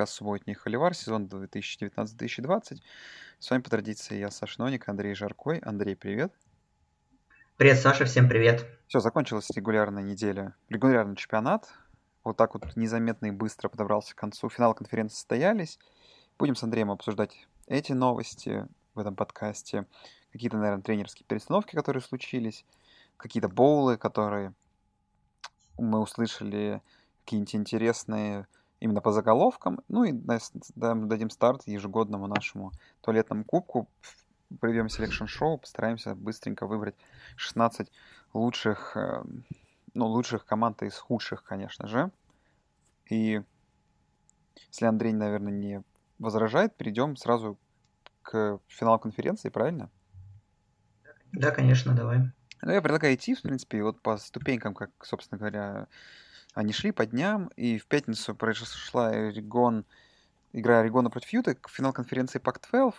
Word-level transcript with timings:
Подкаст 0.00 0.16
«Субботний 0.16 0.54
холивар», 0.54 0.94
сезон 0.94 1.26
2019-2020. 1.26 2.80
С 3.38 3.50
вами 3.50 3.60
по 3.60 3.68
традиции 3.68 4.16
я, 4.16 4.30
Саша 4.30 4.58
Ноник, 4.58 4.88
Андрей 4.88 5.14
Жаркой. 5.14 5.58
Андрей, 5.58 5.94
привет. 5.94 6.32
Привет, 7.58 7.80
Саша, 7.80 8.06
всем 8.06 8.26
привет. 8.26 8.64
Все, 8.86 9.00
закончилась 9.00 9.50
регулярная 9.50 10.02
неделя, 10.02 10.54
регулярный 10.70 11.16
чемпионат. 11.16 11.68
Вот 12.24 12.38
так 12.38 12.54
вот 12.54 12.76
незаметно 12.76 13.26
и 13.26 13.30
быстро 13.30 13.68
подобрался 13.68 14.14
к 14.14 14.18
концу. 14.18 14.48
Финал 14.48 14.72
конференции 14.72 15.16
состоялись. 15.16 15.78
Будем 16.38 16.56
с 16.56 16.62
Андреем 16.62 16.90
обсуждать 16.90 17.46
эти 17.66 17.92
новости 17.92 18.66
в 18.94 19.00
этом 19.00 19.14
подкасте. 19.14 19.84
Какие-то, 20.32 20.56
наверное, 20.56 20.82
тренерские 20.82 21.26
перестановки, 21.28 21.74
которые 21.76 22.02
случились. 22.02 22.64
Какие-то 23.18 23.50
боулы, 23.50 23.98
которые 23.98 24.54
мы 25.76 26.00
услышали 26.00 26.80
какие-нибудь 27.22 27.54
интересные 27.54 28.46
именно 28.80 29.00
по 29.00 29.12
заголовкам. 29.12 29.80
Ну 29.88 30.04
и 30.04 30.12
дадим 30.12 31.30
старт 31.30 31.62
ежегодному 31.66 32.26
нашему 32.26 32.72
туалетному 33.02 33.44
кубку. 33.44 33.88
Проведем 34.58 34.88
selection 34.88 35.26
show, 35.26 35.58
постараемся 35.58 36.14
быстренько 36.16 36.66
выбрать 36.66 36.96
16 37.36 37.88
лучших, 38.34 38.96
э, 38.96 39.22
ну, 39.94 40.06
лучших 40.06 40.44
команд 40.44 40.82
из 40.82 40.98
худших, 40.98 41.44
конечно 41.44 41.86
же. 41.86 42.10
И 43.08 43.42
если 44.68 44.86
Андрей, 44.86 45.12
наверное, 45.12 45.52
не 45.52 45.82
возражает, 46.18 46.74
перейдем 46.74 47.16
сразу 47.16 47.58
к 48.22 48.58
финалу 48.66 48.98
конференции, 48.98 49.50
правильно? 49.50 49.88
Да, 51.32 51.52
конечно, 51.52 51.94
давай. 51.94 52.32
Ну, 52.62 52.72
я 52.72 52.82
предлагаю 52.82 53.14
идти, 53.14 53.34
в 53.34 53.42
принципе, 53.42 53.82
вот 53.82 54.02
по 54.02 54.16
ступенькам, 54.18 54.74
как, 54.74 54.90
собственно 55.02 55.38
говоря, 55.38 55.86
они 56.54 56.72
шли 56.72 56.92
по 56.92 57.06
дням, 57.06 57.48
и 57.56 57.78
в 57.78 57.86
пятницу 57.86 58.34
произошла 58.34 59.08
Орегон, 59.08 59.84
игра 60.52 60.80
Орегона 60.80 61.10
против 61.10 61.32
Юты, 61.32 61.56
финал 61.68 61.92
конференции 61.92 62.38
Пак-12. 62.38 62.94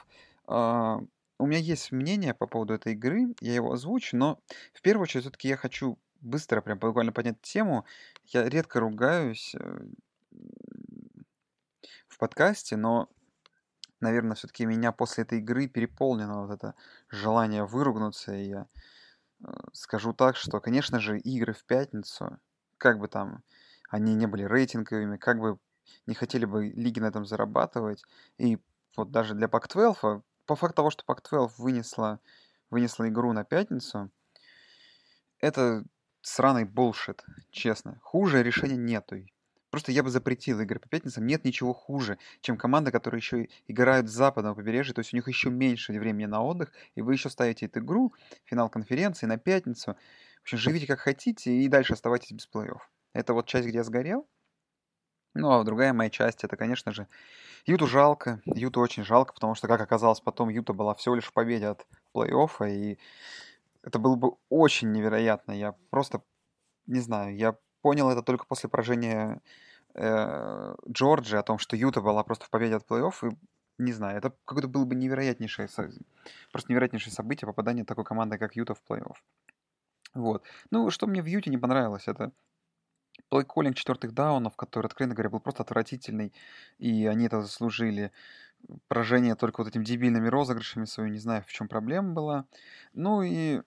Uh, 0.48 1.08
у 1.38 1.48
меня 1.48 1.60
есть 1.60 1.92
мнение 1.92 2.34
по 2.34 2.46
поводу 2.46 2.74
этой 2.74 2.94
игры, 2.94 3.34
я 3.40 3.54
его 3.54 3.72
озвучу, 3.72 4.16
но 4.16 4.40
в 4.74 4.82
первую 4.82 5.04
очередь 5.04 5.24
все-таки 5.24 5.48
я 5.48 5.58
хочу 5.58 5.98
быстро 6.22 6.62
прям 6.62 6.78
буквально 6.78 7.12
поднять 7.12 7.42
тему. 7.42 7.86
Я 8.26 8.48
редко 8.48 8.80
ругаюсь 8.80 9.56
э, 9.56 9.80
в 12.08 12.18
подкасте, 12.20 12.78
но, 12.78 13.10
наверное, 14.00 14.36
все-таки 14.36 14.66
меня 14.66 14.92
после 14.92 15.24
этой 15.24 15.40
игры 15.40 15.68
переполнено 15.68 16.46
вот 16.46 16.54
это 16.54 16.76
желание 17.10 17.66
выругнуться, 17.66 18.36
и 18.36 18.50
я 18.50 18.68
э, 19.44 19.52
скажу 19.74 20.14
так, 20.14 20.36
что, 20.36 20.60
конечно 20.60 21.00
же, 21.00 21.20
игры 21.20 21.54
в 21.54 21.64
пятницу 21.66 22.40
как 22.82 22.98
бы 22.98 23.08
там 23.08 23.44
они 23.90 24.16
не 24.16 24.26
были 24.26 24.44
рейтинговыми, 24.44 25.18
как 25.18 25.40
бы 25.40 25.60
не 26.08 26.16
хотели 26.16 26.46
бы 26.46 26.70
лиги 26.70 27.00
на 27.00 27.06
этом 27.06 27.26
зарабатывать. 27.26 28.04
И 28.40 28.58
вот 28.98 29.12
даже 29.12 29.36
для 29.36 29.48
Pac-12, 29.48 29.96
а, 30.02 30.22
по 30.48 30.56
факту 30.56 30.78
того, 30.78 30.90
что 30.90 31.04
Pac-12 31.06 31.52
вынесла, 31.60 32.20
вынесла 32.72 33.08
игру 33.08 33.34
на 33.34 33.44
пятницу, 33.44 34.10
это 35.40 35.84
сраный 36.22 36.66
булшит, 36.66 37.24
честно. 37.52 38.00
Хуже 38.02 38.42
решения 38.42 38.78
нету. 38.78 39.18
Просто 39.70 39.92
я 39.92 40.04
бы 40.04 40.10
запретил 40.10 40.60
игры 40.60 40.80
по 40.80 40.90
пятницам. 40.90 41.26
Нет 41.28 41.46
ничего 41.46 41.74
хуже, 41.74 42.18
чем 42.42 42.58
команда, 42.58 42.92
которые 42.92 43.20
еще 43.20 43.48
играют 43.68 44.10
с 44.10 44.12
западного 44.12 44.56
побережья, 44.56 44.94
то 44.94 45.00
есть 45.00 45.14
у 45.14 45.16
них 45.16 45.28
еще 45.28 45.50
меньше 45.50 45.94
времени 45.94 46.26
на 46.26 46.44
отдых, 46.44 46.72
и 46.96 47.02
вы 47.02 47.14
еще 47.14 47.30
ставите 47.30 47.68
эту 47.68 47.80
игру, 47.80 48.14
финал 48.44 48.70
конференции 48.70 49.28
на 49.28 49.38
пятницу. 49.38 49.96
Общем, 50.44 50.58
живите 50.58 50.88
как 50.88 51.00
хотите 51.00 51.52
и 51.52 51.68
дальше 51.68 51.94
оставайтесь 51.94 52.32
без 52.32 52.50
плей-офф. 52.52 52.80
Это 53.14 53.34
вот 53.34 53.48
часть, 53.48 53.68
где 53.68 53.80
я 53.80 53.84
сгорел. 53.84 54.28
Ну, 55.34 55.50
а 55.52 55.64
другая 55.64 55.94
моя 55.94 56.10
часть, 56.10 56.44
это, 56.44 56.58
конечно 56.58 56.92
же, 56.92 57.08
Юту 57.66 57.88
жалко. 57.88 58.42
Юту 58.46 58.82
очень 58.82 59.04
жалко, 59.04 59.34
потому 59.34 59.56
что, 59.56 59.68
как 59.68 59.80
оказалось 59.80 60.20
потом, 60.20 60.50
Юта 60.50 60.74
была 60.74 60.94
всего 60.94 61.16
лишь 61.16 61.26
в 61.26 61.34
победе 61.34 61.68
от 61.68 61.88
плей-оффа, 62.14 62.70
и 62.70 63.00
это 63.84 63.98
было 64.00 64.16
бы 64.16 64.36
очень 64.50 64.92
невероятно. 64.92 65.54
Я 65.54 65.76
просто, 65.90 66.22
не 66.86 67.00
знаю, 67.00 67.36
я 67.36 67.58
понял 67.82 68.10
это 68.10 68.24
только 68.24 68.46
после 68.46 68.70
поражения 68.70 69.42
э, 69.94 70.76
Джорджи, 70.90 71.38
о 71.38 71.44
том, 71.44 71.60
что 71.60 71.76
Юта 71.78 72.02
была 72.02 72.24
просто 72.24 72.46
в 72.46 72.50
победе 72.50 72.76
от 72.76 72.86
плей-офф, 72.86 73.30
и 73.32 73.38
не 73.78 73.94
знаю, 73.94 74.18
это 74.18 74.34
какое-то 74.46 74.68
было 74.68 74.86
бы 74.86 74.96
невероятнейшее, 74.96 75.70
просто 76.52 76.72
невероятнейшее 76.72 77.14
событие 77.14 77.48
попадания 77.48 77.86
такой 77.86 78.04
команды, 78.04 78.38
как 78.38 78.56
Юта 78.56 78.76
в 78.76 78.82
плей-офф. 78.88 79.16
Вот. 80.14 80.44
Ну, 80.72 80.90
что 80.90 81.08
мне 81.08 81.22
в 81.22 81.26
Юте 81.26 81.50
не 81.50 81.58
понравилось, 81.58 82.08
это 82.08 82.32
плей-коллинг 83.30 83.76
четвертых 83.76 84.14
даунов, 84.14 84.56
который, 84.56 84.88
откровенно 84.88 85.16
говоря, 85.16 85.30
был 85.30 85.40
просто 85.40 85.64
отвратительный, 85.64 86.34
и 86.80 87.06
они 87.08 87.26
это 87.26 87.42
заслужили. 87.42 88.12
Поражение 88.88 89.36
только 89.36 89.62
вот 89.62 89.70
этими 89.70 89.84
дебильными 89.84 90.28
розыгрышами 90.28 90.86
свою, 90.86 91.10
не 91.10 91.20
знаю, 91.20 91.44
в 91.48 91.52
чем 91.52 91.68
проблема 91.68 92.14
была. 92.14 92.46
Ну 92.94 93.24
и, 93.24 93.62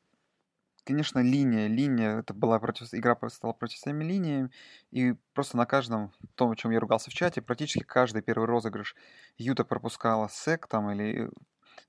конечно, 0.85 1.21
линия. 1.21 1.67
Линия, 1.67 2.19
это 2.21 2.35
была 2.35 2.61
против, 2.61 2.93
игра 2.93 3.17
стала 3.29 3.53
против 3.55 3.79
своими 3.79 4.05
линиями, 4.05 4.51
и 4.93 5.15
просто 5.33 5.57
на 5.57 5.67
каждом, 5.67 6.13
том, 6.37 6.53
о 6.53 6.57
чем 6.57 6.71
я 6.71 6.81
ругался 6.81 7.11
в 7.11 7.15
чате, 7.15 7.43
практически 7.43 7.83
каждый 7.83 8.23
первый 8.23 8.47
розыгрыш 8.47 8.95
Юта 9.39 9.65
пропускала 9.65 10.29
сек 10.31 10.67
там 10.69 10.91
или 10.91 11.31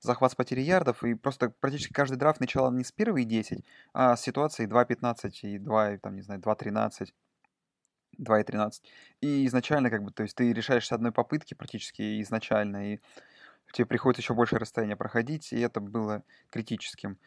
захват 0.00 0.32
с 0.32 0.34
потери 0.34 0.60
ярдов, 0.60 1.02
и 1.04 1.14
просто 1.14 1.50
практически 1.50 1.92
каждый 1.92 2.16
драфт 2.16 2.40
начала 2.40 2.70
не 2.70 2.84
с 2.84 2.92
первой 2.92 3.24
10, 3.24 3.64
а 3.92 4.16
с 4.16 4.22
ситуации 4.22 4.66
2.15 4.66 5.30
и 5.42 5.58
2, 5.58 5.98
там, 5.98 6.16
не 6.16 6.22
знаю, 6.22 6.40
2.13. 6.40 7.08
2.13. 8.18 8.70
И 9.20 9.46
изначально, 9.46 9.90
как 9.90 10.02
бы, 10.02 10.10
то 10.10 10.22
есть 10.22 10.36
ты 10.36 10.52
решаешь 10.52 10.86
с 10.86 10.92
одной 10.92 11.12
попытки 11.12 11.54
практически 11.54 12.22
изначально, 12.22 12.94
и 12.94 13.00
тебе 13.72 13.86
приходится 13.86 14.22
еще 14.22 14.34
больше 14.34 14.56
расстояния 14.58 14.96
проходить, 14.96 15.52
и 15.52 15.60
это 15.60 15.80
было 15.80 16.22
критическим. 16.50 17.18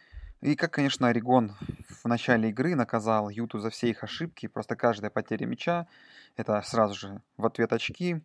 И 0.42 0.56
как, 0.56 0.72
конечно, 0.72 1.10
Орегон 1.10 1.56
в 2.02 2.06
начале 2.06 2.50
игры 2.50 2.76
наказал 2.76 3.30
Юту 3.30 3.60
за 3.60 3.70
все 3.70 3.90
их 3.90 4.04
ошибки, 4.04 4.48
просто 4.48 4.76
каждая 4.76 5.12
потеря 5.12 5.46
мяча, 5.46 5.88
это 6.38 6.62
сразу 6.62 6.96
же 6.96 7.22
в 7.36 7.46
ответ 7.46 7.74
очки. 7.74 8.22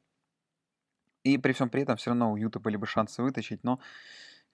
И 1.24 1.38
при 1.38 1.52
всем 1.52 1.68
при 1.68 1.82
этом 1.82 1.96
все 1.96 2.10
равно 2.10 2.32
у 2.32 2.36
Юта 2.36 2.60
были 2.60 2.76
бы 2.76 2.86
шансы 2.86 3.22
вытащить, 3.22 3.64
но 3.64 3.80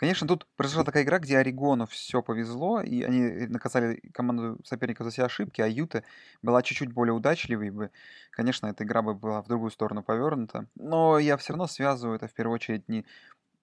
Конечно, 0.01 0.27
тут 0.27 0.47
произошла 0.57 0.83
такая 0.83 1.03
игра, 1.03 1.19
где 1.19 1.37
Орегону 1.37 1.85
все 1.87 2.23
повезло, 2.23 2.81
и 2.81 3.03
они 3.03 3.47
наказали 3.49 4.01
команду 4.15 4.59
соперника 4.65 5.05
за 5.05 5.11
все 5.11 5.25
ошибки, 5.25 5.61
а 5.61 5.67
Юта 5.67 6.05
была 6.41 6.63
чуть-чуть 6.63 6.91
более 6.91 7.13
удачливой 7.13 7.69
бы. 7.69 7.91
Конечно, 8.31 8.69
эта 8.69 8.85
игра 8.85 9.03
бы 9.03 9.13
была 9.13 9.43
в 9.43 9.49
другую 9.49 9.71
сторону 9.71 10.03
повернута. 10.03 10.67
Но 10.75 11.19
я 11.19 11.37
все 11.37 11.53
равно 11.53 11.67
связываю 11.67 12.17
это 12.17 12.29
в 12.29 12.33
первую 12.33 12.55
очередь 12.55 12.89
не 12.89 13.05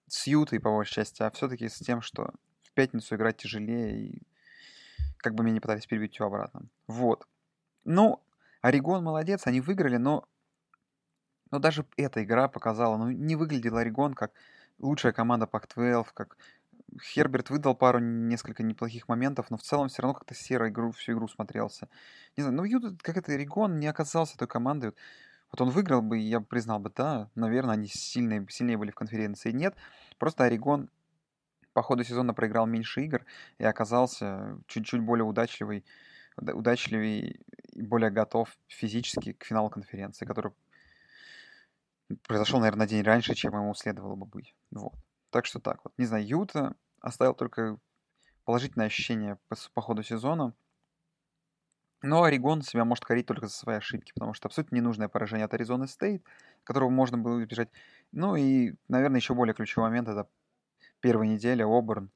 с 0.06 0.28
Ютой, 0.28 0.60
по 0.60 0.70
большей 0.70 0.94
части, 0.94 1.24
а 1.24 1.30
все-таки 1.32 1.68
с 1.68 1.78
тем, 1.78 2.02
что 2.02 2.30
в 2.62 2.72
пятницу 2.72 3.16
играть 3.16 3.38
тяжелее, 3.38 3.98
и 3.98 4.22
как 5.16 5.34
бы 5.34 5.42
меня 5.42 5.54
не 5.54 5.60
пытались 5.60 5.86
перебить 5.86 6.14
все 6.14 6.24
обратно. 6.24 6.68
Вот. 6.86 7.26
Ну, 7.84 8.22
Орегон 8.62 9.02
молодец, 9.02 9.48
они 9.48 9.60
выиграли, 9.60 9.96
но, 9.96 10.24
но 11.50 11.58
даже 11.58 11.86
эта 11.96 12.22
игра 12.22 12.48
показала, 12.48 12.96
ну, 12.96 13.10
не 13.10 13.36
выглядел 13.36 13.76
Орегон 13.76 14.14
как 14.14 14.32
лучшая 14.78 15.12
команда 15.12 15.46
Пак-12, 15.46 16.06
как 16.14 16.36
Херберт 17.02 17.50
выдал 17.50 17.74
пару 17.74 17.98
несколько 17.98 18.62
неплохих 18.62 19.08
моментов, 19.08 19.50
но 19.50 19.56
в 19.56 19.62
целом 19.62 19.88
все 19.88 20.02
равно 20.02 20.14
как-то 20.14 20.34
серо 20.34 20.68
игру, 20.68 20.92
всю 20.92 21.12
игру 21.12 21.28
смотрелся. 21.28 21.88
Не 22.36 22.42
знаю, 22.42 22.56
ну 22.56 22.64
Юта, 22.64 22.96
как 23.02 23.16
это 23.16 23.34
Регон, 23.36 23.78
не 23.78 23.86
оказался 23.86 24.38
той 24.38 24.48
командой. 24.48 24.92
Вот 25.50 25.60
он 25.60 25.70
выиграл 25.70 26.02
бы, 26.02 26.18
я 26.18 26.40
бы 26.40 26.46
признал 26.46 26.78
бы, 26.78 26.90
да, 26.94 27.30
наверное, 27.34 27.74
они 27.74 27.88
сильные, 27.88 28.46
сильнее 28.50 28.76
были 28.76 28.90
в 28.90 28.94
конференции. 28.94 29.50
Нет, 29.50 29.74
просто 30.18 30.44
Орегон 30.44 30.90
по 31.72 31.82
ходу 31.82 32.04
сезона 32.04 32.34
проиграл 32.34 32.66
меньше 32.66 33.02
игр 33.02 33.24
и 33.58 33.64
оказался 33.64 34.58
чуть-чуть 34.66 35.00
более 35.00 35.24
удачливый, 35.24 35.84
удачливый 36.36 37.40
и 37.72 37.82
более 37.82 38.10
готов 38.10 38.56
физически 38.66 39.32
к 39.32 39.44
финалу 39.44 39.70
конференции, 39.70 40.26
который 40.26 40.52
произошел, 42.26 42.58
наверное, 42.60 42.86
на 42.86 42.88
день 42.88 43.02
раньше, 43.02 43.34
чем 43.34 43.54
ему 43.54 43.74
следовало 43.74 44.14
бы 44.16 44.26
быть. 44.26 44.54
Вот. 44.70 44.94
Так 45.30 45.46
что 45.46 45.60
так 45.60 45.80
вот. 45.84 45.92
Не 45.98 46.06
знаю, 46.06 46.26
Юта 46.26 46.74
оставил 47.00 47.34
только 47.34 47.78
положительное 48.44 48.86
ощущение 48.86 49.38
по, 49.48 49.56
по 49.74 49.82
ходу 49.82 50.02
сезона. 50.02 50.54
Но 52.00 52.22
Орегон 52.22 52.62
себя 52.62 52.84
может 52.84 53.04
корить 53.04 53.26
только 53.26 53.46
за 53.46 53.52
свои 53.52 53.76
ошибки, 53.76 54.12
потому 54.14 54.32
что 54.32 54.46
абсолютно 54.46 54.76
ненужное 54.76 55.08
поражение 55.08 55.46
от 55.46 55.54
Аризоны 55.54 55.88
Стейт, 55.88 56.24
которого 56.62 56.90
можно 56.90 57.18
было 57.18 57.42
избежать. 57.42 57.70
Ну 58.12 58.36
и, 58.36 58.74
наверное, 58.86 59.18
еще 59.18 59.34
более 59.34 59.54
ключевой 59.54 59.88
момент 59.88 60.08
это 60.08 60.28
первая 61.00 61.28
неделя 61.28 61.66
Оберн, 61.66 62.10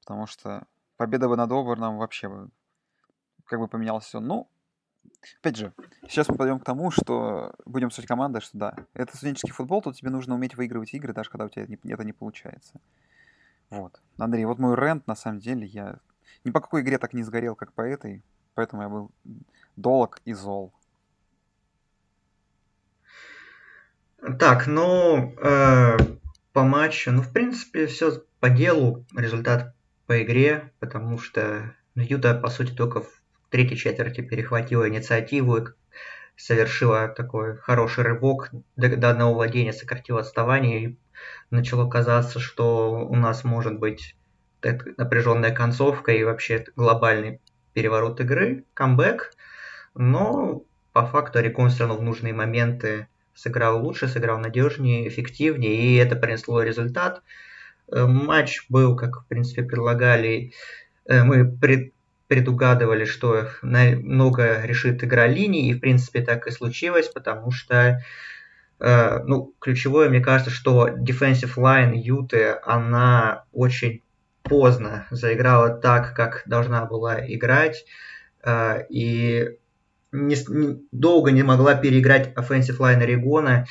потому 0.00 0.26
что 0.26 0.66
победа 0.96 1.28
бы 1.28 1.36
над 1.36 1.50
Оберном 1.50 1.98
вообще 1.98 2.28
бы 2.28 2.50
как 3.44 3.58
бы 3.58 3.66
поменялось 3.66 4.04
все. 4.04 4.20
Ну, 4.20 4.48
Опять 5.40 5.56
же, 5.56 5.72
сейчас 6.08 6.28
мы 6.28 6.36
пойдем 6.36 6.58
к 6.60 6.64
тому, 6.64 6.90
что 6.90 7.54
будем 7.66 7.90
суть 7.90 8.06
команды, 8.06 8.40
что 8.40 8.56
да, 8.56 8.76
это 8.94 9.16
студенческий 9.16 9.52
футбол, 9.52 9.82
тут 9.82 9.96
тебе 9.96 10.10
нужно 10.10 10.34
уметь 10.34 10.56
выигрывать 10.56 10.94
игры, 10.94 11.12
даже 11.12 11.30
когда 11.30 11.44
у 11.44 11.48
тебя 11.48 11.66
это 11.66 12.04
не 12.04 12.12
получается. 12.12 12.80
Вот. 13.68 14.00
Андрей, 14.18 14.44
вот 14.46 14.58
мой 14.58 14.76
рент, 14.76 15.06
на 15.06 15.14
самом 15.14 15.40
деле, 15.40 15.66
я 15.66 15.98
ни 16.44 16.50
по 16.50 16.60
какой 16.60 16.82
игре 16.82 16.98
так 16.98 17.12
не 17.12 17.22
сгорел, 17.22 17.54
как 17.54 17.72
по 17.72 17.82
этой, 17.82 18.22
поэтому 18.54 18.82
я 18.82 18.88
был 18.88 19.10
долг 19.76 20.20
и 20.24 20.32
зол. 20.32 20.72
Так, 24.38 24.66
ну, 24.66 25.34
э, 25.38 25.96
по 26.52 26.62
матчу, 26.62 27.10
ну, 27.12 27.22
в 27.22 27.32
принципе, 27.32 27.86
все 27.86 28.22
по 28.40 28.50
делу, 28.50 29.06
результат 29.16 29.74
по 30.06 30.22
игре, 30.22 30.72
потому 30.78 31.18
что 31.18 31.74
Юта, 31.94 32.34
по 32.34 32.48
сути, 32.48 32.72
только 32.72 33.00
в 33.00 33.19
третьей 33.50 33.76
четверти 33.76 34.20
перехватила 34.20 34.88
инициативу 34.88 35.56
и 35.58 35.64
совершила 36.36 37.08
такой 37.08 37.56
хороший 37.58 38.04
рывок 38.04 38.50
до, 38.76 38.86
одного 39.10 39.34
владения, 39.34 39.72
сократила 39.72 40.20
отставание 40.20 40.82
и 40.82 40.98
начало 41.50 41.88
казаться, 41.88 42.40
что 42.40 43.06
у 43.06 43.16
нас 43.16 43.44
может 43.44 43.78
быть 43.78 44.16
напряженная 44.62 45.52
концовка 45.52 46.12
и 46.12 46.24
вообще 46.24 46.64
глобальный 46.76 47.40
переворот 47.72 48.20
игры, 48.20 48.64
камбэк, 48.74 49.32
но 49.94 50.64
по 50.92 51.06
факту 51.06 51.38
Орегон 51.38 51.70
все 51.70 51.80
равно 51.80 51.96
в 51.96 52.02
нужные 52.02 52.32
моменты 52.32 53.08
сыграл 53.34 53.82
лучше, 53.82 54.08
сыграл 54.08 54.38
надежнее, 54.38 55.08
эффективнее, 55.08 55.74
и 55.74 55.96
это 55.96 56.16
принесло 56.16 56.62
результат. 56.62 57.22
Э, 57.90 58.06
матч 58.06 58.66
был, 58.68 58.96
как 58.96 59.22
в 59.22 59.26
принципе 59.26 59.62
предлагали, 59.62 60.52
э, 61.06 61.22
мы 61.22 61.50
пред, 61.50 61.92
предугадывали, 62.30 63.04
что 63.04 63.48
много 63.60 64.62
решит 64.62 65.02
игра 65.02 65.26
линий, 65.26 65.68
и 65.68 65.74
в 65.74 65.80
принципе 65.80 66.22
так 66.22 66.46
и 66.46 66.52
случилось, 66.52 67.08
потому 67.08 67.50
что 67.50 68.04
э, 68.78 69.18
ну, 69.24 69.52
ключевое, 69.58 70.08
мне 70.08 70.20
кажется, 70.20 70.52
что 70.52 70.88
defensive 70.88 71.56
line 71.56 71.96
Юты, 71.96 72.54
она 72.62 73.46
очень 73.52 74.04
поздно 74.44 75.08
заиграла 75.10 75.70
так, 75.70 76.14
как 76.14 76.44
должна 76.46 76.86
была 76.86 77.18
играть, 77.18 77.84
и 78.88 79.48
не, 80.12 80.36
не, 80.48 80.86
долго 80.92 81.32
не 81.32 81.42
могла 81.42 81.74
переиграть 81.74 82.32
offensive 82.34 82.78
line 82.78 83.02
Орегона 83.02 83.66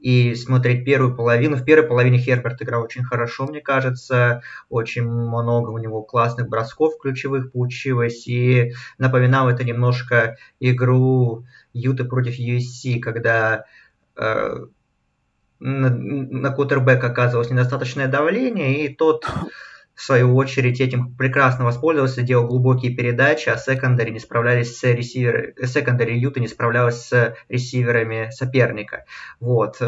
и 0.00 0.34
смотреть 0.34 0.84
первую 0.84 1.14
половину. 1.14 1.56
В 1.56 1.64
первой 1.64 1.86
половине 1.86 2.18
Херберт 2.18 2.62
играл 2.62 2.82
очень 2.82 3.04
хорошо, 3.04 3.46
мне 3.46 3.60
кажется. 3.60 4.42
Очень 4.68 5.04
много 5.04 5.70
у 5.70 5.78
него 5.78 6.02
классных 6.02 6.48
бросков 6.48 6.98
ключевых 6.98 7.52
получилось. 7.52 8.26
И 8.26 8.72
напоминал 8.98 9.48
это 9.48 9.62
немножко 9.62 10.36
игру 10.58 11.44
Юты 11.72 12.04
против 12.04 12.38
USC, 12.38 12.98
когда 12.98 13.66
э, 14.16 14.56
на, 15.60 15.90
на 15.90 16.50
кутербэк 16.50 17.04
оказывалось 17.04 17.50
недостаточное 17.50 18.08
давление, 18.08 18.86
и 18.86 18.94
тот 18.94 19.26
в 20.00 20.02
свою 20.02 20.34
очередь, 20.34 20.80
этим 20.80 21.14
прекрасно 21.14 21.66
воспользовался, 21.66 22.22
делал 22.22 22.46
глубокие 22.46 22.96
передачи, 22.96 23.50
а 23.50 23.58
секондари 23.58 24.10
не 24.10 24.18
справлялись 24.18 24.74
с 24.78 24.82
ресиверами, 24.82 25.52
секондари 25.66 26.18
Юта 26.18 26.40
не 26.40 26.48
справлялась 26.48 27.02
с 27.02 27.36
ресиверами 27.50 28.30
соперника. 28.30 29.04
Вот. 29.40 29.78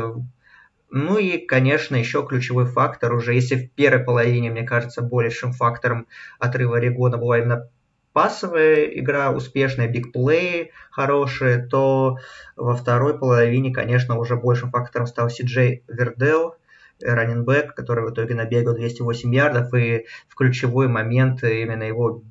Ну 0.91 1.17
и, 1.17 1.39
конечно, 1.39 1.97
еще 1.97 2.27
ключевой 2.27 2.67
фактор 2.67 3.15
уже, 3.15 3.33
если 3.33 3.57
в 3.57 3.71
первой 3.71 4.05
половине, 4.05 4.51
мне 4.51 4.65
кажется, 4.65 5.01
большим 5.01 5.53
фактором 5.53 6.07
отрыва 6.39 6.79
Регона 6.79 7.17
была 7.17 7.39
именно 7.39 7.71
пасовая 8.13 8.85
игра 8.85 9.31
успешная, 9.31 9.89
бигплей 9.89 10.73
хорошие, 10.91 11.67
то 11.67 12.19
во 12.55 12.77
второй 12.77 13.19
половине, 13.19 13.73
конечно, 13.73 14.19
уже 14.19 14.37
большим 14.37 14.73
фактором 14.73 15.07
стал 15.07 15.31
Си-Джей 15.31 15.85
Вердел, 15.89 16.57
раненбэк, 17.01 17.75
который 17.75 18.05
в 18.05 18.13
итоге 18.13 18.35
набегал 18.35 18.75
208 18.75 19.35
ярдов, 19.35 19.75
и 19.75 20.07
в 20.29 20.35
ключевой 20.35 20.89
момент 20.89 21.43
именно 21.43 21.85
его 21.85 22.23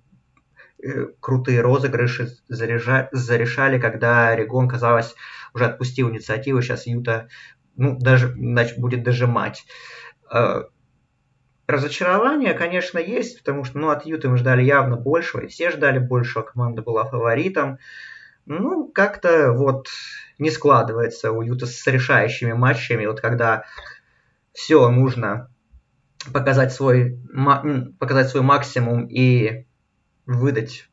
э, 0.84 1.08
крутые 1.20 1.62
розыгрыши 1.62 2.30
заряжа, 2.48 3.10
зарешали, 3.12 3.80
когда 3.80 4.30
Орегон, 4.30 4.68
казалось, 4.68 5.16
уже 5.54 5.66
отпустил 5.66 6.10
инициативу, 6.10 6.62
сейчас 6.62 6.88
Юта 6.88 7.28
ну, 7.76 7.98
даже, 7.98 8.34
значит, 8.34 8.78
будет 8.78 9.04
дожимать. 9.04 9.66
Э, 10.32 10.64
разочарование, 11.68 12.54
конечно, 12.54 13.00
есть, 13.00 13.40
потому 13.40 13.64
что 13.64 13.80
ну, 13.80 13.90
от 13.90 14.06
Юты 14.06 14.30
мы 14.30 14.38
ждали 14.38 14.64
явно 14.64 14.98
большего, 14.98 15.42
и 15.42 15.48
все 15.48 15.72
ждали 15.72 16.00
большего, 16.00 16.44
команда 16.44 16.82
была 16.82 17.06
фаворитом. 17.06 17.80
Ну, 18.46 18.88
как-то 18.88 19.52
вот 19.52 19.88
не 20.40 20.50
складывается 20.50 21.32
у 21.32 21.42
Юта 21.42 21.68
с 21.68 21.86
решающими 21.88 22.54
матчами. 22.54 23.06
Вот 23.06 23.22
когда 23.22 23.66
все 24.54 24.90
нужно 24.90 25.50
показать 26.34 26.74
свой, 26.74 27.20
показать 28.00 28.30
свой 28.30 28.44
максимум 28.44 29.08
и 29.08 29.66
выдать 30.26 30.90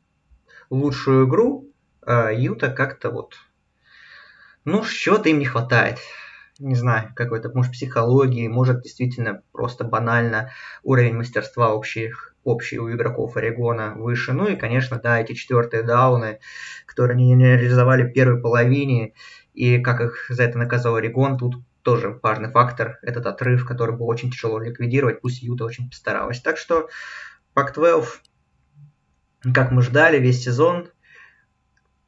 лучшую 0.71 1.29
игру, 1.29 1.73
а 2.03 2.31
Юта 2.31 2.71
как-то 2.71 3.11
вот, 3.11 3.35
ну, 4.65 4.83
что-то 4.83 5.29
им 5.29 5.39
не 5.39 5.47
хватает. 5.47 5.99
Не 6.59 6.75
знаю, 6.75 7.13
какой-то, 7.15 7.51
может, 7.55 7.73
психологии, 7.73 8.49
может, 8.49 8.83
действительно 8.83 9.43
просто 9.53 9.85
банально 9.85 10.51
уровень 10.83 11.15
мастерства 11.15 11.73
общих, 11.73 12.35
общий 12.43 12.81
у 12.81 12.91
игроков 12.91 13.37
Орегона 13.37 13.95
выше. 13.95 14.33
Ну 14.33 14.49
и, 14.49 14.57
конечно, 14.57 14.99
да, 14.99 15.21
эти 15.21 15.35
четвертые 15.35 15.85
дауны, 15.85 16.41
которые 16.85 17.15
они 17.15 17.37
реализовали 17.37 18.03
в 18.03 18.13
первой 18.13 18.41
половине, 18.41 19.13
и 19.55 19.79
как 19.79 20.01
их 20.01 20.27
за 20.31 20.43
это 20.43 20.59
наказал 20.59 20.97
Орегон, 20.97 21.39
тут 21.39 21.55
тоже 21.89 22.21
важный 22.23 22.51
фактор, 22.51 22.99
этот 23.01 23.25
отрыв, 23.25 23.65
который 23.65 23.97
было 23.97 24.09
очень 24.09 24.31
тяжело 24.31 24.61
ликвидировать, 24.61 25.23
пусть 25.23 25.43
Юта 25.43 25.65
очень 25.65 25.89
постаралась. 25.89 26.39
Так 26.39 26.59
что 26.59 26.91
Пак-12, 27.55 28.05
как 29.55 29.71
мы 29.71 29.81
ждали 29.81 30.19
весь 30.19 30.45
сезон, 30.45 30.91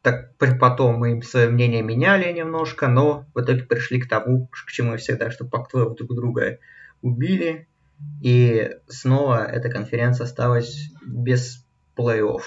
так 0.02 0.36
потом 0.36 0.96
мы 0.96 1.22
свое 1.22 1.48
мнение 1.48 1.80
меняли 1.80 2.30
немножко, 2.30 2.88
но 2.88 3.24
в 3.34 3.40
итоге 3.40 3.62
пришли 3.62 3.98
к 3.98 4.06
тому, 4.06 4.48
к 4.48 4.70
чему 4.70 4.98
всегда, 4.98 5.30
что 5.30 5.46
Пак-12 5.46 5.96
друг 5.96 6.14
друга 6.14 6.58
убили, 7.00 7.66
и 8.20 8.76
снова 8.86 9.46
эта 9.46 9.70
конференция 9.70 10.24
осталась 10.24 10.90
без 11.06 11.66
плей-офф. 11.96 12.42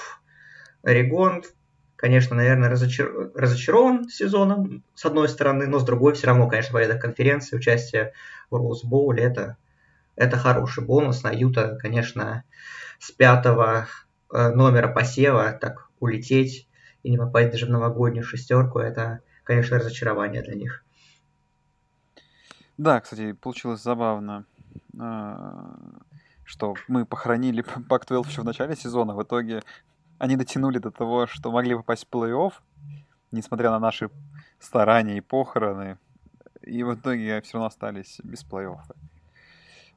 Орегон 0.83 1.41
конечно, 2.03 2.35
наверное, 2.35 2.67
разочар... 2.67 3.31
разочарован 3.33 4.09
сезоном, 4.09 4.83
с 4.93 5.05
одной 5.05 5.29
стороны, 5.29 5.67
но 5.67 5.79
с 5.79 5.85
другой 5.85 6.15
все 6.15 6.27
равно, 6.27 6.49
конечно, 6.49 6.73
порядок 6.73 7.01
конференции, 7.01 7.55
участие 7.55 8.11
в 8.49 8.57
Роуз 8.57 8.83
Боуле, 8.83 9.23
это, 9.23 9.55
это 10.17 10.35
хороший 10.35 10.83
бонус. 10.83 11.23
На 11.23 11.31
Юта, 11.31 11.77
конечно, 11.81 12.43
с 12.99 13.09
пятого 13.09 13.87
э, 14.33 14.49
номера 14.49 14.89
посева 14.89 15.53
так 15.53 15.87
улететь 16.01 16.67
и 17.03 17.09
не 17.09 17.17
попасть 17.17 17.51
даже 17.51 17.67
в 17.67 17.69
новогоднюю 17.69 18.25
шестерку, 18.25 18.79
это, 18.79 19.21
конечно, 19.45 19.79
разочарование 19.79 20.41
для 20.41 20.55
них. 20.55 20.83
Да, 22.77 22.99
кстати, 22.99 23.31
получилось 23.31 23.81
забавно, 23.81 24.43
э, 24.99 25.35
что 26.43 26.75
мы 26.89 27.05
похоронили 27.05 27.61
Пак-12 27.87 28.27
еще 28.27 28.41
в 28.41 28.45
начале 28.45 28.75
сезона, 28.75 29.15
в 29.15 29.23
итоге 29.23 29.61
они 30.23 30.37
дотянули 30.37 30.77
до 30.77 30.89
того, 30.89 31.27
что 31.27 31.51
могли 31.51 31.75
попасть 31.75 32.07
в 32.09 32.09
плей-офф, 32.09 32.53
несмотря 33.31 33.71
на 33.71 33.79
наши 33.79 34.09
старания 34.57 35.17
и 35.17 35.21
похороны. 35.21 35.97
И 36.61 36.81
в 36.83 36.95
итоге 36.95 37.41
все 37.41 37.55
равно 37.55 37.65
остались 37.67 38.21
без 38.23 38.45
плей-оффа. 38.45 38.95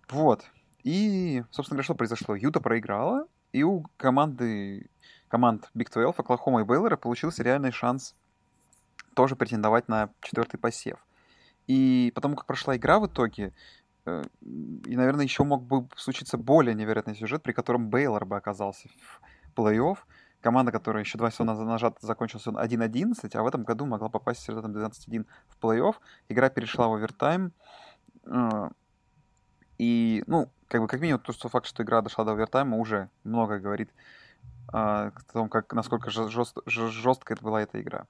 Вот. 0.08 0.44
И, 0.82 1.44
собственно 1.52 1.76
говоря, 1.76 1.84
что 1.84 1.94
произошло? 1.94 2.34
Юта 2.34 2.58
проиграла, 2.58 3.28
и 3.52 3.62
у 3.62 3.84
команды, 3.98 4.90
команд 5.28 5.70
Big 5.76 5.92
12, 5.92 6.18
Оклахома 6.18 6.62
и 6.62 6.64
Бейлора 6.64 6.96
получился 6.96 7.44
реальный 7.44 7.70
шанс 7.70 8.16
тоже 9.14 9.36
претендовать 9.36 9.86
на 9.86 10.10
четвертый 10.22 10.58
посев. 10.58 10.98
И 11.68 12.10
потому 12.16 12.34
как 12.34 12.46
прошла 12.46 12.76
игра 12.76 12.98
в 12.98 13.06
итоге, 13.06 13.52
э, 14.06 14.24
и, 14.40 14.96
наверное, 14.96 15.22
еще 15.22 15.44
мог 15.44 15.62
бы 15.62 15.86
случиться 15.94 16.36
более 16.36 16.74
невероятный 16.74 17.14
сюжет, 17.14 17.44
при 17.44 17.52
котором 17.52 17.90
Бейлор 17.90 18.24
бы 18.24 18.36
оказался 18.36 18.88
в 18.88 19.20
плей-офф. 19.56 19.98
Команда, 20.40 20.70
которая 20.70 21.02
еще 21.02 21.18
два 21.18 21.30
сезона 21.30 21.54
назад 21.64 21.98
закончила 22.00 22.40
сезон 22.40 22.58
1-11, 22.58 23.30
а 23.34 23.42
в 23.42 23.46
этом 23.46 23.64
году 23.64 23.86
могла 23.86 24.08
попасть 24.08 24.42
с 24.42 24.48
результатом 24.48 24.76
12-1 24.76 25.26
в 25.48 25.64
плей-офф. 25.64 25.94
Игра 26.28 26.50
перешла 26.50 26.88
в 26.88 26.94
овертайм. 26.94 27.52
А, 28.26 28.70
и, 29.78 30.22
ну, 30.26 30.50
как 30.68 30.80
бы, 30.80 30.88
как 30.88 31.00
минимум, 31.00 31.20
то, 31.20 31.32
что 31.32 31.48
факт, 31.48 31.66
что 31.66 31.82
игра 31.82 32.00
дошла 32.02 32.24
до 32.24 32.32
овертайма, 32.32 32.76
уже 32.76 33.10
много 33.24 33.58
говорит 33.58 33.90
о 34.68 35.10
том, 35.32 35.48
как, 35.48 35.72
насколько 35.72 36.10
жест, 36.10 36.56
жесткая 36.66 37.36
это 37.36 37.44
была 37.44 37.62
эта 37.62 37.80
игра. 37.80 38.06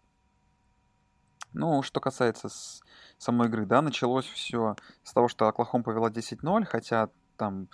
Ну, 1.53 1.83
что 1.83 2.01
касается 2.01 2.49
с 2.49 2.83
самой 3.19 3.49
игры, 3.49 3.67
да, 3.67 3.81
началось 3.83 4.27
все 4.27 4.77
с 5.03 5.13
того, 5.13 5.29
что 5.29 5.49
Оклахом 5.49 5.83
повела 5.83 6.11
10-0, 6.11 6.65
хотя 6.65 7.09
там 7.37 7.69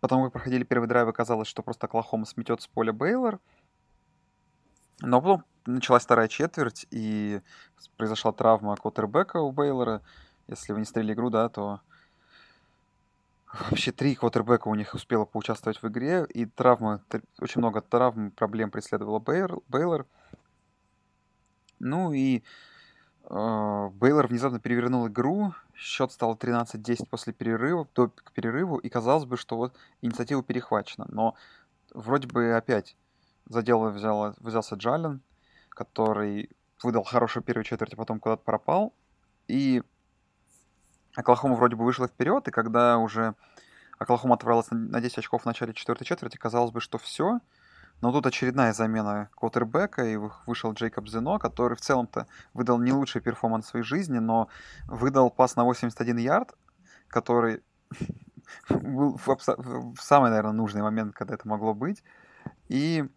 Потому 0.00 0.24
как 0.24 0.32
проходили 0.32 0.64
первые 0.64 0.88
драйвы, 0.88 1.12
казалось, 1.12 1.48
что 1.48 1.62
просто 1.62 1.86
Оклахома 1.86 2.24
сметет 2.24 2.62
с 2.62 2.66
поля 2.66 2.92
Бейлор. 2.92 3.38
Но 5.00 5.20
потом 5.20 5.44
началась 5.66 6.04
вторая 6.04 6.28
четверть, 6.28 6.86
и 6.90 7.40
произошла 7.96 8.32
травма 8.32 8.76
квотербека 8.76 9.38
у 9.38 9.52
Бейлора. 9.52 10.02
Если 10.46 10.72
вы 10.72 10.80
не 10.80 10.84
стрелили 10.84 11.12
игру, 11.12 11.30
да, 11.30 11.48
то 11.48 11.80
вообще 13.70 13.92
три 13.92 14.14
квотербека 14.14 14.68
у 14.68 14.74
них 14.74 14.94
успело 14.94 15.24
поучаствовать 15.24 15.82
в 15.82 15.88
игре, 15.88 16.24
и 16.24 16.46
травма, 16.46 17.02
очень 17.38 17.60
много 17.60 17.80
травм, 17.80 18.30
проблем 18.30 18.70
преследовала 18.70 19.18
Бейлор. 19.18 20.06
Ну 21.78 22.12
и 22.12 22.42
Э, 23.30 23.90
Бейлор 23.94 24.26
внезапно 24.26 24.58
перевернул 24.58 25.06
игру, 25.06 25.54
счет 25.80 26.12
стал 26.12 26.34
13-10 26.34 27.08
после 27.08 27.32
перерыва, 27.32 27.88
до 27.94 28.08
к 28.08 28.32
перерыву, 28.32 28.76
и 28.76 28.88
казалось 28.88 29.24
бы, 29.24 29.36
что 29.36 29.56
вот 29.56 29.74
инициатива 30.02 30.42
перехвачена. 30.42 31.06
Но 31.08 31.34
вроде 31.94 32.28
бы 32.28 32.52
опять 32.52 32.96
за 33.46 33.62
дело 33.62 33.90
взял, 33.90 34.34
взялся 34.38 34.76
Джален, 34.76 35.22
который 35.70 36.50
выдал 36.82 37.02
хорошую 37.04 37.42
первую 37.42 37.64
четверть, 37.64 37.94
а 37.94 37.96
потом 37.96 38.20
куда-то 38.20 38.42
пропал. 38.42 38.92
И 39.48 39.82
Оклахома 41.16 41.56
вроде 41.56 41.76
бы 41.76 41.84
вышла 41.84 42.06
вперед, 42.06 42.46
и 42.46 42.50
когда 42.50 42.98
уже 42.98 43.34
Оклахома 43.98 44.34
отправилась 44.34 44.70
на 44.70 45.00
10 45.00 45.18
очков 45.18 45.42
в 45.42 45.46
начале 45.46 45.72
четвертой 45.72 46.06
четверти, 46.06 46.36
казалось 46.36 46.72
бы, 46.72 46.80
что 46.80 46.98
все, 46.98 47.40
но 48.00 48.12
тут 48.12 48.26
очередная 48.26 48.72
замена 48.72 49.28
квотербека, 49.34 50.04
и 50.04 50.16
вышел 50.46 50.72
Джейкоб 50.72 51.08
Зено, 51.08 51.38
который 51.38 51.76
в 51.76 51.80
целом-то 51.80 52.26
выдал 52.54 52.78
не 52.78 52.92
лучший 52.92 53.20
перформанс 53.20 53.66
своей 53.66 53.84
жизни, 53.84 54.18
но 54.18 54.48
выдал 54.86 55.30
пас 55.30 55.56
на 55.56 55.64
81 55.64 56.16
ярд, 56.16 56.54
который 57.08 57.62
был 58.70 59.16
в, 59.16 59.26
в 59.26 60.00
самый, 60.00 60.30
наверное, 60.30 60.52
нужный 60.52 60.82
момент, 60.82 61.14
когда 61.14 61.34
это 61.34 61.46
могло 61.46 61.74
быть. 61.74 62.02
И, 62.68 63.08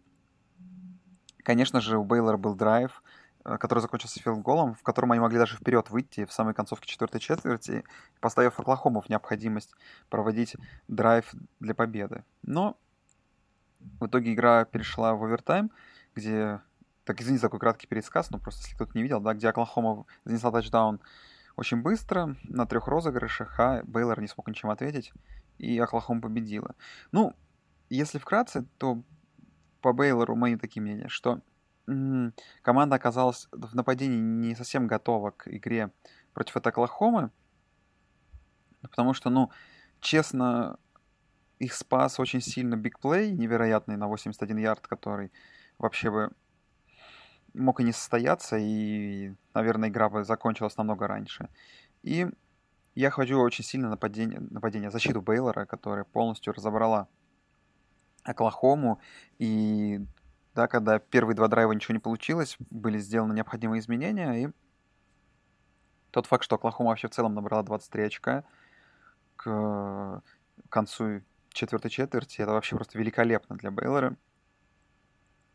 конечно 1.42 1.80
же, 1.80 1.98
у 1.98 2.04
Бейлора 2.04 2.36
был 2.36 2.54
драйв, 2.54 3.02
э, 3.44 3.56
который 3.56 3.80
закончился 3.80 4.20
филд-голом, 4.20 4.74
в 4.74 4.82
котором 4.82 5.12
они 5.12 5.20
могли 5.20 5.38
даже 5.38 5.56
вперед 5.56 5.88
выйти 5.88 6.26
в 6.26 6.32
самой 6.32 6.52
концовке 6.52 6.86
четвертой 6.86 7.20
четверти, 7.20 7.84
поставив 8.20 8.60
Оклахому 8.60 9.00
в 9.00 9.08
необходимость 9.08 9.74
проводить 10.10 10.56
драйв 10.88 11.32
для 11.58 11.74
победы. 11.74 12.24
Но 12.42 12.76
в 14.00 14.06
итоге 14.06 14.34
игра 14.34 14.64
перешла 14.64 15.14
в 15.14 15.24
овертайм, 15.24 15.70
где, 16.14 16.60
так 17.04 17.20
извините 17.20 17.40
за 17.40 17.46
такой 17.46 17.60
краткий 17.60 17.86
пересказ, 17.86 18.30
но 18.30 18.38
просто 18.38 18.62
если 18.62 18.74
кто-то 18.74 18.92
не 18.94 19.02
видел, 19.02 19.20
да, 19.20 19.34
где 19.34 19.48
Оклахома 19.48 20.04
занесла 20.24 20.50
тачдаун 20.50 21.00
очень 21.56 21.82
быстро, 21.82 22.36
на 22.44 22.66
трех 22.66 22.88
розыгрышах, 22.88 23.58
а 23.60 23.82
Бейлор 23.84 24.20
не 24.20 24.28
смог 24.28 24.48
ничем 24.48 24.70
ответить, 24.70 25.12
и 25.58 25.78
Оклахома 25.78 26.20
победила. 26.20 26.74
Ну, 27.12 27.34
если 27.90 28.18
вкратце, 28.18 28.64
то 28.78 29.02
по 29.80 29.92
Бейлору 29.92 30.34
мои 30.34 30.56
такие 30.56 30.82
мнения, 30.82 31.08
что 31.08 31.40
команда 32.62 32.96
оказалась 32.96 33.48
в 33.52 33.74
нападении 33.76 34.18
не 34.18 34.54
совсем 34.54 34.86
готова 34.86 35.32
к 35.32 35.46
игре 35.48 35.90
против 36.32 36.56
Оклахомы, 36.56 37.30
потому 38.80 39.12
что, 39.14 39.30
ну, 39.30 39.50
честно, 40.00 40.78
их 41.58 41.74
спас 41.74 42.18
очень 42.20 42.40
сильно 42.40 42.76
бигплей, 42.76 43.30
невероятный 43.32 43.96
на 43.96 44.08
81 44.08 44.56
ярд, 44.58 44.86
который 44.86 45.30
вообще 45.78 46.10
бы 46.10 46.30
мог 47.54 47.80
и 47.80 47.84
не 47.84 47.92
состояться, 47.92 48.56
и, 48.58 49.32
наверное, 49.54 49.88
игра 49.88 50.08
бы 50.08 50.24
закончилась 50.24 50.76
намного 50.76 51.06
раньше. 51.06 51.48
И 52.02 52.28
я 52.94 53.10
хочу 53.10 53.40
очень 53.40 53.64
сильно 53.64 53.88
нападение, 53.88 54.40
нападение 54.40 54.90
защиту 54.90 55.22
Бейлора, 55.22 55.64
которая 55.64 56.04
полностью 56.04 56.52
разобрала 56.52 57.08
Оклахому. 58.24 59.00
И 59.38 60.04
да, 60.54 60.66
когда 60.68 60.98
первые 60.98 61.36
два 61.36 61.48
драйва 61.48 61.72
ничего 61.72 61.94
не 61.94 62.00
получилось, 62.00 62.56
были 62.70 62.98
сделаны 62.98 63.32
необходимые 63.34 63.80
изменения. 63.80 64.44
И 64.44 64.48
тот 66.10 66.26
факт, 66.26 66.44
что 66.44 66.56
Оклахома 66.56 66.90
вообще 66.90 67.08
в 67.08 67.12
целом 67.12 67.34
набрала 67.34 67.62
23 67.62 68.04
очка 68.04 68.44
к 69.36 70.22
концу 70.68 71.22
четвертой 71.54 71.90
четверти. 71.90 72.42
Это 72.42 72.52
вообще 72.52 72.76
просто 72.76 72.98
великолепно 72.98 73.56
для 73.56 73.70
Бейлора. 73.70 74.16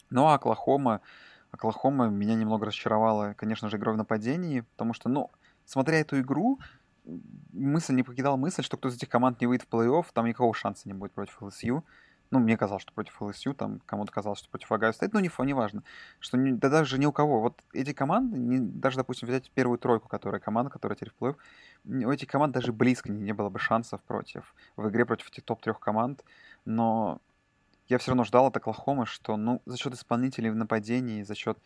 Ну 0.10 0.26
а 0.26 0.36
Оклахома, 0.36 1.02
Оклахома 1.52 2.08
меня 2.08 2.36
немного 2.36 2.66
разочаровала, 2.66 3.34
конечно 3.34 3.70
же, 3.70 3.78
игрой 3.78 3.94
в 3.94 3.98
нападении, 3.98 4.62
потому 4.62 4.94
что, 4.94 5.10
ну, 5.10 5.32
смотря 5.66 6.00
эту 6.00 6.20
игру, 6.20 6.60
мысль 7.54 7.94
не 7.94 8.04
покидала 8.04 8.36
мысль, 8.36 8.64
что 8.64 8.78
кто 8.78 8.90
из 8.90 8.96
этих 8.96 9.10
команд 9.10 9.40
не 9.42 9.48
выйдет 9.48 9.68
в 9.70 9.74
плей-офф, 9.74 10.06
там 10.14 10.26
никакого 10.26 10.54
шанса 10.54 10.88
не 10.88 10.94
будет 10.94 11.14
против 11.14 11.42
LSU. 11.42 11.84
Ну, 12.32 12.40
мне 12.40 12.58
казалось, 12.58 12.84
что 12.84 12.94
против 12.94 13.20
LSU, 13.22 13.56
там 13.56 13.82
кому-то 13.88 14.12
казалось, 14.12 14.40
что 14.40 14.50
против 14.50 14.72
Огайо 14.72 14.94
Стейт, 14.94 15.14
ну, 15.14 15.20
не, 15.20 15.32
не 15.46 15.54
важно. 15.54 15.84
Что 16.20 16.38
не, 16.38 16.52
да 16.52 16.70
даже 16.70 17.00
ни 17.00 17.08
у 17.08 17.12
кого. 17.12 17.42
Вот 17.42 17.64
эти 17.74 17.92
команды, 17.92 18.38
не, 18.38 18.60
даже, 18.60 18.98
допустим, 18.98 19.28
взять 19.28 19.50
первую 19.52 19.80
тройку, 19.80 20.08
которая 20.08 20.40
команда, 20.40 20.70
которая 20.70 20.96
теперь 20.96 21.10
в 21.10 21.16
плей-офф, 21.16 21.34
у 21.86 22.12
этих 22.12 22.28
команд 22.28 22.54
даже 22.54 22.72
близко 22.74 23.12
не, 23.12 23.22
не 23.22 23.34
было 23.34 23.50
бы 23.50 23.60
шансов 23.60 24.02
против, 24.04 24.54
в 24.76 24.88
игре 24.90 25.06
против 25.06 25.30
этих 25.30 25.44
топ-трех 25.44 25.80
команд. 25.80 26.24
Но 26.66 27.20
я 27.88 27.98
все 27.98 28.12
равно 28.12 28.24
ждал 28.24 28.48
от 28.48 28.58
Оклахомы, 28.58 29.06
что, 29.06 29.38
ну, 29.38 29.62
за 29.66 29.78
счет 29.78 29.94
исполнителей 29.94 30.50
в 30.50 30.56
нападении, 30.56 31.24
за 31.24 31.36
счет... 31.36 31.58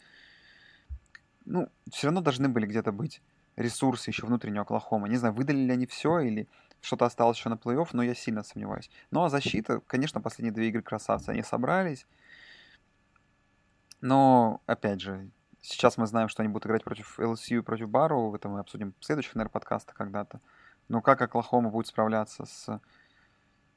Ну, 1.46 1.68
все 1.92 2.08
равно 2.08 2.22
должны 2.22 2.48
были 2.48 2.66
где-то 2.66 2.92
быть 2.92 3.22
ресурсы 3.56 4.10
еще 4.10 4.26
внутреннего 4.26 4.64
Оклахомы. 4.64 5.10
Не 5.10 5.18
знаю, 5.18 5.34
выдали 5.34 5.58
ли 5.58 5.72
они 5.72 5.86
все 5.86 6.20
или 6.20 6.48
что-то 6.84 7.06
осталось 7.06 7.38
еще 7.38 7.50
на 7.50 7.54
плей-офф, 7.54 7.90
но 7.94 8.04
я 8.04 8.14
сильно 8.14 8.44
сомневаюсь. 8.44 8.92
Ну 9.10 9.24
а 9.24 9.30
защита, 9.30 9.80
конечно, 9.88 10.20
последние 10.20 10.52
две 10.52 10.68
игры 10.68 10.82
красавцы, 10.82 11.30
они 11.30 11.42
собрались. 11.42 12.06
Но, 14.02 14.62
опять 14.66 15.00
же, 15.00 15.30
сейчас 15.62 15.98
мы 15.98 16.06
знаем, 16.08 16.28
что 16.28 16.44
они 16.44 16.52
будут 16.52 16.66
играть 16.66 16.84
против 16.84 17.18
LSU 17.18 17.60
и 17.60 17.62
против 17.62 17.88
Барроу. 17.90 18.36
Это 18.36 18.50
мы 18.50 18.60
обсудим 18.60 18.94
в 19.00 19.06
следующих, 19.06 19.34
наверное, 19.36 19.54
подкастах 19.54 19.96
когда-то. 19.96 20.42
Но 20.90 21.02
как 21.02 21.22
Оклахома 21.22 21.70
будет 21.70 21.88
справляться 21.88 22.46
с, 22.46 22.82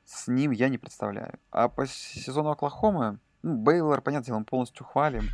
с 0.05 0.27
ним, 0.27 0.51
я 0.51 0.69
не 0.69 0.79
представляю. 0.79 1.39
А 1.53 1.69
по 1.69 1.87
сезону 1.87 2.51
Оклахомы, 2.51 3.21
ну, 3.43 3.55
Бейлор, 3.55 4.01
понятное 4.01 4.27
дело, 4.27 4.41
мы 4.41 4.45
полностью 4.45 4.85
хвалим. 4.85 5.29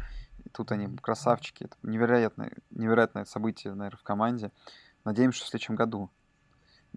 И 0.45 0.51
тут 0.51 0.73
они 0.73 0.95
красавчики. 0.99 1.65
Это 1.65 1.77
невероятное, 1.83 2.53
невероятное 2.69 3.25
событие, 3.25 3.73
наверное, 3.73 3.99
в 3.99 4.03
команде. 4.03 4.51
Надеемся, 5.05 5.39
что 5.39 5.47
в 5.47 5.49
следующем 5.49 5.75
году 5.75 6.11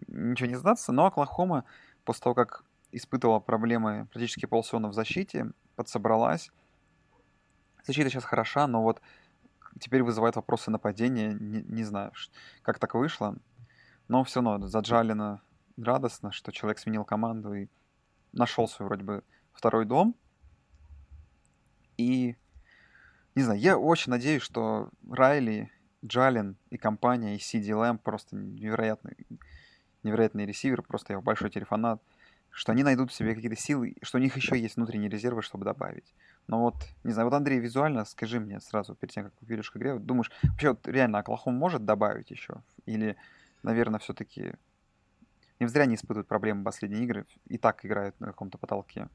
ничего 0.08 0.50
не 0.50 0.56
сдаться, 0.56 0.92
но 0.92 1.06
Оклахома 1.06 1.66
после 2.04 2.24
того, 2.24 2.36
как 2.36 2.64
испытывала 2.92 3.40
проблемы 3.40 4.08
практически 4.12 4.46
полсезона 4.46 4.88
в 4.90 4.94
защите, 4.94 5.52
подсобралась. 5.76 6.52
Защита 7.86 8.10
сейчас 8.10 8.24
хороша, 8.24 8.68
но 8.68 8.82
вот 8.82 9.02
теперь 9.80 10.04
вызывает 10.04 10.36
вопросы 10.36 10.72
нападения. 10.72 11.34
Не, 11.34 11.62
не 11.64 11.84
знаю, 11.84 12.14
как 12.62 12.80
так 12.80 12.96
вышло. 12.96 13.36
Но 14.08 14.24
все 14.24 14.42
равно 14.42 14.68
заджалено 14.68 15.42
радостно, 15.78 16.32
что 16.32 16.52
человек 16.52 16.80
сменил 16.80 17.04
команду 17.04 17.54
и 17.54 17.68
нашел 18.32 18.68
свой 18.68 18.88
вроде 18.88 19.04
бы 19.04 19.24
второй 19.52 19.86
дом. 19.86 20.16
И 21.98 22.36
не 23.36 23.44
знаю, 23.44 23.60
я 23.60 23.78
очень 23.78 24.12
надеюсь, 24.12 24.42
что 24.42 24.90
Райли, 25.10 25.72
Джалин 26.04 26.58
и 26.70 26.78
компания, 26.78 27.36
и 27.36 27.40
Сиди 27.40 27.74
Лэм 27.74 27.98
просто 27.98 28.36
невероятные 28.36 29.16
невероятный 30.06 30.46
ресивер, 30.46 30.82
просто 30.82 31.14
я 31.14 31.22
большой 31.22 31.50
телефонат, 31.50 32.02
что 32.52 32.72
они 32.72 32.84
найдут 32.84 33.12
в 33.12 33.14
себе 33.14 33.36
какие-то 33.36 33.60
силы, 33.60 33.96
что 34.02 34.18
у 34.18 34.22
них 34.22 34.36
еще 34.38 34.58
есть 34.58 34.78
внутренние 34.78 35.10
резервы, 35.10 35.42
чтобы 35.42 35.66
добавить. 35.66 36.14
Но 36.48 36.62
вот, 36.62 36.76
не 37.04 37.12
знаю, 37.12 37.30
вот 37.30 37.36
Андрей, 37.36 37.60
визуально 37.60 38.06
скажи 38.06 38.40
мне 38.40 38.62
сразу, 38.62 38.96
перед 38.96 39.14
тем, 39.14 39.26
как 39.26 39.34
перейдешь 39.46 39.72
к 39.72 39.78
игре, 39.78 39.94
вот 39.94 40.06
думаешь, 40.06 40.32
вообще 40.44 40.70
вот 40.70 40.88
реально 40.88 41.20
Оклахом 41.20 41.56
может 41.56 41.84
добавить 41.84 42.32
еще? 42.32 42.62
Или, 42.86 43.18
наверное, 43.62 44.00
все-таки 44.00 44.54
не 45.60 45.68
зря 45.68 45.86
не 45.86 45.96
испытывают 45.96 46.28
проблемы 46.28 46.64
последние 46.64 47.04
игры, 47.04 47.26
и 47.48 47.58
так 47.58 47.86
играют 47.86 48.20
на 48.20 48.28
каком-то 48.28 48.58
потолке? 48.58 49.10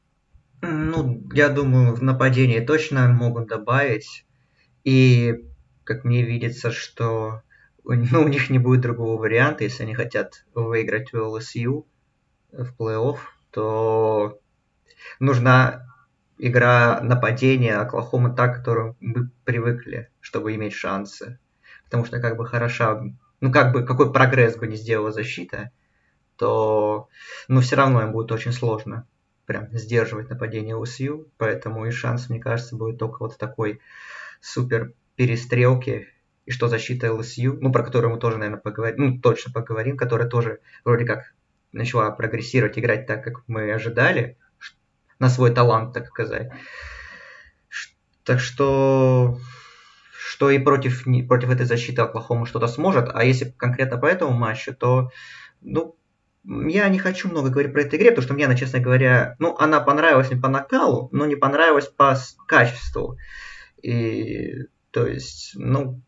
Ну, 0.62 1.26
я 1.32 1.48
думаю, 1.48 1.94
в 1.94 2.02
нападении 2.02 2.60
точно 2.60 3.08
могут 3.08 3.48
добавить. 3.48 4.26
И, 4.84 5.46
как 5.84 6.04
мне 6.04 6.22
видится, 6.22 6.70
что 6.70 7.42
ну, 7.84 8.22
у 8.24 8.28
них 8.28 8.50
не 8.50 8.58
будет 8.58 8.80
другого 8.80 9.20
варианта, 9.20 9.64
если 9.64 9.82
они 9.82 9.94
хотят 9.94 10.44
выиграть 10.54 11.12
у 11.14 11.18
LSU 11.18 11.84
в 12.52 12.76
плей-офф, 12.78 13.18
то 13.50 14.38
нужна 15.18 15.86
игра 16.38 17.00
нападения 17.02 17.76
Оклахомы 17.76 18.34
та, 18.34 18.48
к 18.48 18.58
которой 18.58 18.94
мы 19.00 19.30
привыкли, 19.44 20.10
чтобы 20.20 20.54
иметь 20.54 20.74
шансы. 20.74 21.38
Потому 21.84 22.04
что 22.04 22.20
как 22.20 22.36
бы 22.36 22.46
хороша, 22.46 23.02
ну 23.40 23.52
как 23.52 23.72
бы 23.72 23.84
какой 23.84 24.12
прогресс 24.12 24.56
бы 24.56 24.66
не 24.66 24.76
сделала 24.76 25.12
защита, 25.12 25.70
то 26.36 27.08
ну 27.48 27.60
все 27.60 27.76
равно 27.76 28.02
им 28.02 28.12
будет 28.12 28.32
очень 28.32 28.52
сложно 28.52 29.06
прям 29.44 29.68
сдерживать 29.72 30.30
нападение 30.30 30.76
LSU, 30.76 31.28
поэтому 31.36 31.84
и 31.84 31.90
шанс, 31.90 32.30
мне 32.30 32.38
кажется, 32.38 32.76
будет 32.76 32.98
только 32.98 33.18
вот 33.18 33.32
в 33.32 33.36
такой 33.36 33.80
супер 34.40 34.92
перестрелке 35.16 36.06
и 36.46 36.50
что 36.50 36.68
защита 36.68 37.08
LSU, 37.08 37.58
ну, 37.60 37.72
про 37.72 37.82
которую 37.82 38.14
мы 38.14 38.18
тоже, 38.18 38.38
наверное, 38.38 38.60
поговорим, 38.60 38.96
ну, 38.98 39.20
точно 39.20 39.52
поговорим, 39.52 39.96
которая 39.96 40.28
тоже 40.28 40.60
вроде 40.84 41.04
как 41.04 41.34
начала 41.72 42.10
прогрессировать, 42.10 42.78
играть 42.78 43.06
так, 43.06 43.22
как 43.22 43.42
мы 43.46 43.72
ожидали, 43.72 44.36
на 45.18 45.28
свой 45.28 45.52
талант, 45.52 45.92
так 45.94 46.06
сказать. 46.06 46.50
Так 48.24 48.40
что, 48.40 49.38
что 50.18 50.50
и 50.50 50.58
против, 50.58 51.04
против 51.28 51.50
этой 51.50 51.66
защиты 51.66 52.02
Оклахома 52.02 52.46
что-то 52.46 52.68
сможет, 52.68 53.10
а 53.12 53.24
если 53.24 53.54
конкретно 53.56 53.98
по 53.98 54.06
этому 54.06 54.32
матчу, 54.32 54.74
то, 54.74 55.10
ну, 55.60 55.96
я 56.44 56.88
не 56.88 56.98
хочу 56.98 57.28
много 57.28 57.50
говорить 57.50 57.72
про 57.72 57.82
эту 57.82 57.96
игре, 57.96 58.10
потому 58.10 58.24
что 58.24 58.34
мне 58.34 58.46
она, 58.46 58.56
честно 58.56 58.80
говоря, 58.80 59.36
ну, 59.38 59.56
она 59.58 59.80
понравилась 59.80 60.30
не 60.30 60.40
по 60.40 60.48
накалу, 60.48 61.08
но 61.12 61.26
не 61.26 61.36
понравилась 61.36 61.86
по 61.86 62.16
качеству. 62.46 63.18
И, 63.82 64.66
то 64.90 65.06
есть, 65.06 65.52
ну, 65.54 66.00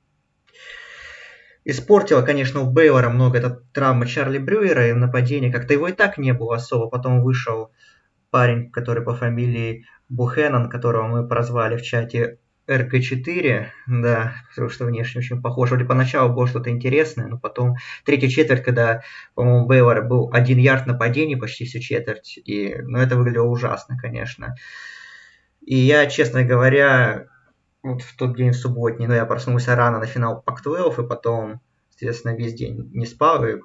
Испортила, 1.64 2.22
конечно, 2.22 2.60
у 2.60 2.70
Бейвора 2.70 3.08
много 3.08 3.38
эта 3.38 3.50
травма 3.72 4.06
Чарли 4.06 4.38
Брюера 4.38 4.88
и 4.88 4.92
нападение. 4.92 5.52
Как-то 5.52 5.74
его 5.74 5.88
и 5.88 5.92
так 5.92 6.18
не 6.18 6.32
было 6.32 6.56
особо. 6.56 6.88
Потом 6.88 7.22
вышел 7.22 7.70
парень, 8.30 8.70
который 8.70 9.04
по 9.04 9.14
фамилии 9.14 9.86
Бухенан, 10.08 10.68
которого 10.68 11.06
мы 11.06 11.28
прозвали 11.28 11.76
в 11.76 11.82
чате 11.82 12.38
РК-4, 12.68 13.66
да, 13.86 14.34
потому 14.50 14.70
что 14.70 14.86
внешне 14.86 15.20
очень 15.20 15.40
похож. 15.40 15.70
Вроде 15.70 15.84
поначалу 15.84 16.32
было 16.32 16.46
что-то 16.46 16.70
интересное, 16.70 17.26
но 17.26 17.38
потом 17.38 17.76
третья 18.04 18.28
четверть, 18.28 18.62
когда, 18.62 19.02
по-моему, 19.34 19.66
Бейвор 19.66 20.02
был 20.06 20.30
один 20.32 20.58
ярд 20.58 20.86
нападений 20.86 21.36
почти 21.36 21.64
всю 21.64 21.80
четверть, 21.80 22.38
и, 22.44 22.74
ну, 22.82 22.98
это 22.98 23.16
выглядело 23.16 23.46
ужасно, 23.46 23.96
конечно. 23.96 24.54
И 25.60 25.76
я, 25.76 26.06
честно 26.06 26.44
говоря, 26.44 27.26
вот 27.82 28.02
в 28.02 28.16
тот 28.16 28.36
день 28.36 28.52
в 28.52 28.56
субботний, 28.56 29.06
ну, 29.06 29.14
я 29.14 29.26
проснулся 29.26 29.74
рано 29.74 29.98
на 29.98 30.06
финал 30.06 30.42
Пак-12, 30.42 31.04
и 31.04 31.08
потом, 31.08 31.60
соответственно, 31.90 32.36
весь 32.36 32.54
день 32.54 32.90
не 32.92 33.06
спал, 33.06 33.44
и 33.44 33.60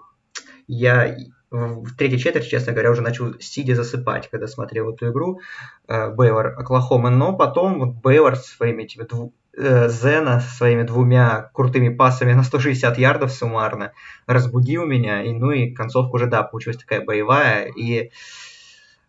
я 0.68 1.16
в 1.50 1.96
третьей 1.96 2.20
четверти, 2.20 2.50
честно 2.50 2.74
говоря, 2.74 2.92
уже 2.92 3.02
начал 3.02 3.40
сидя 3.40 3.76
засыпать, 3.76 4.30
когда 4.30 4.48
смотрел 4.48 4.94
эту 4.94 5.10
игру 5.12 5.40
э, 5.88 6.10
Бейвор 6.12 6.48
Оклахома, 6.58 7.10
но 7.10 7.38
потом 7.38 7.80
вот 7.80 7.96
Бейвор 8.04 8.36
своими 8.36 8.84
этими 8.84 9.04
дву... 9.04 9.34
э, 9.58 9.88
Зена 9.88 10.42
своими 10.42 10.84
двумя 10.84 11.50
крутыми 11.54 11.90
пасами 11.90 12.34
на 12.34 12.44
160 12.44 12.98
ярдов 12.98 13.32
суммарно 13.32 13.94
разбудил 14.26 14.86
меня, 14.86 15.24
и 15.24 15.32
ну 15.32 15.52
и 15.52 15.72
концовка 15.72 16.16
уже, 16.16 16.26
да, 16.26 16.44
получилась 16.44 16.78
такая 16.78 17.02
боевая, 17.02 17.68
и 17.68 18.12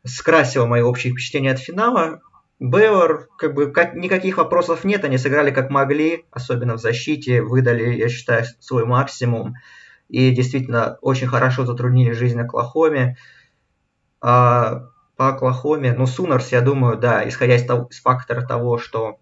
скрасила 0.04 0.66
мои 0.66 0.82
общие 0.82 1.12
впечатления 1.12 1.50
от 1.50 1.58
финала. 1.58 2.20
Бейвор, 2.60 3.28
как 3.38 3.54
бы, 3.54 3.70
как, 3.70 3.94
никаких 3.94 4.38
вопросов 4.38 4.82
нет, 4.84 5.04
они 5.04 5.16
сыграли 5.16 5.52
как 5.52 5.70
могли, 5.70 6.24
особенно 6.32 6.74
в 6.74 6.80
защите, 6.80 7.40
выдали, 7.40 7.94
я 7.94 8.08
считаю, 8.08 8.44
свой 8.58 8.84
максимум 8.84 9.54
и 10.08 10.30
действительно 10.30 10.98
очень 11.00 11.28
хорошо 11.28 11.66
затруднили 11.66 12.12
жизнь 12.12 12.40
Оклахоме. 12.40 13.16
А 14.20 14.86
по 15.16 15.28
Оклахоме, 15.28 15.92
ну, 15.92 16.06
Сунарс, 16.06 16.50
я 16.50 16.60
думаю, 16.60 16.98
да, 16.98 17.28
исходя 17.28 17.56
из, 17.56 17.64
того, 17.64 17.86
из 17.90 18.00
фактора 18.00 18.44
того, 18.44 18.78
что 18.78 19.18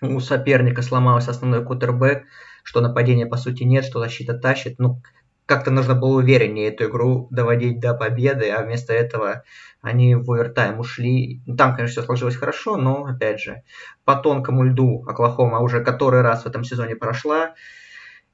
у 0.00 0.20
соперника 0.20 0.82
сломался 0.82 1.32
основной 1.32 1.64
кутербэк, 1.64 2.24
что 2.62 2.80
нападения 2.80 3.26
по 3.26 3.36
сути 3.36 3.64
нет, 3.64 3.84
что 3.84 4.00
защита 4.00 4.34
тащит, 4.34 4.78
ну, 4.78 5.02
как-то 5.46 5.70
нужно 5.70 5.94
было 5.94 6.18
увереннее 6.18 6.68
эту 6.68 6.86
игру 6.86 7.28
доводить 7.30 7.80
до 7.80 7.94
победы, 7.94 8.50
а 8.50 8.62
вместо 8.62 8.92
этого 8.92 9.44
они 9.82 10.14
в 10.14 10.30
овертайм 10.30 10.78
ушли. 10.78 11.42
Там, 11.58 11.76
конечно, 11.76 12.00
все 12.00 12.02
сложилось 12.02 12.36
хорошо, 12.36 12.76
но, 12.76 13.04
опять 13.04 13.40
же, 13.40 13.62
по 14.04 14.16
тонкому 14.16 14.64
льду 14.64 15.04
Оклахома 15.06 15.58
уже 15.58 15.84
который 15.84 16.22
раз 16.22 16.44
в 16.44 16.46
этом 16.46 16.64
сезоне 16.64 16.96
прошла, 16.96 17.54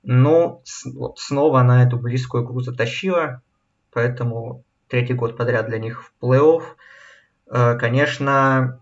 но 0.02 0.62
снова 1.16 1.60
она 1.60 1.84
эту 1.84 1.98
близкую 1.98 2.44
игру 2.44 2.60
затащила, 2.60 3.42
поэтому 3.92 4.64
третий 4.88 5.14
год 5.14 5.36
подряд 5.36 5.66
для 5.66 5.78
них 5.78 6.04
в 6.04 6.24
плей-офф. 6.24 6.62
Э, 7.50 7.76
конечно, 7.76 8.80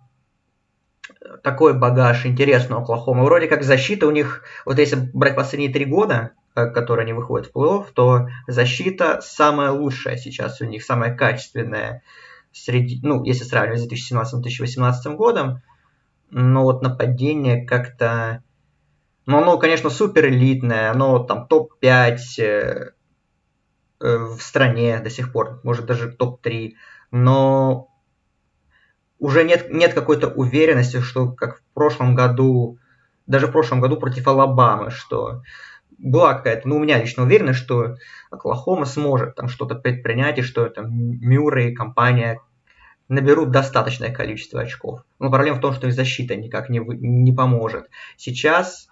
такой 1.42 1.72
багаж 1.72 2.26
интересный 2.26 2.76
у 2.76 2.81
Оклахомы. 2.81 3.24
Вроде 3.24 3.46
как 3.46 3.62
защита 3.62 4.07
у 4.07 4.11
них, 4.11 4.42
вот 4.64 4.79
если 4.79 4.96
брать 5.12 5.37
последние 5.37 5.72
три 5.72 5.87
года, 5.87 6.33
которые 6.66 7.05
они 7.05 7.12
выходят 7.12 7.49
в 7.49 7.57
плей-офф, 7.57 7.87
то 7.94 8.29
защита 8.47 9.21
самая 9.23 9.71
лучшая 9.71 10.16
сейчас 10.16 10.61
у 10.61 10.64
них, 10.64 10.85
самая 10.85 11.16
качественная 11.16 12.03
среди, 12.53 13.01
ну, 13.03 13.25
если 13.25 13.44
сравнивать 13.44 13.81
с 13.81 14.12
2017-2018 14.12 15.14
годом. 15.14 15.62
Но 16.31 16.64
вот 16.64 16.83
нападение 16.83 17.64
как-то 17.64 18.42
но 19.29 19.42
оно, 19.42 19.59
конечно, 19.59 19.90
супер 19.90 20.29
элитное, 20.29 20.90
оно 20.90 21.18
там 21.18 21.47
топ-5 21.49 22.16
э, 22.38 22.92
э, 24.01 24.16
в 24.16 24.40
стране 24.40 25.01
до 25.01 25.11
сих 25.11 25.33
пор, 25.33 25.61
может 25.64 25.85
даже 25.85 26.11
топ-3, 26.11 26.73
но 27.11 27.90
уже 29.18 29.44
нет, 29.44 29.71
нет 29.71 29.92
какой-то 29.92 30.29
уверенности, 30.29 31.03
что 31.03 31.31
как 31.31 31.59
в 31.59 31.62
прошлом 31.75 32.14
году, 32.14 32.79
даже 33.27 33.49
в 33.49 33.53
прошлом 33.53 33.83
году 33.83 33.99
против 33.99 34.27
Алабамы, 34.27 34.90
что 34.90 35.42
была 35.98 36.34
какая-то, 36.34 36.68
ну, 36.68 36.76
у 36.76 36.78
меня 36.78 37.00
лично 37.00 37.24
уверенность, 37.24 37.58
что 37.58 37.96
Оклахома 38.30 38.87
сможет 38.87 39.34
там 39.34 39.48
что-то 39.48 39.74
предпринять, 39.74 40.38
и 40.38 40.42
что 40.42 40.68
там 40.68 40.87
Мюррей 40.90 41.70
и 41.70 41.74
компания 41.74 42.40
наберут 43.08 43.50
достаточное 43.50 44.12
количество 44.12 44.61
очков. 44.61 45.04
Но 45.18 45.30
проблема 45.30 45.58
в 45.58 45.61
том, 45.61 45.72
что 45.72 45.87
их 45.87 45.94
защита 45.94 46.37
никак 46.37 46.68
не, 46.68 46.78
не 46.78 47.32
поможет. 47.32 47.88
Сейчас 48.16 48.88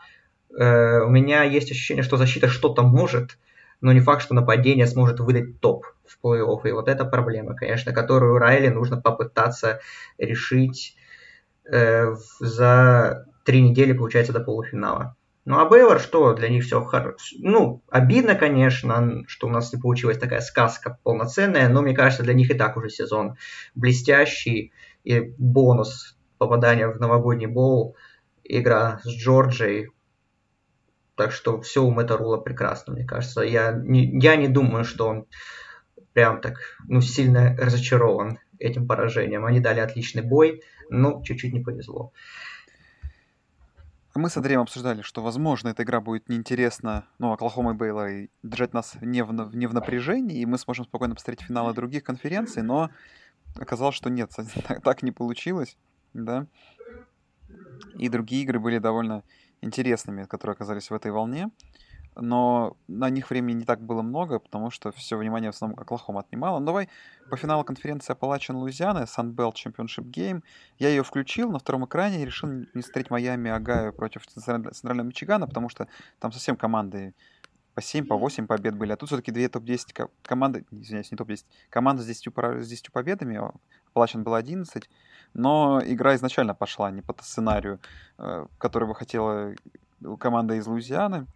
Э, 0.56 1.00
у 1.02 1.08
меня 1.08 1.42
есть 1.42 1.70
ощущение, 1.70 2.02
что 2.02 2.16
защита 2.16 2.48
что-то 2.48 2.82
может, 2.82 3.38
но 3.80 3.92
не 3.92 4.00
факт, 4.00 4.22
что 4.22 4.34
нападение 4.34 4.86
сможет 4.86 5.20
выдать 5.20 5.60
топ 5.60 5.86
в 6.06 6.18
плей-офф. 6.24 6.68
И 6.68 6.72
вот 6.72 6.88
это 6.88 7.04
проблема, 7.04 7.54
конечно, 7.54 7.92
которую 7.92 8.38
Райли 8.38 8.68
нужно 8.68 9.00
попытаться 9.00 9.80
решить 10.18 10.96
э, 11.70 12.14
за 12.40 13.26
три 13.44 13.60
недели, 13.62 13.92
получается, 13.92 14.32
до 14.32 14.40
полуфинала. 14.40 15.16
Ну 15.46 15.61
а 15.61 15.64
Бейвор, 15.64 16.00
что 16.00 16.35
для 16.35 16.48
них 16.48 16.64
все 16.64 16.82
хорошо. 16.82 17.37
Ну, 17.38 17.82
обидно, 17.88 18.35
конечно, 18.35 19.22
что 19.28 19.46
у 19.46 19.50
нас 19.50 19.72
не 19.72 19.80
получилась 19.80 20.18
такая 20.18 20.40
сказка 20.40 20.98
полноценная, 21.04 21.68
но 21.68 21.82
мне 21.82 21.94
кажется, 21.94 22.24
для 22.24 22.35
них 22.35 22.50
и 22.50 22.54
так 22.54 22.76
уже 22.76 22.90
сезон 22.90 23.37
блестящий. 23.76 24.72
И 25.04 25.20
бонус 25.38 26.18
попадания 26.38 26.88
в 26.88 26.98
новогодний 26.98 27.46
боул, 27.46 27.96
игра 28.42 29.00
с 29.04 29.09
Джорджией, 29.09 29.90
так 31.14 31.30
что 31.30 31.61
все 31.61 31.85
у 31.85 31.92
Мэтта 31.92 32.16
Рула 32.16 32.38
прекрасно, 32.38 32.94
мне 32.94 33.04
кажется. 33.04 33.42
Я 33.42 33.70
не, 33.70 34.18
я 34.18 34.35
не 34.35 34.48
думаю, 34.48 34.85
что 34.85 35.06
он 35.06 35.26
прям 36.12 36.40
так 36.40 36.56
ну, 36.88 37.00
сильно 37.00 37.56
разочарован 37.56 38.40
этим 38.59 38.88
поражением. 38.88 39.44
Они 39.44 39.61
дали 39.61 39.78
отличный 39.78 40.22
бой, 40.22 40.62
но 40.90 41.22
чуть-чуть 41.22 41.52
не 41.52 41.61
повезло. 41.61 42.12
Мы 44.16 44.31
с 44.31 44.37
Андреем 44.38 44.62
обсуждали, 44.62 45.02
что, 45.02 45.20
возможно, 45.20 45.68
эта 45.68 45.83
игра 45.83 46.00
будет 46.00 46.31
неинтересна, 46.31 47.07
ну, 47.18 47.33
Оклахома 47.33 47.72
и 47.72 47.74
Бейла, 47.74 48.11
и 48.11 48.29
держать 48.42 48.72
нас 48.72 48.96
не 49.02 49.22
в, 49.22 49.55
не 49.55 49.66
в 49.66 49.74
напряжении, 49.74 50.38
и 50.38 50.46
мы 50.46 50.57
сможем 50.57 50.87
спокойно 50.87 51.14
посмотреть 51.14 51.46
финалы 51.46 51.74
других 51.74 52.02
конференций, 52.02 52.62
но 52.62 52.88
оказалось, 53.57 53.94
что 53.94 54.09
нет, 54.09 54.31
так, 54.83 55.02
не 55.02 55.12
получилось, 55.12 55.76
да. 56.14 56.46
И 57.98 58.09
другие 58.09 58.42
игры 58.44 58.59
были 58.59 58.79
довольно 58.79 59.22
интересными, 59.61 60.24
которые 60.24 60.55
оказались 60.55 60.88
в 60.88 60.94
этой 60.94 61.11
волне. 61.11 61.50
Но 62.18 62.76
на 62.88 63.11
них 63.11 63.31
времени 63.31 63.59
не 63.59 63.64
так 63.64 63.81
было 63.81 64.02
много, 64.02 64.38
потому 64.38 64.70
что 64.70 64.90
все 64.92 65.16
внимание 65.18 65.50
в 65.50 65.55
основном 65.55 65.79
Оклахома 65.79 66.20
отнимало. 66.20 66.59
Но 66.59 66.66
давай 66.66 66.88
по 67.31 67.37
финалу 67.37 67.62
конференции 67.62 68.14
Appalachian 68.14 68.55
Луизианы, 68.55 69.00
Sunbelt 69.00 69.52
Championship 69.55 70.11
Game. 70.11 70.42
Я 70.79 70.88
ее 70.88 71.02
включил 71.02 71.50
на 71.50 71.59
втором 71.59 71.85
экране 71.85 72.22
и 72.22 72.24
решил 72.24 72.48
не 72.48 72.83
смотреть 72.83 73.11
Майами 73.11 73.50
Агаю 73.50 73.92
против 73.92 74.26
Центрального 74.26 75.07
Мичигана, 75.07 75.46
потому 75.46 75.68
что 75.68 75.88
там 76.18 76.33
совсем 76.33 76.57
команды 76.57 77.14
по 77.74 77.83
7, 77.83 78.07
по 78.07 78.16
8 78.16 78.46
побед 78.46 78.74
были. 78.74 78.92
А 78.92 78.96
тут 78.96 79.11
все-таки 79.11 79.31
две 79.31 79.50
топ-10 79.50 80.09
команды, 80.22 80.64
извиняюсь, 80.70 81.11
не 81.11 81.18
топ-10, 81.18 81.44
команда 81.68 82.02
с 82.02 82.07
10, 82.07 82.33
с 82.62 82.68
10 82.68 82.90
победами, 82.90 83.38
Appalachian 83.94 84.22
было 84.22 84.38
11, 84.38 84.88
но 85.35 85.83
игра 85.85 86.14
изначально 86.14 86.55
пошла 86.55 86.90
не 86.90 87.02
по 87.02 87.14
сценарию, 87.22 87.79
э, 88.16 88.46
который 88.57 88.88
бы 88.88 88.94
хотела 88.94 89.55
команда 90.18 90.55
из 90.55 90.66
Луизианы. 90.66 91.26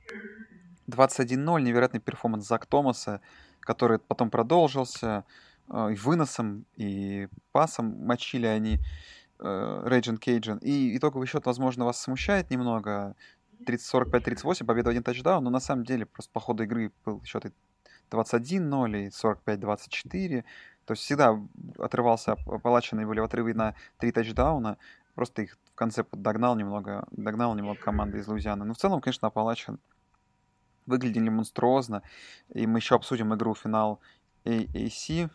21-0, 0.90 1.62
невероятный 1.62 2.00
performance 2.00 2.46
Зак 2.46 2.66
Томаса, 2.66 3.20
который 3.60 3.98
потом 3.98 4.30
продолжился 4.30 5.24
э, 5.68 5.92
и 5.92 5.96
выносом, 5.96 6.66
и 6.76 7.28
пасом 7.52 8.06
мочили 8.06 8.46
они 8.46 8.80
Ragin' 9.42 10.18
Cajuns. 10.18 10.58
И 10.58 10.96
итоговый 10.98 11.26
счет, 11.26 11.46
возможно, 11.46 11.86
вас 11.86 11.98
смущает 11.98 12.50
немного. 12.50 13.16
45-38, 13.66 14.64
победа 14.64 14.90
один 14.90 15.02
тачдаун, 15.02 15.44
но 15.44 15.50
на 15.50 15.60
самом 15.60 15.84
деле 15.84 16.06
просто 16.06 16.32
по 16.32 16.40
ходу 16.40 16.62
игры 16.64 16.92
был 17.04 17.22
счет 17.24 17.44
21-0 18.10 19.06
и 19.06 19.08
45-24. 19.08 20.44
То 20.86 20.92
есть 20.92 21.02
всегда 21.02 21.38
отрывался 21.78 22.32
Апалачины, 22.32 23.06
были 23.06 23.20
в 23.20 23.24
отрыве 23.24 23.54
на 23.54 23.74
три 23.98 24.12
тачдауна. 24.12 24.78
Просто 25.14 25.42
их 25.42 25.58
в 25.72 25.74
конце 25.74 26.04
догнал 26.12 26.56
немного, 26.56 27.06
догнал 27.10 27.54
немного 27.54 27.80
команды 27.80 28.18
из 28.18 28.28
Луизианы. 28.28 28.64
Но 28.64 28.74
в 28.74 28.78
целом, 28.78 29.00
конечно, 29.00 29.28
Апалачин 29.28 29.78
выглядели 30.86 31.28
монструозно. 31.28 32.02
И 32.50 32.66
мы 32.66 32.78
еще 32.78 32.94
обсудим 32.94 33.34
игру 33.34 33.54
финал 33.54 34.00
AC, 34.44 35.30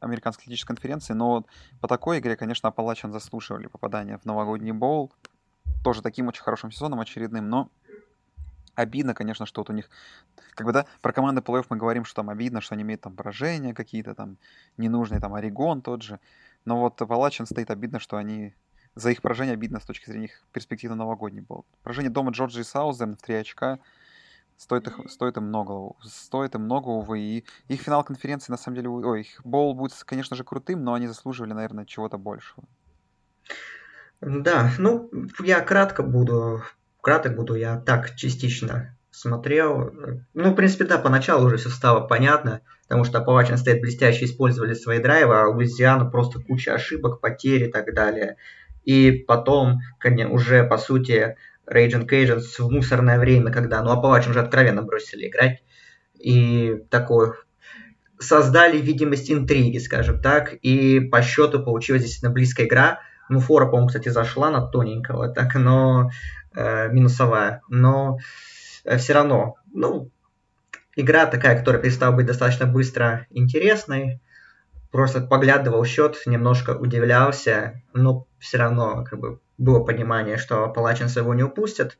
Американской 0.00 0.44
атлетической 0.44 0.74
конференции. 0.74 1.12
Но 1.12 1.46
по 1.80 1.88
такой 1.88 2.18
игре, 2.18 2.36
конечно, 2.36 2.68
Апалачин 2.68 3.12
заслуживали 3.12 3.66
попадания 3.66 4.18
в 4.18 4.24
новогодний 4.24 4.72
боул. 4.72 5.12
Тоже 5.84 6.02
таким 6.02 6.28
очень 6.28 6.42
хорошим 6.42 6.70
сезоном 6.70 7.00
очередным, 7.00 7.48
но 7.48 7.70
обидно, 8.74 9.14
конечно, 9.14 9.46
что 9.46 9.60
вот 9.60 9.70
у 9.70 9.72
них, 9.72 9.88
как 10.54 10.66
бы, 10.66 10.72
да, 10.72 10.86
про 11.00 11.12
команды 11.12 11.42
плей 11.42 11.62
мы 11.68 11.76
говорим, 11.76 12.04
что 12.04 12.16
там 12.16 12.30
обидно, 12.30 12.60
что 12.60 12.74
они 12.74 12.82
имеют 12.82 13.02
там 13.02 13.14
поражения 13.14 13.74
какие-то 13.74 14.14
там 14.14 14.38
ненужные, 14.76 15.20
там 15.20 15.34
Орегон 15.34 15.82
тот 15.82 16.02
же, 16.02 16.18
но 16.64 16.78
вот 16.78 16.96
Палачин 16.96 17.46
стоит 17.46 17.70
обидно, 17.70 18.00
что 18.00 18.16
они 18.16 18.54
за 18.94 19.10
их 19.10 19.22
поражение 19.22 19.54
обидно 19.54 19.80
с 19.80 19.84
точки 19.84 20.10
зрения 20.10 20.26
их 20.26 20.44
перспективы 20.52 20.94
новогодний 20.94 21.42
был. 21.42 21.64
Поражение 21.82 22.10
дома 22.10 22.32
Джорджии 22.32 22.62
Саузерн 22.62 23.16
в 23.16 23.22
3 23.22 23.34
очка 23.36 23.78
стоит, 24.60 24.86
их, 24.86 25.00
стоит 25.10 25.36
им 25.38 25.44
много, 25.44 25.94
стоит 26.04 26.54
им 26.54 26.62
много, 26.62 26.88
увы, 26.88 27.20
и 27.20 27.44
их 27.68 27.80
финал 27.80 28.04
конференции, 28.04 28.52
на 28.52 28.58
самом 28.58 28.76
деле, 28.76 28.90
ой, 28.90 29.22
их 29.22 29.40
боул 29.42 29.74
будет, 29.74 29.94
конечно 30.04 30.36
же, 30.36 30.44
крутым, 30.44 30.84
но 30.84 30.92
они 30.94 31.06
заслуживали, 31.06 31.54
наверное, 31.54 31.86
чего-то 31.86 32.18
большего. 32.18 32.64
Да, 34.20 34.70
ну, 34.78 35.10
я 35.42 35.60
кратко 35.60 36.02
буду, 36.02 36.62
краток 37.00 37.36
буду, 37.36 37.54
я 37.54 37.80
так 37.80 38.14
частично 38.16 38.96
смотрел. 39.10 39.92
Ну, 40.34 40.50
в 40.50 40.54
принципе, 40.54 40.84
да, 40.84 40.98
поначалу 40.98 41.46
уже 41.46 41.56
все 41.56 41.70
стало 41.70 42.06
понятно, 42.06 42.60
потому 42.82 43.04
что 43.04 43.18
Appalachian 43.18 43.56
State 43.56 43.80
блестяще 43.80 44.26
использовали 44.26 44.74
свои 44.74 44.98
драйвы, 44.98 45.40
а 45.40 45.48
Луизиана 45.48 46.04
просто 46.04 46.38
куча 46.38 46.74
ошибок, 46.74 47.20
потерь 47.20 47.64
и 47.64 47.72
так 47.72 47.94
далее. 47.94 48.36
И 48.84 49.24
потом, 49.26 49.80
конечно, 49.98 50.34
уже, 50.34 50.64
по 50.64 50.76
сути, 50.76 51.36
Raging 51.66 52.06
Cajuns 52.08 52.56
в 52.58 52.70
мусорное 52.70 53.18
время, 53.18 53.52
когда, 53.52 53.82
ну, 53.82 53.92
Appalachian 53.92 54.30
уже 54.30 54.40
откровенно 54.40 54.82
бросили 54.82 55.28
играть, 55.28 55.62
и 56.18 56.84
такое 56.90 57.34
создали 58.20 58.78
видимость 58.78 59.30
интриги, 59.30 59.78
скажем 59.78 60.20
так, 60.20 60.52
и 60.52 61.00
по 61.00 61.22
счету 61.22 61.62
получилась 61.62 62.02
действительно 62.02 62.32
близкая 62.32 62.66
игра. 62.66 63.00
Ну, 63.28 63.40
фора, 63.40 63.66
по-моему, 63.66 63.88
кстати, 63.88 64.08
зашла 64.08 64.50
на 64.50 64.66
тоненького, 64.66 65.28
так, 65.28 65.54
но 65.54 66.10
э, 66.54 66.88
минусовая. 66.90 67.62
Но 67.68 68.18
э, 68.84 68.98
все 68.98 69.14
равно, 69.14 69.54
ну, 69.72 70.10
игра 70.96 71.26
такая, 71.26 71.58
которая 71.58 71.80
перестала 71.80 72.14
быть 72.14 72.26
достаточно 72.26 72.66
быстро 72.66 73.26
интересной. 73.30 74.20
Просто 74.90 75.20
поглядывал 75.20 75.84
счет, 75.84 76.20
немножко 76.26 76.70
удивлялся, 76.70 77.82
но 77.92 78.26
все 78.38 78.58
равно 78.58 79.04
как 79.04 79.20
бы 79.20 79.40
было 79.56 79.84
понимание, 79.84 80.36
что 80.36 80.68
Appalachian 80.68 81.16
своего 81.16 81.32
не 81.34 81.44
упустят. 81.44 81.96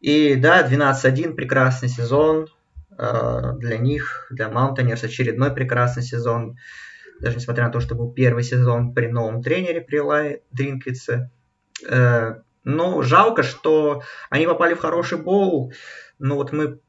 И 0.00 0.34
да, 0.36 0.66
12-1 0.66 1.34
прекрасный 1.34 1.88
сезон 1.88 2.48
э, 2.96 3.52
для 3.58 3.76
них, 3.76 4.28
для 4.30 4.48
Mountaineers 4.48 5.04
очередной 5.04 5.52
прекрасный 5.52 6.02
сезон. 6.02 6.56
Даже 7.20 7.36
несмотря 7.36 7.64
на 7.64 7.70
то, 7.70 7.80
что 7.80 7.94
был 7.94 8.12
первый 8.12 8.44
сезон 8.44 8.94
при 8.94 9.08
новом 9.08 9.42
тренере, 9.42 9.80
при 9.80 9.98
Лай 9.98 10.42
Дринквице. 10.52 11.30
Э, 11.86 12.36
но 12.64 13.02
жалко, 13.02 13.42
что 13.42 14.02
они 14.30 14.46
попали 14.46 14.74
в 14.74 14.80
хороший 14.80 15.18
боул. 15.18 15.72
Ну 16.18 16.36
вот 16.36 16.52
мы 16.52 16.80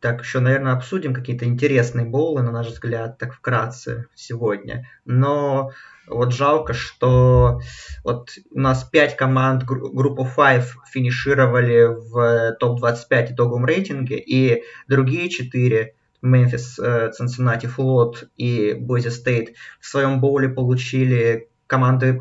так 0.00 0.22
еще, 0.22 0.40
наверное, 0.40 0.72
обсудим 0.72 1.14
какие-то 1.14 1.44
интересные 1.44 2.06
боулы, 2.06 2.42
на 2.42 2.52
наш 2.52 2.68
взгляд, 2.68 3.18
так 3.18 3.32
вкратце 3.32 4.06
сегодня. 4.14 4.88
Но 5.04 5.72
вот 6.06 6.32
жалко, 6.32 6.72
что 6.74 7.60
вот 8.04 8.30
у 8.52 8.60
нас 8.60 8.84
пять 8.84 9.16
команд 9.16 9.64
группы 9.64 10.24
5 10.24 10.64
финишировали 10.90 11.86
в 11.86 12.56
топ-25 12.60 13.34
итоговом 13.34 13.64
рейтинге, 13.64 14.18
и 14.18 14.62
другие 14.86 15.28
четыре 15.28 15.94
Мемфис, 16.22 16.74
Цинциннати, 17.16 17.66
Флот 17.66 18.24
и 18.36 18.74
Бойзи 18.74 19.08
Стейт 19.08 19.54
в 19.80 19.86
своем 19.86 20.20
боуле 20.20 20.48
получили 20.48 21.48
команды 21.66 22.20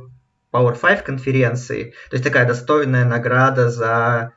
Power 0.51 0.79
5 0.79 1.03
конференции. 1.03 1.93
То 2.09 2.15
есть 2.15 2.23
такая 2.23 2.47
достойная 2.47 3.05
награда 3.05 3.69
за 3.69 4.33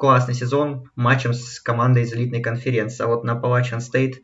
классный 0.00 0.32
сезон 0.34 0.90
матчем 0.96 1.34
с 1.34 1.60
командой 1.60 2.04
из 2.04 2.14
элитной 2.14 2.40
конференции. 2.40 3.04
А 3.04 3.06
вот 3.06 3.22
на 3.22 3.32
Appalachian 3.32 3.80
State 3.80 4.22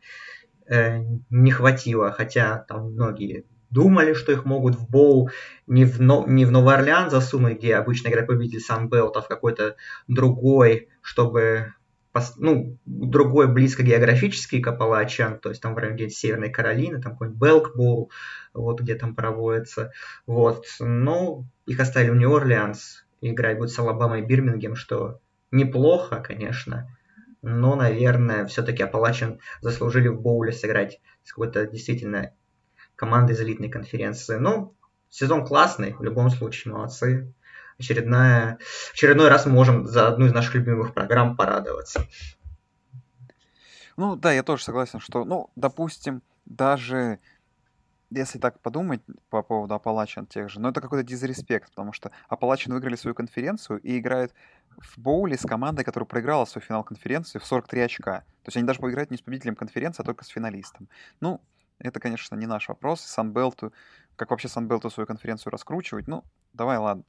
э, 0.67 1.03
не 1.29 1.51
хватило, 1.51 2.11
хотя 2.11 2.65
там 2.67 2.93
многие 2.93 3.45
думали, 3.69 4.13
что 4.13 4.31
их 4.31 4.43
могут 4.43 4.73
в 4.75 4.89
боу 4.89 5.29
не 5.67 5.85
в, 5.85 6.01
Но, 6.01 6.25
не 6.27 6.45
в 6.45 6.51
Новый 6.51 6.73
Орлеан 6.73 7.11
засунуть, 7.11 7.59
где 7.59 7.75
обычно 7.75 8.07
играет 8.07 8.25
победитель 8.25 8.59
Санбелт, 8.59 9.15
а 9.17 9.21
в 9.21 9.27
какой-то 9.27 9.75
другой, 10.07 10.89
чтобы 11.01 11.73
ну, 12.37 12.79
другой 12.87 13.47
близко 13.47 13.83
географический 13.83 14.59
к 14.59 14.67
Апалачан, 14.67 15.37
то 15.37 15.49
есть 15.49 15.61
там 15.61 15.75
в 15.75 15.77
районе 15.77 16.09
Северной 16.09 16.49
Каролины, 16.49 16.99
там 16.99 17.11
какой-нибудь 17.11 17.39
Белкбол, 17.39 18.11
вот 18.55 18.81
где 18.81 18.95
там 18.95 19.13
проводится, 19.13 19.91
вот, 20.25 20.65
но 20.79 21.45
их 21.67 21.79
оставили 21.79 22.09
в 22.09 22.15
Нью-Орлеанс, 22.15 23.05
играть 23.21 23.59
будет 23.59 23.69
с 23.69 23.77
Алабамой 23.77 24.21
и 24.21 24.25
Бирмингем, 24.25 24.75
что 24.75 25.19
неплохо, 25.51 26.19
конечно, 26.19 26.87
но, 27.41 27.75
наверное, 27.75 28.45
все-таки 28.45 28.83
Апалачин 28.83 29.39
заслужили 29.61 30.07
в 30.07 30.21
боуле 30.21 30.51
сыграть 30.51 30.99
с 31.23 31.31
какой-то 31.31 31.65
действительно 31.67 32.33
командой 32.95 33.33
из 33.33 33.41
элитной 33.41 33.69
конференции. 33.69 34.37
Ну, 34.37 34.75
сезон 35.09 35.45
классный, 35.45 35.93
в 35.93 36.03
любом 36.03 36.29
случае, 36.29 36.73
молодцы. 36.73 37.33
Очередная, 37.79 38.57
очередной 38.91 39.29
раз 39.29 39.45
мы 39.45 39.51
можем 39.51 39.85
за 39.85 40.07
одну 40.07 40.25
из 40.25 40.33
наших 40.33 40.55
любимых 40.55 40.93
программ 40.93 41.37
порадоваться. 41.37 42.07
Ну 43.97 44.15
да, 44.15 44.33
я 44.33 44.43
тоже 44.43 44.63
согласен, 44.63 44.99
что, 44.99 45.25
ну, 45.25 45.49
допустим, 45.55 46.21
даже 46.45 47.19
если 48.09 48.39
так 48.39 48.59
подумать 48.61 49.01
по 49.29 49.43
поводу 49.43 49.73
Апалачин 49.73 50.25
тех 50.25 50.49
же, 50.49 50.59
ну 50.59 50.69
это 50.69 50.81
какой-то 50.81 51.07
дизреспект, 51.07 51.69
потому 51.69 51.93
что 51.93 52.11
Апалачин 52.29 52.73
выиграли 52.73 52.95
свою 52.95 53.15
конференцию 53.15 53.79
и 53.79 53.97
играют 53.99 54.33
в 54.77 54.97
боуле 54.97 55.37
с 55.37 55.45
командой, 55.45 55.83
которая 55.83 56.07
проиграла 56.07 56.45
свой 56.45 56.61
финал 56.61 56.83
конференции 56.83 57.39
в 57.39 57.45
43 57.45 57.81
очка. 57.81 58.19
То 58.43 58.47
есть 58.47 58.57
они 58.57 58.65
даже 58.65 58.79
поиграют 58.79 59.11
не 59.11 59.17
с 59.17 59.21
победителем 59.21 59.55
конференции, 59.55 60.03
а 60.03 60.05
только 60.05 60.23
с 60.23 60.27
финалистом. 60.27 60.87
Ну, 61.19 61.41
это, 61.79 61.99
конечно, 61.99 62.35
не 62.35 62.47
наш 62.47 62.69
вопрос. 62.69 63.01
Санбелту, 63.01 63.73
как 64.15 64.31
вообще 64.31 64.47
Санбелту 64.47 64.89
свою 64.89 65.07
конференцию 65.07 65.51
раскручивать? 65.51 66.07
Ну, 66.07 66.23
давай, 66.53 66.77
ладно, 66.77 67.03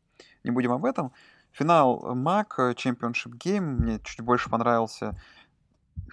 не 0.45 0.51
будем 0.51 0.73
об 0.73 0.85
этом. 0.85 1.13
Финал 1.53 2.15
МАК, 2.15 2.59
Championship 2.77 3.33
Game, 3.33 3.61
мне 3.61 4.01
чуть 4.01 4.21
больше 4.21 4.51
понравился 4.51 5.19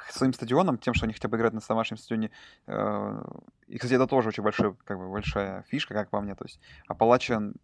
своим 0.10 0.34
стадионом, 0.34 0.78
тем, 0.78 0.94
что 0.94 1.06
они 1.06 1.14
хотя 1.14 1.28
бы 1.28 1.38
играют 1.38 1.54
на 1.54 1.62
домашнем 1.68 1.98
стадионе. 1.98 2.32
Э, 2.68 3.22
и, 3.68 3.78
кстати, 3.78 3.94
это 3.94 4.08
тоже 4.08 4.30
очень 4.30 4.44
большой, 4.44 4.76
как 4.86 4.98
бы, 4.98 5.10
большая 5.10 5.64
фишка, 5.64 5.94
как 5.94 6.10
по 6.10 6.22
мне. 6.22 6.36
То 6.36 6.46
есть 6.46 6.60
Апалачан 6.88 7.56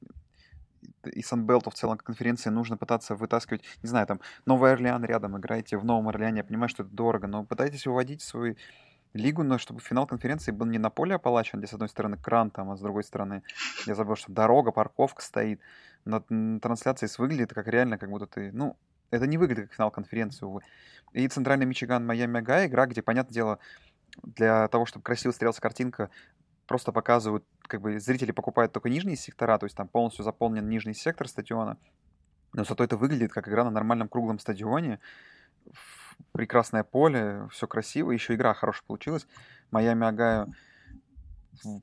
и 1.05 1.21
Санбелту 1.21 1.69
в 1.69 1.73
целом 1.73 1.97
конференции 1.97 2.49
нужно 2.49 2.77
пытаться 2.77 3.15
вытаскивать, 3.15 3.63
не 3.84 3.89
знаю, 3.89 4.07
там, 4.07 4.19
Новый 4.45 4.71
Орлеан 4.71 5.03
рядом 5.05 5.38
играете, 5.38 5.77
в 5.77 5.86
Новом 5.86 6.10
Орлеане, 6.10 6.38
я 6.38 6.43
понимаю, 6.43 6.69
что 6.69 6.84
это 6.84 6.91
дорого, 6.91 7.27
но 7.27 7.43
пытайтесь 7.43 7.86
выводить 7.86 8.21
свой 8.21 8.57
лигу, 9.13 9.43
но 9.43 9.57
чтобы 9.57 9.81
финал 9.81 10.07
конференции 10.07 10.51
был 10.51 10.65
не 10.65 10.77
на 10.77 10.89
поле 10.89 11.15
Апалачан, 11.15 11.60
где 11.60 11.67
с 11.67 11.73
одной 11.73 11.89
стороны 11.89 12.17
кран 12.17 12.49
там, 12.49 12.71
а 12.71 12.77
с 12.77 12.81
другой 12.81 13.03
стороны, 13.03 13.43
я 13.86 13.95
забыл, 13.95 14.15
что 14.15 14.31
дорога, 14.31 14.71
парковка 14.71 15.21
стоит. 15.21 15.60
На 16.05 16.21
трансляции 16.60 17.07
выглядит 17.17 17.53
как 17.53 17.67
реально, 17.67 17.97
как 17.97 18.10
будто 18.10 18.25
ты, 18.25 18.51
ну, 18.51 18.77
это 19.12 19.28
не 19.28 19.38
выглядит 19.38 19.67
как 19.67 19.76
финал 19.76 19.91
конференции, 19.91 20.45
увы. 20.45 20.62
И 21.13 21.28
Центральный 21.28 21.65
Мичиган, 21.65 22.06
Майами 22.06 22.39
Ага, 22.39 22.65
игра, 22.65 22.86
где, 22.88 23.02
понятное 23.02 23.34
дело, 23.34 23.60
для 24.24 24.67
того, 24.69 24.86
чтобы 24.86 25.04
красиво 25.04 25.32
стрелялась 25.32 25.60
картинка, 25.60 26.10
просто 26.65 26.91
показывают, 26.91 27.45
как 27.63 27.82
бы 27.82 28.00
зрители 28.00 28.32
покупают 28.32 28.71
только 28.71 28.89
нижние 28.89 29.17
сектора, 29.17 29.58
то 29.58 29.65
есть 29.65 29.76
там 29.76 29.88
полностью 29.88 30.24
заполнен 30.24 30.67
нижний 30.67 30.93
сектор 30.93 31.28
стадиона, 31.28 31.78
но 32.54 32.63
зато 32.63 32.84
это 32.84 32.97
выглядит 32.97 33.32
как 33.32 33.47
игра 33.47 33.63
на 33.63 33.71
нормальном 33.71 34.08
круглом 34.08 34.39
стадионе, 34.39 35.00
прекрасное 36.32 36.84
поле, 36.84 37.47
все 37.52 37.67
красиво, 37.67 38.12
еще 38.12 38.36
игра 38.36 38.54
хорошая 38.54 38.84
получилась. 38.88 39.28
Майами 39.71 40.08
Агаю 40.08 40.54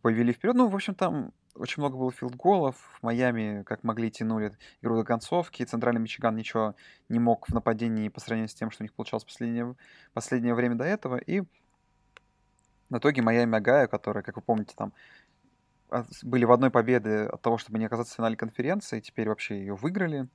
повели 0.03 0.33
вперед. 0.33 0.57
Ну, 0.57 0.69
в 0.69 0.75
общем, 0.75 0.95
там 0.95 1.33
очень 1.59 1.83
много 1.83 1.97
было 1.97 2.11
филдголов. 2.13 2.77
В 3.01 3.03
Майами, 3.03 3.63
как 3.65 3.85
могли, 3.85 4.11
тянули 4.11 4.57
игру 4.83 4.97
до 4.97 5.05
концовки. 5.05 5.65
Центральный 5.65 6.01
Мичиган 6.01 6.37
ничего 6.37 6.75
не 7.09 7.19
мог 7.19 7.49
в 7.49 7.55
нападении 7.55 8.09
по 8.09 8.21
сравнению 8.21 8.49
с 8.49 8.55
тем, 8.55 8.71
что 8.71 8.83
у 8.83 8.85
них 8.85 8.95
получалось 8.95 9.25
последнее, 9.25 9.75
последнее 10.13 10.55
время 10.55 10.77
до 10.77 10.85
этого. 10.85 11.17
И 11.17 11.41
в 11.41 12.99
итоге 12.99 13.23
Майами 13.23 13.57
Агая, 13.57 13.87
которые, 13.87 14.23
как 14.23 14.37
вы 14.37 14.43
помните, 14.43 14.75
там 14.77 14.93
были 16.23 16.45
в 16.45 16.53
одной 16.53 16.71
победе 16.71 17.25
от 17.25 17.43
того, 17.43 17.59
чтобы 17.59 17.79
не 17.79 17.87
оказаться 17.87 18.15
в 18.15 18.17
финале 18.17 18.37
конференции, 18.37 19.01
теперь 19.01 19.29
вообще 19.29 19.59
ее 19.59 19.75
выиграли. 19.75 20.29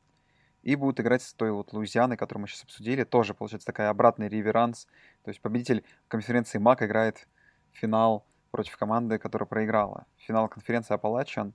И 0.62 0.75
будут 0.75 0.99
играть 0.99 1.21
с 1.21 1.33
той 1.33 1.51
вот 1.51 1.73
Луизианой, 1.73 2.15
которую 2.15 2.43
мы 2.43 2.47
сейчас 2.47 2.63
обсудили. 2.63 3.03
Тоже, 3.03 3.33
получается, 3.33 3.65
такая 3.65 3.89
обратный 3.89 4.29
реверанс. 4.29 4.88
То 5.23 5.29
есть 5.29 5.41
победитель 5.41 5.83
конференции 6.07 6.57
МАК 6.57 6.83
играет 6.83 7.27
финал 7.73 8.25
против 8.53 8.77
команды, 8.77 9.17
которая 9.17 9.47
проиграла. 9.47 10.05
Финал 10.19 10.47
конференции 10.47 10.93
Апалачан. 10.93 11.53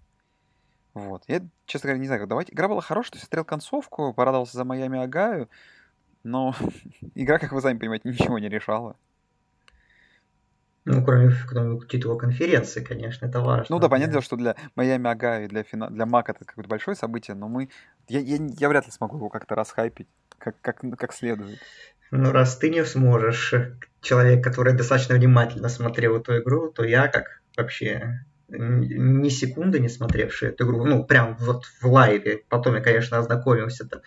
Вот. 0.94 1.22
Я, 1.28 1.42
честно 1.64 1.87
говоря, 1.87 2.00
не 2.00 2.06
знаю, 2.08 2.20
как 2.22 2.28
давайте. 2.28 2.52
Игра 2.52 2.66
была 2.66 2.80
хорошая, 2.80 3.12
то 3.12 3.16
есть 3.18 3.26
смотрел 3.26 3.44
концовку, 3.44 4.12
порадовался 4.12 4.56
за 4.56 4.64
Майами 4.64 4.98
Агаю, 4.98 5.48
но 6.24 6.56
игра, 7.14 7.38
как 7.38 7.52
вы 7.52 7.61
сами 7.61 7.78
понимаете, 7.78 8.08
ничего 8.08 8.40
не 8.40 8.48
решала. 8.48 8.96
Ну, 10.87 11.04
кроме, 11.04 11.32
кроме 11.46 11.78
титула 11.87 12.18
конференции, 12.18 12.82
конечно, 12.82 13.26
это 13.26 13.40
важно. 13.42 13.76
Ну 13.76 13.78
да, 13.78 13.88
понятное 13.88 14.14
дело, 14.14 14.22
что 14.22 14.37
для 14.37 14.56
Майами 14.74 15.08
Ага 15.08 15.42
и 15.42 15.46
для, 15.46 15.62
фина... 15.62 15.90
для 15.90 16.04
Мака 16.04 16.32
это 16.32 16.44
какое-то 16.44 16.68
большое 16.68 16.96
событие, 16.96 17.37
но 17.37 17.46
мы... 17.46 17.68
Я, 18.09 18.21
я, 18.21 18.38
я 18.59 18.68
вряд 18.68 18.87
ли 18.87 18.92
смогу 18.92 19.16
его 19.16 19.29
как-то 19.29 19.55
расхайпить, 19.55 20.09
как, 20.38 20.61
как, 20.61 20.81
как 20.99 21.12
следует. 21.12 21.59
Ну, 22.11 22.33
раз 22.33 22.57
ты 22.57 22.71
не 22.71 22.85
сможешь, 22.85 23.55
человек, 24.01 24.42
который 24.42 24.73
достаточно 24.73 25.14
внимательно 25.14 25.68
смотрел 25.68 26.16
эту 26.16 26.38
игру, 26.38 26.71
то 26.71 26.85
я, 26.85 27.09
как 27.09 27.42
вообще 27.57 28.25
ни 28.49 29.29
секунды 29.29 29.79
не 29.79 29.88
смотревший 29.88 30.49
эту 30.49 30.64
игру, 30.64 30.85
ну, 30.85 31.05
прям 31.05 31.37
вот 31.37 31.66
в 31.66 31.87
лайве. 31.87 32.44
Потом 32.49 32.77
я, 32.77 32.81
конечно, 32.81 33.18
ознакомился 33.18 33.87
там 33.87 34.01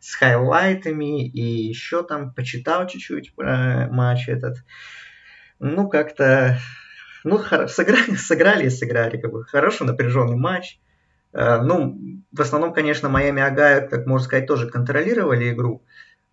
с 0.00 0.14
хайлайтами 0.14 1.28
и 1.28 1.68
еще 1.68 2.02
там 2.02 2.32
почитал 2.32 2.86
чуть-чуть 2.86 3.34
про 3.34 3.88
матч 3.90 4.28
этот. 4.28 4.56
Ну, 5.58 5.88
как-то, 5.88 6.58
ну, 7.22 7.38
сыграли, 7.68 8.14
сыграли 8.16 8.66
и 8.66 8.70
сыграли, 8.70 9.18
как 9.18 9.30
бы, 9.30 9.44
хороший 9.44 9.86
напряженный 9.86 10.36
матч. 10.36 10.78
Э, 11.32 11.60
ну, 11.60 11.98
в 12.32 12.40
основном, 12.40 12.72
конечно, 12.72 13.08
Майами 13.08 13.42
Агая, 13.42 13.86
как 13.86 14.06
можно 14.06 14.24
сказать, 14.24 14.46
тоже 14.46 14.68
контролировали 14.68 15.52
игру, 15.52 15.82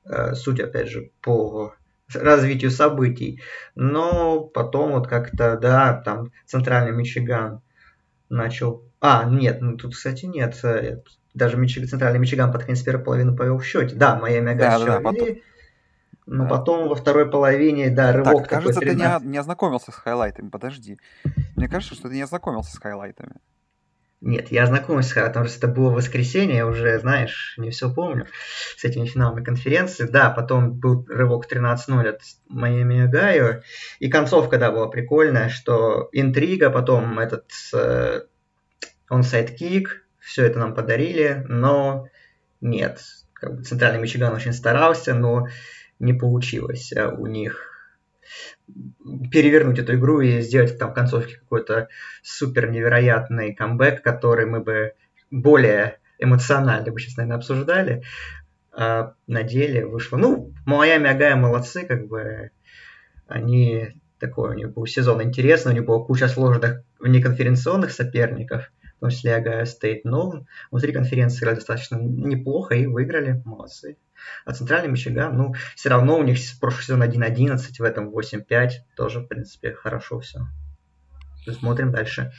э, 0.06 0.34
суть, 0.34 0.60
опять 0.60 0.90
же, 0.90 1.12
по 1.22 1.74
развитию 2.14 2.72
событий. 2.72 3.42
Но 3.76 4.42
потом 4.42 4.94
вот 4.94 5.08
как-то, 5.08 5.58
да, 5.58 5.94
там 5.94 6.32
центральный 6.46 6.92
Мичиган 6.92 7.62
начал... 8.30 8.84
А, 9.02 9.24
нет, 9.26 9.62
ну 9.62 9.78
тут, 9.78 9.96
кстати, 9.96 10.26
нет. 10.26 10.60
Э, 10.64 11.02
даже 11.34 11.58
Мичиг... 11.58 11.88
центральный 11.90 12.20
Мичиган 12.20 12.52
под 12.52 12.64
конец 12.64 12.82
первой 12.82 13.04
половины 13.04 13.36
повел 13.36 13.58
в 13.58 13.66
счете. 13.66 13.96
Да, 13.96 14.16
Майами 14.16 14.52
Агая 14.52 14.80
да, 14.80 14.86
да, 14.86 15.00
потом... 15.02 15.28
Но 16.32 16.44
да. 16.44 16.50
потом 16.50 16.88
во 16.88 16.94
второй 16.94 17.28
половине, 17.28 17.90
да, 17.90 18.12
рывок 18.12 18.48
так, 18.48 18.50
кажется, 18.50 18.80
ты 18.80 18.94
не, 18.94 19.28
не 19.28 19.38
ознакомился 19.40 19.92
с 19.92 19.96
хайлайтами, 19.96 20.50
подожди. 20.50 21.00
Мне 21.56 21.68
кажется, 21.68 21.96
что 21.96 22.08
ты 22.08 22.14
не 22.14 22.22
ознакомился 22.22 22.72
с 22.72 22.78
хайлайтами. 22.78 23.34
Нет, 24.22 24.52
я 24.52 24.64
ознакомился, 24.64 25.24
потому 25.26 25.46
что 25.46 25.58
это 25.60 25.68
было 25.68 25.92
воскресенье, 25.92 26.58
я 26.58 26.68
уже, 26.68 27.00
знаешь, 27.00 27.54
не 27.58 27.70
все 27.70 27.90
помню 27.90 28.28
с 28.76 28.84
этими 28.84 29.06
финалами 29.06 29.44
конференции. 29.44 30.06
Да, 30.06 30.30
потом 30.30 30.74
был 30.74 31.06
рывок 31.08 31.50
13-0 31.50 32.06
от 32.06 32.22
Майами 32.50 33.06
Огайо, 33.06 33.62
и 34.00 34.10
концовка, 34.10 34.58
да, 34.58 34.72
была 34.72 34.88
прикольная, 34.88 35.48
что 35.48 36.10
интрига, 36.12 36.70
потом 36.70 37.18
этот 37.18 37.46
э, 37.74 38.24
onside 39.08 39.56
kick, 39.56 40.06
все 40.20 40.46
это 40.46 40.60
нам 40.60 40.76
подарили, 40.76 41.46
но 41.48 42.08
нет, 42.60 43.00
как 43.32 43.56
бы 43.56 43.64
центральный 43.64 44.02
Мичиган 44.02 44.34
очень 44.34 44.54
старался, 44.54 45.14
но 45.14 45.48
не 46.00 46.12
получилось 46.12 46.92
э, 46.92 47.08
у 47.08 47.26
них 47.26 47.69
перевернуть 49.32 49.80
эту 49.80 49.96
игру 49.96 50.22
и 50.22 50.42
сделать 50.42 50.78
там 50.78 50.92
в 50.92 50.94
концовке 50.94 51.38
какой-то 51.38 51.88
супер 52.22 52.70
невероятный 52.70 53.54
камбэк, 53.54 54.02
который 54.02 54.46
мы 54.46 54.60
бы 54.62 54.94
более 55.32 56.00
эмоционально 56.20 56.92
бы 56.92 57.00
сейчас, 57.00 57.18
наверное, 57.18 57.38
обсуждали. 57.38 58.04
А 58.72 59.14
на 59.28 59.44
деле 59.44 59.86
вышло... 59.86 60.18
Ну, 60.18 60.54
Майами 60.66 61.10
Агая 61.10 61.36
молодцы, 61.36 61.86
как 61.86 62.08
бы 62.08 62.52
они 63.28 64.00
такой, 64.20 64.52
у 64.52 64.54
них 64.54 64.74
был 64.74 64.86
сезон 64.86 65.24
интересный, 65.24 65.72
у 65.72 65.76
них 65.76 65.86
была 65.86 66.04
куча 66.04 66.28
сложных 66.28 66.84
внеконференционных 67.00 67.92
соперников, 67.92 68.72
в 68.98 69.00
том 69.00 69.10
числе 69.10 69.36
Агая 69.36 69.66
Стейт, 69.66 70.04
но 70.04 70.46
внутри 70.72 70.92
конференции 70.92 71.40
играли 71.40 71.56
достаточно 71.56 71.96
неплохо 71.96 72.76
и 72.76 72.86
выиграли, 72.86 73.42
молодцы. 73.46 73.98
А 74.46 74.54
центральный 74.54 74.90
Мичиган, 74.90 75.36
ну, 75.36 75.54
все 75.76 75.90
равно 75.90 76.18
у 76.18 76.24
них 76.24 76.38
прошлый 76.60 76.84
сезон 76.84 77.04
1-11, 77.04 77.58
в 77.78 77.84
этом 77.84 78.10
8-5, 78.10 78.72
тоже, 78.96 79.20
в 79.22 79.28
принципе, 79.28 79.74
хорошо 79.74 80.20
все. 80.20 80.40
Смотрим 81.48 81.92
дальше. 81.92 82.32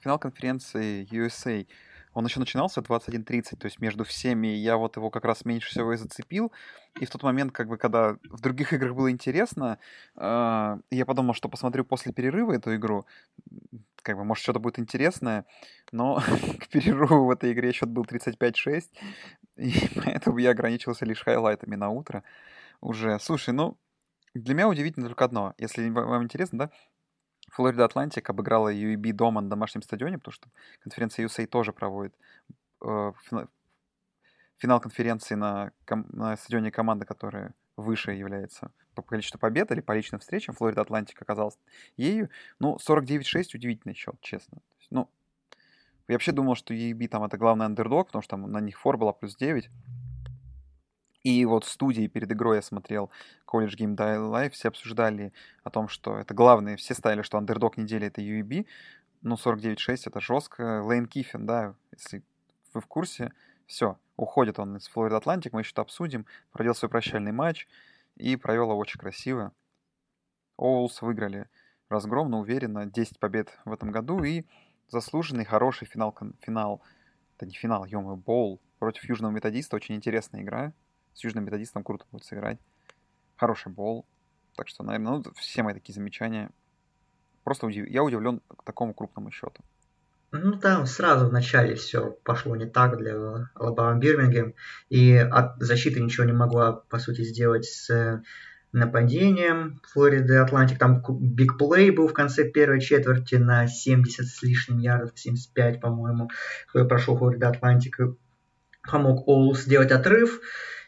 Финал 0.00 0.18
конференции 0.18 1.06
USA 1.10 1.66
он 2.14 2.26
еще 2.26 2.40
начинался 2.40 2.80
21.30, 2.80 3.56
то 3.56 3.66
есть 3.66 3.80
между 3.80 4.04
всеми, 4.04 4.48
я 4.48 4.76
вот 4.76 4.96
его 4.96 5.10
как 5.10 5.24
раз 5.24 5.44
меньше 5.44 5.70
всего 5.70 5.92
и 5.92 5.96
зацепил. 5.96 6.52
И 7.00 7.06
в 7.06 7.10
тот 7.10 7.22
момент, 7.22 7.52
как 7.52 7.68
бы, 7.68 7.78
когда 7.78 8.16
в 8.24 8.40
других 8.40 8.72
играх 8.74 8.94
было 8.94 9.10
интересно, 9.10 9.78
э, 10.16 10.76
я 10.90 11.06
подумал, 11.06 11.32
что 11.32 11.48
посмотрю 11.48 11.84
после 11.84 12.12
перерыва 12.12 12.52
эту 12.52 12.74
игру, 12.76 13.06
как 14.02 14.16
бы, 14.16 14.24
может, 14.24 14.42
что-то 14.42 14.58
будет 14.58 14.78
интересное, 14.78 15.46
но 15.90 16.20
к 16.60 16.68
перерыву 16.68 17.24
в 17.24 17.30
этой 17.30 17.52
игре 17.52 17.72
счет 17.72 17.88
был 17.88 18.02
35-6, 18.02 18.82
и 19.56 19.72
поэтому 20.04 20.38
я 20.38 20.50
ограничился 20.50 21.04
лишь 21.04 21.22
хайлайтами 21.22 21.76
на 21.76 21.90
утро 21.90 22.22
уже. 22.80 23.18
Слушай, 23.18 23.54
ну, 23.54 23.76
для 24.34 24.54
меня 24.54 24.68
удивительно 24.68 25.06
только 25.06 25.24
одно. 25.24 25.54
Если 25.58 25.88
вам 25.88 26.24
интересно, 26.24 26.58
да, 26.58 26.70
Флорида 27.50 27.84
Атлантик 27.84 28.30
обыграла 28.30 28.72
UAB 28.72 29.12
дома 29.12 29.40
на 29.40 29.50
домашнем 29.50 29.82
стадионе, 29.82 30.18
потому 30.18 30.32
что 30.32 30.48
конференция 30.80 31.26
USA 31.26 31.46
тоже 31.46 31.72
проводит 31.72 32.14
э, 32.84 33.12
финал 34.58 34.80
конференции 34.80 35.34
на, 35.34 35.72
на 35.88 36.36
стадионе 36.36 36.70
команды, 36.70 37.04
которая 37.04 37.52
выше 37.76 38.12
является 38.12 38.70
по 38.94 39.02
количеству 39.02 39.38
побед 39.38 39.70
или 39.70 39.80
по 39.80 39.92
личным 39.92 40.20
встречам. 40.20 40.54
Флорида 40.54 40.82
Атлантик 40.82 41.20
оказалась 41.20 41.58
ею. 41.96 42.30
Ну, 42.58 42.76
49-6 42.76 43.54
удивительный 43.54 43.94
счет, 43.94 44.14
честно. 44.20 44.58
Ну, 44.90 45.08
я 46.08 46.14
вообще 46.14 46.32
думал, 46.32 46.54
что 46.54 46.74
UAB 46.74 47.08
там 47.08 47.24
это 47.24 47.36
главный 47.36 47.66
андердог, 47.66 48.08
потому 48.08 48.22
что 48.22 48.30
там 48.30 48.50
на 48.50 48.60
них 48.60 48.78
фора 48.78 48.96
была 48.96 49.12
плюс 49.12 49.36
9. 49.36 49.70
И 51.22 51.44
вот 51.44 51.64
в 51.64 51.68
студии 51.68 52.08
перед 52.08 52.32
игрой 52.32 52.56
я 52.56 52.62
смотрел 52.62 53.10
College 53.46 53.76
Game 53.78 53.96
Day 53.96 54.18
Live, 54.18 54.50
все 54.50 54.68
обсуждали 54.68 55.32
о 55.62 55.70
том, 55.70 55.88
что 55.88 56.18
это 56.18 56.34
главное, 56.34 56.76
все 56.76 56.94
ставили, 56.94 57.22
что 57.22 57.38
андердог 57.38 57.76
недели 57.76 58.08
это 58.08 58.20
UAB, 58.20 58.66
ну 59.22 59.36
49-6 59.36 60.02
это 60.06 60.20
жестко. 60.20 60.82
Лейн 60.82 61.06
Киффин, 61.06 61.46
да, 61.46 61.74
если 61.92 62.24
вы 62.74 62.80
в 62.80 62.86
курсе, 62.86 63.32
все, 63.66 63.98
уходит 64.16 64.58
он 64.58 64.76
из 64.76 64.88
Флорида 64.88 65.18
Атлантик, 65.18 65.52
мы 65.52 65.60
еще 65.60 65.70
это 65.72 65.82
обсудим, 65.82 66.26
провел 66.50 66.74
свой 66.74 66.90
прощальный 66.90 67.32
матч 67.32 67.68
и 68.16 68.34
провел 68.34 68.70
его 68.70 68.78
очень 68.78 68.98
красиво. 68.98 69.52
Оулс 70.56 71.00
выиграли 71.02 71.48
разгромно, 71.88 72.38
уверенно, 72.38 72.86
10 72.86 73.18
побед 73.20 73.56
в 73.64 73.72
этом 73.72 73.92
году 73.92 74.24
и 74.24 74.44
заслуженный 74.88 75.44
хороший 75.44 75.86
финал, 75.86 76.16
финал, 76.40 76.82
это 77.36 77.46
не 77.46 77.52
финал, 77.52 77.84
ё 77.84 78.00
боул 78.16 78.60
против 78.78 79.04
Южного 79.04 79.32
Методиста, 79.32 79.76
очень 79.76 79.94
интересная 79.94 80.42
игра, 80.42 80.72
с 81.14 81.24
южным 81.24 81.44
методистом 81.44 81.84
круто 81.84 82.04
будет 82.10 82.24
сыграть. 82.24 82.58
Хороший 83.36 83.72
бол. 83.72 84.06
Так 84.56 84.68
что, 84.68 84.82
наверное, 84.84 85.18
ну, 85.18 85.24
все 85.34 85.62
мои 85.62 85.74
такие 85.74 85.94
замечания. 85.94 86.50
Просто 87.44 87.66
удив... 87.66 87.88
я 87.88 88.02
удивлен 88.02 88.40
такому 88.64 88.94
крупному 88.94 89.30
счету. 89.30 89.62
Ну, 90.30 90.58
там 90.58 90.86
сразу 90.86 91.28
в 91.28 91.32
начале 91.32 91.74
все 91.74 92.10
пошло 92.24 92.56
не 92.56 92.66
так 92.66 92.96
для 92.96 93.50
Алабама 93.54 93.98
Бирмингем. 93.98 94.54
И 94.88 95.14
от 95.14 95.60
защиты 95.60 96.00
ничего 96.00 96.24
не 96.24 96.32
могла, 96.32 96.72
по 96.72 96.98
сути, 96.98 97.22
сделать 97.22 97.66
с 97.66 98.22
нападением 98.72 99.80
Флориды 99.92 100.36
Атлантик. 100.36 100.78
Там 100.78 101.02
big 101.20 101.58
play 101.58 101.90
был 101.90 102.08
в 102.08 102.12
конце 102.12 102.44
первой 102.44 102.80
четверти 102.80 103.36
на 103.36 103.66
70 103.66 104.26
с 104.26 104.42
лишним 104.42 104.78
ярдов, 104.78 105.12
75, 105.14 105.80
по-моему. 105.80 106.30
Прошел 106.72 107.16
Флорида 107.16 107.48
Атлантик. 107.48 107.98
Помог 108.90 109.28
Owls 109.28 109.54
сделать 109.54 109.92
отрыв 109.92 110.40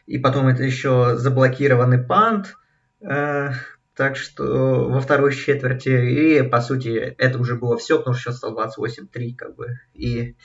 и 0.05 0.17
потом 0.17 0.47
это 0.47 0.63
еще 0.63 1.15
заблокированный 1.17 1.97
punt, 1.97 2.55
э, 3.01 3.51
так 3.95 4.15
что 4.15 4.89
во 4.89 4.99
второй 4.99 5.33
четверти, 5.33 5.89
и 5.89 6.41
по 6.43 6.61
сути 6.61 6.89
это 7.17 7.39
уже 7.39 7.55
было 7.55 7.77
все, 7.77 7.97
потому 7.97 8.15
что 8.15 8.31
счет 8.31 8.37
стал 8.37 8.55
28-3, 8.55 9.35
как 9.35 9.55
бы, 9.55 9.79
и 9.93 10.35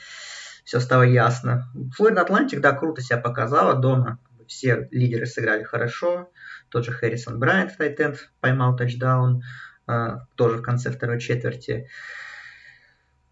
все 0.63 0.79
стало 0.79 1.03
ясно. 1.03 1.67
Флорида 1.95 2.21
Атлантик, 2.21 2.61
да, 2.61 2.71
круто 2.71 3.01
себя 3.01 3.17
показала 3.17 3.75
дома, 3.75 4.19
все 4.51 4.89
лидеры 4.91 5.25
сыграли 5.25 5.63
хорошо, 5.63 6.29
тот 6.69 6.83
же 6.83 6.91
Харрисон 6.91 7.39
Брайант, 7.39 7.77
tight 7.77 8.06
end, 8.06 8.29
поймал 8.41 8.75
тачдаун, 8.75 9.43
э, 9.87 10.17
тоже 10.35 10.57
в 10.57 10.61
конце 10.61 10.91
второй 10.91 11.21
четверти. 11.21 11.87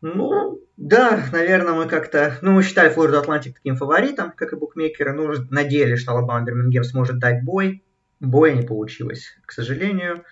Ну, 0.02 0.62
да, 0.78 1.26
наверное, 1.34 1.74
мы 1.74 1.90
как-то... 1.90 2.38
Ну, 2.42 2.54
мы 2.54 2.64
считали 2.64 2.90
Флориду 2.90 3.20
Атлантик 3.20 3.56
таким 3.56 3.76
фаворитом, 3.76 4.32
как 4.32 4.54
и 4.54 4.56
букмекеры. 4.56 5.12
Ну, 5.12 5.34
надеялись, 5.50 6.00
что 6.00 6.14
Алабама 6.14 6.46
Бирмингем 6.46 6.86
сможет 6.86 7.20
дать 7.20 7.44
бой. 7.44 7.84
Боя 8.22 8.54
не 8.54 8.66
получилось, 8.66 9.38
к 9.46 9.52
сожалению. 9.52 10.24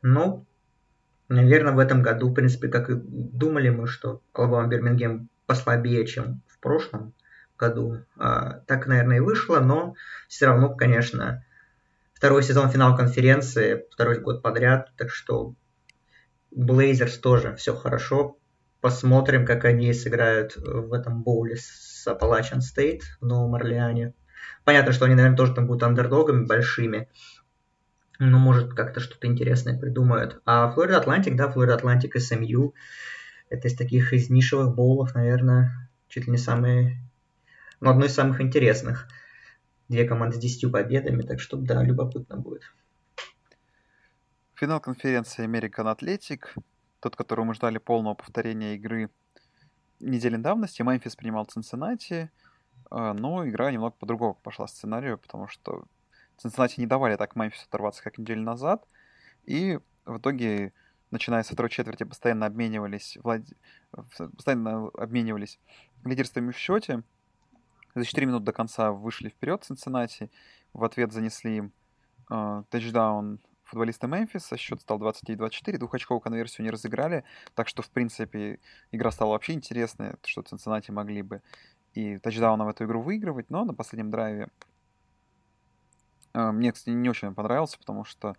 Ну, 0.00 0.46
наверное, 1.28 1.74
в 1.74 1.78
этом 1.78 2.00
году, 2.00 2.30
в 2.30 2.34
принципе, 2.34 2.68
как 2.68 2.88
и 2.88 2.94
думали 2.94 3.68
мы, 3.68 3.86
что 3.86 4.22
Алабама 4.32 4.68
Бирмингем 4.68 5.28
послабее, 5.44 6.06
чем 6.06 6.40
в 6.48 6.58
прошлом 6.58 7.12
году. 7.68 7.98
А, 8.16 8.60
так, 8.66 8.86
наверное, 8.86 9.18
и 9.18 9.20
вышло, 9.20 9.60
но 9.60 9.94
все 10.28 10.46
равно, 10.46 10.74
конечно, 10.74 11.44
второй 12.14 12.42
сезон 12.42 12.68
финал 12.68 12.96
конференции, 12.96 13.86
второй 13.90 14.20
год 14.20 14.42
подряд, 14.42 14.92
так 14.96 15.10
что 15.10 15.54
Blazers 16.50 17.18
тоже 17.18 17.54
все 17.56 17.74
хорошо, 17.74 18.36
Посмотрим, 18.82 19.46
как 19.46 19.64
они 19.64 19.94
сыграют 19.94 20.56
в 20.56 20.92
этом 20.92 21.22
боуле 21.22 21.54
с 21.54 22.04
Appalachian 22.08 22.58
State 22.58 23.02
в 23.20 23.24
Новом 23.24 23.54
Орлеане. 23.54 24.12
Понятно, 24.64 24.92
что 24.92 25.04
они, 25.04 25.14
наверное, 25.14 25.36
тоже 25.36 25.54
там 25.54 25.68
будут 25.68 25.84
андердогами 25.84 26.46
большими. 26.46 27.08
Но, 28.18 28.40
может, 28.40 28.74
как-то 28.74 28.98
что-то 28.98 29.28
интересное 29.28 29.78
придумают. 29.78 30.42
А 30.44 30.68
Флорида 30.68 30.98
Атлантик, 30.98 31.36
да, 31.36 31.48
Флорида 31.48 31.76
Атлантик 31.76 32.20
SMU. 32.20 32.74
Это 33.50 33.68
из 33.68 33.76
таких 33.76 34.12
из 34.12 34.30
нишевых 34.30 34.74
боулов, 34.74 35.14
наверное, 35.14 35.88
чуть 36.08 36.26
ли 36.26 36.32
не 36.32 36.38
самые... 36.38 36.98
Ну, 37.82 37.90
одно 37.90 38.04
из 38.04 38.14
самых 38.14 38.40
интересных. 38.40 39.08
Две 39.88 40.04
команды 40.04 40.36
с 40.36 40.38
10 40.38 40.70
победами, 40.70 41.22
так 41.22 41.40
что, 41.40 41.56
да, 41.56 41.82
любопытно 41.82 42.36
будет. 42.36 42.62
Финал 44.54 44.78
конференции 44.78 45.44
American 45.44 45.92
Athletic 45.92 46.44
тот, 47.00 47.16
которого 47.16 47.44
мы 47.44 47.54
ждали 47.54 47.78
полного 47.78 48.14
повторения 48.14 48.76
игры 48.76 49.10
недели 49.98 50.36
давности. 50.36 50.82
Мемфис 50.82 51.16
принимал 51.16 51.44
Цинциннати, 51.46 52.30
а, 52.88 53.14
но 53.14 53.48
игра 53.48 53.72
немного 53.72 53.96
по-другому 53.98 54.38
пошла 54.40 54.68
сценарию, 54.68 55.18
потому 55.18 55.48
что 55.48 55.84
Цинциннати 56.36 56.78
не 56.78 56.86
давали 56.86 57.16
так 57.16 57.34
Мемфису 57.34 57.64
оторваться, 57.66 58.04
как 58.04 58.16
неделю 58.16 58.42
назад. 58.42 58.86
И 59.42 59.80
в 60.04 60.18
итоге, 60.18 60.72
начиная 61.10 61.42
со 61.42 61.54
второй 61.54 61.70
четверти, 61.70 62.04
постоянно 62.04 62.46
обменивались, 62.46 63.18
влад... 63.24 63.42
постоянно 63.90 64.86
обменивались 64.90 65.58
лидерствами 66.04 66.52
в 66.52 66.56
счете. 66.56 67.02
За 67.94 68.04
4 68.04 68.26
минуты 68.26 68.46
до 68.46 68.52
конца 68.52 68.92
вышли 68.92 69.28
вперед 69.28 69.64
Цинциннати. 69.64 70.30
В 70.72 70.84
ответ 70.84 71.12
занесли 71.12 71.56
им 71.56 71.72
э, 72.30 72.62
тачдаун 72.70 73.40
футболисты 73.64 74.06
Мемфиса. 74.06 74.56
Счет 74.56 74.80
стал 74.80 74.98
29-24. 74.98 75.78
Двухочковую 75.78 76.20
конверсию 76.20 76.64
не 76.64 76.70
разыграли. 76.70 77.24
Так 77.54 77.68
что, 77.68 77.82
в 77.82 77.90
принципе, 77.90 78.60
игра 78.92 79.10
стала 79.10 79.32
вообще 79.32 79.52
интересной, 79.52 80.14
что 80.24 80.42
Цинциннати 80.42 80.90
могли 80.90 81.22
бы 81.22 81.42
и 81.94 82.18
тачдауном 82.18 82.68
эту 82.68 82.84
игру 82.84 83.02
выигрывать. 83.02 83.50
Но 83.50 83.64
на 83.64 83.74
последнем 83.74 84.10
драйве 84.10 84.48
э, 86.34 86.50
мне, 86.50 86.72
кстати, 86.72 86.94
не 86.94 87.10
очень 87.10 87.34
понравился, 87.34 87.78
потому 87.78 88.04
что 88.04 88.36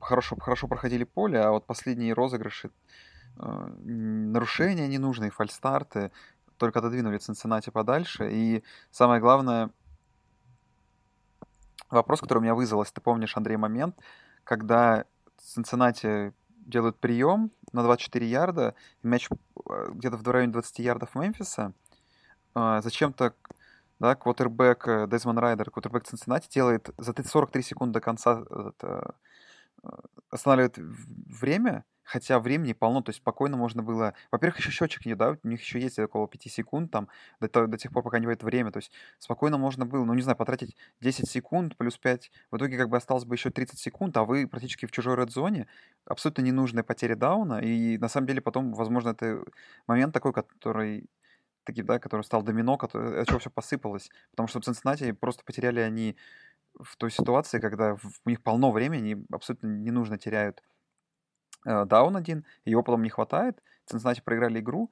хорошо, 0.00 0.36
хорошо 0.36 0.66
проходили 0.66 1.04
поле, 1.04 1.38
а 1.40 1.50
вот 1.50 1.66
последние 1.66 2.12
розыгрыши, 2.12 2.70
э, 3.38 3.46
нарушения 3.84 4.88
ненужные, 4.88 5.30
фальстарты, 5.30 6.10
только 6.60 6.78
отодвинули 6.78 7.18
Цинциннати 7.18 7.70
подальше. 7.70 8.30
И 8.30 8.62
самое 8.90 9.20
главное, 9.20 9.70
вопрос, 11.88 12.20
который 12.20 12.38
у 12.38 12.42
меня 12.42 12.54
если 12.82 12.94
ты 12.94 13.00
помнишь, 13.00 13.36
Андрей, 13.36 13.56
момент, 13.56 13.96
когда 14.44 15.06
Цинциннати 15.38 16.32
делают 16.66 16.98
прием 16.98 17.50
на 17.72 17.82
24 17.82 18.26
ярда, 18.26 18.74
мяч 19.02 19.28
э, 19.30 19.90
где-то 19.92 20.18
в 20.18 20.28
районе 20.28 20.52
20 20.52 20.78
ярдов 20.80 21.14
Мемфиса, 21.14 21.72
э, 22.54 22.80
зачем-то 22.82 23.34
да, 23.98 24.14
квотербек 24.14 24.86
э, 24.86 25.06
Дезмон 25.08 25.38
Райдер, 25.38 25.70
квотербек 25.70 26.04
Цинциннати 26.04 26.50
делает 26.52 26.90
за 26.98 27.14
43 27.14 27.62
секунды 27.62 27.94
до 27.94 28.00
конца 28.00 28.44
останавливает 30.30 30.76
время, 30.76 31.84
хотя 32.10 32.40
времени 32.40 32.72
полно, 32.72 33.02
то 33.02 33.10
есть 33.10 33.20
спокойно 33.20 33.56
можно 33.56 33.84
было... 33.84 34.14
Во-первых, 34.32 34.58
еще 34.58 34.72
счетчик 34.72 35.06
не, 35.06 35.14
да, 35.14 35.36
у 35.40 35.48
них 35.48 35.60
еще 35.60 35.78
есть 35.78 35.96
около 36.00 36.26
5 36.26 36.50
секунд 36.50 36.90
там, 36.90 37.08
до, 37.40 37.68
до 37.68 37.78
тех 37.78 37.92
пор, 37.92 38.02
пока 38.02 38.18
не 38.18 38.26
будет 38.26 38.42
время, 38.42 38.72
то 38.72 38.78
есть 38.78 38.90
спокойно 39.20 39.58
можно 39.58 39.86
было, 39.86 40.04
ну, 40.04 40.14
не 40.14 40.22
знаю, 40.22 40.36
потратить 40.36 40.76
10 41.00 41.30
секунд 41.30 41.76
плюс 41.76 41.98
5, 41.98 42.32
в 42.50 42.56
итоге 42.56 42.76
как 42.76 42.88
бы 42.88 42.96
осталось 42.96 43.24
бы 43.24 43.36
еще 43.36 43.50
30 43.50 43.78
секунд, 43.78 44.16
а 44.16 44.24
вы 44.24 44.48
практически 44.48 44.86
в 44.86 44.90
чужой 44.90 45.14
red-зоне, 45.14 45.68
абсолютно 46.04 46.42
ненужная 46.42 46.82
потеря 46.82 47.14
дауна, 47.14 47.60
и 47.60 47.96
на 47.98 48.08
самом 48.08 48.26
деле 48.26 48.40
потом, 48.40 48.72
возможно, 48.72 49.10
это 49.10 49.44
момент 49.86 50.12
такой, 50.12 50.32
который 50.32 51.08
таки, 51.62 51.82
да, 51.82 52.00
который 52.00 52.22
стал 52.22 52.42
домино, 52.42 52.76
который, 52.76 53.20
от 53.20 53.28
чего 53.28 53.38
все 53.38 53.50
посыпалось, 53.50 54.10
потому 54.32 54.48
что 54.48 54.60
в 54.60 54.64
Цинциннати 54.64 55.12
просто 55.12 55.44
потеряли 55.44 55.78
они 55.78 56.16
в 56.80 56.96
той 56.96 57.12
ситуации, 57.12 57.60
когда 57.60 57.96
у 58.24 58.28
них 58.28 58.42
полно 58.42 58.72
времени, 58.72 59.24
абсолютно 59.30 59.68
не 59.68 59.92
нужно 59.92 60.18
теряют 60.18 60.60
даун 61.64 62.16
один, 62.16 62.44
его 62.64 62.82
потом 62.82 63.02
не 63.02 63.10
хватает, 63.10 63.62
Цинциннати 63.86 64.20
проиграли 64.20 64.60
игру. 64.60 64.90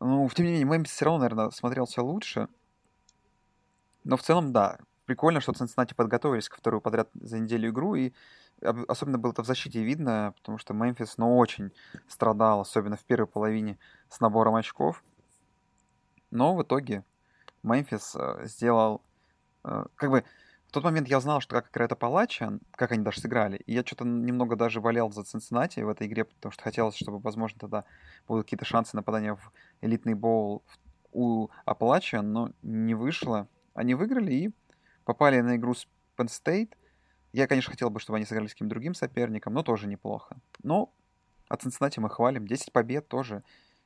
Ну, 0.00 0.28
тем 0.30 0.46
не 0.46 0.52
менее, 0.52 0.66
Мемфис 0.66 0.92
все 0.92 1.04
равно, 1.04 1.20
наверное, 1.20 1.50
смотрелся 1.50 2.02
лучше. 2.02 2.48
Но 4.04 4.16
в 4.16 4.22
целом, 4.22 4.52
да, 4.52 4.78
прикольно, 5.04 5.40
что 5.40 5.52
Цинциннати 5.52 5.94
подготовились 5.94 6.48
ко 6.48 6.56
вторую 6.56 6.80
подряд 6.80 7.10
за 7.14 7.38
неделю 7.38 7.70
игру, 7.70 7.94
и 7.94 8.12
особенно 8.60 9.18
было 9.18 9.32
это 9.32 9.42
в 9.42 9.46
защите 9.46 9.82
видно, 9.82 10.34
потому 10.36 10.58
что 10.58 10.74
Мемфис, 10.74 11.16
ну, 11.18 11.36
очень 11.36 11.72
страдал, 12.08 12.60
особенно 12.60 12.96
в 12.96 13.04
первой 13.04 13.26
половине 13.26 13.78
с 14.08 14.20
набором 14.20 14.54
очков. 14.54 15.02
Но 16.30 16.54
в 16.54 16.62
итоге 16.62 17.04
Мемфис 17.62 18.14
э, 18.14 18.46
сделал, 18.46 19.02
э, 19.64 19.84
как 19.96 20.10
бы, 20.10 20.24
в 20.70 20.72
тот 20.72 20.84
момент 20.84 21.08
я 21.08 21.18
знал, 21.18 21.40
что 21.40 21.56
как 21.56 21.72
играет 21.72 21.90
Апалача, 21.90 22.60
как 22.70 22.92
они 22.92 23.02
даже 23.02 23.20
сыграли, 23.20 23.56
и 23.56 23.72
я 23.72 23.84
что-то 23.84 24.04
немного 24.04 24.54
даже 24.54 24.80
болел 24.80 25.10
за 25.10 25.24
Цинциннати 25.24 25.80
в 25.80 25.88
этой 25.88 26.06
игре, 26.06 26.24
потому 26.24 26.52
что 26.52 26.62
хотелось, 26.62 26.94
чтобы, 26.94 27.18
возможно, 27.18 27.58
тогда 27.58 27.84
будут 28.28 28.46
какие-то 28.46 28.64
шансы 28.64 28.94
нападания 28.94 29.34
в 29.34 29.52
элитный 29.80 30.14
боул 30.14 30.62
у 31.10 31.48
Апалача, 31.64 32.22
но 32.22 32.52
не 32.62 32.94
вышло. 32.94 33.48
Они 33.74 33.96
выиграли 33.96 34.32
и 34.32 34.50
попали 35.04 35.40
на 35.40 35.56
игру 35.56 35.74
с 35.74 35.88
Penn 36.16 36.28
State. 36.28 36.74
Я, 37.32 37.48
конечно, 37.48 37.72
хотел 37.72 37.90
бы, 37.90 37.98
чтобы 37.98 38.18
они 38.18 38.24
сыграли 38.24 38.46
с 38.46 38.52
каким-то 38.52 38.70
другим 38.70 38.94
соперником, 38.94 39.54
но 39.54 39.64
тоже 39.64 39.88
неплохо. 39.88 40.36
Ну 40.62 40.92
вот 41.48 41.62
Цинциннати 41.62 41.98
мы 41.98 42.10
хвалим. 42.10 42.46
10 42.46 42.72
побед 42.72 43.08
тоже 43.08 43.42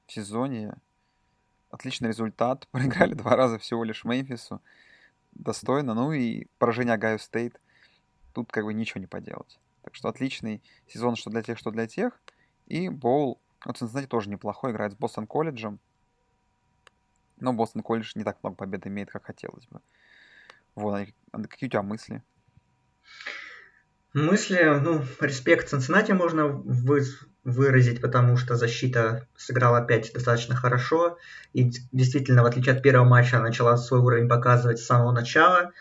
в 0.07 0.13
сезоне. 0.13 0.75
Отличный 1.71 2.09
результат. 2.09 2.69
Проиграли 2.73 3.15
два 3.15 3.37
раза 3.37 3.59
всего 3.59 3.85
лишь 3.85 4.05
Мемфису 4.05 4.61
достойно. 5.35 5.95
Ну 5.95 6.13
и 6.13 6.47
поражение 6.59 6.95
Огайо 6.95 7.19
Стейт. 7.19 7.61
Тут 8.33 8.51
как 8.51 8.65
бы 8.65 8.75
ничего 8.75 9.01
не 9.01 9.07
поделать. 9.07 9.59
Так 9.83 9.95
что 9.95 10.09
отличный 10.09 10.63
сезон, 10.89 11.17
что 11.17 11.31
для 11.31 11.43
тех, 11.43 11.59
что 11.59 11.71
для 11.71 11.87
тех. 11.87 12.21
И 12.67 12.89
Боул, 12.89 13.41
вот 13.65 13.77
Цинциннати 13.77 14.07
тоже 14.07 14.31
неплохой, 14.31 14.73
играет 14.73 14.93
с 14.93 14.97
Бостон 14.97 15.27
колледжем. 15.27 15.79
Но 17.37 17.53
Бостон 17.53 17.83
колледж 17.83 18.13
не 18.15 18.25
так 18.25 18.39
много 18.43 18.57
побед 18.57 18.87
имеет, 18.87 19.11
как 19.11 19.25
хотелось 19.25 19.67
бы. 19.67 19.81
Вот, 20.75 21.07
какие 21.31 21.69
у 21.69 21.71
тебя 21.71 21.83
мысли? 21.83 22.23
Мысли, 24.15 24.63
ну, 24.81 25.03
респект 25.21 25.69
Цинциннати 25.69 26.13
можно 26.13 26.47
вы, 26.47 27.03
выразить, 27.43 28.01
потому 28.01 28.37
что 28.37 28.55
защита 28.55 29.27
сыграла 29.37 29.79
опять 29.79 30.13
достаточно 30.13 30.55
хорошо. 30.55 31.19
И 31.53 31.73
действительно, 31.91 32.45
в 32.45 32.47
отличие 32.47 32.77
от 32.77 32.83
первого 32.83 33.09
матча, 33.09 33.41
начала 33.41 33.77
свой 33.77 33.99
уровень 33.99 34.29
показывать 34.29 34.79
с 34.79 34.87
самого 34.87 35.11
начала. 35.11 35.73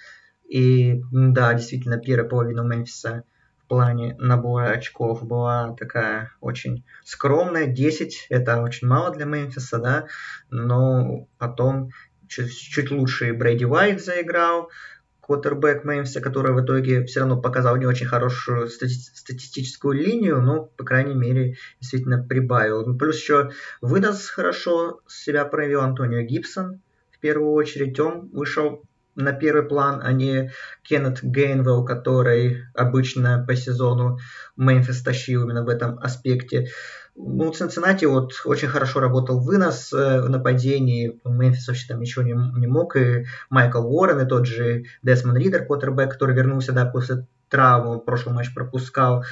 И 0.49 1.03
да, 1.11 1.53
действительно, 1.53 1.99
первая 1.99 2.27
половина 2.27 2.61
Мемфиса 2.61 3.23
в 3.59 3.67
плане 3.67 4.15
набора 4.17 4.71
очков 4.71 5.23
была 5.23 5.75
такая 5.75 6.31
очень 6.41 6.85
скромная. 7.03 7.67
10 7.67 8.27
это 8.31 8.61
очень 8.61 8.87
мало 8.87 9.13
для 9.13 9.25
Мемфиса, 9.25 9.77
да. 9.77 10.07
Но 10.49 11.27
потом 11.37 11.91
чуть, 12.27 12.51
чуть 12.51 12.89
лучше 12.89 13.31
Брейди 13.33 13.65
Уайт 13.65 14.03
заиграл 14.03 14.71
квотербек 15.25 15.85
Меймса, 15.85 16.19
который 16.19 16.53
в 16.53 16.63
итоге 16.63 17.05
все 17.05 17.21
равно 17.21 17.39
показал 17.39 17.77
не 17.77 17.85
очень 17.85 18.05
хорошую 18.05 18.67
стати- 18.67 19.15
статистическую 19.15 19.93
линию, 19.93 20.41
но, 20.41 20.65
по 20.65 20.83
крайней 20.83 21.15
мере, 21.15 21.55
действительно 21.79 22.21
прибавил. 22.21 22.85
Ну, 22.85 22.97
плюс 22.97 23.17
еще 23.17 23.51
выдаст 23.81 24.29
хорошо 24.29 24.99
себя 25.07 25.45
проявил 25.45 25.81
Антонио 25.81 26.21
Гибсон. 26.21 26.81
В 27.09 27.19
первую 27.19 27.53
очередь 27.53 27.97
он 28.01 28.29
вышел 28.33 28.83
на 29.15 29.31
первый 29.31 29.63
план, 29.63 30.01
а 30.03 30.11
не 30.11 30.51
Кеннет 30.81 31.19
Гейнвелл, 31.23 31.85
который 31.85 32.63
обычно 32.73 33.45
по 33.47 33.55
сезону 33.55 34.19
Мемфис 34.57 35.01
тащил 35.03 35.43
именно 35.43 35.63
в 35.63 35.69
этом 35.69 35.99
аспекте. 35.99 36.67
Ну, 37.15 37.51
Цинциннати 37.51 38.05
вот 38.05 38.33
очень 38.45 38.67
хорошо 38.67 38.99
работал 38.99 39.39
вынос 39.39 39.93
э, 39.93 40.21
в 40.21 40.29
нападении. 40.29 41.19
Мемфис 41.23 41.67
вообще 41.67 41.87
там 41.87 41.99
ничего 41.99 42.23
не, 42.23 42.33
не 42.59 42.67
мог. 42.67 42.95
И 42.95 43.25
Майкл 43.49 43.85
Уоррен, 43.85 44.21
и 44.21 44.27
тот 44.27 44.47
же 44.47 44.85
Десмон 45.03 45.37
Ридер, 45.37 45.65
квотербек, 45.65 46.11
который 46.11 46.35
вернулся 46.35 46.71
да, 46.71 46.85
после 46.85 47.27
травмы, 47.49 47.99
прошлый 47.99 48.33
матч 48.33 48.53
пропускал. 48.53 49.23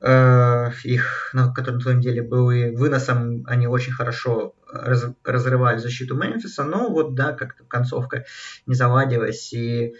Э, 0.00 0.70
их, 0.84 1.30
на 1.32 1.52
котором 1.52 1.78
на 1.78 1.84
самом 1.84 2.00
деле 2.02 2.20
был 2.20 2.50
и 2.50 2.70
выносом, 2.76 3.44
они 3.46 3.66
очень 3.66 3.92
хорошо 3.92 4.54
раз, 4.70 5.06
разрывали 5.24 5.78
защиту 5.78 6.16
Мемфиса, 6.16 6.64
но 6.64 6.90
вот, 6.90 7.14
да, 7.14 7.32
как-то 7.32 7.64
концовка 7.64 8.26
не 8.66 8.74
заладилась. 8.74 9.54
И 9.54 9.94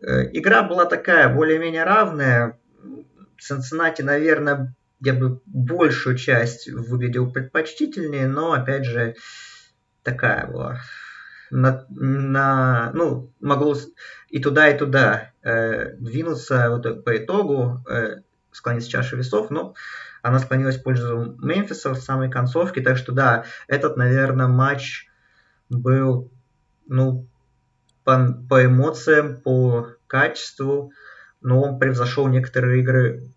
э, 0.00 0.30
игра 0.32 0.62
была 0.62 0.84
такая, 0.84 1.28
более-менее 1.28 1.82
равная. 1.82 2.60
Цинциннати, 3.40 4.02
наверное, 4.02 4.76
я 5.04 5.14
бы 5.14 5.40
большую 5.46 6.16
часть 6.16 6.68
выглядел 6.70 7.30
предпочтительнее, 7.30 8.28
но 8.28 8.52
опять 8.52 8.84
же 8.84 9.16
такая 10.02 10.46
была. 10.46 10.80
На, 11.50 11.84
на, 11.90 12.92
ну, 12.94 13.30
могло 13.40 13.76
и 14.28 14.40
туда, 14.40 14.68
и 14.68 14.78
туда 14.78 15.32
э, 15.42 15.94
двинуться 15.96 16.70
вот 16.70 17.04
по 17.04 17.16
итогу, 17.16 17.84
э, 17.90 18.20
склониться 18.52 18.88
чаша 18.88 19.16
весов, 19.16 19.50
но 19.50 19.74
она 20.22 20.38
склонилась 20.38 20.78
в 20.78 20.82
пользу 20.82 21.36
Мемфиса 21.42 21.90
в 21.90 21.98
самой 21.98 22.30
концовке, 22.30 22.80
так 22.80 22.96
что 22.96 23.12
да, 23.12 23.44
этот, 23.66 23.96
наверное, 23.96 24.46
матч 24.46 25.08
был, 25.68 26.30
ну, 26.86 27.26
по, 28.04 28.32
по 28.48 28.64
эмоциям, 28.64 29.40
по 29.40 29.88
качеству, 30.06 30.92
но 31.40 31.60
он 31.60 31.78
превзошел 31.78 32.28
некоторые 32.28 32.80
игры 32.80 33.32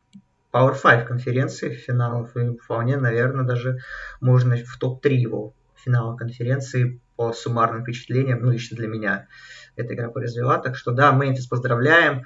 Power 0.56 0.74
5 0.82 1.06
конференции 1.06 1.74
финалов, 1.74 2.38
и 2.38 2.58
вполне, 2.58 2.96
наверное, 2.96 3.44
даже 3.44 3.80
можно 4.22 4.56
в 4.56 4.78
топ-3 4.78 5.10
его 5.14 5.54
финала 5.76 6.16
конференции 6.16 7.02
по 7.18 7.34
суммарным 7.34 7.84
впечатлениям, 7.84 8.40
ну, 8.42 8.52
лично 8.52 8.78
для 8.78 8.88
меня 8.88 9.28
эта 9.76 9.94
игра 9.94 10.10
произвела. 10.10 10.58
Так 10.60 10.78
что 10.78 10.92
да, 10.92 11.12
Мемфис 11.12 11.48
поздравляем. 11.48 12.24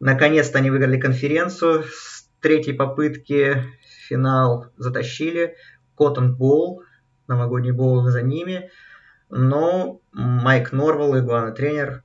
Наконец-то 0.00 0.58
они 0.58 0.70
выиграли 0.70 0.98
конференцию 0.98 1.84
с 1.84 2.26
третьей 2.40 2.72
попытки 2.72 3.62
финал 4.08 4.66
затащили, 4.76 5.56
Коттон 5.96 6.34
Боул, 6.34 6.82
новогодний 7.28 7.72
боул 7.72 8.02
за 8.08 8.22
ними, 8.22 8.70
но 9.28 10.00
Майк 10.12 10.72
Норвелл 10.72 11.16
и 11.16 11.20
главный 11.20 11.54
тренер 11.54 12.02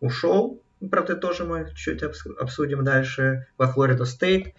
ушел, 0.00 0.61
правда, 0.90 1.16
тоже 1.16 1.44
мы 1.44 1.72
чуть 1.74 2.02
обсудим 2.02 2.84
дальше, 2.84 3.46
во 3.58 3.66
Флорида 3.66 4.04
Стейт, 4.04 4.54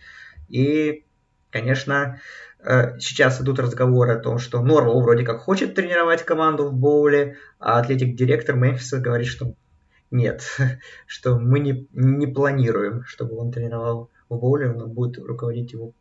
и, 0.50 1.06
конечно, 1.50 2.20
э, 2.60 3.00
сейчас 3.00 3.42
идут 3.42 3.60
разговоры 3.60 4.14
о 4.14 4.20
том, 4.20 4.38
что 4.40 4.62
Норвелл 4.62 5.02
вроде 5.02 5.24
как 5.24 5.40
хочет 5.40 5.76
тренировать 5.76 6.24
команду 6.24 6.70
в 6.70 6.74
боуле, 6.74 7.38
а 7.60 7.80
атлетик-директор 7.80 8.56
Мемфиса 8.56 9.00
говорит, 9.00 9.28
что 9.28 9.56
нет, 10.12 10.44
что 11.08 11.40
мы 11.40 11.60
не, 11.60 11.88
не 11.92 12.28
планируем, 12.28 13.04
чтобы 13.06 13.38
он 13.38 13.52
тренировал 13.52 14.12
в 14.30 14.38
боуле, 14.38 14.72
он 14.72 14.92
будет 14.92 15.18
руководить 15.18 15.74
его 15.74 15.94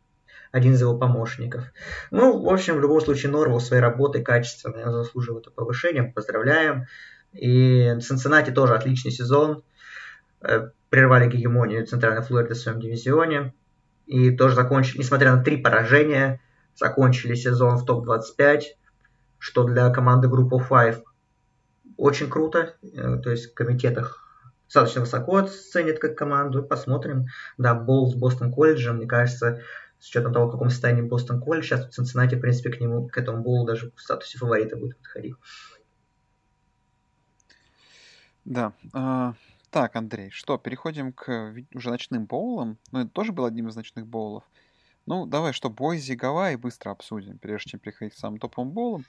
один 0.53 0.73
из 0.73 0.81
его 0.81 0.95
помощников. 0.95 1.63
Ну, 2.11 2.39
в 2.39 2.47
общем, 2.47 2.77
в 2.77 2.79
любом 2.79 3.01
случае, 3.01 3.31
Норвелл 3.31 3.59
своей 3.59 3.81
работой 3.81 4.21
качественно 4.21 4.91
заслуживает 4.91 5.53
повышения. 5.55 6.03
Поздравляем. 6.03 6.85
И 7.33 7.97
Цинциннати 7.99 8.51
тоже 8.51 8.75
отличный 8.75 9.11
сезон. 9.11 9.63
Э, 10.43 10.69
прервали 10.89 11.27
гегемонию 11.27 11.87
Центральной 11.87 12.21
Флориды 12.21 12.53
в 12.53 12.57
своем 12.57 12.79
дивизионе. 12.79 13.53
И 14.05 14.35
тоже 14.35 14.55
закончили, 14.55 14.99
несмотря 14.99 15.35
на 15.35 15.43
три 15.43 15.57
поражения, 15.57 16.41
закончили 16.75 17.33
сезон 17.35 17.77
в 17.77 17.85
топ-25, 17.85 18.61
что 19.39 19.63
для 19.63 19.89
команды 19.89 20.27
группы 20.27 20.57
5 20.57 21.03
очень 21.97 22.29
круто. 22.29 22.75
Э, 22.83 23.17
то 23.17 23.31
есть 23.31 23.51
в 23.51 23.53
комитетах 23.53 24.19
достаточно 24.65 25.01
высоко 25.01 25.37
оценят 25.37 25.99
как 25.99 26.17
команду. 26.17 26.61
Посмотрим. 26.61 27.27
Да, 27.57 27.73
Болл 27.73 28.11
с 28.11 28.15
Бостон 28.15 28.51
колледжем, 28.51 28.97
мне 28.97 29.07
кажется, 29.07 29.61
с 29.99 30.09
учетом 30.09 30.33
того, 30.33 30.47
в 30.47 30.51
каком 30.51 30.69
состоянии 30.69 31.01
Бостон 31.01 31.39
колледж, 31.39 31.65
сейчас 31.65 31.87
в 31.87 31.91
Цинциннати, 31.91 32.35
в 32.35 32.41
принципе, 32.41 32.71
к 32.71 32.81
нему, 32.81 33.07
к 33.07 33.17
этому 33.17 33.41
Болу 33.41 33.65
даже 33.65 33.91
в 33.95 34.01
статусе 34.01 34.37
фаворита 34.37 34.75
будет 34.75 34.97
подходить. 34.97 35.35
Да. 38.43 38.73
Так, 39.73 39.95
Андрей, 39.95 40.29
что, 40.29 40.59
переходим 40.59 41.11
к 41.11 41.55
уже 41.73 41.89
ночным 41.89 42.27
боулам. 42.27 42.77
Ну, 42.91 42.99
это 42.99 43.09
тоже 43.09 43.31
был 43.31 43.45
одним 43.45 43.69
из 43.69 43.75
ночных 43.75 44.05
боулов. 44.05 44.43
Ну, 45.07 45.25
давай, 45.25 45.51
что, 45.51 45.71
Бойзи, 45.71 46.13
Гавайи 46.13 46.57
быстро 46.57 46.91
обсудим, 46.91 47.39
прежде 47.39 47.71
чем 47.71 47.79
переходить 47.79 48.13
к 48.13 48.19
самым 48.19 48.37
топовым 48.37 48.69
боулам. 48.69 49.05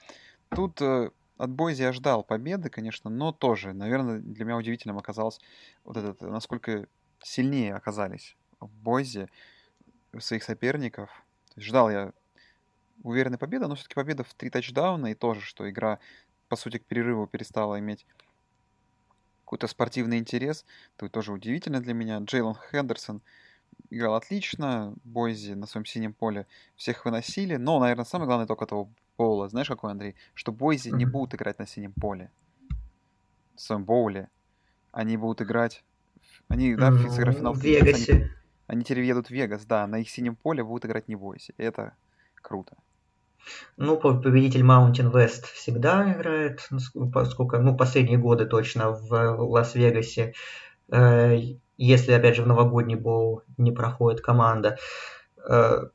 Тут 0.49 0.81
э, 0.81 1.11
от 1.37 1.51
Бойзи 1.51 1.83
я 1.83 1.93
ждал 1.93 2.25
победы, 2.25 2.71
конечно, 2.71 3.11
но 3.11 3.31
тоже, 3.31 3.75
наверное, 3.75 4.21
для 4.21 4.47
меня 4.47 4.57
удивительным 4.57 4.97
оказалось 4.97 5.39
вот 5.85 5.99
этот, 5.99 6.23
насколько 6.23 6.87
сильнее 7.23 7.75
оказались 7.75 8.35
в 8.59 8.71
Бойзе 8.71 9.29
своих 10.19 10.45
соперников. 10.45 11.11
Ждал 11.59 11.91
я 11.91 12.15
уверенной 13.03 13.37
победы, 13.37 13.67
но 13.67 13.75
все-таки 13.75 13.97
победа 13.97 14.25
в 14.25 14.33
три 14.33 14.49
тачдауна 14.49 15.09
и 15.09 15.15
тоже, 15.15 15.43
что 15.43 15.69
игра, 15.69 15.99
по 16.49 16.57
сути, 16.57 16.79
к 16.79 16.87
перерыву 16.87 17.27
перестала 17.27 17.79
иметь 17.81 18.07
какой-то 19.45 19.67
спортивный 19.67 20.19
интерес. 20.19 20.65
Это 20.97 21.09
тоже 21.09 21.33
удивительно 21.33 21.81
для 21.81 21.95
меня. 21.95 22.19
Джейлон 22.19 22.57
Хендерсон 22.71 23.23
играл 23.91 24.15
отлично, 24.15 24.95
Бойзи 25.05 25.53
на 25.55 25.67
своем 25.67 25.85
синем 25.85 26.13
поле 26.13 26.47
всех 26.77 27.05
выносили, 27.05 27.57
но, 27.57 27.79
наверное, 27.79 28.05
самое 28.05 28.27
главное 28.27 28.47
только 28.47 28.65
этого 28.65 28.91
боула. 29.17 29.49
Знаешь, 29.49 29.69
какой, 29.69 29.91
Андрей? 29.91 30.17
Что 30.35 30.53
Бойзи 30.53 30.91
не 30.91 31.05
будут 31.05 31.35
играть 31.35 31.59
на 31.59 31.67
синем 31.67 31.93
поле. 31.93 32.31
В 33.55 33.61
своем 33.61 33.85
боуле. 33.85 34.29
Они 34.93 35.17
будут 35.17 35.43
играть... 35.43 35.85
Они, 36.49 36.75
да, 36.75 36.91
в 36.91 37.33
финал 37.33 37.55
в 37.55 37.63
Вегасе. 37.63 38.31
Они 38.67 38.83
теперь 38.83 39.05
едут 39.05 39.29
в 39.29 39.31
Вегас, 39.31 39.67
да, 39.67 39.87
на 39.87 39.99
их 39.99 40.09
синем 40.09 40.37
поле 40.37 40.65
будут 40.65 40.87
играть 40.87 41.09
не 41.09 41.17
бойся. 41.17 41.53
Это 41.59 41.95
круто. 42.35 42.77
Ну, 43.77 43.97
победитель 43.97 44.63
Mountain 44.63 45.13
West 45.13 45.45
всегда 45.53 46.13
играет, 46.13 46.69
поскольку, 47.13 47.59
ну, 47.59 47.77
последние 47.77 48.19
годы 48.19 48.47
точно 48.47 48.91
в 48.91 49.13
Лас-Вегасе. 49.39 50.35
Э, 50.91 51.37
если, 51.77 52.13
опять 52.13 52.37
же, 52.37 52.43
в 52.43 52.47
новогодний 52.47 52.97
боу 52.97 53.43
не 53.57 53.73
проходит 53.73 54.21
команда. 54.21 54.79
Э, 55.49 55.89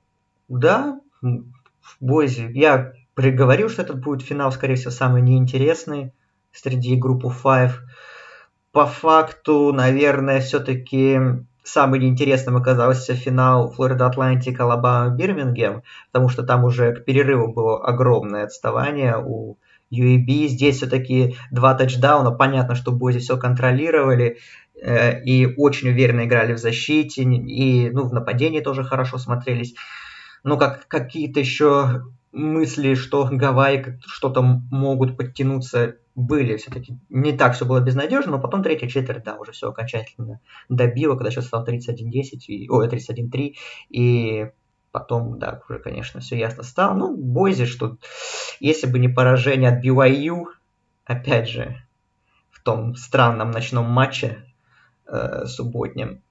да, 0.47 0.99
в 1.21 1.97
Бойзе. 1.99 2.51
Я 2.51 2.93
приговорил, 3.13 3.69
что 3.69 3.81
этот 3.81 3.99
будет 4.01 4.21
финал, 4.21 4.51
скорее 4.51 4.75
всего, 4.75 4.91
самый 4.91 5.21
неинтересный 5.21 6.13
среди 6.51 6.95
группы 6.95 7.27
Five. 7.27 7.73
По 8.71 8.85
факту, 8.85 9.73
наверное, 9.73 10.41
все-таки 10.41 11.19
самым 11.63 12.03
интересным 12.03 12.57
оказался 12.57 13.15
финал 13.15 13.71
Флорида 13.71 14.07
Атлантик, 14.07 14.59
Алабама, 14.59 15.15
Бирмингем, 15.15 15.83
потому 16.11 16.29
что 16.29 16.43
там 16.43 16.63
уже 16.63 16.93
к 16.93 17.05
перерыву 17.05 17.51
было 17.51 17.83
огромное 17.83 18.45
отставание 18.45 19.17
у 19.17 19.57
UAB. 19.91 20.47
Здесь 20.47 20.77
все-таки 20.77 21.35
два 21.51 21.73
тачдауна. 21.73 22.31
Понятно, 22.31 22.75
что 22.75 22.91
Бойзи 22.91 23.19
все 23.19 23.37
контролировали 23.37 24.37
э, 24.81 25.21
и 25.23 25.53
очень 25.57 25.89
уверенно 25.89 26.25
играли 26.25 26.53
в 26.53 26.59
защите, 26.59 27.23
и 27.23 27.89
ну, 27.89 28.07
в 28.07 28.13
нападении 28.13 28.61
тоже 28.61 28.83
хорошо 28.83 29.17
смотрелись. 29.17 29.75
Но 30.43 30.57
как 30.57 30.87
какие-то 30.87 31.39
еще 31.39 32.03
мысли, 32.31 32.93
что 32.93 33.27
Гавайи 33.31 33.99
что-то 34.05 34.41
могут 34.41 35.17
подтянуться 35.17 35.95
были 36.19 36.57
все-таки 36.57 36.99
не 37.07 37.31
так 37.31 37.55
все 37.55 37.65
было 37.65 37.79
безнадежно, 37.79 38.33
но 38.33 38.39
потом 38.39 38.61
третья 38.61 38.87
четверть, 38.87 39.23
да, 39.23 39.37
уже 39.37 39.53
все 39.53 39.69
окончательно 39.69 40.41
добило, 40.67 41.15
когда 41.15 41.31
счет 41.31 41.45
стал 41.45 41.65
31-10, 41.65 42.39
и, 42.47 42.69
ой, 42.69 42.87
31-3, 42.87 43.55
и 43.89 44.51
потом, 44.91 45.39
да, 45.39 45.61
уже, 45.69 45.79
конечно, 45.79 46.19
все 46.19 46.37
ясно 46.37 46.63
стало. 46.63 46.93
Ну, 46.93 47.15
Бойзи, 47.15 47.65
что 47.65 47.97
если 48.59 48.87
бы 48.87 48.99
не 48.99 49.07
поражение 49.07 49.69
от 49.69 49.83
BYU, 49.83 50.45
опять 51.05 51.47
же, 51.47 51.81
в 52.49 52.61
том 52.63 52.95
странном 52.95 53.51
ночном 53.51 53.85
матче 53.85 54.43
э, 55.07 55.45
субботнем, 55.45 56.21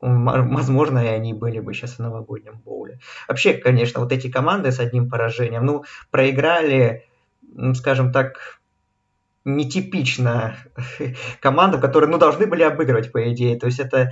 возможно, 0.00 1.00
и 1.00 1.08
они 1.08 1.34
были 1.34 1.58
бы 1.58 1.74
сейчас 1.74 1.96
в 1.96 1.98
новогоднем 1.98 2.60
боуле. 2.64 3.00
Вообще, 3.26 3.54
конечно, 3.54 4.00
вот 4.00 4.12
эти 4.12 4.30
команды 4.30 4.70
с 4.70 4.78
одним 4.78 5.10
поражением, 5.10 5.66
ну, 5.66 5.84
проиграли, 6.10 7.06
скажем 7.74 8.12
так, 8.12 8.59
нетипичная 9.44 10.56
команда, 11.40 11.78
которую, 11.78 12.10
ну, 12.10 12.18
должны 12.18 12.46
были 12.46 12.62
обыгрывать, 12.62 13.12
по 13.12 13.32
идее. 13.32 13.58
То 13.58 13.66
есть 13.66 13.80
это 13.80 14.10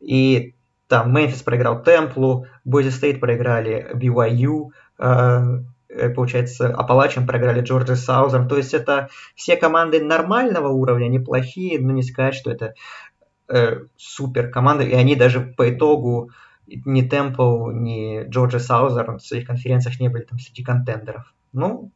и 0.00 0.54
там 0.88 1.14
Мемфис 1.14 1.42
проиграл 1.42 1.82
Темплу, 1.82 2.46
Бойзи 2.64 2.90
Стейт 2.90 3.20
проиграли 3.20 3.90
BYU, 3.94 4.70
э, 4.98 5.42
э, 5.88 6.08
получается, 6.10 6.68
Аппалачиан 6.68 7.26
проиграли 7.26 7.60
Джорджии 7.60 7.96
Саузерн. 7.96 8.48
То 8.48 8.56
есть 8.56 8.74
это 8.74 9.08
все 9.34 9.56
команды 9.56 10.02
нормального 10.02 10.68
уровня, 10.68 11.08
неплохие, 11.08 11.78
но 11.78 11.92
не 11.92 12.02
сказать, 12.02 12.34
что 12.34 12.50
это 12.50 12.74
э, 13.48 13.80
супер 13.96 14.50
команды. 14.50 14.88
И 14.88 14.94
они 14.94 15.14
даже 15.14 15.40
по 15.40 15.70
итогу 15.70 16.30
ни 16.66 17.02
Темпл, 17.02 17.70
ни 17.70 18.28
Джорджия 18.28 18.60
Саузерн 18.60 19.18
в 19.18 19.22
своих 19.22 19.46
конференциях 19.46 20.00
не 20.00 20.08
были 20.08 20.24
там 20.24 20.38
среди 20.38 20.62
contender 20.62 21.16
ов. 21.16 21.34
Ну, 21.52 21.92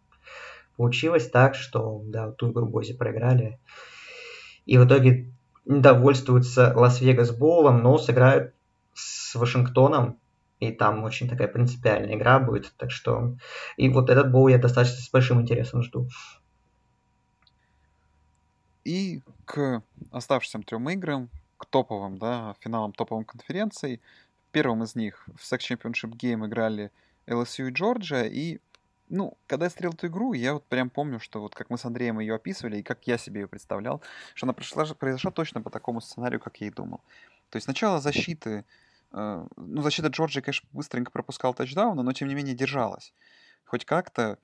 Получилось 0.83 1.31
так, 1.31 1.55
что 1.55 2.03
да, 2.07 2.33
ту 2.33 2.51
игру 2.51 2.67
Бойзи 2.67 2.93
проиграли. 2.93 3.61
И 4.67 4.79
в 4.79 4.85
итоге 4.85 5.33
довольствуются 5.65 6.73
Лас-Вегас 6.75 7.31
Боулом, 7.31 7.85
но 7.85 7.99
сыграют 7.99 8.53
с 8.93 9.33
Вашингтоном. 9.37 10.19
И 10.59 10.73
там 10.73 11.05
очень 11.05 11.29
такая 11.29 11.47
принципиальная 11.47 12.17
игра 12.17 12.41
будет. 12.41 12.75
Так 12.79 12.91
что... 12.91 13.37
И 13.77 13.89
вот 13.91 14.11
этот 14.11 14.33
боул 14.33 14.49
я 14.49 14.59
достаточно 14.59 14.99
с 14.99 15.09
большим 15.09 15.41
интересом 15.41 15.85
жду. 15.85 16.09
И 18.83 19.23
к 19.45 19.85
оставшимся 20.11 20.67
трем 20.67 20.91
играм, 20.91 21.31
к 21.59 21.67
топовым, 21.67 22.19
да, 22.19 22.57
финалам 22.59 22.93
топовым 22.93 23.25
конференций. 23.25 24.01
Первым 24.51 24.83
из 24.83 24.97
них 24.97 25.29
в 25.37 25.45
Sex 25.45 25.61
Championship 25.61 26.11
Game 26.17 26.45
играли 26.45 26.91
LSU 27.29 27.69
и 27.69 27.71
Джорджия, 27.71 28.25
и 28.25 28.59
ну, 29.13 29.39
когда 29.47 29.67
я 29.67 29.71
смотрел 29.71 29.93
эту 29.93 30.07
игру, 30.07 30.33
я 30.33 30.55
вот 30.55 30.67
прям 30.67 30.91
помню, 30.91 31.21
что 31.21 31.41
вот 31.41 31.55
как 31.55 31.71
мы 31.71 31.79
с 31.79 31.85
Андреем 31.85 32.19
ее 32.19 32.35
описывали, 32.35 32.79
и 32.79 32.83
как 32.83 33.07
я 33.07 33.19
себе 33.19 33.43
ее 33.43 33.47
представлял, 33.47 34.03
что 34.35 34.47
она 34.47 34.55
пришла, 34.55 34.85
произошла 34.87 35.31
точно 35.31 35.61
по 35.61 35.71
такому 35.71 36.01
сценарию, 36.01 36.41
как 36.41 36.61
я 36.61 36.69
и 36.69 36.71
думал. 36.71 37.01
То 37.51 37.57
есть 37.57 37.65
сначала 37.65 38.01
защиты, 38.01 38.65
э, 39.13 39.47
ну, 39.57 39.83
защита 39.83 40.09
Джорджии, 40.09 40.41
конечно, 40.41 40.69
быстренько 40.73 41.11
пропускал 41.11 41.55
тачдауны, 41.55 42.03
но 42.03 42.13
тем 42.13 42.29
не 42.29 42.35
менее 42.35 42.55
держалась. 42.55 43.13
Хоть 43.65 43.85
как-то 43.85 44.39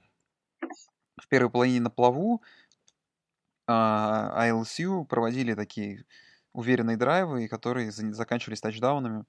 в 1.21 1.29
первой 1.29 1.51
половине 1.51 1.81
на 1.81 1.91
плаву 1.91 2.43
а 3.69 4.49
LSU 4.49 5.05
проводили 5.05 5.55
такие 5.55 6.05
уверенные 6.55 6.97
драйвы, 6.97 7.49
которые 7.49 7.91
заканчивались 7.91 8.61
тачдаунами. 8.61 9.25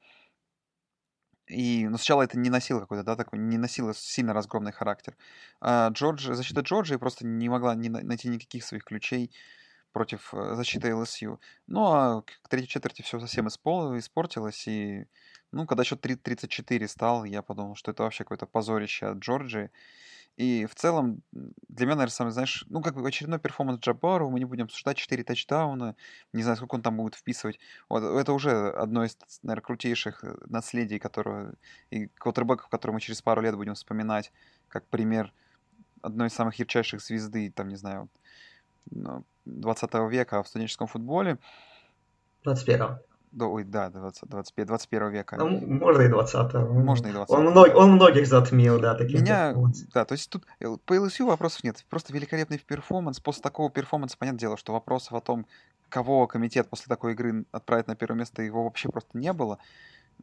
И, 1.50 1.88
но 1.88 1.97
сначала 1.97 2.22
это 2.24 2.38
не 2.38 2.50
носило 2.50 2.80
какой-то, 2.82 3.04
да, 3.04 3.16
такой, 3.16 3.39
не 3.39 3.58
носило 3.58 3.93
сильно 3.95 4.34
разгромный 4.34 4.72
характер. 4.72 5.18
А 5.60 5.89
Джордж, 5.89 6.32
защита 6.34 6.62
Джорджии 6.62 6.97
просто 6.97 7.26
не 7.26 7.50
могла 7.50 7.76
не 7.76 7.89
найти 7.89 8.30
никаких 8.30 8.64
своих 8.64 8.84
ключей 8.84 9.32
против 9.91 10.34
э, 10.34 10.56
защиты 10.56 10.95
ЛСЮ. 10.95 11.39
Ну, 11.68 11.86
а 11.86 12.22
к 12.22 12.47
третьей 12.50 12.70
четверти 12.70 13.02
все 13.02 13.20
совсем 13.20 13.47
испортилось, 13.47 14.68
и, 14.68 15.08
ну, 15.52 15.66
когда 15.66 15.84
счет 15.84 16.02
34 16.02 16.88
стал, 16.88 17.26
я 17.26 17.41
подумал, 17.41 17.76
что 17.76 17.91
это 17.91 18.04
вообще 18.04 18.24
какое-то 18.24 18.45
позорище 18.45 19.08
от 19.08 19.18
Джорджии. 19.18 19.72
И 20.40 20.66
в 20.68 20.74
целом, 20.74 21.22
для 21.34 21.86
меня, 21.86 21.98
наверное, 21.98 22.14
самый, 22.14 22.32
знаешь, 22.32 22.64
ну, 22.70 22.82
как 22.82 22.96
бы 22.96 23.06
очередной 23.06 23.40
перформанс 23.40 23.82
Джабару, 23.82 24.30
мы 24.30 24.40
не 24.40 24.46
будем 24.46 24.64
обсуждать 24.64 24.96
4 24.96 25.22
тачдауна, 25.26 25.98
не 26.32 26.44
знаю, 26.44 26.56
сколько 26.56 26.76
он 26.76 26.82
там 26.82 26.96
будет 26.96 27.16
вписывать. 27.16 27.60
Вот, 27.90 28.04
это 28.04 28.32
уже 28.32 28.70
одно 28.70 29.04
из, 29.04 29.18
наверное, 29.44 29.64
крутейших 29.64 30.24
э, 30.24 30.38
наследий, 30.46 30.98
которое, 30.98 31.56
и 31.90 32.08
квотербеков, 32.08 32.70
которые 32.70 32.94
мы 32.94 33.02
через 33.02 33.22
пару 33.22 33.42
лет 33.42 33.58
будем 33.58 33.74
вспоминать, 33.74 34.32
как 34.70 34.88
пример 34.88 35.34
одной 36.02 36.28
из 36.28 36.34
самых 36.36 36.56
ярчайших 36.56 37.02
звезды, 37.02 37.52
там, 37.52 37.68
не 37.68 37.76
знаю, 37.76 38.08
20 38.86 39.94
ну, 39.94 40.08
века 40.08 40.42
в 40.42 40.48
студенческом 40.48 40.88
футболе. 40.88 41.38
21 42.46 43.00
да, 43.32 43.45
ой, 43.45 43.63
да, 43.63 43.89
20, 43.89 44.27
20, 44.27 44.65
21 44.65 45.09
века. 45.09 45.38
Ну, 45.38 45.49
можно 45.49 46.01
и 46.01 46.07
20 46.07 46.53
Можно 46.53 47.07
и 47.07 47.11
20 47.11 47.36
он, 47.36 47.45
мног, 47.45 47.75
он 47.75 47.91
многих 47.91 48.27
затмил, 48.27 48.80
да, 48.80 48.95
таким 48.95 49.21
Меня, 49.21 49.53
да, 49.93 50.05
то 50.05 50.13
есть 50.13 50.30
тут 50.30 50.45
э, 50.59 50.65
по 50.86 50.93
LSU 50.95 51.25
вопросов 51.25 51.63
нет. 51.63 51.86
Просто 51.89 52.11
великолепный 52.13 52.57
перформанс. 52.57 53.19
После 53.19 53.43
такого 53.43 53.69
перформанса, 53.69 54.17
понятное 54.17 54.39
дело, 54.39 54.57
что 54.57 54.73
вопросов 54.73 55.13
о 55.13 55.21
том, 55.21 55.45
кого 55.89 56.25
комитет 56.27 56.69
после 56.69 56.88
такой 56.88 57.13
игры 57.13 57.45
отправит 57.51 57.88
на 57.88 57.95
первое 57.95 58.19
место, 58.19 58.41
его 58.41 58.63
вообще 58.63 58.89
просто 58.89 59.17
не 59.17 59.32
было. 59.32 59.59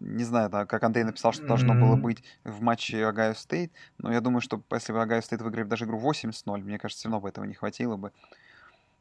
Не 0.00 0.24
знаю, 0.24 0.50
да, 0.50 0.66
как 0.66 0.82
Андрей 0.82 1.04
написал, 1.04 1.32
что 1.32 1.46
должно 1.46 1.74
mm-hmm. 1.74 1.80
было 1.80 1.96
быть 1.96 2.22
в 2.44 2.61
матче 2.61 3.04
Огайо 3.07 3.34
Стейт, 3.34 3.72
но 3.98 4.12
я 4.12 4.20
думаю, 4.20 4.42
что 4.42 4.61
если 4.72 4.92
бы 4.92 5.00
Огайо 5.01 5.22
Стейт 5.22 5.40
выиграли 5.40 5.66
даже 5.66 5.86
игру 5.86 5.98
8-0, 5.98 6.59
мне 6.59 6.78
кажется, 6.78 7.00
все 7.00 7.09
равно 7.09 7.20
бы 7.20 7.28
этого 7.28 7.44
не 7.44 7.54
хватило 7.54 7.96
бы. 7.96 8.12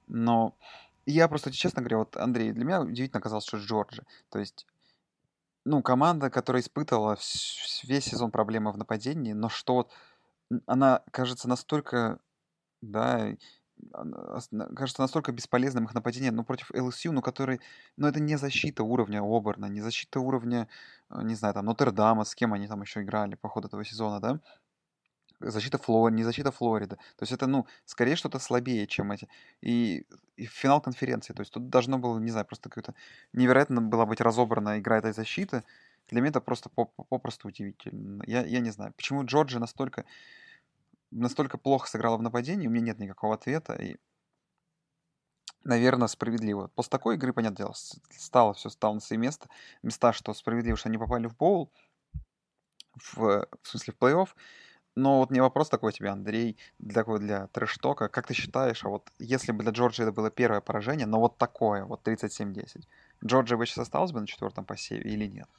Но 0.07 0.55
я 1.05 1.27
просто, 1.27 1.51
честно 1.51 1.81
говоря, 1.81 1.99
вот, 1.99 2.17
Андрей, 2.17 2.51
для 2.51 2.65
меня 2.65 2.81
удивительно 2.81 3.19
оказалось, 3.19 3.45
что 3.45 3.57
Джорджия. 3.57 4.03
То 4.29 4.39
есть, 4.39 4.65
ну, 5.65 5.81
команда, 5.81 6.29
которая 6.29 6.61
испытывала 6.61 7.17
весь 7.83 8.05
сезон 8.05 8.31
проблемы 8.31 8.71
в 8.71 8.77
нападении, 8.77 9.33
но 9.33 9.49
что 9.49 9.75
вот 9.75 9.91
она 10.67 11.01
кажется 11.11 11.47
настолько, 11.49 12.19
да, 12.81 13.35
кажется 14.75 15.01
настолько 15.01 15.31
бесполезным 15.31 15.85
их 15.85 15.93
нападение, 15.93 16.31
ну, 16.31 16.43
против 16.43 16.71
ЛСЮ, 16.71 17.11
ну, 17.11 17.21
который, 17.21 17.61
ну, 17.97 18.07
это 18.07 18.19
не 18.19 18.37
защита 18.37 18.83
уровня 18.83 19.21
Оберна, 19.21 19.67
не 19.67 19.81
защита 19.81 20.19
уровня, 20.19 20.67
э, 21.09 21.21
не 21.23 21.35
знаю, 21.35 21.53
там, 21.53 21.65
Нотр-Дама, 21.65 22.23
с 22.23 22.35
кем 22.35 22.53
они 22.53 22.67
там 22.67 22.81
еще 22.81 23.01
играли 23.01 23.35
по 23.35 23.49
ходу 23.49 23.67
этого 23.67 23.83
сезона, 23.83 24.19
да, 24.19 24.39
защита 25.39 25.77
Флор, 25.77 26.11
не 26.11 26.23
защита 26.23 26.51
Флориды. 26.51 26.95
То 26.95 27.23
есть 27.23 27.31
это, 27.31 27.47
ну, 27.47 27.65
скорее 27.85 28.15
что-то 28.15 28.39
слабее, 28.39 28.87
чем 28.87 29.11
эти. 29.11 29.27
И, 29.61 30.05
и 30.37 30.45
финал 30.45 30.81
конференции. 30.81 31.33
То 31.33 31.41
есть 31.41 31.53
тут 31.53 31.69
должно 31.69 31.97
было, 31.97 32.19
не 32.19 32.31
знаю, 32.31 32.45
просто 32.45 32.69
какое-то 32.69 32.93
невероятно 33.33 33.81
была 33.81 34.05
быть 34.05 34.21
разобрана 34.21 34.79
игра 34.79 34.97
этой 34.97 35.13
защиты. 35.13 35.63
Для 36.09 36.21
меня 36.21 36.29
это 36.29 36.41
просто 36.41 36.69
попросту 36.69 37.47
удивительно. 37.47 38.23
Я, 38.27 38.45
я 38.45 38.59
не 38.59 38.69
знаю, 38.69 38.93
почему 38.95 39.25
Джорджи 39.25 39.59
настолько, 39.59 40.05
настолько 41.11 41.57
плохо 41.57 41.87
сыграла 41.87 42.17
в 42.17 42.21
нападении, 42.21 42.67
у 42.67 42.71
меня 42.71 42.85
нет 42.85 42.99
никакого 42.99 43.33
ответа. 43.33 43.73
И, 43.73 43.97
наверное, 45.63 46.07
справедливо. 46.07 46.67
После 46.75 46.91
такой 46.91 47.15
игры, 47.15 47.33
понятное 47.33 47.57
дело, 47.57 47.73
стало 48.11 48.53
все 48.53 48.69
стало 48.69 48.95
на 48.95 48.99
свои 48.99 49.17
места. 49.17 49.49
Места, 49.81 50.13
что 50.13 50.33
справедливо, 50.33 50.77
что 50.77 50.89
они 50.89 50.97
попали 50.97 51.27
в 51.27 51.35
боул, 51.35 51.71
в, 52.95 53.47
в 53.61 53.67
смысле 53.67 53.93
в 53.93 54.03
плей-офф. 54.03 54.29
Но 54.95 55.19
вот 55.19 55.29
мне 55.29 55.41
вопрос 55.41 55.69
такой 55.69 55.91
тебе, 55.91 56.09
Андрей, 56.09 56.57
для, 56.79 57.03
для 57.03 57.47
трэш-тока. 57.47 58.07
Как 58.07 58.27
ты 58.27 58.33
считаешь, 58.33 58.83
а 58.85 58.89
вот 58.89 59.09
если 59.19 59.51
бы 59.51 59.63
для 59.63 59.73
Джорджии 59.73 60.03
это 60.03 60.13
было 60.13 60.31
первое 60.31 60.61
поражение, 60.61 61.05
но 61.05 61.19
вот 61.19 61.37
такое, 61.37 61.83
вот 61.83 62.07
37-10, 62.07 62.83
Джорджия 63.23 63.57
бы 63.57 63.65
сейчас 63.65 63.79
осталась 63.79 64.13
бы 64.13 64.21
на 64.21 64.27
четвертом 64.27 64.63
посеве 64.63 65.11
или 65.11 65.25
нет? 65.25 65.49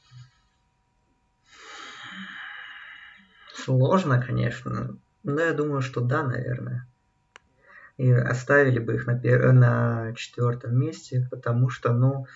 Сложно, 3.54 4.22
конечно. 4.22 4.96
Но 5.22 5.40
я 5.40 5.52
думаю, 5.52 5.82
что 5.82 6.00
да, 6.00 6.22
наверное. 6.22 6.86
И 7.98 8.10
оставили 8.10 8.78
бы 8.78 8.94
их 8.94 9.06
на, 9.06 9.18
пер... 9.18 9.52
на 9.52 10.14
четвертом 10.14 10.78
месте, 10.78 11.26
потому 11.30 11.68
что, 11.68 11.92
ну, 11.92 12.26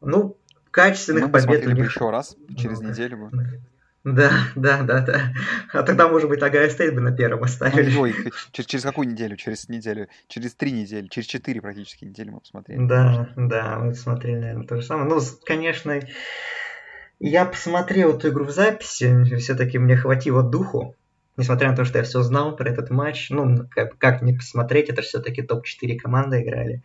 ну, 0.00 0.36
качественных 0.70 1.24
Мы 1.24 1.30
побед 1.30 1.66
у 1.66 1.70
них... 1.70 1.86
еще 1.86 2.10
раз 2.10 2.36
через 2.56 2.80
ну, 2.80 2.90
неделю 2.90 3.28
бы. 3.28 3.60
Да, 4.04 4.30
да, 4.54 4.82
да, 4.82 5.00
да. 5.00 5.32
А 5.72 5.82
тогда, 5.82 6.08
может 6.08 6.28
быть, 6.28 6.42
Огайо 6.42 6.68
Стейт 6.68 6.94
бы 6.94 7.00
на 7.00 7.10
первом 7.10 7.42
оставили. 7.44 7.96
Ой, 7.96 8.14
через, 8.52 8.66
через 8.66 8.84
какую 8.84 9.08
неделю? 9.08 9.36
Через 9.36 9.68
неделю? 9.70 10.08
Через 10.28 10.54
три 10.54 10.72
недели? 10.72 11.06
Через 11.08 11.26
четыре 11.26 11.62
практически 11.62 12.04
недели 12.04 12.28
мы 12.28 12.40
посмотрели. 12.40 12.86
Да, 12.86 13.30
да, 13.36 13.78
мы 13.78 13.92
посмотрели, 13.92 14.40
наверное, 14.40 14.66
то 14.66 14.76
же 14.76 14.82
самое. 14.82 15.08
Ну, 15.08 15.20
конечно, 15.46 15.98
я 17.18 17.46
посмотрел 17.46 18.16
эту 18.16 18.28
игру 18.28 18.44
в 18.44 18.50
записи, 18.50 19.36
все-таки 19.38 19.78
мне 19.78 19.96
хватило 19.96 20.42
духу, 20.42 20.94
несмотря 21.38 21.70
на 21.70 21.76
то, 21.76 21.86
что 21.86 21.96
я 21.96 22.04
все 22.04 22.20
знал 22.20 22.54
про 22.54 22.68
этот 22.68 22.90
матч. 22.90 23.30
Ну, 23.30 23.66
как, 23.70 23.96
как 23.96 24.20
не 24.20 24.34
посмотреть, 24.34 24.90
это 24.90 25.00
все-таки 25.00 25.40
топ-4 25.40 25.96
команды 25.96 26.42
играли. 26.42 26.82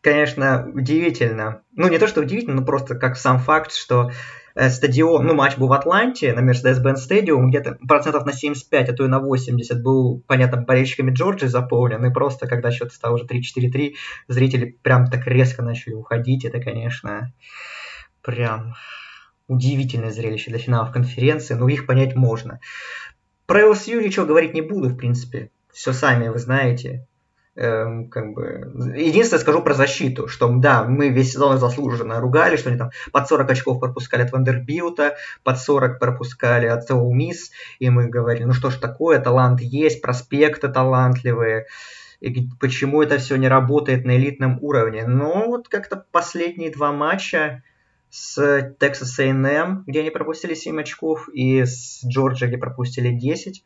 Конечно, 0.00 0.70
удивительно. 0.72 1.62
Ну, 1.74 1.88
не 1.88 1.98
то, 1.98 2.06
что 2.06 2.20
удивительно, 2.20 2.56
но 2.56 2.64
просто 2.64 2.94
как 2.94 3.16
сам 3.16 3.38
факт, 3.38 3.72
что 3.72 4.10
Э, 4.60 4.70
стадион, 4.70 5.24
ну, 5.24 5.34
матч 5.34 5.56
был 5.56 5.68
в 5.68 5.72
Атланте, 5.72 6.32
на 6.32 6.40
Mercedes-Benz 6.40 6.96
Stadium, 7.08 7.46
где-то 7.46 7.78
процентов 7.86 8.26
на 8.26 8.32
75, 8.32 8.88
а 8.88 8.92
то 8.92 9.04
и 9.04 9.08
на 9.08 9.20
80 9.20 9.80
был, 9.80 10.24
понятно, 10.26 10.60
болельщиками 10.60 11.12
Джорджии 11.12 11.46
заполнен, 11.46 12.04
и 12.04 12.12
просто, 12.12 12.48
когда 12.48 12.72
счет 12.72 12.92
стал 12.92 13.14
уже 13.14 13.24
3-4-3, 13.24 13.94
зрители 14.26 14.76
прям 14.82 15.06
так 15.06 15.28
резко 15.28 15.62
начали 15.62 15.94
уходить, 15.94 16.44
это, 16.44 16.60
конечно, 16.60 17.32
прям 18.20 18.74
удивительное 19.46 20.10
зрелище 20.10 20.50
для 20.50 20.58
финалов 20.58 20.90
конференции, 20.90 21.54
но 21.54 21.68
их 21.68 21.86
понять 21.86 22.16
можно. 22.16 22.58
Про 23.46 23.60
LSU 23.60 24.02
ничего 24.02 24.26
говорить 24.26 24.54
не 24.54 24.60
буду, 24.60 24.88
в 24.88 24.96
принципе, 24.96 25.52
все 25.72 25.92
сами 25.92 26.26
вы 26.28 26.38
знаете. 26.40 27.06
Эм, 27.60 28.08
как 28.08 28.34
бы... 28.34 28.70
Единственное 28.96 29.40
скажу 29.40 29.62
про 29.62 29.74
защиту, 29.74 30.28
что 30.28 30.48
да, 30.48 30.84
мы 30.84 31.08
весь 31.08 31.32
сезон 31.32 31.58
заслуженно 31.58 32.20
ругали, 32.20 32.54
что 32.54 32.68
они 32.68 32.78
там 32.78 32.90
под 33.10 33.26
40 33.26 33.50
очков 33.50 33.80
пропускали 33.80 34.22
от 34.22 34.30
Вандербилта, 34.30 35.16
под 35.42 35.58
40 35.58 35.98
пропускали 35.98 36.66
от 36.66 36.86
Соу 36.86 37.12
Мисс, 37.12 37.50
и 37.80 37.90
мы 37.90 38.06
говорили, 38.06 38.44
ну 38.44 38.52
что 38.52 38.70
ж 38.70 38.76
такое, 38.76 39.18
талант 39.18 39.60
есть, 39.60 40.00
проспекты 40.02 40.68
талантливые, 40.68 41.66
и 42.20 42.48
почему 42.60 43.02
это 43.02 43.18
все 43.18 43.34
не 43.34 43.48
работает 43.48 44.04
на 44.04 44.16
элитном 44.16 44.58
уровне. 44.62 45.04
Но 45.08 45.46
вот 45.48 45.66
как-то 45.66 46.04
последние 46.12 46.70
два 46.70 46.92
матча 46.92 47.64
с 48.08 48.38
Texas 48.78 49.18
A&M, 49.18 49.82
где 49.84 50.00
они 50.02 50.10
пропустили 50.10 50.54
7 50.54 50.80
очков, 50.80 51.28
и 51.32 51.64
с 51.64 52.04
Джорджией, 52.06 52.50
где 52.50 52.58
пропустили 52.58 53.10
10, 53.10 53.64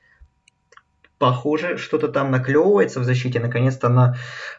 похоже, 1.23 1.77
что-то 1.77 2.09
там 2.09 2.33
наклевывается 2.33 2.99
в 2.99 3.05
защите, 3.05 3.39
наконец-то 3.39 3.87
она 3.87 4.17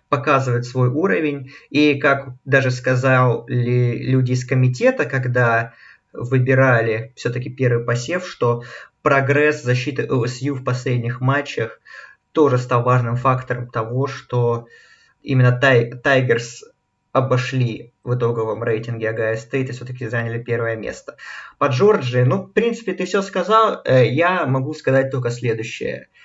показывает 0.08 0.64
свой 0.64 0.88
уровень. 0.88 1.52
И 1.70 1.96
как 1.96 2.36
даже 2.46 2.72
сказали 2.72 3.98
люди 3.98 4.32
из 4.32 4.46
комитета, 4.46 5.04
когда 5.04 5.74
выбирали 6.14 7.12
все-таки 7.18 7.50
первый 7.50 7.84
посев, 7.84 8.26
что 8.26 8.64
прогресс 9.02 9.62
защиты 9.62 10.08
LSU 10.10 10.56
в 10.56 10.64
последних 10.64 11.20
матчах 11.20 11.82
тоже 12.32 12.58
стал 12.58 12.84
важным 12.84 13.18
фактором 13.18 13.70
того, 13.70 14.08
что 14.08 14.68
именно 15.22 15.52
тай, 15.52 15.92
Тайгерс 15.92 16.64
обошли 17.12 17.92
в 18.06 18.16
итоговом 18.16 18.64
рейтинге 18.64 19.10
Огайо 19.10 19.36
Стейт 19.36 19.68
и 19.68 19.74
все-таки 19.74 20.08
заняли 20.08 20.42
первое 20.42 20.78
место. 20.78 21.18
По 21.58 21.66
Джорджии, 21.66 22.22
ну, 22.22 22.44
в 22.44 22.54
принципе, 22.54 22.94
ты 22.94 23.04
все 23.04 23.22
сказал, 23.22 23.82
э, 23.84 24.08
я 24.08 24.46
могу 24.46 24.74
сказать 24.74 25.12
только 25.12 25.30
следующее– 25.30 26.08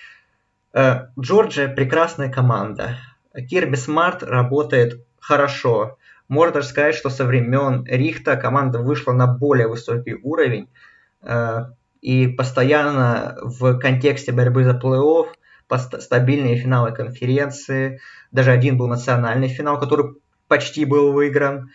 Джорджия 1.19 1.69
прекрасная 1.69 2.31
команда. 2.31 2.99
Кирби 3.49 3.77
Смарт 3.77 4.23
работает 4.23 5.05
хорошо. 5.21 5.99
Можно 6.29 6.55
даже 6.55 6.69
сказать, 6.69 6.95
что 6.95 7.11
со 7.11 7.25
времен 7.25 7.85
Рихта 7.85 8.37
команда 8.37 8.79
вышла 8.81 9.13
на 9.13 9.27
более 9.27 9.67
высокий 9.67 10.15
уровень 10.15 10.69
э, 11.23 11.65
и 12.01 12.29
постоянно 12.29 13.39
в 13.43 13.79
контексте 13.79 14.33
борьбы 14.33 14.65
за 14.65 14.73
плей-офф, 14.73 15.29
стабильные 16.01 16.57
финалы 16.57 16.93
конференции, 16.93 18.01
даже 18.31 18.51
один 18.51 18.77
был 18.77 18.89
национальный 18.89 19.49
финал, 19.49 19.79
который 19.81 20.17
почти 20.49 20.85
был 20.85 21.13
выигран. 21.13 21.71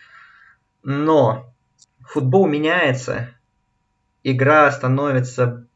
Но 0.82 1.52
футбол 2.00 2.46
меняется, 2.46 3.30
игра 4.22 4.70
становится 4.70 5.66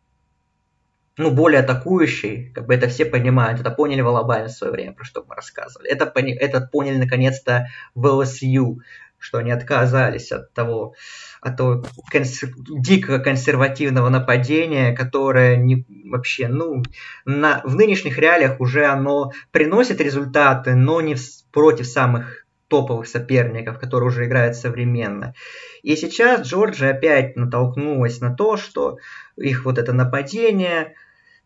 ну, 1.19 1.33
более 1.33 1.61
атакующий, 1.61 2.53
как 2.55 2.67
бы 2.67 2.75
это 2.75 2.89
все 2.89 3.05
понимают, 3.05 3.61
это 3.61 3.71
поняли 3.71 4.01
в 4.01 4.09
Алабаме 4.09 4.47
в 4.47 4.53
свое 4.53 4.73
время, 4.73 4.93
про 4.93 5.05
что 5.05 5.25
мы 5.29 5.35
рассказывали. 5.35 5.91
Это, 5.91 6.11
это 6.15 6.61
поняли 6.61 6.99
наконец-то 6.99 7.67
в 7.95 8.07
ЛСЮ. 8.07 8.81
что 9.19 9.39
они 9.39 9.51
отказались 9.51 10.31
от 10.31 10.55
того, 10.55 10.95
от 11.41 11.57
того 11.57 11.85
консер... 12.11 12.51
дикого 12.57 13.19
консервативного 13.19 14.09
нападения, 14.11 14.93
которое 14.93 15.57
не, 15.57 15.85
вообще, 16.05 16.47
ну, 16.47 16.85
на, 17.25 17.63
в 17.65 17.75
нынешних 17.75 18.17
реалиях 18.19 18.61
уже 18.61 18.87
оно 18.87 19.33
приносит 19.51 20.01
результаты, 20.01 20.77
но 20.77 21.01
не 21.01 21.17
в, 21.17 21.21
против 21.51 21.87
самых 21.87 22.47
топовых 22.69 23.09
соперников, 23.09 23.81
которые 23.81 24.09
уже 24.09 24.27
играют 24.27 24.55
современно. 24.55 25.35
И 25.83 25.97
сейчас 25.97 26.43
Джорджия 26.43 26.91
опять 26.91 27.35
натолкнулась 27.35 28.21
на 28.21 28.35
то, 28.35 28.57
что 28.57 28.99
их 29.37 29.65
вот 29.65 29.79
это 29.79 29.93
нападение, 29.93 30.95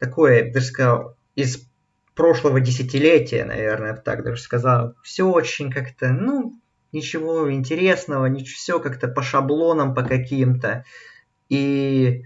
такое, 0.02 0.52
даже 0.52 0.66
сказал, 0.66 1.16
из 1.36 1.64
прошлого 2.16 2.60
десятилетия, 2.60 3.44
наверное, 3.44 3.94
так 3.94 4.24
даже 4.24 4.42
сказал, 4.42 4.94
все 5.04 5.24
очень 5.24 5.70
как-то, 5.70 6.08
ну, 6.08 6.60
ничего 6.90 7.52
интересного, 7.52 8.26
ничего, 8.26 8.56
все 8.56 8.80
как-то 8.80 9.06
по 9.06 9.22
шаблонам, 9.22 9.94
по 9.94 10.02
каким-то. 10.02 10.84
И, 11.48 12.24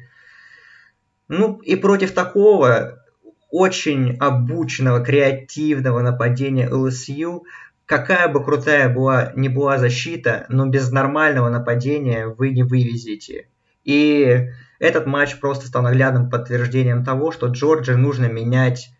ну, 1.28 1.58
и 1.58 1.76
против 1.76 2.12
такого 2.12 3.04
очень 3.50 4.16
обученного, 4.16 5.04
креативного 5.04 6.00
нападения 6.00 6.72
ЛСЮ, 6.72 7.44
какая 7.84 8.28
бы 8.28 8.42
крутая 8.42 8.88
была, 8.88 9.32
не 9.36 9.50
была 9.50 9.76
защита, 9.76 10.46
но 10.48 10.66
без 10.66 10.90
нормального 10.90 11.50
нападения 11.50 12.26
вы 12.26 12.50
не 12.50 12.62
вывезете. 12.62 13.48
И 13.84 14.48
этот 14.78 15.06
матч 15.06 15.38
просто 15.40 15.66
стал 15.66 15.82
наглядным 15.82 16.30
подтверждением 16.30 17.04
того, 17.04 17.32
что 17.32 17.46
Джорджи 17.46 17.96
нужно 17.96 18.26
менять, 18.26 18.90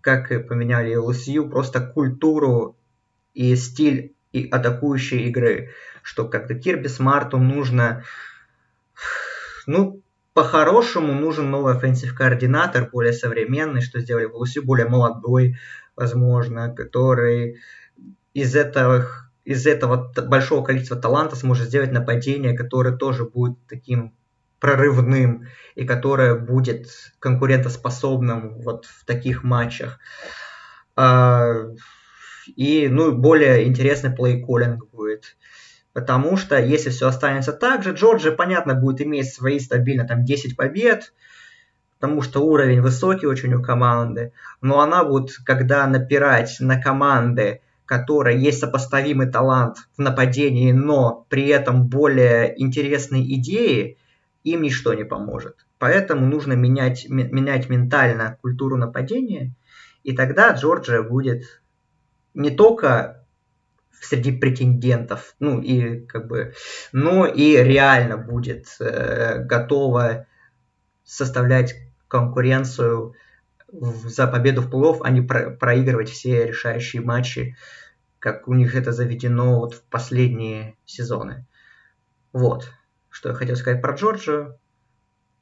как 0.00 0.28
поменяли 0.46 0.94
ЛСЮ, 0.94 1.48
просто 1.48 1.80
культуру 1.80 2.76
и 3.34 3.54
стиль 3.56 4.14
и 4.32 4.48
атакующей 4.48 5.26
игры. 5.28 5.70
Что 6.02 6.28
как-то 6.28 6.54
Кирби 6.54 6.88
Смарту 6.88 7.38
нужно... 7.38 8.04
Ну, 9.66 10.00
по-хорошему 10.32 11.14
нужен 11.14 11.50
новый 11.50 11.74
offensive 11.74 12.14
coordinator, 12.14 12.88
более 12.90 13.12
современный, 13.12 13.80
что 13.80 14.00
сделали 14.00 14.26
в 14.26 14.64
более 14.64 14.86
молодой, 14.86 15.56
возможно, 15.96 16.72
который 16.72 17.58
из 18.34 18.54
этого, 18.54 19.06
из 19.44 19.66
этого 19.66 20.12
большого 20.28 20.62
количества 20.62 20.96
таланта 20.98 21.36
сможет 21.36 21.68
сделать 21.68 21.90
нападение, 21.90 22.56
которое 22.56 22.94
тоже 22.94 23.24
будет 23.24 23.56
таким 23.66 24.12
прорывным 24.60 25.46
и 25.74 25.84
которое 25.84 26.34
будет 26.34 26.88
конкурентоспособным 27.18 28.60
вот 28.60 28.86
в 28.86 29.04
таких 29.04 29.44
матчах. 29.44 29.98
А, 30.96 31.52
и 32.54 32.88
ну, 32.88 33.12
более 33.12 33.66
интересный 33.66 34.10
плей-коллинг 34.10 34.88
будет. 34.92 35.36
Потому 35.92 36.36
что 36.36 36.58
если 36.58 36.90
все 36.90 37.08
останется 37.08 37.52
так 37.52 37.82
же, 37.82 37.92
Джорджия, 37.92 38.32
понятно, 38.32 38.74
будет 38.74 39.00
иметь 39.00 39.32
свои 39.32 39.58
стабильно 39.58 40.06
там 40.06 40.24
10 40.24 40.56
побед, 40.56 41.12
потому 41.98 42.20
что 42.22 42.44
уровень 42.44 42.82
высокий 42.82 43.26
очень 43.26 43.54
у 43.54 43.62
команды, 43.62 44.32
но 44.60 44.80
она 44.80 45.04
будет, 45.04 45.36
когда 45.44 45.86
напирать 45.86 46.56
на 46.60 46.80
команды, 46.80 47.62
которая 47.86 48.36
есть 48.36 48.58
сопоставимый 48.58 49.30
талант 49.30 49.78
в 49.96 50.00
нападении, 50.00 50.72
но 50.72 51.24
при 51.30 51.46
этом 51.46 51.88
более 51.88 52.60
интересные 52.60 53.34
идеи, 53.36 53.96
им 54.46 54.62
ничто 54.62 54.94
не 54.94 55.04
поможет. 55.04 55.66
Поэтому 55.78 56.26
нужно 56.26 56.52
менять, 56.52 57.08
менять 57.08 57.68
ментально 57.68 58.38
культуру 58.42 58.76
нападения, 58.76 59.52
и 60.04 60.16
тогда 60.16 60.52
Джорджия 60.52 61.02
будет 61.02 61.62
не 62.32 62.50
только 62.50 63.26
среди 64.00 64.30
претендентов, 64.30 65.34
ну 65.40 65.60
и 65.60 66.00
как 66.06 66.28
бы, 66.28 66.54
но 66.92 67.26
и 67.26 67.56
реально 67.56 68.18
будет 68.18 68.68
э, 68.78 69.42
готова 69.42 70.26
составлять 71.02 71.74
конкуренцию 72.06 73.14
в, 73.72 74.08
за 74.08 74.28
победу 74.28 74.62
в 74.62 74.70
плей 74.70 75.00
а 75.02 75.10
не 75.10 75.22
про, 75.22 75.50
проигрывать 75.50 76.10
все 76.10 76.46
решающие 76.46 77.02
матчи, 77.02 77.56
как 78.20 78.46
у 78.46 78.54
них 78.54 78.76
это 78.76 78.92
заведено 78.92 79.58
вот 79.58 79.74
в 79.74 79.82
последние 79.82 80.76
сезоны. 80.84 81.46
Вот 82.32 82.70
что 83.16 83.30
я 83.30 83.34
хотел 83.34 83.56
сказать 83.56 83.80
про 83.80 83.94
Джорджию. 83.94 84.58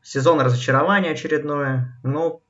Сезон 0.01 0.41
разочарования 0.41 1.11
очередное, 1.11 1.99
но 2.05 2.41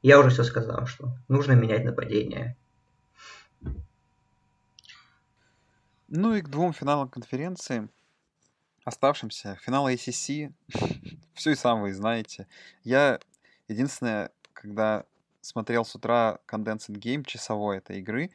я 0.00 0.18
уже 0.18 0.30
все 0.30 0.42
сказал, 0.42 0.86
что 0.86 1.12
нужно 1.28 1.52
менять 1.52 1.84
нападение. 1.84 2.56
Ну 6.08 6.34
и 6.34 6.40
к 6.40 6.48
двум 6.48 6.72
финалам 6.72 7.10
конференции, 7.10 7.90
оставшимся, 8.84 9.58
финал 9.60 9.86
ACC, 9.86 10.54
все 11.34 11.50
и 11.50 11.54
сам 11.56 11.82
вы 11.82 11.92
знаете. 11.92 12.46
Я 12.84 13.20
единственное, 13.68 14.30
когда 14.54 15.04
смотрел 15.42 15.84
с 15.84 15.94
утра 15.94 16.38
Condensed 16.48 16.88
Game 16.88 17.22
часовой 17.24 17.76
этой 17.76 17.98
игры, 17.98 18.30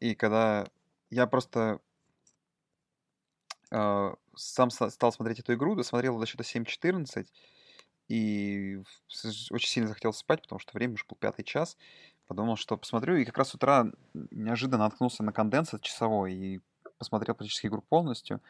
и 0.00 0.16
когда 0.16 0.66
я 1.10 1.28
просто 1.28 1.78
э, 3.70 4.14
сам 4.38 4.70
стал 4.70 5.12
смотреть 5.12 5.40
эту 5.40 5.54
игру, 5.54 5.74
досмотрел 5.74 6.18
до 6.18 6.26
счета 6.26 6.44
7-14, 6.44 7.26
и 8.08 8.82
очень 9.50 9.68
сильно 9.68 9.88
захотел 9.88 10.12
спать, 10.12 10.42
потому 10.42 10.58
что 10.58 10.72
время 10.72 10.94
уже 10.94 11.04
был 11.08 11.16
пятый 11.16 11.44
час. 11.44 11.76
Подумал, 12.26 12.56
что 12.56 12.76
посмотрю, 12.76 13.16
и 13.16 13.24
как 13.24 13.38
раз 13.38 13.50
с 13.50 13.54
утра 13.54 13.86
неожиданно 14.14 14.84
наткнулся 14.84 15.22
на 15.22 15.32
конденсат 15.32 15.82
часовой 15.82 16.34
и 16.34 16.60
посмотрел 16.98 17.34
практически 17.34 17.66
игру 17.66 17.82
полностью. 17.82 18.40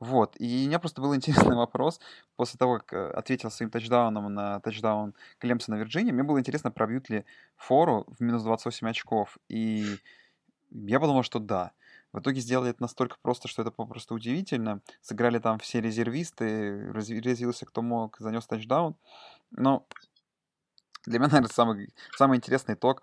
Вот, 0.00 0.36
и 0.38 0.64
у 0.64 0.68
меня 0.68 0.78
просто 0.78 1.00
был 1.00 1.14
интересный 1.16 1.56
вопрос. 1.56 2.00
После 2.36 2.58
того, 2.58 2.78
как 2.78 2.92
э, 2.92 3.10
ответил 3.10 3.50
своим 3.50 3.70
тачдауном 3.70 4.32
на 4.32 4.60
тачдаун 4.60 5.14
Клемса 5.38 5.70
на 5.70 5.76
Вирджинии, 5.76 6.12
мне 6.12 6.22
было 6.22 6.38
интересно, 6.38 6.70
пробьют 6.70 7.08
ли 7.08 7.24
фору 7.56 8.06
в 8.06 8.22
минус 8.22 8.42
28 8.42 8.88
очков. 8.88 9.38
И 9.48 9.98
я 10.70 11.00
подумал, 11.00 11.22
что 11.22 11.38
да. 11.38 11.72
В 12.12 12.20
итоге 12.20 12.40
сделали 12.40 12.70
это 12.70 12.82
настолько 12.82 13.16
просто, 13.20 13.48
что 13.48 13.62
это 13.62 13.70
попросту 13.70 14.14
удивительно. 14.14 14.80
Сыграли 15.00 15.38
там 15.38 15.58
все 15.58 15.80
резервисты, 15.80 16.90
развился 16.92 17.66
кто 17.66 17.82
мог, 17.82 18.16
занес 18.18 18.46
тачдаун. 18.46 18.96
Но 19.50 19.86
для 21.06 21.18
меня, 21.18 21.28
наверное, 21.28 21.52
самый, 21.52 21.94
самый 22.16 22.36
интересный 22.36 22.74
итог, 22.74 23.02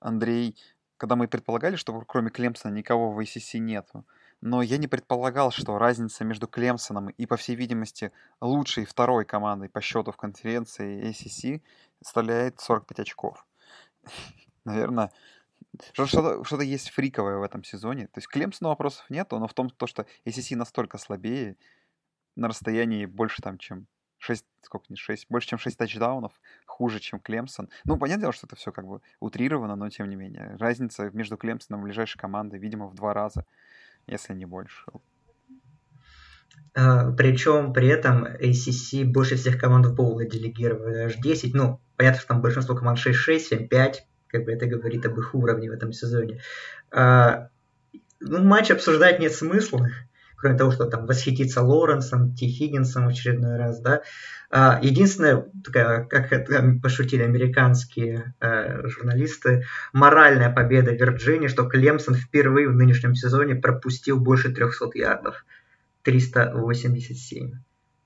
Андрей, 0.00 0.56
когда 0.96 1.16
мы 1.16 1.28
предполагали, 1.28 1.76
что 1.76 1.98
кроме 2.02 2.30
Клемсона 2.30 2.72
никого 2.72 3.12
в 3.12 3.20
ACC 3.20 3.58
нету, 3.58 4.04
но 4.40 4.62
я 4.62 4.76
не 4.76 4.86
предполагал, 4.86 5.50
что 5.50 5.78
разница 5.78 6.24
между 6.24 6.46
Клемсоном 6.46 7.08
и, 7.08 7.26
по 7.26 7.36
всей 7.36 7.56
видимости, 7.56 8.12
лучшей 8.40 8.84
второй 8.84 9.24
командой 9.24 9.68
по 9.68 9.80
счету 9.80 10.12
в 10.12 10.16
конференции 10.16 11.10
ACC 11.10 11.62
составляет 12.02 12.60
45 12.60 13.00
очков. 13.00 13.46
Наверное, 14.64 15.10
что-то, 15.92 16.44
что-то 16.44 16.62
есть 16.62 16.90
фриковое 16.90 17.38
в 17.38 17.42
этом 17.42 17.64
сезоне. 17.64 18.06
То 18.06 18.18
есть 18.18 18.28
Клемсону 18.28 18.70
вопросов 18.70 19.04
нет, 19.08 19.30
но 19.30 19.46
в 19.46 19.54
том, 19.54 19.70
то, 19.70 19.86
что 19.86 20.06
ACC 20.26 20.56
настолько 20.56 20.98
слабее, 20.98 21.56
на 22.36 22.48
расстоянии 22.48 23.06
больше 23.06 23.42
там, 23.42 23.58
чем 23.58 23.86
6, 24.18 24.44
сколько 24.62 24.86
не 24.88 24.96
6, 24.96 25.26
больше, 25.28 25.48
чем 25.48 25.58
6 25.58 25.76
тачдаунов, 25.76 26.32
хуже, 26.66 26.98
чем 26.98 27.20
Клемсон. 27.20 27.68
Ну, 27.84 27.98
понятное 27.98 28.22
дело, 28.22 28.32
что 28.32 28.46
это 28.46 28.56
все 28.56 28.72
как 28.72 28.86
бы 28.86 29.00
утрировано, 29.20 29.76
но 29.76 29.88
тем 29.90 30.08
не 30.08 30.16
менее. 30.16 30.56
Разница 30.58 31.10
между 31.12 31.36
Клемсоном 31.36 31.82
и 31.82 31.84
ближайшей 31.84 32.18
командой, 32.18 32.58
видимо, 32.58 32.88
в 32.88 32.94
два 32.94 33.12
раза, 33.12 33.44
если 34.06 34.34
не 34.34 34.46
больше. 34.46 34.84
А, 36.74 37.12
причем 37.12 37.72
при 37.72 37.88
этом 37.88 38.24
ACC 38.24 39.04
больше 39.04 39.36
всех 39.36 39.58
команд 39.58 39.86
в 39.86 39.94
боулы 39.94 40.26
делегировали, 40.28 41.04
аж 41.04 41.16
10. 41.16 41.54
Ну, 41.54 41.80
понятно, 41.96 42.18
что 42.18 42.28
там 42.28 42.42
большинство 42.42 42.74
команд 42.74 42.98
6-6, 42.98 43.68
7-5, 43.70 43.94
как 44.34 44.44
бы 44.44 44.52
это 44.52 44.66
говорит 44.66 45.06
об 45.06 45.16
их 45.16 45.32
уровне 45.32 45.70
в 45.70 45.72
этом 45.72 45.92
сезоне. 45.92 46.40
А, 46.90 47.50
ну, 48.18 48.42
матч 48.42 48.72
обсуждать 48.72 49.20
нет 49.20 49.32
смысла, 49.32 49.88
кроме 50.36 50.58
того, 50.58 50.72
что 50.72 50.86
там 50.86 51.06
восхититься 51.06 51.62
Лоренсом, 51.62 52.34
Ти 52.34 52.48
Хиггинсом 52.48 53.04
в 53.04 53.10
очередной 53.10 53.56
раз, 53.56 53.80
да. 53.80 54.02
А, 54.50 54.80
единственное, 54.82 55.46
такая, 55.64 56.04
как 56.04 56.32
это 56.32 56.80
пошутили 56.82 57.22
американские 57.22 58.34
э, 58.40 58.88
журналисты, 58.88 59.64
моральная 59.92 60.52
победа 60.52 60.90
Вирджинии, 60.90 61.46
что 61.46 61.68
Клемсон 61.68 62.16
впервые 62.16 62.68
в 62.68 62.74
нынешнем 62.74 63.14
сезоне 63.14 63.54
пропустил 63.54 64.18
больше 64.18 64.52
300 64.52 64.90
ярдов. 64.94 65.44
387. 66.02 67.52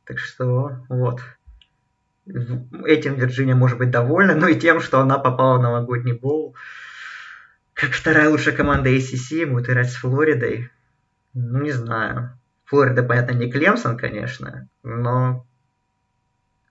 Так 0.04 0.18
что 0.18 0.84
вот 0.90 1.20
этим 2.84 3.14
Вирджиния 3.14 3.54
может 3.54 3.78
быть 3.78 3.90
довольна, 3.90 4.34
но 4.34 4.48
и 4.48 4.58
тем, 4.58 4.80
что 4.80 5.00
она 5.00 5.18
попала 5.18 5.58
в 5.58 5.62
новогодний 5.62 6.12
боул. 6.12 6.56
Как 7.74 7.90
вторая 7.90 8.28
лучшая 8.28 8.54
команда 8.54 8.90
ACC 8.90 9.46
будет 9.46 9.68
играть 9.68 9.90
с 9.90 9.96
Флоридой. 9.96 10.70
Ну, 11.34 11.60
не 11.62 11.70
знаю. 11.70 12.38
Флорида, 12.64 13.02
понятно, 13.02 13.32
не 13.32 13.50
Клемсон, 13.50 13.96
конечно, 13.96 14.68
но 14.82 15.46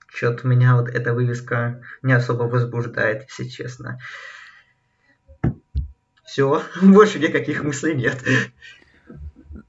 что-то 0.08 0.48
меня 0.48 0.76
вот 0.76 0.90
эта 0.90 1.14
вывеска 1.14 1.82
не 2.02 2.14
особо 2.14 2.44
возбуждает, 2.44 3.28
если 3.30 3.50
честно. 3.50 4.00
Все, 6.24 6.62
больше 6.82 7.20
никаких 7.20 7.64
мыслей 7.64 7.96
нет. 7.96 8.24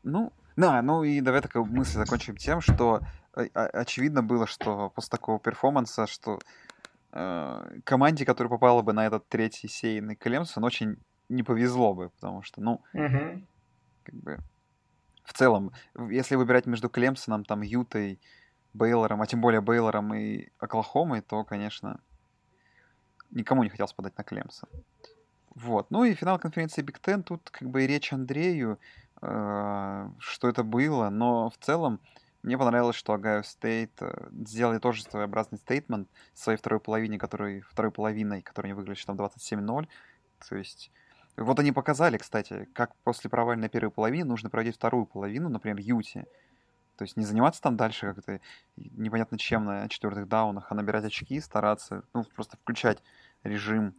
Ну, 0.02 0.32
Да, 0.56 0.82
ну 0.82 1.04
и 1.04 1.20
давай 1.20 1.40
такую 1.40 1.64
мысль 1.64 1.98
закончим 1.98 2.36
тем, 2.36 2.60
что 2.60 3.00
очевидно 3.34 4.22
было, 4.22 4.46
что 4.46 4.90
после 4.90 5.10
такого 5.10 5.38
перформанса, 5.38 6.06
что 6.06 6.38
э, 7.12 7.80
команде, 7.84 8.24
которая 8.24 8.50
попала 8.50 8.82
бы 8.82 8.92
на 8.92 9.06
этот 9.06 9.28
третий 9.28 9.68
сейный 9.68 10.16
Клемсон, 10.16 10.64
очень 10.64 10.96
не 11.28 11.42
повезло 11.42 11.94
бы, 11.94 12.10
потому 12.10 12.42
что, 12.42 12.60
ну, 12.60 12.82
угу. 12.92 13.42
как 14.04 14.14
бы 14.14 14.38
в 15.24 15.34
целом, 15.34 15.72
если 16.10 16.36
выбирать 16.36 16.64
между 16.64 16.88
Клемсоном, 16.88 17.44
там, 17.44 17.60
Ютой, 17.60 18.18
Бейлором, 18.72 19.20
а 19.20 19.26
тем 19.26 19.42
более 19.42 19.60
Бейлором 19.60 20.14
и 20.14 20.48
Оклахомой, 20.58 21.20
то, 21.20 21.44
конечно, 21.44 22.00
никому 23.30 23.62
не 23.62 23.68
хотелось 23.68 23.92
подать 23.92 24.16
на 24.16 24.24
Клемсон. 24.24 24.70
Вот. 25.54 25.90
Ну 25.90 26.04
и 26.04 26.14
финал 26.14 26.38
конференции 26.38 26.82
Биг 26.82 26.98
Ten, 27.00 27.22
тут 27.22 27.50
как 27.50 27.68
бы 27.68 27.84
и 27.84 27.86
речь 27.86 28.12
Андрею, 28.12 28.78
э, 29.20 30.10
что 30.18 30.48
это 30.48 30.62
было, 30.62 31.10
но 31.10 31.50
в 31.50 31.58
целом 31.58 32.00
мне 32.42 32.56
понравилось, 32.56 32.96
что 32.96 33.12
Огайо 33.12 33.42
Стейт 33.42 33.90
э, 34.00 34.28
сделали 34.46 34.78
тоже 34.78 35.02
своеобразный 35.02 35.58
statement 35.58 36.08
своей 36.34 36.58
второй 36.58 36.80
половине, 36.80 37.18
который, 37.18 37.60
второй 37.62 37.90
половиной, 37.90 38.42
которая 38.42 38.70
не 38.70 38.74
выиграли 38.74 38.98
там 39.04 39.16
27-0. 39.16 39.88
То 40.48 40.56
есть 40.56 40.90
вот 41.36 41.58
они 41.58 41.72
показали, 41.72 42.16
кстати, 42.16 42.68
как 42.74 42.94
после 43.04 43.30
провальной 43.30 43.68
первой 43.68 43.90
половины 43.90 44.24
нужно 44.24 44.50
проводить 44.50 44.76
вторую 44.76 45.06
половину, 45.06 45.48
например, 45.48 45.78
Юте. 45.78 46.26
То 46.96 47.04
есть 47.04 47.16
не 47.16 47.24
заниматься 47.24 47.62
там 47.62 47.76
дальше 47.76 48.12
как-то 48.12 48.40
непонятно 48.76 49.38
чем 49.38 49.64
на 49.64 49.88
четвертых 49.88 50.28
даунах, 50.28 50.66
а 50.70 50.74
набирать 50.74 51.04
очки, 51.04 51.40
стараться, 51.40 52.02
ну, 52.12 52.24
просто 52.34 52.56
включать 52.56 53.02
режим, 53.44 53.94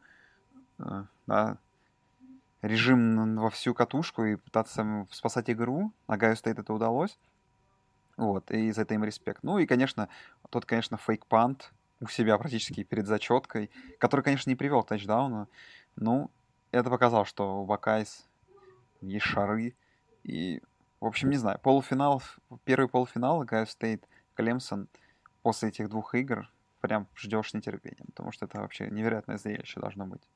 э, 0.79 1.05
да, 1.27 1.57
режим 2.61 3.37
во 3.37 3.49
всю 3.49 3.73
катушку 3.73 4.25
и 4.25 4.35
пытаться 4.35 5.07
спасать 5.11 5.49
игру. 5.49 5.93
Огайо 6.07 6.35
Стейт 6.35 6.59
это 6.59 6.73
удалось. 6.73 7.17
Вот, 8.19 8.51
и 8.51 8.69
за 8.73 8.81
это 8.81 8.95
им 8.95 9.05
респект. 9.05 9.43
Ну 9.43 9.59
и, 9.59 9.65
конечно, 9.65 10.09
тот, 10.49 10.65
конечно, 10.65 10.97
fake 10.97 11.34
punt 11.34 11.71
у 12.01 12.07
себя 12.07 12.37
практически 12.37 12.83
перед 12.83 13.07
зачеткой, 13.07 13.71
который, 13.97 14.21
конечно, 14.21 14.49
не 14.49 14.57
привел 14.57 14.83
к 14.83 14.89
тачдауну. 14.89 15.47
Ну, 15.95 16.29
это 16.71 16.89
показало, 16.89 17.23
что 17.23 17.61
у 17.61 17.65
Бакайз 17.65 18.27
есть 18.99 19.25
шары. 19.25 19.73
И, 20.23 20.61
в 20.99 21.05
общем, 21.05 21.29
не 21.29 21.37
знаю, 21.37 21.59
полуфинал, 21.59 22.21
первый 22.65 22.89
полуфинал 22.89 23.45
Огайо 23.45 23.65
Стейт, 23.65 24.05
Клемсон 24.35 24.89
после 25.41 25.69
этих 25.69 25.87
двух 25.87 26.13
игр 26.13 26.51
прям 26.81 27.07
ждешь 27.15 27.53
нетерпением, 27.53 28.07
потому 28.07 28.33
что 28.33 28.47
это 28.47 28.59
вообще 28.59 28.89
невероятное 28.89 29.37
зрелище 29.37 29.79
должно 29.79 30.05
быть. 30.05 30.27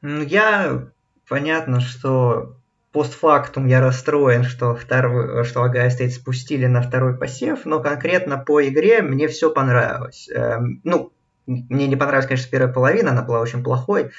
Ну, 0.00 0.22
я 0.22 0.90
понятно, 1.28 1.80
что 1.80 2.61
постфактум 2.92 3.66
я 3.66 3.80
расстроен, 3.80 4.44
что, 4.44 4.74
второй, 4.74 5.44
что 5.44 5.62
Огайо 5.62 5.90
Стейт 5.90 6.12
спустили 6.12 6.66
на 6.66 6.82
второй 6.82 7.16
посев, 7.16 7.64
но 7.64 7.80
конкретно 7.80 8.38
по 8.38 8.66
игре 8.66 9.02
мне 9.02 9.28
все 9.28 9.50
понравилось. 9.50 10.28
Эм, 10.32 10.80
ну, 10.84 11.12
мне 11.46 11.88
не 11.88 11.96
понравилась, 11.96 12.26
конечно, 12.26 12.50
первая 12.50 12.72
половина, 12.72 13.10
она 13.10 13.22
была 13.22 13.40
очень 13.40 13.64
плохой, 13.64 14.10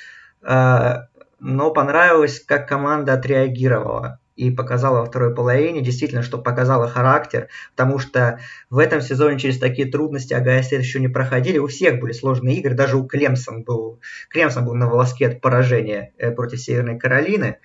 э, 0.42 0.94
но 1.40 1.72
понравилось, 1.72 2.40
как 2.40 2.68
команда 2.68 3.14
отреагировала 3.14 4.20
и 4.36 4.50
показала 4.50 5.02
во 5.02 5.06
второй 5.06 5.36
половине, 5.36 5.82
действительно, 5.82 6.24
что 6.24 6.40
показала 6.40 6.88
характер, 6.88 7.50
потому 7.76 8.00
что 8.00 8.40
в 8.70 8.80
этом 8.80 9.02
сезоне 9.02 9.38
через 9.38 9.60
такие 9.60 9.90
трудности 9.92 10.34
Огайо 10.34 10.62
еще 10.62 11.00
не 11.00 11.08
проходили, 11.08 11.60
у 11.60 11.68
всех 11.68 12.00
были 12.00 12.14
сложные 12.14 12.58
игры, 12.58 12.74
даже 12.74 12.98
у 12.98 13.06
Клемсон 13.06 13.64
был, 13.64 14.02
Клемсон 14.30 14.66
был 14.66 14.74
на 14.74 14.90
волоске 14.90 15.28
от 15.28 15.42
поражения 15.42 16.14
э, 16.18 16.32
против 16.32 16.60
Северной 16.60 16.98
Каролины, 16.98 17.58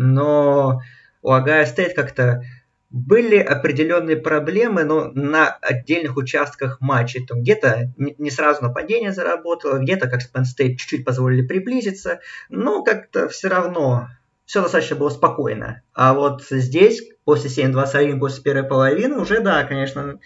но 0.00 0.80
у 1.20 1.30
Огайо 1.30 1.66
Стейт 1.66 1.94
как-то 1.94 2.42
были 2.88 3.36
определенные 3.36 4.16
проблемы, 4.16 4.84
но 4.84 5.10
на 5.12 5.48
отдельных 5.48 6.16
участках 6.16 6.80
матча. 6.80 7.20
Там 7.28 7.42
где-то 7.42 7.92
не 7.96 8.30
сразу 8.30 8.62
нападение 8.62 9.12
заработало, 9.12 9.78
где-то, 9.78 10.08
как 10.08 10.22
с 10.22 10.27
Пенн 10.27 10.46
Стейт, 10.46 10.78
чуть-чуть 10.78 11.04
позволили 11.04 11.46
приблизиться, 11.46 12.20
но 12.48 12.82
как-то 12.82 13.28
все 13.28 13.48
равно 13.48 14.08
все 14.46 14.62
достаточно 14.62 14.96
было 14.96 15.10
спокойно. 15.10 15.82
А 15.92 16.14
вот 16.14 16.44
здесь, 16.48 17.02
после 17.24 17.50
7-21, 17.50 18.18
после 18.18 18.42
первой 18.42 18.64
половины, 18.64 19.18
уже, 19.18 19.40
да, 19.40 19.62
конечно, 19.64 20.18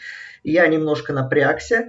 я 0.45 0.69
немножко 0.69 1.13
напрягся. 1.13 1.89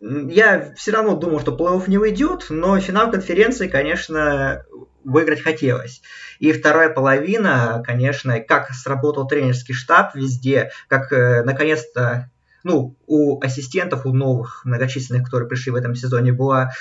Я 0.00 0.72
все 0.76 0.92
равно 0.92 1.16
думал, 1.16 1.40
что 1.40 1.56
плей-офф 1.56 1.84
не 1.88 1.98
уйдет, 1.98 2.46
но 2.50 2.78
финал 2.78 3.10
конференции, 3.10 3.66
конечно, 3.66 4.64
выиграть 5.02 5.42
хотелось. 5.42 6.02
И 6.38 6.52
вторая 6.52 6.90
половина, 6.90 7.82
конечно, 7.84 8.38
как 8.40 8.70
сработал 8.70 9.26
тренерский 9.26 9.74
штаб 9.74 10.14
везде, 10.14 10.70
как 10.88 11.12
э, 11.12 11.42
наконец-то 11.42 12.30
ну, 12.62 12.96
у 13.06 13.40
ассистентов, 13.40 14.06
у 14.06 14.12
новых 14.12 14.64
многочисленных, 14.64 15.24
которые 15.24 15.48
пришли 15.48 15.72
в 15.72 15.76
этом 15.76 15.94
сезоне, 15.94 16.32
была 16.32 16.72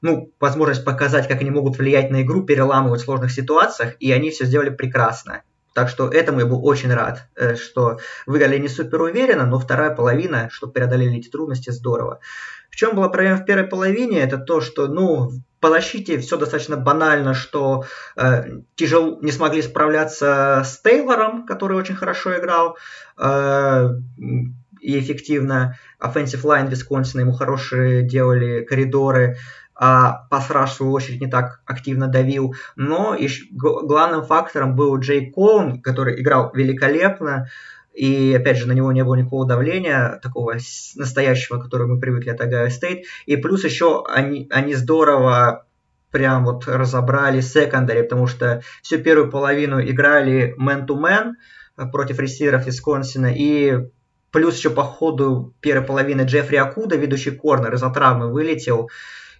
ну, 0.00 0.32
возможность 0.40 0.84
показать, 0.84 1.28
как 1.28 1.40
они 1.40 1.50
могут 1.50 1.78
влиять 1.78 2.10
на 2.10 2.22
игру, 2.22 2.44
переламывать 2.44 3.00
в 3.00 3.04
сложных 3.04 3.32
ситуациях, 3.32 3.94
и 3.98 4.12
они 4.12 4.30
все 4.30 4.44
сделали 4.44 4.70
прекрасно. 4.70 5.42
Так 5.74 5.88
что 5.88 6.08
этому 6.08 6.40
я 6.40 6.46
был 6.46 6.64
очень 6.66 6.92
рад, 6.92 7.28
э, 7.36 7.54
что 7.54 7.98
выиграли 8.26 8.58
не 8.58 8.68
супер 8.68 9.00
уверенно, 9.00 9.46
но 9.46 9.58
вторая 9.58 9.94
половина, 9.94 10.48
что 10.50 10.66
преодолели 10.66 11.18
эти 11.18 11.28
трудности, 11.28 11.70
здорово. 11.70 12.20
В 12.70 12.76
чем 12.76 12.94
была 12.94 13.08
проблема 13.08 13.38
в 13.38 13.44
первой 13.44 13.66
половине, 13.66 14.20
это 14.20 14.38
то, 14.38 14.60
что, 14.60 14.86
ну, 14.86 15.30
по 15.60 15.70
защите 15.70 16.18
все 16.18 16.36
достаточно 16.36 16.76
банально, 16.76 17.34
что 17.34 17.84
э, 18.16 18.44
тяжело 18.76 19.18
не 19.20 19.32
смогли 19.32 19.62
справляться 19.62 20.62
с 20.64 20.80
Тейлором, 20.80 21.46
который 21.46 21.76
очень 21.76 21.96
хорошо 21.96 22.38
играл 22.38 22.76
э, 23.18 23.88
и 24.80 24.98
эффективно. 24.98 25.76
Offensive 26.00 26.42
line 26.42 26.70
Висконсина 26.70 27.22
ему 27.22 27.32
хорошие 27.32 28.02
делали 28.02 28.64
коридоры, 28.64 29.36
а 29.74 30.26
пасраж, 30.30 30.70
в 30.70 30.74
свою 30.74 30.92
очередь, 30.92 31.20
не 31.20 31.28
так 31.28 31.60
активно 31.64 32.08
давил. 32.08 32.54
Но 32.76 33.16
главным 33.52 34.24
фактором 34.24 34.74
был 34.74 34.98
Джек 34.98 35.30
Коун, 35.30 35.80
который 35.80 36.20
играл 36.20 36.50
великолепно. 36.52 37.48
И, 37.98 38.32
опять 38.32 38.58
же, 38.58 38.68
на 38.68 38.72
него 38.72 38.92
не 38.92 39.02
было 39.02 39.16
никакого 39.16 39.44
давления, 39.44 40.20
такого 40.22 40.54
настоящего, 40.94 41.58
которое 41.58 41.86
мы 41.86 41.98
привыкли 41.98 42.30
от 42.30 42.40
Огайо 42.40 42.70
Стейт. 42.70 43.06
И 43.26 43.36
плюс 43.36 43.64
еще 43.64 44.04
они, 44.06 44.46
они 44.50 44.74
здорово 44.74 45.66
прям 46.12 46.44
вот 46.44 46.68
разобрали 46.68 47.40
secondary, 47.40 48.02
потому 48.02 48.28
что 48.28 48.62
всю 48.82 48.98
первую 48.98 49.32
половину 49.32 49.80
играли 49.80 50.54
man-to-man 50.56 51.32
против 51.90 52.20
ресиверов 52.20 52.66
Висконсина, 52.66 53.34
и 53.34 53.88
плюс 54.30 54.56
еще 54.56 54.70
по 54.70 54.84
ходу 54.84 55.54
первой 55.60 55.84
половины 55.84 56.22
Джеффри 56.22 56.56
Окуда, 56.56 56.94
ведущий 56.94 57.32
корнер, 57.32 57.74
из-за 57.74 57.90
травмы 57.90 58.32
вылетел, 58.32 58.90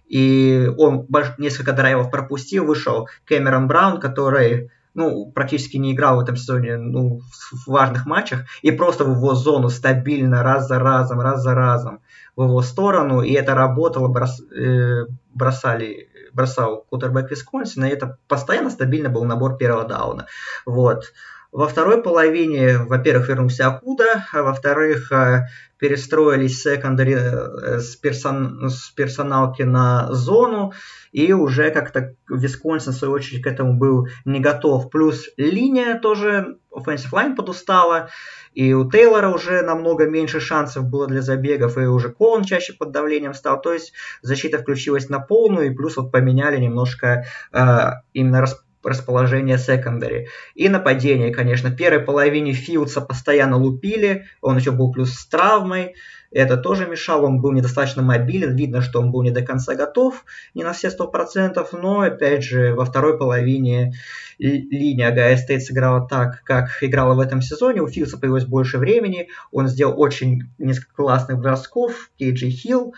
и 0.05 0.69
он 0.77 1.07
несколько 1.37 1.71
драйвов 1.71 2.11
пропустил, 2.11 2.65
вышел 2.65 3.07
Кэмерон 3.23 3.67
Браун, 3.67 4.01
который 4.01 4.69
ну, 4.99 5.31
практически 5.31 5.77
не 5.77 5.93
играл 5.93 6.17
в 6.17 6.19
этом 6.19 6.35
сезоне 6.35 6.75
ну, 6.75 7.21
в 7.51 7.71
важных 7.71 8.05
матчах, 8.05 8.41
и 8.61 8.71
просто 8.71 9.05
в 9.05 9.15
его 9.15 9.33
зону 9.33 9.69
стабильно 9.69 10.43
раз 10.43 10.67
за 10.67 10.77
разом, 10.77 11.21
раз 11.21 11.41
за 11.41 11.55
разом 11.55 12.01
в 12.35 12.43
его 12.43 12.61
сторону, 12.61 13.21
и 13.21 13.31
это 13.31 13.55
работало, 13.55 14.09
брос, 14.09 14.41
э, 14.51 15.05
бросали, 15.33 16.09
бросал 16.33 16.85
кутербэк 16.89 17.31
Висконсина, 17.31 17.85
и 17.85 17.91
это 17.91 18.17
постоянно 18.27 18.69
стабильно 18.69 19.07
был 19.09 19.23
набор 19.23 19.55
первого 19.55 19.87
дауна. 19.87 20.27
Вот. 20.65 21.13
Во 21.51 21.67
второй 21.67 22.03
половине, 22.03 22.77
во-первых, 22.77 23.27
вернулся 23.27 23.67
Акуда, 23.67 24.27
а 24.31 24.43
во-вторых, 24.43 25.11
э, 25.11 25.47
перестроились 25.79 26.61
секондари 26.61 27.15
э, 27.15 27.79
с, 27.79 27.95
персон, 27.95 28.69
с 28.69 28.89
персоналки 28.91 29.63
на 29.63 30.13
зону, 30.13 30.73
и 31.11 31.33
уже 31.33 31.71
как-то 31.71 32.13
Висконсин, 32.29 32.91
в 32.91 32.95
свою 32.95 33.13
очередь, 33.15 33.41
к 33.41 33.47
этому 33.47 33.73
был 33.73 34.07
не 34.25 34.39
готов. 34.39 34.91
Плюс 34.91 35.27
линия 35.37 35.97
тоже, 35.97 36.57
offensive 36.71 37.11
line 37.13 37.35
подустала, 37.35 38.09
и 38.53 38.73
у 38.73 38.87
Тейлора 38.87 39.29
уже 39.29 39.63
намного 39.63 40.05
меньше 40.05 40.39
шансов 40.39 40.85
было 40.85 41.07
для 41.07 41.23
забегов, 41.23 41.79
и 41.79 41.81
уже 41.81 42.09
Коун 42.09 42.43
чаще 42.43 42.73
под 42.73 42.91
давлением 42.91 43.33
стал. 43.33 43.59
То 43.59 43.73
есть 43.73 43.93
защита 44.21 44.59
включилась 44.59 45.09
на 45.09 45.19
полную, 45.19 45.71
и 45.71 45.75
плюс 45.75 45.97
вот 45.97 46.11
поменяли 46.11 46.57
немножко 46.57 47.25
э, 47.51 47.91
именно 48.13 48.41
расп 48.41 48.59
расположение 48.83 49.57
секондари. 49.57 50.27
И 50.55 50.69
нападение, 50.69 51.33
конечно. 51.33 51.69
В 51.69 51.75
первой 51.75 51.99
половине 51.99 52.53
Филдса 52.53 53.01
постоянно 53.01 53.57
лупили, 53.57 54.25
он 54.41 54.57
еще 54.57 54.71
был 54.71 54.91
плюс 54.91 55.13
с 55.13 55.25
травмой, 55.27 55.95
это 56.31 56.57
тоже 56.57 56.87
мешало, 56.87 57.25
он 57.25 57.41
был 57.41 57.51
недостаточно 57.51 58.01
мобилен, 58.01 58.55
видно, 58.55 58.81
что 58.81 58.99
он 58.99 59.11
был 59.11 59.23
не 59.23 59.31
до 59.31 59.41
конца 59.41 59.75
готов, 59.75 60.25
не 60.53 60.63
на 60.63 60.73
все 60.73 60.89
сто 60.89 61.07
процентов, 61.07 61.73
но, 61.73 62.01
опять 62.01 62.43
же, 62.43 62.73
во 62.73 62.85
второй 62.85 63.17
половине 63.17 63.93
линия 64.37 65.11
Огайо 65.11 65.35
Стейт 65.37 65.63
сыграла 65.63 66.07
так, 66.07 66.43
как 66.43 66.81
играла 66.81 67.13
в 67.13 67.19
этом 67.19 67.41
сезоне, 67.41 67.81
у 67.81 67.87
Филдса 67.87 68.17
появилось 68.17 68.45
больше 68.45 68.77
времени, 68.77 69.29
он 69.51 69.67
сделал 69.67 69.99
очень 69.99 70.43
несколько 70.57 70.93
классных 70.95 71.39
бросков, 71.39 72.09
Кей 72.17 72.29
Джей 72.29 72.49
Хилл 72.49 72.93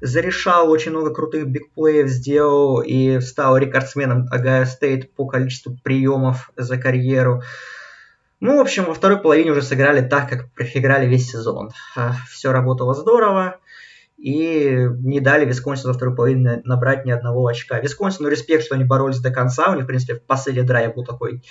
зарешал, 0.00 0.70
очень 0.70 0.90
много 0.90 1.14
крутых 1.14 1.46
big 1.48 1.68
play 1.68 1.95
ев 1.95 2.08
сделал 2.08 2.80
и 2.80 3.20
стал 3.20 3.56
рекордсменом 3.56 4.26
Огайо 4.30 4.64
Стейт 4.66 5.14
по 5.14 5.26
количеству 5.26 5.76
приемов 5.82 6.50
за 6.56 6.76
карьеру. 6.76 7.42
Ну, 8.42 8.56
в 8.56 8.60
общем, 8.60 8.86
во 8.86 8.94
второй 8.94 9.20
половине 9.20 9.52
уже 9.52 9.62
сыграли 9.62 10.00
так, 10.00 10.28
как 10.28 10.48
играли 10.74 11.06
весь 11.06 11.30
сезон. 11.30 11.70
Все 12.28 12.50
работало 12.50 12.92
здорово, 12.92 13.60
и 14.16 14.88
не 14.98 15.20
дали 15.20 15.44
Висконсину 15.44 15.92
во 15.92 15.96
второй 15.96 16.16
половине 16.16 16.60
набрать 16.64 17.04
ни 17.04 17.12
одного 17.12 17.46
очка. 17.46 17.78
Висконсину 17.78 18.28
респект, 18.28 18.64
что 18.64 18.74
они 18.74 18.82
боролись 18.82 19.20
до 19.20 19.30
конца. 19.30 19.70
У 19.70 19.76
них, 19.76 19.84
в 19.84 19.86
принципе, 19.86 20.16
в 20.16 20.24
последний 20.24 20.64
драйв 20.64 20.96
был 20.96 21.04
такой 21.04 21.44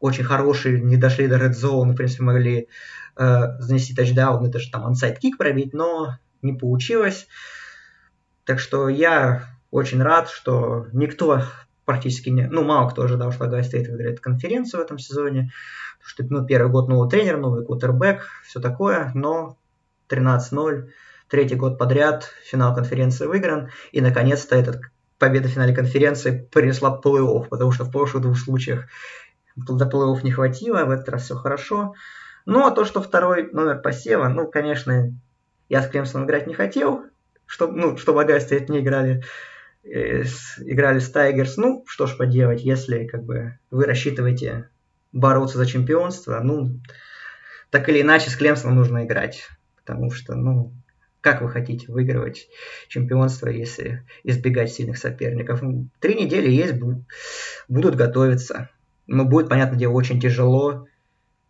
очень 0.00 0.24
хороший, 0.24 0.80
не 0.80 0.96
дошли 0.96 1.28
до 1.28 1.36
red 1.36 1.52
zone, 1.52 1.92
в 1.92 1.96
принципе, 1.96 2.22
могли 2.22 2.68
э, 3.16 3.58
занести 3.58 3.94
тачдаун, 3.94 4.46
это 4.46 4.58
же 4.58 4.70
там 4.70 4.86
ансайд 4.86 5.18
кик 5.18 5.36
пробить, 5.36 5.74
но 5.74 6.16
не 6.40 6.54
получилось. 6.54 7.26
Так 8.44 8.58
что 8.58 8.88
я 8.88 9.44
очень 9.70 10.02
рад, 10.02 10.30
что 10.30 10.86
никто 10.94 11.42
практически 11.84 12.30
не... 12.30 12.46
Ну, 12.46 12.64
мало 12.64 12.88
кто 12.88 13.02
ожидал, 13.02 13.32
что 13.32 13.44
Агай 13.44 13.64
Стейт 13.64 13.88
выиграет 13.88 14.20
конференцию 14.20 14.80
в 14.80 14.84
этом 14.84 14.98
сезоне. 14.98 15.52
Что, 16.04 16.24
ну, 16.28 16.44
первый 16.44 16.70
год 16.70 16.88
новый 16.88 17.08
тренер, 17.08 17.38
новый 17.38 17.64
кутербэк, 17.64 18.22
все 18.44 18.60
такое, 18.60 19.10
но 19.14 19.56
13-0, 20.08 20.88
третий 21.28 21.54
год 21.54 21.78
подряд, 21.78 22.30
финал 22.44 22.74
конференции 22.74 23.26
выигран, 23.26 23.70
и, 23.92 24.00
наконец-то, 24.00 24.56
этот 24.56 24.80
победа 25.18 25.48
в 25.48 25.52
финале 25.52 25.74
конференции 25.74 26.48
принесла 26.52 27.00
плей-офф, 27.02 27.48
потому 27.48 27.72
что 27.72 27.84
в 27.84 27.90
прошлых 27.90 28.22
двух 28.22 28.38
случаях 28.38 28.86
до 29.56 29.88
плей-офф 29.88 30.20
не 30.22 30.32
хватило, 30.32 30.84
в 30.84 30.90
этот 30.90 31.08
раз 31.08 31.24
все 31.24 31.36
хорошо. 31.36 31.94
Ну, 32.44 32.66
а 32.66 32.72
то, 32.72 32.84
что 32.84 33.00
второй 33.00 33.50
номер 33.52 33.80
посева, 33.80 34.28
ну, 34.28 34.50
конечно, 34.50 35.14
я 35.68 35.82
с 35.82 35.88
Клемсоном 35.88 36.26
играть 36.26 36.46
не 36.48 36.54
хотел, 36.54 37.04
чтобы, 37.46 37.78
ну, 37.78 37.96
чтобы 37.96 38.22
Агай 38.22 38.40
Стейт 38.40 38.68
не 38.68 38.80
играли 38.80 39.22
Э, 39.84 40.22
играли 40.58 41.00
с 41.00 41.10
Тайгерс. 41.10 41.56
Ну, 41.56 41.84
что 41.86 42.06
ж 42.06 42.16
поделать, 42.16 42.62
если 42.62 43.06
как 43.06 43.24
бы 43.24 43.58
вы 43.70 43.84
рассчитываете 43.84 44.68
бороться 45.12 45.58
за 45.58 45.66
чемпионство, 45.66 46.40
ну, 46.42 46.80
так 47.70 47.88
или 47.88 48.00
иначе 48.00 48.30
с 48.30 48.36
Клемсоном 48.36 48.76
нужно 48.76 49.04
играть. 49.04 49.48
Потому 49.76 50.10
что, 50.10 50.34
ну, 50.34 50.72
как 51.20 51.42
вы 51.42 51.48
хотите 51.48 51.90
выигрывать 51.90 52.48
чемпионство, 52.88 53.48
если 53.48 54.04
избегать 54.24 54.72
сильных 54.72 54.98
соперников? 54.98 55.62
Три 56.00 56.14
недели 56.14 56.50
есть, 56.50 56.74
будут 57.68 57.96
готовиться. 57.96 58.70
Но 59.06 59.24
будет, 59.24 59.48
понятное 59.48 59.78
дело, 59.78 59.92
очень 59.92 60.20
тяжело. 60.20 60.86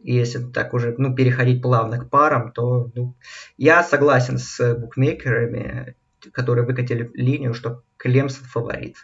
И 0.00 0.14
если 0.14 0.42
так 0.44 0.74
уже 0.74 0.94
ну, 0.98 1.14
переходить 1.14 1.62
плавно 1.62 1.98
к 1.98 2.10
парам, 2.10 2.52
то 2.52 2.90
ну, 2.94 3.14
я 3.56 3.84
согласен 3.84 4.38
с 4.38 4.74
букмекерами 4.74 5.94
которые 6.30 6.64
выкатили 6.64 7.10
линию, 7.14 7.54
что 7.54 7.82
Клемсон 7.96 8.44
фаворит. 8.44 8.96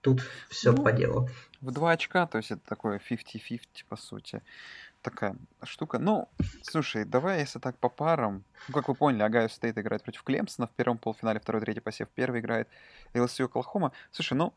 Тут 0.00 0.22
все 0.48 0.72
ну, 0.72 0.82
по 0.82 0.92
делу. 0.92 1.28
В 1.62 1.70
два 1.70 1.92
очка, 1.92 2.26
то 2.26 2.38
есть 2.38 2.50
это 2.50 2.60
такое 2.66 2.98
50-50 2.98 3.60
по 3.88 3.96
сути. 3.96 4.42
Такая 5.00 5.36
штука. 5.62 5.98
Ну, 5.98 6.28
слушай, 6.62 7.04
давай, 7.04 7.40
если 7.40 7.58
так 7.58 7.76
по 7.78 7.88
парам. 7.88 8.44
Ну, 8.68 8.74
как 8.74 8.88
вы 8.88 8.94
поняли, 8.94 9.22
Огайо 9.22 9.48
Стейт 9.48 9.78
играет 9.78 10.02
против 10.02 10.22
Клемсона 10.22 10.66
в 10.66 10.70
первом 10.72 10.98
полуфинале, 10.98 11.40
второй, 11.40 11.62
третий 11.62 11.80
посев, 11.80 12.08
первый 12.14 12.40
играет 12.40 12.68
LSU 13.14 13.46
Оклахома. 13.46 13.92
Слушай, 14.10 14.34
ну, 14.34 14.52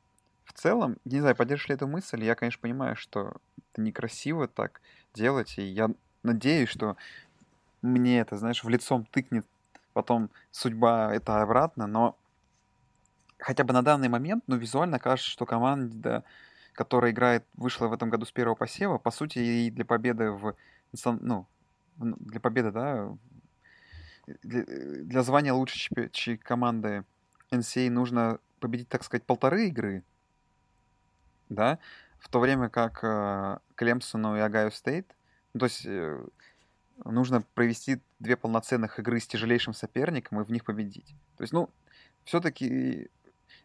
в 0.46 0.54
целом, 0.54 0.98
не 1.06 1.20
знаю, 1.20 1.36
поддержишь 1.36 1.70
ли 1.70 1.76
эту 1.76 1.88
мысль, 1.88 2.24
я, 2.24 2.36
конечно, 2.36 2.62
понимаю, 2.62 2.96
что 2.96 3.34
это 3.72 3.82
некрасиво 3.82 4.48
так 4.48 4.82
делать, 5.14 5.58
и 5.58 5.64
я 5.64 5.90
надеюсь, 6.24 6.70
что 6.70 6.98
мне 7.82 8.20
это, 8.20 8.38
знаешь, 8.38 8.64
в 8.64 8.70
лицом 8.70 9.06
тыкнет 9.06 9.46
потом 9.94 10.30
судьба 10.52 11.14
это 11.16 11.42
обратно, 11.42 11.88
но 11.88 12.18
хотя 13.40 13.64
бы 13.64 13.74
на 13.74 13.82
данный 13.82 14.10
момент, 14.10 14.44
ну, 14.48 14.58
визуально 14.58 15.00
кажется, 15.00 15.32
что 15.32 15.46
команда, 15.46 16.24
которая 16.76 17.12
играет, 17.12 17.46
вышла 17.54 17.88
в 17.88 17.94
этом 17.94 18.10
году 18.10 18.26
с 18.26 18.32
первого 18.32 18.56
посева, 18.56 18.98
по 18.98 19.12
сути, 19.12 19.40
и 19.40 19.72
для 19.72 19.86
победы 19.86 20.32
в, 20.32 20.56
ну, 21.04 21.48
для 21.98 22.40
победы, 22.40 22.72
да, 22.72 23.10
для, 24.44 24.64
для 24.64 25.24
звания 25.24 25.54
лучшей 25.54 26.38
команды 26.38 27.04
NCAA 27.52 27.90
нужно 27.90 28.40
победить, 28.60 28.90
так 28.90 29.04
сказать, 29.04 29.26
полторы 29.26 29.68
игры, 29.68 30.04
да, 31.50 31.80
в 32.20 32.30
то 32.30 32.40
время 32.40 32.70
как 32.70 33.04
э, 33.04 33.60
Клемсону 33.76 34.36
и 34.36 34.40
Огайо 34.40 34.72
Стейт, 34.72 35.16
ну, 35.54 35.60
то 35.60 35.66
есть 35.66 35.86
э, 35.86 36.26
нужно 37.04 37.42
провести 37.54 38.02
две 38.20 38.36
полноценных 38.36 39.00
игры 39.00 39.20
с 39.20 39.28
тяжелейшим 39.28 39.74
соперником 39.74 40.42
и 40.42 40.44
в 40.44 40.52
них 40.52 40.66
победить. 40.66 41.16
То 41.38 41.44
есть, 41.44 41.54
ну, 41.54 41.70
все-таки 42.24 43.10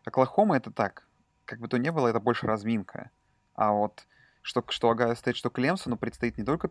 Оклахома 0.05 0.57
это 0.57 0.71
так. 0.71 1.07
Как 1.51 1.59
бы 1.59 1.67
то 1.67 1.79
ни 1.79 1.91
было, 1.91 2.07
это 2.07 2.21
больше 2.21 2.47
разминка. 2.47 3.11
А 3.57 3.73
вот 3.73 4.07
что, 4.41 4.65
что 4.69 4.89
Огайо 4.89 5.17
Стейт, 5.17 5.37
что 5.37 5.51
Клемсону 5.51 5.97
предстоит 5.97 6.39
не 6.39 6.45
только 6.45 6.71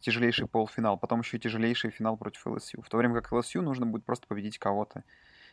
тяжелейший 0.00 0.48
полуфинал, 0.48 0.98
потом 0.98 1.20
еще 1.20 1.36
и 1.36 1.40
тяжелейший 1.40 1.92
финал 1.92 2.16
против 2.16 2.44
LSU. 2.44 2.82
В 2.82 2.88
то 2.88 2.96
время 2.96 3.14
как 3.14 3.30
LSU 3.30 3.62
нужно 3.62 3.86
будет 3.86 4.04
просто 4.04 4.26
победить 4.26 4.58
кого-то 4.58 5.04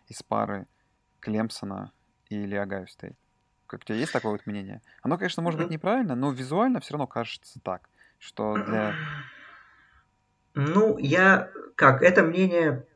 из 0.08 0.24
пары 0.24 0.66
Клемсона 1.20 1.91
или 2.30 2.55
Огайо 2.55 2.88
Стейт. 2.88 3.16
Как 3.68 3.82
у 3.82 3.84
тебя 3.84 3.99
есть 3.99 4.12
такое 4.12 4.32
вот 4.32 4.47
мнение? 4.47 4.82
Оно, 5.03 5.20
конечно, 5.20 5.43
может 5.43 5.60
быть 5.60 5.70
неправильно, 5.70 6.16
но 6.16 6.32
визуально 6.32 6.80
все 6.80 6.93
равно 6.93 7.05
кажется 7.05 7.60
так, 7.60 7.88
что 8.18 8.55
для 8.55 8.95
ну, 10.55 10.97
я 10.97 11.51
как, 11.76 12.01
это 12.01 12.24
мнение 12.24 12.88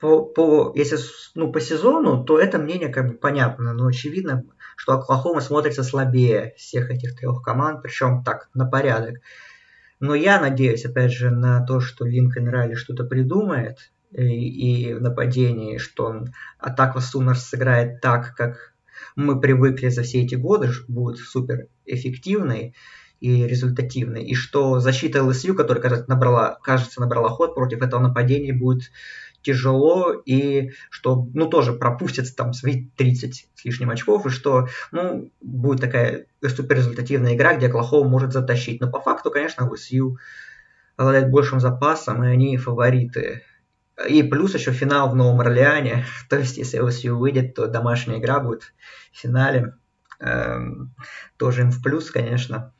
по, 0.00 0.24
по 0.24 0.72
если 0.74 0.98
ну, 1.34 1.52
по 1.52 1.60
сезону, 1.60 2.24
то 2.24 2.38
это 2.38 2.58
мнение 2.58 2.88
как 2.88 3.08
бы 3.08 3.14
понятно, 3.14 3.72
но 3.74 3.86
очевидно, 3.86 4.44
что 4.76 4.94
Оклахома 4.94 5.40
смотрится 5.40 5.82
слабее 5.82 6.54
всех 6.56 6.90
этих 6.90 7.16
трех 7.16 7.42
команд, 7.42 7.82
причем 7.82 8.24
так, 8.24 8.48
на 8.54 8.64
порядок. 8.66 9.18
Но 10.00 10.14
я 10.14 10.40
надеюсь, 10.40 10.86
опять 10.86 11.12
же, 11.12 11.30
на 11.30 11.64
то, 11.66 11.80
что 11.80 12.06
Линкольн 12.06 12.48
Райли 12.48 12.74
что-то 12.74 13.04
придумает 13.04 13.92
и, 14.10 14.88
и 14.88 14.94
в 14.94 15.02
нападении, 15.02 15.76
что 15.76 16.06
он 16.06 16.32
атака 16.58 17.00
Сунерс 17.00 17.44
сыграет 17.44 18.00
так, 18.00 18.34
как 18.34 18.72
мы 19.16 19.38
привыкли 19.38 19.88
за 19.88 20.02
все 20.02 20.22
эти 20.22 20.34
годы, 20.34 20.70
будет 20.88 21.18
супер 21.18 21.66
эффективной 21.84 22.74
и 23.20 23.46
результативной, 23.46 24.24
и 24.24 24.34
что 24.34 24.80
защита 24.80 25.22
ЛСЮ, 25.22 25.54
которая, 25.54 25.82
кажется, 25.82 26.08
набрала, 26.08 26.58
кажется, 26.62 27.00
набрала 27.00 27.28
ход 27.28 27.54
против 27.54 27.82
этого 27.82 28.00
нападения, 28.00 28.54
будет 28.54 28.84
тяжело, 29.42 30.12
и 30.12 30.72
что, 30.90 31.28
ну, 31.34 31.48
тоже 31.48 31.72
пропустят 31.72 32.34
там 32.36 32.52
свои 32.52 32.86
30 32.96 33.48
с 33.54 33.64
лишним 33.64 33.90
очков, 33.90 34.26
и 34.26 34.30
что, 34.30 34.68
ну, 34.92 35.30
будет 35.40 35.80
такая 35.80 36.26
суперрезультативная 36.42 37.34
игра, 37.34 37.54
где 37.54 37.66
Оклахома 37.66 38.08
может 38.08 38.32
затащить. 38.32 38.80
Но 38.80 38.90
по 38.90 39.00
факту, 39.00 39.30
конечно, 39.30 39.68
ЛСЮ 39.68 40.18
обладает 40.96 41.30
большим 41.30 41.60
запасом, 41.60 42.24
и 42.24 42.28
они 42.28 42.56
фавориты. 42.56 43.42
И 44.08 44.22
плюс 44.22 44.54
еще 44.54 44.72
финал 44.72 45.10
в 45.10 45.16
Новом 45.16 45.40
Орлеане, 45.40 46.04
то 46.28 46.38
есть 46.38 46.56
если 46.56 46.78
ЛСЮ 46.78 47.16
выйдет, 47.16 47.54
то 47.54 47.66
домашняя 47.66 48.18
игра 48.18 48.40
будет 48.40 48.72
в 49.12 49.18
финале. 49.18 49.74
Эм, 50.20 50.94
тоже 51.38 51.62
им 51.62 51.70
в 51.70 51.82
плюс, 51.82 52.10
конечно. 52.10 52.74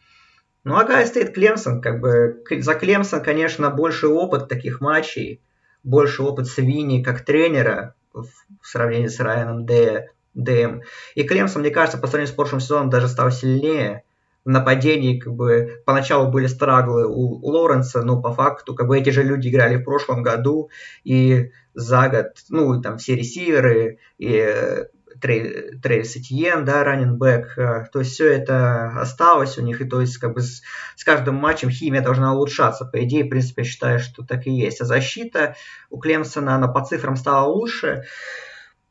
Ну, 0.63 0.77
а 0.77 0.85
Гай 0.85 1.07
стоит 1.07 1.33
Клемсон, 1.33 1.81
как 1.81 2.01
бы 2.01 2.45
за 2.51 2.75
Клемсон, 2.75 3.23
конечно, 3.23 3.71
больше 3.71 4.09
опыт 4.09 4.49
таких 4.49 4.83
матчей, 4.83 5.43
больше 5.83 6.23
опыт 6.23 6.47
Свини 6.47 7.03
как 7.03 7.25
тренера 7.25 7.95
в 8.13 8.27
сравнении 8.63 9.09
с 9.09 9.21
Райаном 9.21 9.67
Д, 9.67 10.09
ДМ. 10.35 10.81
И 11.15 11.23
Клемсон, 11.23 11.63
мне 11.63 11.71
кажется, 11.71 11.99
по 11.99 12.07
сравнению 12.07 12.33
с 12.33 12.37
прошлым 12.37 12.61
сезоном 12.61 12.91
даже 12.91 13.09
стал 13.09 13.31
сильнее. 13.31 14.05
В 14.45 14.49
нападении, 14.49 15.19
как 15.19 15.35
бы, 15.35 15.83
поначалу 15.85 16.31
были 16.31 16.47
страглы 16.47 17.07
у 17.07 17.47
Лоренса, 17.47 18.03
но 18.03 18.23
по 18.23 18.33
факту, 18.33 18.75
как 18.75 18.87
бы, 18.87 18.99
эти 18.99 19.11
же 19.11 19.23
люди 19.23 19.49
играли 19.49 19.77
в 19.77 19.85
прошлом 19.85 20.23
году, 20.23 20.71
и 21.05 21.51
за 21.75 22.09
год, 22.09 22.27
ну, 22.49 22.81
там, 22.81 22.97
все 22.97 23.17
ресиверы, 23.17 23.99
и 24.19 24.87
Трейвис 25.21 26.17
Этьен, 26.17 26.65
да, 26.65 26.85
раненбэк, 26.85 27.55
то 27.93 27.99
есть 27.99 28.13
все 28.13 28.33
это 28.33 29.01
осталось 29.01 29.59
у 29.59 29.63
них, 29.63 29.81
и 29.81 29.85
то 29.85 30.01
есть 30.01 30.19
как 30.19 30.35
бы 30.35 30.41
с, 30.41 30.63
с 30.97 31.05
каждым 31.05 31.37
матчем 31.37 31.71
химия 31.71 32.01
должна 32.01 32.35
улучшаться. 32.35 32.85
По 32.85 33.05
идее, 33.05 33.25
в 33.25 33.29
принципе, 33.29 33.63
я 33.63 33.69
считаю, 33.69 33.99
что 33.99 34.25
так 34.25 34.47
и 34.47 34.51
есть. 34.51 34.81
А 34.81 34.85
защита 34.85 35.57
у 35.91 35.99
Клемсона, 35.99 36.55
она 36.55 36.69
по 36.69 36.85
цифрам 36.85 37.17
стала 37.17 37.47
лучше. 37.47 38.05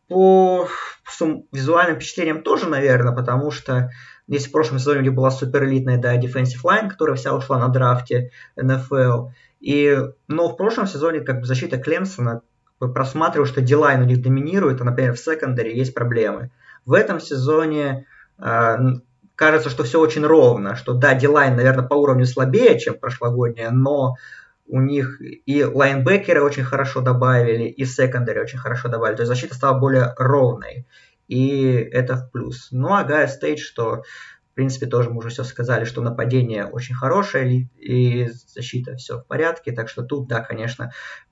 По 0.08 0.68
сум, 1.08 1.46
визуальным 1.52 1.98
впечатлениям 1.98 2.42
тоже, 2.42 2.68
наверное, 2.68 3.16
потому 3.16 3.52
что 3.52 3.90
если 4.28 4.50
в 4.50 4.52
прошлом 4.52 4.80
сезоне 4.80 5.00
у 5.00 5.04
них 5.04 5.14
была 5.14 5.32
суперэлитная, 5.32 5.98
да, 5.98 6.16
defensive 6.16 6.64
line, 6.64 6.90
которая 6.90 7.16
вся 7.16 7.36
ушла 7.36 7.58
на 7.58 7.70
драфте 7.70 8.32
NFL, 8.60 9.32
и, 9.60 9.98
но 10.28 10.50
в 10.50 10.56
прошлом 10.56 10.88
сезоне 10.88 11.22
как 11.22 11.42
бы 11.42 11.46
защита 11.46 11.78
Клемсона 11.78 12.42
просматривал, 12.80 13.46
что 13.46 13.62
D-line 13.62 14.02
у 14.02 14.06
них 14.06 14.22
доминирует, 14.22 14.82
а, 14.82 14.84
например, 14.86 15.14
в 15.14 15.20
secondary 15.20 15.76
есть 15.76 15.94
проблемы. 15.94 16.52
В 16.86 16.94
этом 16.94 17.20
сезоне 17.20 18.06
э, 18.38 18.78
кажется, 19.36 19.70
что 19.70 19.84
все 19.84 20.00
очень 20.00 20.26
ровно, 20.26 20.76
что 20.76 20.94
да, 20.94 21.14
D-line, 21.14 21.56
наверное, 21.56 21.86
по 21.86 21.96
уровню 21.96 22.26
слабее, 22.26 22.80
чем 22.80 22.98
прошлогодняя, 22.98 23.72
но 23.72 24.16
у 24.68 24.82
них 24.82 25.20
и 25.22 25.64
лайнбекеры 25.64 26.42
очень 26.42 26.64
хорошо 26.64 27.02
добавили, 27.02 27.64
и 27.64 27.86
secondary 27.86 28.40
очень 28.40 28.60
хорошо 28.60 28.88
добавили. 28.88 29.16
То 29.16 29.24
есть 29.24 29.30
защита 29.30 29.56
стала 29.56 29.78
более 29.78 30.14
ровной. 30.18 30.86
И 31.28 31.72
это 31.72 32.16
в 32.16 32.32
плюс. 32.32 32.70
Ну 32.72 32.94
а 32.94 33.04
Огайо 33.04 33.28
Стейт, 33.28 33.60
что 33.60 34.04
в 34.52 34.56
принципе, 34.56 34.88
тоже 34.88 35.10
мы 35.10 35.20
уже 35.20 35.30
все 35.30 35.44
сказали, 35.44 35.86
что 35.86 36.02
нападение 36.02 36.66
очень 36.66 36.94
хорошее, 36.94 37.70
и 37.78 38.30
защита 38.48 38.96
все 38.98 39.20
в 39.20 39.26
порядке, 39.26 39.72
так 39.72 39.88
что 39.88 40.04
тут, 40.04 40.28
да, 40.28 40.42
конечно, 40.42 40.92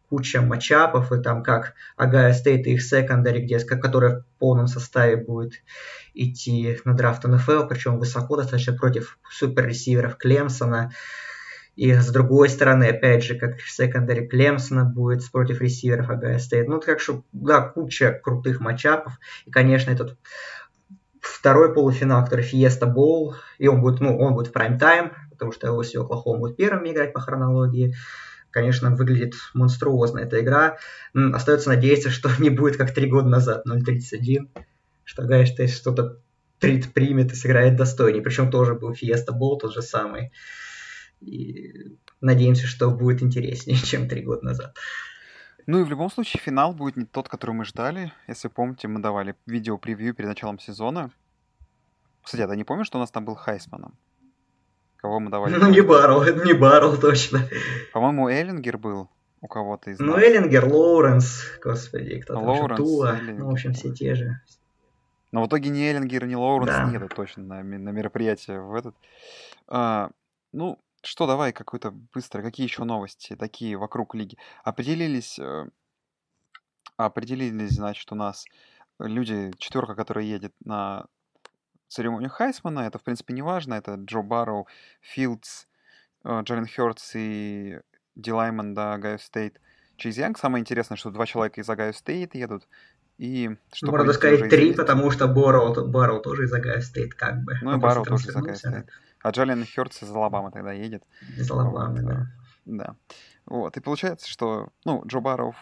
куча 0.10 0.42
matchup 0.42 0.91
ов, 0.91 1.12
и 1.12 1.22
там 1.22 1.44
как 1.44 1.74
Огайо 1.96 2.34
Стейт 2.34 2.66
и 2.68 2.74
их 2.74 2.82
secondary, 2.82 3.44
где, 3.44 3.60
которая 3.60 4.22
в 4.22 4.26
полном 4.40 4.68
составе 4.68 5.18
будет 5.18 5.54
идти 6.14 6.80
на 6.86 6.94
драфт 6.94 7.26
НФЛ, 7.26 7.68
причем 7.68 8.00
высоко 8.00 8.38
достаточно 8.38 8.74
против 8.74 9.20
суперресиверов 9.30 10.18
Клемсона. 10.18 10.92
И 11.76 11.94
с 11.94 12.10
другой 12.10 12.50
стороны, 12.50 12.86
опять 12.86 13.24
же, 13.24 13.36
как 13.36 13.60
secondary 13.62 14.28
Клемсона 14.28 14.84
будет 14.84 15.30
против 15.32 15.62
ресиверов 15.62 16.10
Огайо 16.10 16.40
Стейт. 16.40 16.68
Ну, 16.68 16.80
так 16.80 17.00
что, 17.00 17.24
да, 17.34 17.62
куча 17.62 18.20
крутых 18.24 18.60
matchup 18.60 18.97
ов. 18.97 19.14
И, 19.46 19.52
конечно, 19.52 19.92
этот 19.92 20.18
второй 21.22 21.74
полуфинал, 21.74 22.24
который 22.24 22.44
Фиеста 22.44 22.88
Боул, 22.88 23.36
и 23.60 23.68
он 23.68 23.82
будет, 23.82 24.00
ну, 24.00 24.18
он 24.18 24.34
будет 24.34 24.48
в 24.48 24.52
прайм-тайм, 24.54 25.12
потому 25.32 25.52
что 25.52 25.68
LSU 25.68 26.02
Оклахома 26.02 26.40
будет 26.40 26.58
первым 26.58 26.90
играть 26.90 27.14
по 27.14 27.20
хронологии. 27.20 27.94
Конечно, 28.58 28.90
выглядит 28.90 29.36
монструозно 29.54 30.18
эта 30.18 30.42
игра. 30.42 30.80
Остается 31.14 31.70
надеяться, 31.70 32.10
что 32.10 32.32
не 32.40 32.50
будет 32.50 32.76
как 32.76 32.92
три 32.92 33.08
года 33.08 33.30
назад, 33.30 33.68
0.31, 33.68 34.50
что 35.04 35.22
Гайш 35.28 35.50
что-то 35.72 36.20
трит 36.58 36.92
примет 36.92 37.32
и 37.32 37.36
сыграет 37.36 37.76
достойнее. 37.76 38.24
Причем 38.24 38.50
тоже 38.50 38.74
был 38.74 38.96
Фиеста 38.96 39.32
Бол, 39.32 39.60
тот 39.60 39.76
же 39.76 39.84
самый. 39.84 40.32
И 41.22 42.00
надеемся, 42.20 42.66
что 42.66 42.90
будет 42.90 43.22
интереснее, 43.22 43.78
чем 43.86 44.10
три 44.10 44.24
года 44.24 44.46
назад. 44.46 44.76
Ну 45.68 45.80
и 45.80 45.84
в 45.84 45.90
любом 45.90 46.10
случае 46.10 46.42
финал 46.44 46.74
будет 46.74 46.98
не 46.98 47.06
тот, 47.06 47.30
который 47.30 47.52
мы 47.52 47.64
ждали. 47.64 48.12
Если 48.28 48.48
помните, 48.48 48.88
мы 48.88 49.02
давали 49.02 49.36
видео-превью 49.46 50.16
перед 50.16 50.30
началом 50.30 50.58
сезона. 50.58 51.12
Кстати, 52.24 52.42
а 52.42 52.48
ты 52.48 52.58
не 52.58 52.64
помнишь, 52.64 52.88
что 52.88 52.98
у 52.98 53.02
нас 53.02 53.12
там 53.12 53.24
был 53.24 53.36
Хайсманом? 53.36 53.94
Кого 54.98 55.20
мы 55.20 55.30
давали? 55.30 55.56
Ну, 55.56 55.70
не 55.70 55.82
Баррел, 55.82 56.24
это 56.24 56.44
не 56.46 56.54
Баррел, 56.54 56.98
точно. 56.98 57.48
По-моему, 57.94 58.30
Эллингер 58.30 58.78
был 58.78 59.10
у 59.42 59.48
кого-то 59.48 59.92
из 59.92 60.00
ну, 60.00 60.08
нас. 60.08 60.16
Ну, 60.16 60.22
Эллингер, 60.22 60.66
Лоуренс, 60.66 61.44
господи, 61.64 62.20
кто 62.22 62.34
там 62.34 62.46
Лоуренс, 62.46 62.78
Тула, 62.78 63.20
ну, 63.22 63.48
в 63.48 63.52
общем, 63.52 63.74
все 63.74 63.94
те 63.94 64.16
же. 64.16 64.42
Но 65.32 65.44
в 65.44 65.48
итоге 65.48 65.70
ни 65.70 65.84
Эллингер, 65.84 66.26
ни 66.26 66.36
Лоуренс 66.36 66.72
да. 66.72 66.86
нету 66.86 67.10
точно 67.14 67.44
на, 67.44 67.64
на 67.64 67.90
мероприятии 67.90 68.58
в 68.58 68.74
этот. 68.74 68.96
А, 69.68 70.10
ну, 70.52 70.80
что, 71.04 71.28
давай 71.28 71.54
какой-то 71.54 71.92
быстро, 72.14 72.42
какие 72.42 72.66
еще 72.66 72.84
новости 72.84 73.36
такие 73.36 73.78
вокруг 73.78 74.16
лиги? 74.16 74.38
Определились, 74.64 75.38
э, 75.38 75.68
определились, 76.98 77.72
значит, 77.72 78.12
у 78.12 78.16
нас 78.16 78.46
люди, 79.00 79.54
четверка, 79.58 79.96
которая 79.96 80.26
едет 80.26 80.54
на 80.64 81.06
церемонию 81.88 82.30
Хайсмана. 82.30 82.82
Это, 82.82 83.00
в 83.00 83.04
принципе, 83.04 83.34
не 83.34 83.42
важно. 83.42 83.76
Это 83.76 83.96
Джо 83.96 84.22
Барроу, 84.22 84.68
Филдс, 85.02 85.66
э, 86.24 86.42
Джален 86.44 86.68
Хёртс 86.68 87.12
и 87.16 87.80
D-lineman, 88.16 88.74
да, 88.74 88.98
Огайо 88.98 89.18
Стейт. 89.18 89.60
Чейз 89.98 90.18
Янг. 90.18 90.38
Самое 90.38 90.62
интересное, 90.62 90.98
что 90.98 91.10
два 91.10 91.26
человека 91.26 91.62
из 91.62 91.70
Огайо 91.70 91.94
Стейт 91.94 92.36
едут. 92.36 92.68
И 93.18 93.50
что 93.74 93.92
Можно 93.92 94.14
сказать 94.14 94.48
три, 94.50 94.74
потому 94.74 95.10
что 95.10 95.28
Барроу, 95.28 95.88
Барроу 95.88 96.22
тоже 96.22 96.44
из 96.44 96.54
Огайо 96.54 96.82
Стейт, 96.82 97.16
как 97.16 97.44
бы. 97.44 97.54
Ну 97.62 97.76
и 97.76 97.80
Барроу 97.80 98.06
тоже 98.06 98.30
из 98.30 98.36
Огайо 98.36 98.56
Стейт. 98.56 98.90
А 99.24 99.32
Джален 99.32 99.66
Хёртс 99.66 100.04
из 100.04 100.10
Алабамы 100.12 100.52
тогда 100.52 100.72
едет. 100.72 101.04
Из 101.36 101.50
Алабамы, 101.50 102.02
вот, 102.02 102.06
да. 102.06 102.28
Да. 102.66 102.96
Вот. 103.46 103.76
И 103.78 103.80
получается, 103.80 104.30
что, 104.30 104.70
ну, 104.86 105.04
Джо 105.08 105.20
Барроу 105.20 105.56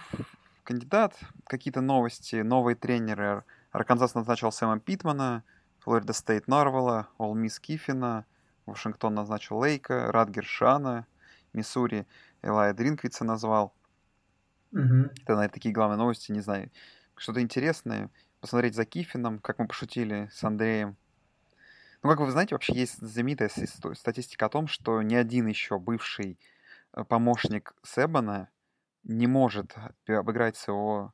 кандидат, 0.64 1.18
какие-то 1.48 1.80
новости, 1.82 2.38
новые 2.38 2.76
тренеры. 2.76 3.44
Арканзас 3.72 4.16
назначил 4.16 4.52
Сэма 4.52 4.80
Питмана, 4.80 5.44
Флорида 5.86 6.14
Стейт 6.14 6.48
Норвелла, 6.48 7.10
Ол 7.20 7.36
Мисс 7.36 7.60
Кифина, 7.60 8.26
Вашингтон 8.66 9.14
назначил 9.14 9.60
Лейка, 9.60 10.12
Ратгерс 10.12 10.44
Шиано, 10.44 11.06
Миссури 11.54 12.08
Элая 12.42 12.74
Дринквица 12.74 13.24
назвал. 13.24 13.72
Угу. 14.72 14.82
Это, 14.82 15.36
наверное, 15.36 15.50
такие 15.50 15.72
главные 15.72 15.98
новости, 15.98 16.32
не 16.32 16.42
знаю. 16.42 16.72
Что-то 17.16 17.40
интересное. 17.40 18.10
Посмотреть 18.40 18.74
за 18.74 18.84
Кифином, 18.84 19.38
как 19.38 19.60
мы 19.60 19.68
пошутили 19.68 20.28
с 20.34 20.44
Андреем. 20.44 20.98
Ну, 22.02 22.10
как 22.10 22.20
вы 22.20 22.32
знаете, 22.32 22.56
вообще 22.56 22.74
есть 22.74 22.98
знаменитая 22.98 23.52
статистика 23.94 24.48
о 24.48 24.50
том, 24.50 24.66
что 24.66 25.04
ни 25.04 25.14
один 25.14 25.46
еще 25.46 25.78
бывший 25.78 26.40
э, 26.94 27.04
помощник 27.04 27.76
Себана 27.84 28.50
не 29.04 29.28
может 29.28 29.76
обыграть 30.08 30.58
своего 30.58 31.14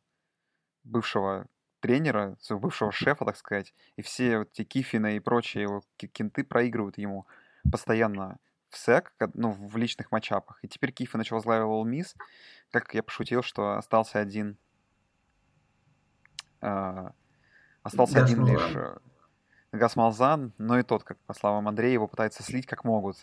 бывшего 0.85 1.47
тренера, 1.81 2.37
своего 2.39 2.61
бывшего 2.61 2.91
шефа, 2.91 3.25
так 3.25 3.35
сказать, 3.35 3.73
и 3.97 4.01
все 4.01 4.39
вот 4.39 4.49
эти 4.53 4.63
Кифина 4.63 5.15
и 5.15 5.19
прочие 5.19 5.63
его 5.63 5.83
кенты 5.97 6.43
проигрывают 6.43 6.97
ему 6.97 7.27
постоянно 7.69 8.37
в 8.69 8.77
сек, 8.77 9.13
ну, 9.33 9.51
в 9.51 9.75
личных 9.75 10.11
матчапах. 10.11 10.59
И 10.63 10.67
теперь 10.67 10.91
Кифи 10.91 11.17
начал 11.17 11.35
возглавил 11.35 11.85
Miss. 11.85 12.15
Как 12.71 12.93
я 12.93 13.03
пошутил, 13.03 13.43
что 13.43 13.77
остался 13.77 14.19
один... 14.19 14.57
Э, 16.61 17.09
остался 17.83 18.21
Гас 18.21 18.31
один 18.31 18.45
лишь 18.45 18.75
э, 18.75 18.97
Гас 19.73 19.95
Малзан, 19.95 20.53
но 20.57 20.79
и 20.79 20.83
тот, 20.83 21.03
как 21.03 21.17
по 21.25 21.33
словам 21.33 21.67
Андрея, 21.67 21.93
его 21.93 22.07
пытаются 22.07 22.43
слить 22.43 22.65
как 22.65 22.85
могут 22.85 23.17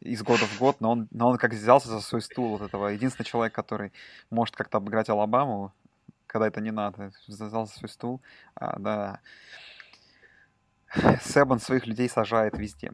из 0.00 0.22
года 0.22 0.44
в 0.44 0.58
год, 0.58 0.80
но 0.80 0.90
он, 0.90 1.08
но 1.12 1.28
он 1.28 1.38
как 1.38 1.52
взялся 1.52 1.88
за 1.88 2.00
свой 2.00 2.20
стул 2.20 2.56
вот 2.56 2.62
этого. 2.62 2.88
Единственный 2.88 3.26
человек, 3.26 3.54
который 3.54 3.92
может 4.30 4.56
как-то 4.56 4.78
обыграть 4.78 5.08
Алабаму, 5.08 5.72
когда 6.34 6.48
это 6.48 6.60
не 6.60 6.72
надо. 6.72 7.12
Зазал 7.28 7.68
свой 7.68 7.88
стул. 7.88 8.20
А, 8.56 8.76
да. 8.80 9.20
Себан 11.22 11.60
своих 11.60 11.86
людей 11.86 12.08
сажает 12.08 12.58
везде. 12.58 12.90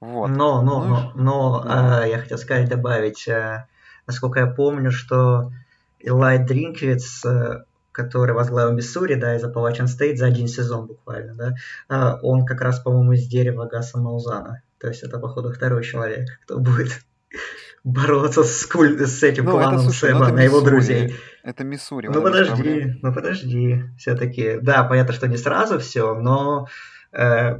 Вот. 0.00 0.28
Но, 0.28 0.60
но, 0.60 0.84
ну, 0.84 0.88
но, 0.88 1.12
но 1.14 1.62
да. 1.62 2.04
э, 2.04 2.10
я 2.10 2.18
хотел 2.18 2.36
сказать, 2.36 2.68
добавить, 2.68 3.26
э, 3.26 3.66
насколько 4.06 4.40
я 4.40 4.46
помню, 4.46 4.90
что 4.90 5.50
Элай 5.98 6.38
Дринквиц, 6.44 7.24
э, 7.24 7.64
который 7.90 8.34
возглавил 8.34 8.72
Миссури, 8.72 9.14
да, 9.14 9.34
из 9.34 9.44
Appalachian 9.44 9.86
Стейт 9.86 10.18
за 10.18 10.26
один 10.26 10.46
сезон 10.46 10.86
буквально, 10.86 11.34
да, 11.34 11.54
э, 11.88 12.18
он 12.20 12.44
как 12.44 12.60
раз, 12.60 12.80
по-моему, 12.80 13.12
из 13.12 13.26
дерева 13.26 13.64
Гаса 13.64 13.98
Маузана. 13.98 14.60
То 14.78 14.88
есть 14.88 15.02
это, 15.02 15.18
походу, 15.18 15.50
второй 15.50 15.84
человек, 15.84 16.28
кто 16.42 16.58
будет 16.58 17.00
бороться 17.84 18.44
с, 18.44 18.66
куль... 18.66 19.00
с 19.06 19.22
этим 19.22 19.46
ну, 19.46 19.52
планом 19.52 19.76
это, 19.76 19.84
слушай, 19.84 20.10
Сэма 20.10 20.28
ну, 20.28 20.34
на 20.34 20.42
его 20.42 20.60
друзей. 20.60 21.14
Это 21.44 21.62
Миссури. 21.62 22.08
Ну 22.08 22.22
подожди, 22.22 22.98
ну 23.02 23.12
подожди. 23.12 23.84
Все-таки, 23.98 24.58
да, 24.62 24.82
понятно, 24.84 25.12
что 25.12 25.28
не 25.28 25.36
сразу 25.36 25.78
все, 25.78 26.14
но 26.14 26.68
э, 27.12 27.58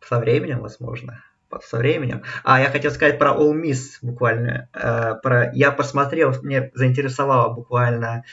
со 0.00 0.18
временем, 0.20 0.60
возможно. 0.60 1.24
Со 1.62 1.78
временем. 1.78 2.22
А 2.44 2.60
я 2.60 2.70
хотел 2.70 2.90
сказать 2.92 3.18
про 3.18 3.32
All 3.32 3.52
Miss 3.60 3.98
буквально. 4.02 4.68
Э, 4.72 5.14
про... 5.20 5.50
Я 5.52 5.72
посмотрел, 5.72 6.32
мне 6.42 6.70
заинтересовало 6.74 7.52
буквально 7.52 8.24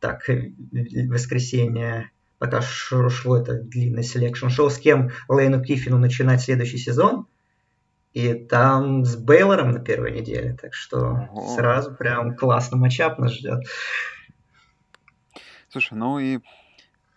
так, 0.00 0.26
воскресенье, 0.26 2.10
пока 2.38 2.62
шло 2.62 3.36
это 3.36 3.60
длинное 3.60 4.02
selection 4.02 4.48
show, 4.48 4.70
с 4.70 4.78
кем 4.78 5.10
Лейну 5.28 5.62
Кифину 5.62 5.98
начинать 5.98 6.40
следующий 6.40 6.78
сезон. 6.78 7.26
И 8.14 8.32
там 8.32 9.04
с 9.04 9.16
Бейлором 9.16 9.72
на 9.72 9.80
первой 9.80 10.12
неделе. 10.12 10.56
Так 10.60 10.72
что 10.72 11.28
Ого. 11.30 11.54
сразу 11.54 11.94
прям 11.94 12.34
классно 12.34 12.78
matchup 12.78 13.18
нас 13.18 13.32
ждет. 13.32 13.64
Слушай, 15.76 15.98
ну 15.98 16.18
и 16.18 16.40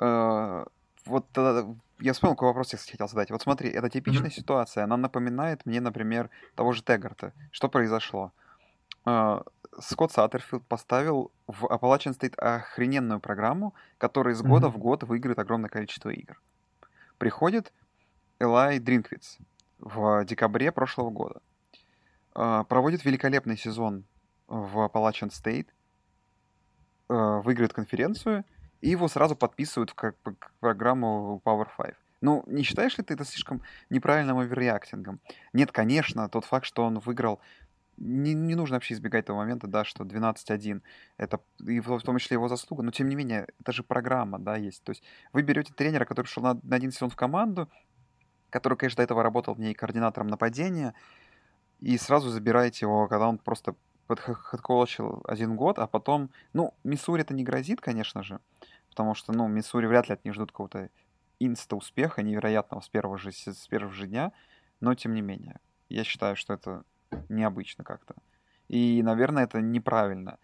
э, 0.01 0.66
вот 1.05 1.26
э, 1.38 1.74
я 1.99 2.12
вспомнил, 2.12 2.36
какой 2.36 2.49
вопрос 2.49 2.74
я 2.74 2.78
хотел 2.78 3.07
задать. 3.07 3.32
Вот 3.32 3.41
смотри, 3.41 3.70
это 3.70 3.89
типичная 3.89 4.30
mm-hmm. 4.30 4.34
ситуация. 4.34 4.84
Она 4.84 4.97
напоминает 4.97 5.66
мне, 5.66 5.80
например, 5.80 6.30
того 6.55 6.74
же 6.74 6.84
Теггарта. 6.84 7.32
Что 7.51 7.70
произошло? 7.70 8.34
Э, 9.05 9.43
Скотт 9.80 10.12
Саттерфилд 10.12 10.68
поставил 10.68 11.32
в 11.47 11.68
Appalachian 11.68 12.20
State 12.20 12.36
охрененную 12.36 13.22
программу, 13.22 13.74
которая 13.97 14.34
из 14.34 14.41
года 14.41 14.68
mm-hmm. 14.68 14.72
в 14.72 14.78
год 14.78 15.03
выиграет 15.03 15.39
огромное 15.39 15.70
количество 15.70 16.10
игр. 16.10 16.38
Приходит 17.18 17.72
Элай 18.39 18.80
Дринквиц, 18.80 19.38
в 19.80 20.26
декабре 20.26 20.74
прошлого 20.74 21.12
года. 21.12 21.39
А, 22.36 22.66
проводит 22.66 23.05
великолепный 23.05 23.55
сезон 23.55 24.03
в 24.49 24.80
Appalachian 24.80 25.30
State, 25.30 25.68
выиграет 27.10 27.74
конференцию, 27.74 28.45
и 28.82 28.89
его 28.89 29.07
сразу 29.07 29.36
подписывают 29.36 29.89
в 29.91 29.95
как, 29.95 30.16
программу 30.60 31.41
Power 31.43 31.68
5. 31.78 31.95
Ну, 32.22 32.43
не 32.47 32.64
считаешь 32.64 32.97
ли 32.97 33.03
ты 33.03 33.14
это 33.14 33.26
слишком 33.26 33.62
неправильным 33.89 34.39
оверреактингом? 34.39 35.20
Нет, 35.53 35.72
конечно, 35.72 36.30
тот 36.30 36.45
факт, 36.45 36.66
что 36.66 36.84
он 36.84 36.99
выиграл 36.99 37.39
не, 37.99 38.34
не 38.34 38.55
нужно 38.55 38.78
вообще 38.78 38.93
избегать 38.93 39.26
того 39.26 39.39
момента, 39.39 39.68
да, 39.68 39.84
что 39.84 40.05
12-1 40.05 40.82
это 41.18 41.41
и 41.66 41.80
в, 41.80 41.88
в 41.88 42.01
том 42.01 42.18
числе 42.18 42.36
его 42.36 42.47
заслуга, 42.47 42.82
но 42.84 42.91
тем 42.91 43.10
не 43.10 43.16
менее, 43.16 43.47
это 43.60 43.72
же 43.72 43.84
программа, 43.84 44.39
да, 44.39 44.55
есть. 44.55 44.84
То 44.84 44.91
есть 44.91 45.03
вы 45.34 45.41
берете 45.41 45.74
тренера, 45.74 46.05
который 46.05 46.26
пришел 46.26 46.43
на, 46.43 46.60
на 46.64 46.76
один 46.76 46.91
сезон 46.91 47.10
в 47.10 47.16
команду, 47.16 47.70
который, 48.49 48.78
конечно, 48.78 48.97
до 48.97 49.03
этого 49.03 49.22
работал 49.22 49.53
в 49.53 49.60
ней 49.60 49.74
координатором 49.74 50.28
нападения, 50.28 50.93
и 51.80 51.97
сразу 51.97 52.30
забираете 52.30 52.86
его, 52.86 53.07
когда 53.07 53.28
он 53.28 53.38
просто 53.38 53.76
подхолочил 54.10 55.22
один 55.28 55.55
год, 55.55 55.78
а 55.78 55.86
потом, 55.86 56.32
ну, 56.53 56.74
Миссури 56.84 57.22
это 57.22 57.36
не 57.36 57.43
грозит, 57.43 57.80
конечно 57.80 58.24
же, 58.24 58.39
потому 58.89 59.14
что, 59.14 59.34
ну, 59.34 59.47
Миссури 59.47 59.86
вряд 59.86 60.10
ли 60.10 60.16
от 60.16 60.26
них 60.26 60.34
ждут 60.34 60.51
какого-то 60.51 60.89
инста-успеха 61.39 62.24
невероятного 62.24 62.82
с 62.82 62.89
первого 62.89 63.20
же, 63.20 63.32
с 63.32 63.68
первого 63.68 63.93
же 63.93 64.07
дня, 64.07 64.32
но 64.80 64.95
тем 64.95 65.14
не 65.14 65.22
менее, 65.22 65.60
я 65.89 66.03
считаю, 66.03 66.36
что 66.36 66.53
это 66.53 66.84
необычно 67.30 67.84
как-то. 67.84 68.16
И, 68.68 69.03
наверное, 69.03 69.43
это 69.43 69.62
неправильно. 69.62 70.39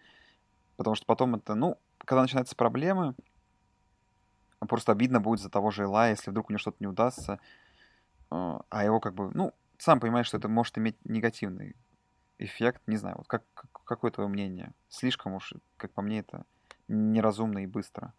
Потому 0.76 0.94
что 0.94 1.04
потом 1.04 1.34
это, 1.34 1.56
ну, 1.56 1.76
когда 1.98 2.22
начинаются 2.22 2.54
проблемы, 2.54 3.16
просто 4.60 4.92
обидно 4.92 5.20
будет 5.20 5.40
за 5.40 5.50
того 5.50 5.72
же 5.72 5.82
Илая, 5.82 6.10
если 6.10 6.30
вдруг 6.30 6.50
у 6.50 6.52
него 6.52 6.58
что-то 6.60 6.76
не 6.78 6.86
удастся, 6.86 7.40
а, 8.30 8.62
а 8.68 8.84
его 8.84 9.00
как 9.00 9.14
бы, 9.14 9.30
ну, 9.34 9.52
сам 9.76 9.98
понимаешь, 9.98 10.26
что 10.26 10.36
это 10.36 10.48
может 10.48 10.78
иметь 10.78 10.96
негативный 11.04 11.74
эффект, 12.38 12.82
не 12.86 12.96
знаю, 12.96 13.16
вот 13.18 13.26
как, 13.26 13.42
как, 13.54 13.70
какое 13.84 14.10
твое 14.10 14.28
мнение? 14.28 14.72
Слишком 14.88 15.34
уж, 15.34 15.54
как 15.76 15.92
по 15.92 16.02
мне, 16.02 16.20
это 16.20 16.44
неразумно 16.88 17.60
и 17.60 17.66
быстро. 17.66 18.12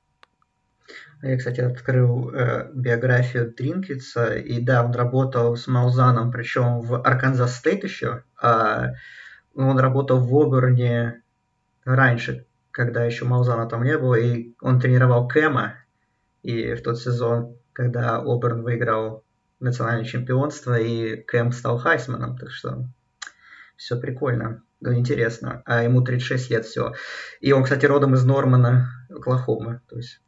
Я, 1.22 1.38
кстати, 1.38 1.60
открыл 1.60 2.30
э, 2.30 2.72
биографию 2.74 3.52
Дринквица, 3.52 4.36
и 4.36 4.62
да, 4.62 4.86
он 4.86 4.92
работал 4.94 5.56
с 5.56 5.68
Малзаном, 5.68 6.32
причем 6.32 6.80
в 6.80 7.02
Арканзас 7.02 7.58
Стейт 7.58 7.84
еще, 7.84 8.24
а 8.42 8.94
он 9.54 9.80
работал 9.80 10.20
в 10.20 10.34
Оберне 10.36 11.24
раньше, 11.84 12.46
когда 12.72 13.04
еще 13.04 13.26
Малзана 13.26 13.68
там 13.68 13.84
не 13.84 13.98
было, 13.98 14.16
и 14.16 14.54
он 14.62 14.80
тренировал 14.80 15.28
Кэма, 15.28 15.76
и 16.44 16.74
в 16.76 16.84
тот 16.84 17.00
сезон, 17.00 17.58
когда 17.74 18.18
Оберн 18.20 18.62
выиграл 18.62 19.24
национальное 19.60 20.06
чемпионство, 20.06 20.78
и 20.80 21.18
Кэм 21.18 21.52
стал 21.52 21.80
Хайсманом, 21.80 22.38
так 22.38 22.52
что 22.52 22.88
все 23.78 23.98
прикольно, 23.98 24.64
ну, 24.82 24.94
интересно. 24.94 25.62
А 25.66 25.84
ему 25.84 26.02
36 26.02 26.50
лет 26.52 26.66
все. 26.66 26.94
И 27.40 27.52
он, 27.54 27.64
кстати, 27.64 27.86
родом 27.86 28.16
из 28.16 28.26
Нормана, 28.26 28.90
Оклахомы. 29.10 29.82
То 29.88 29.98
есть, 29.98 30.22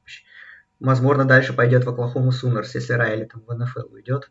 возможно, 0.79 1.25
дальше 1.25 1.53
пойдет 1.53 1.83
в 1.83 1.89
Оклахому 1.89 2.31
Сунерс, 2.31 2.75
если 2.75 2.93
Райли 2.93 3.25
там 3.25 3.43
в 3.45 3.53
НФЛ 3.53 3.93
уйдет 3.93 4.29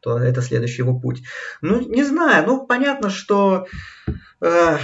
то 0.00 0.18
это 0.18 0.42
следующий 0.42 0.82
его 0.82 0.98
путь. 0.98 1.24
Ну, 1.60 1.80
не 1.80 2.04
знаю, 2.04 2.46
ну, 2.46 2.66
понятно, 2.66 3.10
что 3.10 3.66
э, 4.40 4.76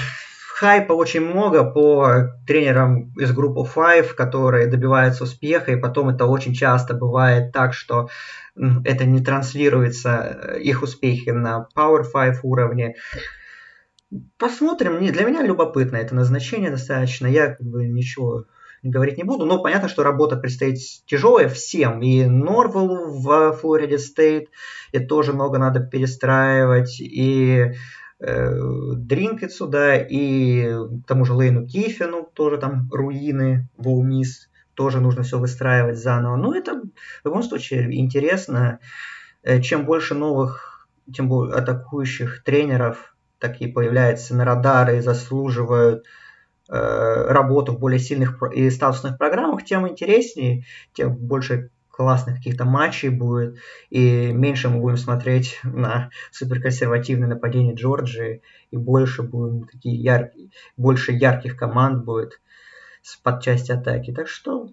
хайпа 0.54 0.92
очень 0.92 1.20
много 1.20 1.64
по 1.64 2.30
тренерам 2.46 3.12
из 3.18 3.32
группы 3.32 3.60
Five, 3.60 4.14
которые 4.14 4.66
добиваются 4.66 5.24
успеха, 5.24 5.72
и 5.72 5.80
потом 5.80 6.08
это 6.08 6.26
очень 6.26 6.54
часто 6.54 6.94
бывает 6.94 7.52
так, 7.52 7.74
что 7.74 8.08
это 8.84 9.04
не 9.04 9.22
транслируется, 9.22 10.38
э, 10.54 10.60
их 10.60 10.82
успехи 10.82 11.30
на 11.30 11.68
Power 11.76 12.04
Five 12.12 12.38
уровне. 12.42 12.96
Посмотрим. 14.38 15.04
Для 15.12 15.24
меня 15.24 15.42
любопытно 15.42 15.96
это 15.96 16.14
назначение 16.14 16.70
достаточно. 16.70 17.26
Я 17.26 17.54
как 17.54 17.66
бы 17.66 17.86
ничего 17.86 18.44
говорить 18.82 19.16
не 19.16 19.24
буду, 19.24 19.46
но 19.46 19.62
понятно, 19.62 19.88
что 19.88 20.02
работа 20.02 20.36
предстоит 20.36 20.78
тяжелая 21.06 21.48
всем. 21.48 22.02
И 22.02 22.24
Норвелу 22.24 23.18
в 23.18 23.52
Флориде 23.54 23.98
Стейт, 23.98 24.50
и 24.92 24.98
тоже 25.00 25.32
много 25.32 25.58
надо 25.58 25.80
перестраивать, 25.80 27.00
и 27.00 27.72
э, 28.20 28.50
Дринкетсу, 28.94 29.66
да, 29.66 29.96
и 29.96 30.64
к 30.66 31.06
тому 31.06 31.24
же 31.24 31.32
Лейну 31.32 31.66
Кифину 31.66 32.28
тоже 32.34 32.58
там 32.58 32.88
руины, 32.92 33.68
Волмис, 33.78 34.50
тоже 34.74 35.00
нужно 35.00 35.22
все 35.22 35.38
выстраивать 35.38 35.98
заново. 35.98 36.36
Но 36.36 36.54
это 36.54 36.82
в 37.22 37.24
любом 37.24 37.42
случае 37.42 37.88
интересно. 37.98 38.80
Э, 39.42 39.60
чем 39.62 39.86
больше 39.86 40.14
новых, 40.14 40.88
тем 41.12 41.28
более 41.28 41.54
атакующих 41.54 42.44
тренеров, 42.44 43.13
такие 43.38 43.72
появляются 43.72 44.34
на 44.34 44.44
радары 44.44 44.98
и 44.98 45.00
заслуживают 45.00 46.04
э, 46.68 47.26
работу 47.28 47.72
в 47.72 47.78
более 47.78 47.98
сильных 47.98 48.42
и 48.52 48.70
статусных 48.70 49.18
программах, 49.18 49.64
тем 49.64 49.88
интереснее, 49.88 50.64
тем 50.92 51.14
больше 51.14 51.70
классных 51.90 52.36
каких-то 52.36 52.64
матчей 52.64 53.08
будет, 53.08 53.58
и 53.88 54.32
меньше 54.32 54.68
мы 54.68 54.80
будем 54.80 54.96
смотреть 54.96 55.60
на 55.62 56.10
суперконсервативное 56.32 57.28
нападение 57.28 57.74
Джорджии, 57.74 58.42
и 58.70 58.76
больше 58.76 59.22
будем 59.22 59.68
такие 59.68 59.94
яркие, 59.96 60.50
больше 60.76 61.12
ярких 61.12 61.56
команд 61.56 62.04
будет 62.04 62.40
под 63.22 63.42
части 63.42 63.70
атаки. 63.70 64.12
Так 64.12 64.28
что 64.28 64.70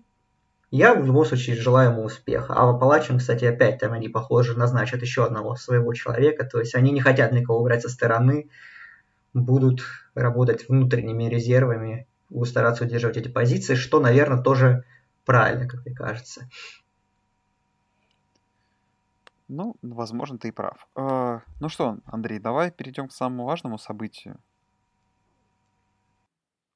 я 0.72 0.96
в 0.96 1.06
любом 1.06 1.26
случае 1.26 1.58
желаю 1.58 1.92
ему 1.92 2.04
успеха. 2.04 2.54
А 2.54 2.66
в 2.66 2.76
Апалачем, 2.76 3.18
кстати, 3.18 3.44
опять 3.44 3.80
там 3.80 3.92
они, 3.92 4.08
похоже, 4.08 4.58
назначат 4.58 5.02
еще 5.02 5.26
одного 5.26 5.56
своего 5.56 5.94
человека. 5.94 6.46
То 6.46 6.60
есть 6.60 6.76
они 6.76 6.92
не 6.92 7.02
хотят 7.02 7.34
никого 7.34 7.62
брать 7.62 7.82
со 7.82 7.90
стороны, 7.90 8.50
будут 9.34 9.82
работать 10.16 10.70
внутренними 10.70 11.26
резервами, 11.26 12.08
будут 12.30 12.48
стараться 12.48 12.86
удерживать 12.86 13.18
эти 13.18 13.28
позиции, 13.28 13.76
что, 13.76 14.00
наверное, 14.00 14.42
тоже 14.42 14.86
правильно, 15.26 15.68
как 15.68 15.86
мне 15.86 15.94
кажется. 15.94 16.50
Ну, 19.50 19.76
возможно, 19.82 20.38
ты 20.38 20.48
и 20.48 20.52
прав. 20.52 20.88
Э, 20.96 21.42
ну 21.60 21.68
что, 21.68 21.98
Андрей, 22.06 22.40
давай 22.40 22.72
перейдем 22.72 23.10
к 23.10 23.12
самому 23.12 23.44
важному 23.44 23.78
событию. 23.78 24.40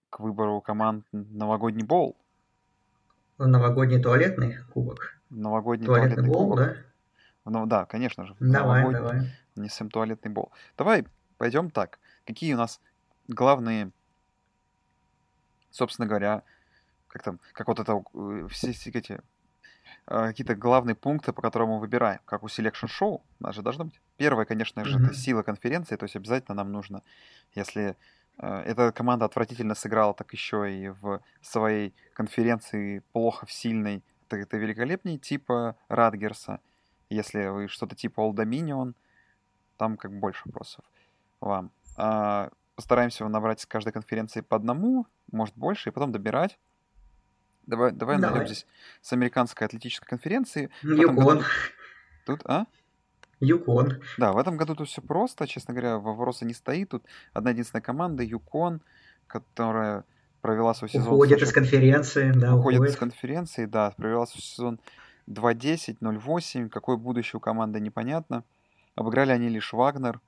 К 0.09 0.19
выбору 0.19 0.59
команд 0.59 1.05
новогодний 1.13 1.85
боул. 1.85 2.17
Новогодний 3.37 4.01
туалетный 4.01 4.57
кубок. 4.73 5.17
Новогодний 5.29 5.85
туалетный, 5.85 6.15
туалетный 6.15 6.33
бол, 6.33 6.43
кубок. 6.43 6.59
да? 6.59 6.75
Ну 7.45 7.65
да, 7.65 7.85
конечно 7.85 8.25
же. 8.25 8.35
Давай, 8.39 8.81
Новогодний. 8.81 9.09
давай. 9.09 9.31
Несем 9.55 9.89
туалетный 9.89 10.31
бол. 10.31 10.51
Давай 10.77 11.05
пойдем 11.37 11.69
так. 11.69 11.99
Какие 12.25 12.53
у 12.53 12.57
нас 12.57 12.79
главные, 13.27 13.91
собственно 15.69 16.07
говоря, 16.07 16.43
как 17.07 17.23
там, 17.23 17.39
как 17.53 17.67
вот 17.67 17.79
это, 17.79 18.03
э, 18.13 18.47
все 18.49 18.71
эти 18.71 19.21
а, 20.07 20.27
какие-то 20.27 20.55
главные 20.55 20.95
пункты, 20.95 21.33
по 21.33 21.41
которым 21.41 21.69
мы 21.69 21.79
выбираем, 21.79 22.19
как 22.25 22.43
у 22.43 22.47
Selection 22.47 22.87
Show, 22.87 23.21
у 23.39 23.43
нас 23.43 23.55
же 23.55 23.61
должно 23.61 23.85
быть. 23.85 23.99
Первое, 24.17 24.45
конечно 24.45 24.83
же, 24.85 24.97
mm-hmm. 24.97 25.05
это 25.05 25.13
сила 25.13 25.43
конференции, 25.43 25.95
то 25.95 26.03
есть 26.05 26.15
обязательно 26.15 26.55
нам 26.55 26.71
нужно, 26.71 27.03
если 27.53 27.89
Э, 27.89 27.95
эта 28.37 28.91
команда 28.91 29.25
отвратительно 29.25 29.75
сыграла, 29.75 30.13
так 30.13 30.33
еще 30.33 30.71
и 30.71 30.89
в 30.89 31.21
своей 31.41 31.93
конференции 32.13 33.03
плохо 33.13 33.45
в 33.45 33.51
сильной. 33.51 34.03
Так 34.27 34.39
это 34.39 34.57
великолепнее 34.57 35.17
типа 35.17 35.75
Радгерса. 35.87 36.59
Если 37.09 37.47
вы 37.47 37.67
что-то 37.67 37.95
типа 37.95 38.21
Old 38.21 38.35
Dominion, 38.35 38.93
там 39.77 39.97
как 39.97 40.11
больше 40.11 40.41
вопросов 40.45 40.83
вам. 41.39 41.71
А, 41.97 42.49
постараемся 42.75 43.27
набрать 43.27 43.61
с 43.61 43.65
каждой 43.65 43.93
конференции 43.93 44.41
по 44.41 44.55
одному, 44.57 45.07
может 45.31 45.55
больше, 45.55 45.89
и 45.89 45.91
потом 45.91 46.11
добирать. 46.11 46.57
Давай, 47.65 47.91
давай, 47.91 48.17
давай. 48.17 48.39
найдем 48.39 48.47
здесь 48.47 48.67
с 49.01 49.13
американской 49.13 49.65
атлетической 49.65 50.07
конференции. 50.07 50.69
Юкон. 50.83 51.43
Тут, 52.25 52.41
а? 52.45 52.65
Юкон. 53.39 54.01
Да, 54.17 54.33
в 54.33 54.37
этом 54.37 54.57
году 54.57 54.75
тут 54.75 54.87
все 54.87 55.01
просто, 55.01 55.47
честно 55.47 55.73
говоря, 55.73 55.97
вопроса 55.97 56.45
не 56.45 56.53
стоит. 56.53 56.89
Тут 56.89 57.03
одна 57.33 57.51
единственная 57.51 57.81
команда, 57.81 58.23
Юкон, 58.23 58.81
которая 59.27 60.05
провела 60.41 60.73
свой 60.73 60.89
сезон... 60.89 61.13
Уходит 61.13 61.41
из 61.41 61.51
конференции, 61.51 62.31
да, 62.31 62.55
уходит. 62.55 62.79
Уходит 62.79 62.95
из 62.95 62.99
конференции, 62.99 63.65
да, 63.65 63.91
провела 63.91 64.25
свой 64.25 64.41
сезон 64.41 64.79
2-10, 65.27 65.97
0-8. 65.99 66.69
Какое 66.69 66.97
будущее 66.97 67.37
у 67.37 67.39
команды, 67.39 67.79
непонятно. 67.79 68.43
Обыграли 68.95 69.31
они 69.31 69.49
лишь 69.49 69.73
Вагнер 69.73 70.21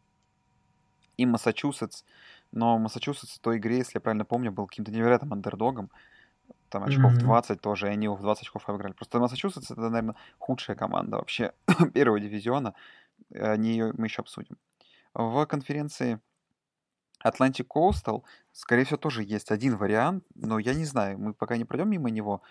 и 1.17 1.25
Массачусетс. 1.25 2.03
Но 2.51 2.77
Массачусетс 2.77 3.37
в 3.37 3.39
той 3.39 3.57
игре, 3.57 3.77
если 3.77 3.93
я 3.95 4.01
правильно 4.01 4.25
помню, 4.25 4.51
был 4.51 4.67
каким-то 4.67 4.91
невероятным 4.91 5.33
андердогом. 5.33 5.91
Там 6.69 6.83
очков 6.83 7.13
mm-hmm. 7.13 7.21
20 7.21 7.61
тоже, 7.61 7.87
и 7.87 7.91
они 7.91 8.05
его 8.05 8.15
в 8.15 8.21
20 8.21 8.43
очков 8.43 8.67
обыграли. 8.67 8.93
Просто 8.93 9.19
Массачусетс 9.19 9.71
это, 9.71 9.89
наверное, 9.89 10.15
худшая 10.37 10.75
команда 10.75 11.17
вообще 11.17 11.53
первого 11.93 12.19
дивизиона. 12.19 12.73
Они 13.33 13.71
ее 13.71 13.93
мы 13.97 14.07
еще 14.07 14.21
обсудим. 14.21 14.57
В 15.13 15.45
конференции 15.45 16.19
Atlantic 17.25 17.67
Coastal, 17.67 18.23
скорее 18.51 18.83
всего, 18.83 18.97
тоже 18.97 19.23
есть 19.23 19.51
один 19.51 19.77
вариант, 19.77 20.23
но 20.35 20.59
я 20.59 20.73
не 20.73 20.85
знаю, 20.85 21.17
мы 21.17 21.33
пока 21.33 21.57
не 21.57 21.65
пройдем 21.65 21.89
мимо 21.89 22.09
него, 22.09 22.41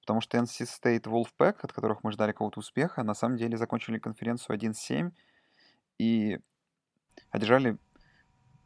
потому 0.00 0.20
что 0.20 0.38
NC 0.38 0.66
State 0.66 1.04
Wolfpack, 1.04 1.56
от 1.62 1.72
которых 1.72 2.04
мы 2.04 2.12
ждали 2.12 2.32
какого-то 2.32 2.60
успеха, 2.60 3.02
на 3.02 3.14
самом 3.14 3.36
деле 3.36 3.56
закончили 3.56 3.98
конференцию 3.98 4.56
1-7 4.56 5.12
и 5.98 6.38
одержали 7.30 7.78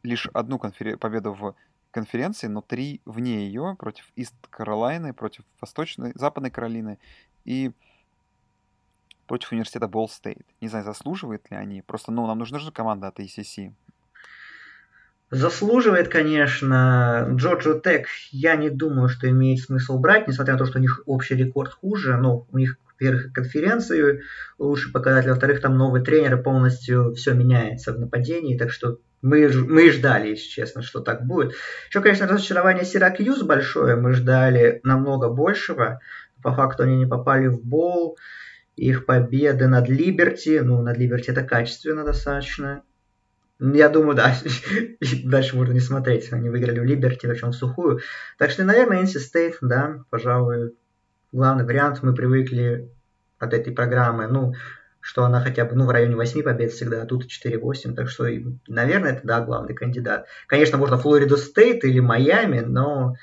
лишь 0.03 0.27
одну 0.33 0.59
конфер... 0.59 0.97
победу 0.97 1.33
в 1.33 1.55
конференции, 1.91 2.47
но 2.47 2.61
три 2.61 3.01
вне 3.05 3.45
ее, 3.45 3.75
против 3.77 4.11
Ист 4.15 4.35
Каролайны, 4.49 5.13
против 5.13 5.43
Восточной, 5.59 6.11
Западной 6.15 6.51
Каролины 6.51 6.99
и 7.45 7.71
против 9.27 9.51
университета 9.51 9.87
Болл 9.87 10.09
Стейт. 10.09 10.45
Не 10.61 10.67
знаю, 10.67 10.85
заслуживает 10.85 11.49
ли 11.51 11.57
они. 11.57 11.81
Просто, 11.81 12.11
ну, 12.11 12.25
нам 12.27 12.39
нужна 12.39 12.59
же 12.59 12.71
команда 12.71 13.07
от 13.07 13.19
ACC. 13.19 13.73
Заслуживает, 15.31 16.07
конечно. 16.07 17.27
Джорджио 17.35 17.79
Тек 17.79 18.07
я 18.31 18.55
не 18.55 18.71
думаю, 18.71 19.09
что 19.09 19.29
имеет 19.29 19.59
смысл 19.59 19.99
брать, 19.99 20.27
несмотря 20.27 20.53
на 20.53 20.59
то, 20.59 20.65
что 20.65 20.79
у 20.79 20.81
них 20.81 21.03
общий 21.05 21.35
рекорд 21.35 21.71
хуже. 21.71 22.17
Но 22.17 22.47
у 22.51 22.57
них, 22.57 22.77
во-первых, 22.99 23.31
конференции 23.33 24.21
лучше 24.57 24.91
показатель, 24.91 25.29
во-вторых, 25.29 25.61
там 25.61 25.77
новый 25.77 26.03
тренер, 26.03 26.41
полностью 26.41 27.13
все 27.13 27.33
меняется 27.33 27.93
в 27.93 27.99
нападении, 27.99 28.57
так 28.57 28.71
что 28.71 28.99
мы, 29.21 29.49
мы 29.49 29.91
ждали, 29.91 30.29
если 30.29 30.49
честно, 30.49 30.81
что 30.81 31.01
так 31.01 31.25
будет. 31.25 31.53
Еще, 31.87 32.01
конечно, 32.01 32.27
разочарование 32.27 32.85
Сиракьюз 32.85 33.43
большое. 33.43 33.95
Мы 33.95 34.13
ждали 34.13 34.79
намного 34.83 35.29
большего. 35.29 35.99
По 36.41 36.53
факту 36.53 36.83
они 36.83 36.97
не 36.97 37.05
попали 37.05 37.47
в 37.47 37.61
бол. 37.61 38.17
их 38.77 39.05
победы 39.05 39.67
над 39.67 39.89
Либерти, 39.89 40.59
ну, 40.63 40.81
над 40.81 40.97
Либерти 40.97 41.31
это 41.31 41.43
качественно 41.43 42.05
достаточно. 42.05 42.83
Я 43.59 43.89
думаю, 43.89 44.15
да, 44.15 44.33
дальше 45.25 45.57
можно 45.57 45.73
не 45.73 45.81
смотреть. 45.81 46.31
Они 46.31 46.49
выиграли 46.49 46.79
в 46.79 46.85
Либерти, 46.85 47.27
причем 47.27 47.51
в 47.51 47.55
сухую. 47.55 47.99
Так 48.37 48.51
что, 48.51 48.63
наверное, 48.63 49.03
NC 49.03 49.17
State, 49.17 49.55
да, 49.61 50.05
пожалуй, 50.09 50.75
главный 51.31 51.65
вариант. 51.65 52.01
Мы 52.03 52.13
привыкли 52.13 52.89
от 53.37 53.53
этой 53.53 53.73
программы, 53.73 54.27
ну, 54.27 54.53
что 55.01 55.23
она 55.23 55.41
хотя 55.41 55.65
бы 55.65 55.75
ну, 55.75 55.85
в 55.85 55.89
районе 55.89 56.15
8 56.15 56.43
побед 56.43 56.71
всегда, 56.71 57.03
а 57.03 57.05
тут 57.05 57.25
4-8, 57.25 57.93
так 57.93 58.09
что, 58.09 58.25
наверное, 58.67 59.13
это, 59.13 59.25
да, 59.25 59.41
главный 59.41 59.73
кандидат. 59.73 60.27
Конечно, 60.47 60.77
можно 60.77 60.97
Флорида 60.97 61.37
Стейт 61.37 61.83
или 61.83 61.99
Майами, 61.99 62.59
но 62.59 63.15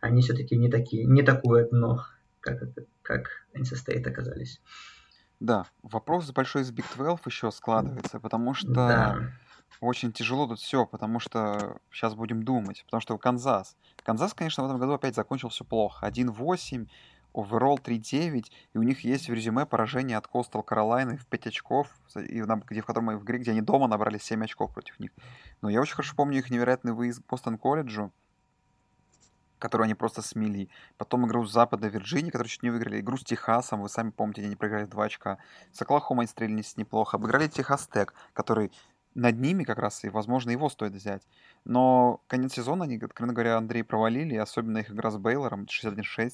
они 0.00 0.22
все-таки 0.22 0.56
не 0.56 0.70
такие, 0.70 1.04
не 1.06 1.22
такое 1.22 1.68
дно, 1.68 2.04
как, 2.40 2.62
как 3.02 3.28
NC 3.54 3.74
State 3.74 4.06
оказались. 4.06 4.60
Да, 5.40 5.66
вопрос 5.82 6.30
большой 6.30 6.62
из 6.62 6.70
Big 6.70 6.84
12 6.94 7.26
еще 7.26 7.50
складывается, 7.50 8.20
потому 8.20 8.54
что 8.54 8.72
да. 8.72 9.18
очень 9.80 10.12
тяжело 10.12 10.46
тут 10.46 10.60
все, 10.60 10.86
потому 10.86 11.18
что 11.18 11.78
сейчас 11.90 12.14
будем 12.14 12.44
думать, 12.44 12.82
потому 12.84 13.00
что 13.00 13.18
Канзас. 13.18 13.76
Канзас, 14.04 14.34
конечно, 14.34 14.62
в 14.62 14.66
этом 14.66 14.78
году 14.78 14.92
опять 14.92 15.16
закончил 15.16 15.48
все 15.48 15.64
плохо. 15.64 16.06
1-8, 16.06 16.86
оверолл 17.34 17.78
3-9, 17.78 18.44
и 18.74 18.78
у 18.78 18.82
них 18.82 19.04
есть 19.04 19.28
в 19.28 19.32
резюме 19.32 19.66
поражение 19.66 20.16
от 20.16 20.26
Костел 20.26 20.62
Каролайны 20.62 21.16
в 21.16 21.26
5 21.26 21.46
очков, 21.46 21.88
и 22.16 22.42
где, 22.42 22.80
в 22.80 22.86
котором 22.86 23.18
в 23.18 23.24
игре, 23.24 23.38
где 23.38 23.52
они 23.52 23.60
дома 23.60 23.88
набрали 23.88 24.18
7 24.18 24.42
очков 24.44 24.72
против 24.72 25.00
них. 25.00 25.10
Но 25.60 25.70
я 25.70 25.80
очень 25.80 25.94
хорошо 25.94 26.14
помню 26.16 26.38
их 26.38 26.50
невероятный 26.50 26.92
выезд 26.92 27.22
к 27.22 27.30
Бостон 27.30 27.58
колледжу, 27.58 28.12
которую 29.58 29.84
они 29.84 29.94
просто 29.94 30.22
смели. 30.22 30.68
Потом 30.96 31.26
игру 31.26 31.46
с 31.46 31.52
Запада 31.52 31.86
Вирджинии, 31.86 32.30
которую 32.30 32.48
чуть 32.48 32.64
не 32.64 32.70
выиграли. 32.70 33.00
Игру 33.00 33.16
с 33.16 33.22
Техасом, 33.22 33.82
вы 33.82 33.88
сами 33.88 34.10
помните, 34.10 34.44
они 34.44 34.56
проиграли 34.56 34.86
2 34.86 35.04
очка. 35.04 35.38
С 35.72 35.80
Оклахомой 35.80 36.26
стрелялись 36.26 36.76
неплохо. 36.76 37.16
Обыграли 37.16 37.46
Техас 37.46 37.86
Тек, 37.86 38.12
который 38.32 38.72
над 39.14 39.38
ними 39.38 39.62
как 39.64 39.78
раз, 39.78 40.02
и, 40.04 40.08
возможно, 40.08 40.50
его 40.50 40.68
стоит 40.68 40.94
взять. 40.94 41.22
Но 41.64 42.22
конец 42.26 42.54
сезона 42.54 42.84
они, 42.84 42.96
откровенно 42.96 43.34
говоря, 43.34 43.56
Андрей 43.56 43.84
провалили, 43.84 44.34
особенно 44.34 44.78
их 44.78 44.90
игра 44.90 45.10
с 45.10 45.18
Бейлором, 45.18 45.66
61-6. 45.66 46.32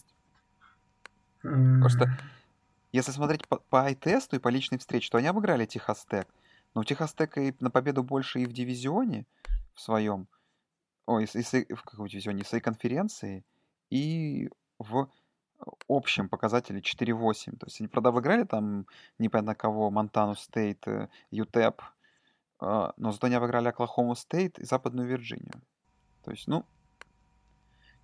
Mm. 1.48 1.80
Просто, 1.80 2.10
если 2.92 3.12
смотреть 3.12 3.46
по, 3.48 3.58
по 3.58 3.82
ай-тесту 3.82 4.36
и 4.36 4.38
по 4.38 4.48
личной 4.48 4.78
встрече, 4.78 5.10
то 5.10 5.18
они 5.18 5.26
обыграли 5.26 5.66
Техас 5.66 6.04
Тек. 6.10 6.28
Но 6.74 6.82
у 6.82 6.84
Техас 6.84 7.14
Тека 7.14 7.40
и 7.40 7.54
на 7.60 7.70
победу 7.70 8.02
больше 8.02 8.40
и 8.40 8.46
в 8.46 8.52
дивизионе 8.52 9.26
в 9.74 9.80
своем, 9.80 10.26
ой, 11.06 11.24
и, 11.24 11.38
и, 11.38 11.74
в 11.74 11.82
каком 11.82 12.08
дивизионе, 12.08 12.44
в 12.44 12.48
своей 12.48 12.62
конференции, 12.62 13.44
и 13.90 14.50
в 14.78 15.08
общем 15.88 16.28
показателе 16.28 16.80
4-8. 16.80 17.56
То 17.56 17.66
есть 17.66 17.80
они, 17.80 17.88
правда, 17.88 18.10
выиграли 18.10 18.44
там 18.44 18.86
непонятно 19.18 19.54
кого, 19.54 19.90
Монтану 19.90 20.34
Стейт, 20.34 20.84
ЮТЭП, 21.30 21.82
но 22.60 23.12
зато 23.12 23.26
они 23.26 23.36
обыграли 23.36 23.68
Оклахому 23.68 24.14
Стейт 24.14 24.58
и 24.58 24.64
Западную 24.64 25.08
Вирджинию. 25.08 25.62
То 26.24 26.30
есть, 26.32 26.46
ну, 26.48 26.64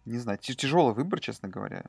не 0.04 0.18
знаю, 0.18 0.38
тяжелый 0.38 0.94
выбор, 0.94 1.20
честно 1.20 1.48
говоря. 1.48 1.84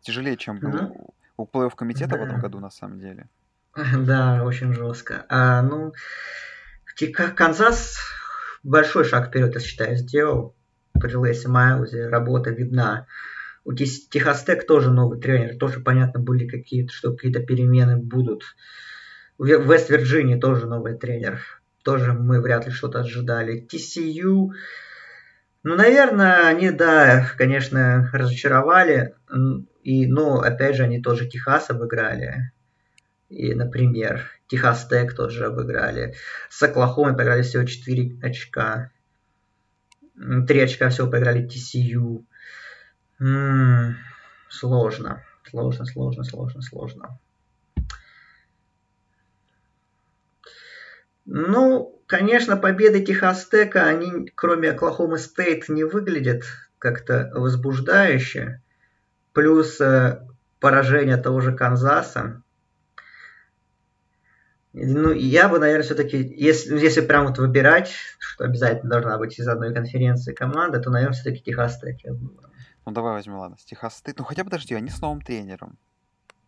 Тяжелее, 0.00 0.36
чем 0.36 0.58
был 0.58 0.70
mm-hmm. 0.70 1.10
у 1.36 1.46
плей-офф 1.46 1.74
комитета 1.74 2.12
да. 2.12 2.18
в 2.18 2.22
этом 2.22 2.40
году, 2.40 2.60
на 2.60 2.70
самом 2.70 3.00
деле. 3.00 3.28
Да, 3.96 4.44
очень 4.44 4.72
жестко. 4.72 5.24
А, 5.28 5.62
ну, 5.62 5.92
Канзас 7.36 7.98
большой 8.62 9.04
шаг 9.04 9.28
вперед, 9.28 9.54
я 9.54 9.60
считаю, 9.60 9.96
сделал. 9.96 10.54
При 10.94 11.14
Лейсе 11.14 11.48
Майлзе 11.48 12.08
работа 12.08 12.50
видна. 12.50 13.06
У 13.64 13.72
Техастек 13.72 14.66
тоже 14.66 14.90
новый 14.90 15.20
тренер, 15.20 15.58
тоже 15.58 15.80
понятно 15.80 16.20
были 16.20 16.46
какие-то, 16.46 16.92
что 16.92 17.12
какие-то 17.12 17.40
перемены 17.40 17.96
будут. 17.96 18.42
В 19.36 19.46
Вест-Вирджинии 19.46 20.40
тоже 20.40 20.66
новый 20.66 20.96
тренер. 20.96 21.40
Тоже 21.84 22.12
мы 22.12 22.40
вряд 22.40 22.66
ли 22.66 22.72
что-то 22.72 23.00
ожидали. 23.00 23.66
TCU, 23.70 24.50
ну, 25.62 25.74
наверное, 25.74 26.46
они, 26.48 26.70
да, 26.70 27.28
конечно, 27.36 28.08
разочаровали. 28.12 29.14
И, 29.82 30.06
ну, 30.06 30.40
опять 30.40 30.76
же, 30.76 30.84
они 30.84 31.02
тоже 31.02 31.26
Техас 31.26 31.70
обыграли. 31.70 32.52
И, 33.28 33.54
например, 33.54 34.30
Техас 34.46 34.86
Тек 34.86 35.14
тоже 35.14 35.46
обыграли. 35.46 36.14
С 36.48 36.62
Оклахомой 36.62 37.14
поиграли 37.16 37.42
всего 37.42 37.64
4 37.64 38.18
очка. 38.22 38.90
3 40.14 40.60
очка 40.60 40.88
всего 40.88 41.10
поиграли 41.10 41.46
TCU. 41.46 42.24
М-м, 43.20 43.96
сложно. 44.48 45.22
Сложно, 45.50 45.84
сложно, 45.84 46.24
сложно, 46.24 46.62
сложно. 46.62 47.18
Ну, 51.30 52.02
конечно, 52.06 52.56
победы 52.56 53.04
Техастека, 53.04 53.84
они, 53.84 54.32
кроме 54.34 54.70
Оклахомы 54.70 55.18
Стейт, 55.18 55.68
не 55.68 55.84
выглядят 55.84 56.44
как-то 56.78 57.30
возбуждающе. 57.34 58.62
Плюс 59.34 59.78
э, 59.78 60.26
поражение 60.58 61.18
того 61.18 61.42
же 61.42 61.54
Канзаса. 61.54 62.42
Ну, 64.72 65.12
я 65.12 65.50
бы, 65.50 65.58
наверное, 65.58 65.82
все-таки, 65.82 66.16
если, 66.16 66.78
если 66.78 67.02
прям 67.02 67.26
вот 67.26 67.36
выбирать, 67.36 67.92
что 68.18 68.44
обязательно 68.44 68.88
должна 68.88 69.18
быть 69.18 69.38
из 69.38 69.46
одной 69.46 69.74
конференции 69.74 70.32
команда, 70.32 70.80
то, 70.80 70.88
наверное, 70.88 71.12
все-таки 71.12 71.42
Техас 71.42 71.78
Тек 71.78 71.98
Ну, 72.06 72.92
давай 72.92 73.12
возьмем, 73.12 73.36
ладно, 73.36 73.58
Техас 73.62 73.98
Стейт. 73.98 74.18
Ну, 74.18 74.24
хотя 74.24 74.44
подожди, 74.44 74.74
они 74.74 74.88
с 74.88 75.02
новым 75.02 75.20
тренером. 75.20 75.78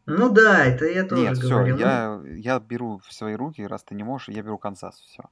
Ну 0.06 0.30
да, 0.30 0.64
это 0.64 0.86
я 0.86 1.04
тоже 1.04 1.22
Нет, 1.22 1.38
все, 1.38 1.48
говорил. 1.48 1.78
я, 1.78 2.20
я 2.34 2.58
беру 2.58 3.00
в 3.06 3.12
свои 3.12 3.34
руки, 3.34 3.64
раз 3.66 3.84
ты 3.84 3.94
не 3.94 4.02
можешь, 4.02 4.28
я 4.28 4.42
беру 4.42 4.58
Канзас, 4.58 4.98
все. 5.00 5.24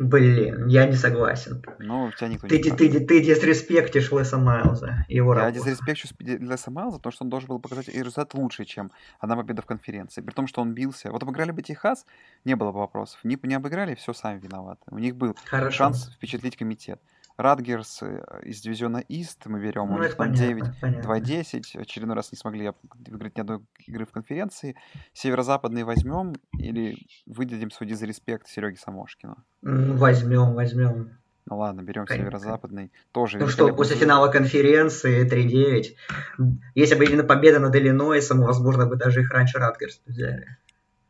Блин, 0.00 0.66
я 0.66 0.86
не 0.86 0.96
согласен. 0.96 1.62
Ну, 1.78 2.04
у 2.04 2.12
тебя 2.12 2.28
никто 2.28 2.48
ты, 2.48 2.56
не 2.56 2.62
ты, 2.62 2.90
ты, 2.90 3.00
ты 3.00 3.20
дисреспектишь 3.22 4.10
Леса 4.10 4.38
Майлза, 4.38 5.04
его 5.08 5.34
Я 5.34 5.40
работу. 5.40 5.58
дисреспекчу 5.58 6.08
Леса 6.18 6.70
Майлза, 6.70 6.96
потому 6.96 7.12
что 7.12 7.24
он 7.24 7.28
должен 7.28 7.48
был 7.48 7.58
показать 7.58 7.86
результат 7.88 8.32
лучше, 8.32 8.64
чем 8.64 8.92
одна 9.18 9.36
победа 9.36 9.60
в 9.60 9.66
конференции. 9.66 10.22
При 10.22 10.32
том, 10.32 10.46
что 10.46 10.62
он 10.62 10.72
бился. 10.72 11.12
Вот 11.12 11.22
обыграли 11.22 11.50
бы 11.50 11.60
Техас, 11.60 12.06
не 12.46 12.56
было 12.56 12.72
бы 12.72 12.78
вопросов. 12.78 13.20
Не, 13.24 13.38
не 13.42 13.54
обыграли, 13.54 13.94
все 13.94 14.14
сами 14.14 14.40
виноваты. 14.40 14.80
У 14.90 14.98
них 14.98 15.16
был 15.16 15.36
Хорошо. 15.44 15.76
шанс 15.76 16.10
впечатлить 16.14 16.56
комитет. 16.56 16.98
Радгерс 17.40 18.02
э, 18.02 18.22
из 18.42 18.60
дивизиона 18.60 18.98
Ист 19.08 19.46
мы 19.46 19.60
берем, 19.60 19.88
ну, 19.88 19.96
у 19.96 20.02
них 20.02 20.14
там 20.14 20.32
9-2-10, 20.32 21.80
очередной 21.80 22.16
раз 22.16 22.32
не 22.32 22.38
смогли 22.38 22.72
выиграть 23.08 23.36
ни 23.36 23.40
одной 23.40 23.60
игры 23.86 24.04
в 24.04 24.12
конференции. 24.12 24.76
Северо-западный 25.12 25.84
возьмем 25.84 26.34
или 26.58 26.98
выдадим 27.26 27.70
свой 27.70 27.88
дизреспект 27.88 28.46
Сереге 28.46 28.76
Самошкину? 28.76 29.36
Возьмем, 29.62 30.54
возьмем. 30.54 31.16
Ну 31.46 31.58
ладно, 31.58 31.80
берем 31.82 32.06
северо-западный. 32.06 32.92
Тоже 33.12 33.38
ну 33.38 33.48
что, 33.48 33.74
после 33.74 33.96
финала 33.96 34.28
конференции 34.28 35.26
3-9. 35.28 36.54
Если 36.74 36.94
бы 36.94 37.04
именно 37.06 37.24
победа 37.24 37.58
над 37.58 37.74
Иллинойсом, 37.74 38.42
возможно, 38.42 38.86
бы 38.86 38.96
даже 38.96 39.22
их 39.22 39.30
раньше 39.30 39.58
Радгерс 39.58 40.00
взяли. 40.06 40.58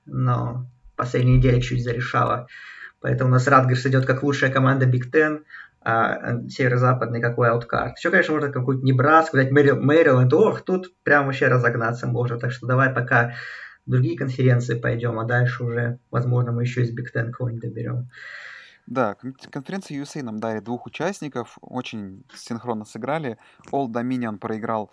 Но 0.07 0.66
последняя 0.97 1.36
неделя 1.36 1.61
чуть 1.61 1.82
зарешала. 1.82 2.47
Поэтому 3.01 3.31
у 3.31 3.32
нас 3.32 3.48
Радгерс 3.48 3.85
идет 3.86 4.07
как 4.07 4.23
лучшая 4.23 4.52
команда 4.52 4.86
Биг 4.86 5.15
Ten 5.15 5.43
а, 5.82 6.47
северо-западный 6.48 7.20
как 7.20 7.39
wildcard. 7.39 7.93
Еще, 7.97 8.11
конечно, 8.11 8.35
можно 8.35 8.52
какую-то 8.52 8.85
Небраску 8.85 9.36
взять, 9.36 9.51
Мэриленд. 9.51 10.32
Ох, 10.32 10.62
тут 10.62 10.94
прям 11.02 11.27
вообще 11.27 11.48
разогнаться 11.48 12.07
можно. 12.07 12.39
Так 12.39 12.52
что 12.52 12.66
давай 12.66 12.90
пока 12.90 13.32
другие 13.86 14.16
конференции 14.16 14.78
пойдем, 14.78 15.19
а 15.19 15.24
дальше 15.24 15.65
уже, 15.65 15.98
возможно, 16.11 16.52
мы 16.52 16.62
еще 16.62 16.82
из 16.82 16.90
Биг 16.93 17.15
Ten 17.15 17.31
кого-нибудь 17.31 17.62
доберем. 17.62 18.11
Да, 18.86 19.16
конференция 19.51 20.02
USA 20.02 20.23
нам 20.23 20.39
дали 20.39 20.61
двух 20.61 20.86
участников, 20.86 21.57
очень 21.61 22.24
синхронно 22.35 22.85
сыграли. 22.85 23.39
All 23.73 23.86
Dominion 23.86 24.39
проиграл 24.39 24.90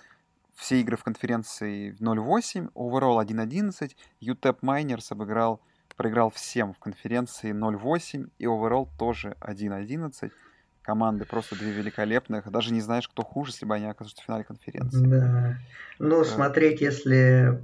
все 0.56 0.80
игры 0.82 0.98
в 0.98 1.04
конференции 1.04 1.96
0-8, 2.00 2.72
Overall 2.74 3.26
1-11, 3.26 3.92
UTEP 4.22 4.60
Miners 4.62 5.08
обыграл, 5.10 5.62
проиграл 5.96 6.30
всем 6.30 6.74
в 6.74 6.80
конференции 6.80 7.54
0-8 7.54 8.30
и 8.38 8.46
Overall 8.46 8.88
тоже 8.98 9.36
1-11 9.42 10.32
команды 10.88 11.26
просто 11.26 11.58
две 11.58 11.74
великолепных. 11.74 12.50
Даже 12.50 12.72
не 12.72 12.80
знаешь, 12.80 13.10
кто 13.10 13.22
хуже, 13.22 13.52
если 13.52 13.66
бы 13.66 13.76
они 13.76 13.88
окажутся 13.88 14.24
в 14.24 14.26
финале 14.26 14.46
конференции. 14.46 15.06
Да. 15.06 15.58
Ну, 16.00 16.24
смотреть, 16.24 16.80
если 16.80 17.62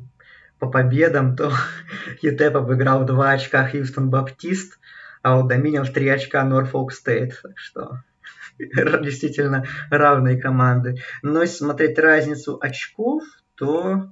по 0.60 0.70
победам, 0.70 1.38
то 1.38 1.54
ЮТЕП 2.22 2.58
обыграл 2.58 3.06
два 3.06 3.32
очка 3.32 3.66
Хьюстон 3.66 4.10
Баптист, 4.10 4.78
а 5.22 5.40
у 5.40 5.48
Доминион 5.48 5.86
в 5.86 5.94
три 5.94 6.10
очка 6.10 6.44
Норфолк 6.44 6.92
Стейт. 6.92 7.40
Так 7.42 7.58
что 7.58 8.04
действительно 8.60 9.66
равные 9.90 10.40
команды. 10.40 10.98
Но 11.22 11.42
если 11.42 11.60
смотреть 11.60 11.98
разницу 11.98 12.60
очков, 12.62 13.24
то 13.56 14.10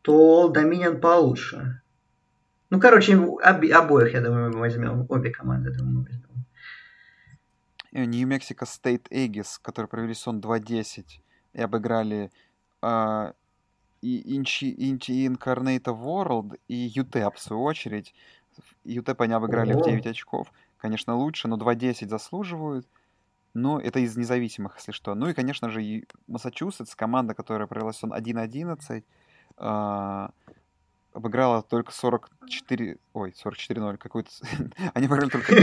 то 0.00 0.48
Доминион 0.48 0.98
получше. 0.98 1.82
Ну, 2.70 2.80
короче, 2.80 3.16
обоих, 3.16 4.14
я 4.14 4.22
думаю, 4.22 4.50
мы 4.50 4.60
возьмем. 4.60 5.04
Обе 5.10 5.30
команды, 5.30 5.72
думаю, 5.72 5.98
мы 5.98 6.02
возьмем. 6.04 6.25
Нью-Мексико 8.04 8.66
Стейт 8.66 9.06
Эггис, 9.10 9.58
которые 9.58 9.88
провели 9.88 10.14
сон 10.14 10.40
2-10 10.40 11.04
и 11.54 11.60
обыграли 11.60 12.30
э, 12.82 13.32
и 14.02 14.36
Инчи 14.36 15.26
Incarnate 15.26 15.84
World, 15.84 16.60
и 16.68 16.88
UTEP, 16.88 17.34
в 17.34 17.40
свою 17.40 17.62
очередь. 17.62 18.14
UTEP 18.84 19.16
они 19.18 19.34
обыграли 19.34 19.72
в 19.72 19.82
9 19.82 20.06
очков. 20.06 20.52
Конечно, 20.78 21.16
лучше, 21.16 21.48
но 21.48 21.56
2-10 21.56 22.08
заслуживают. 22.08 22.86
Но 23.54 23.80
это 23.80 24.00
из 24.00 24.16
независимых, 24.16 24.76
если 24.76 24.92
что. 24.92 25.14
Ну 25.14 25.28
и, 25.28 25.32
конечно 25.32 25.70
же, 25.70 25.82
и 25.82 26.06
Массачусетс, 26.26 26.94
команда, 26.94 27.34
которая 27.34 27.66
провела 27.66 27.92
сезон 27.92 28.12
1-11, 28.12 29.02
э, 29.58 30.28
обыграла 31.16 31.62
только 31.62 31.92
44... 31.92 32.98
Ой, 33.14 33.34
44-0. 33.44 33.96
Какой-то... 33.96 34.30
они 34.94 35.08
проиграли 35.08 35.30
только 35.30 35.54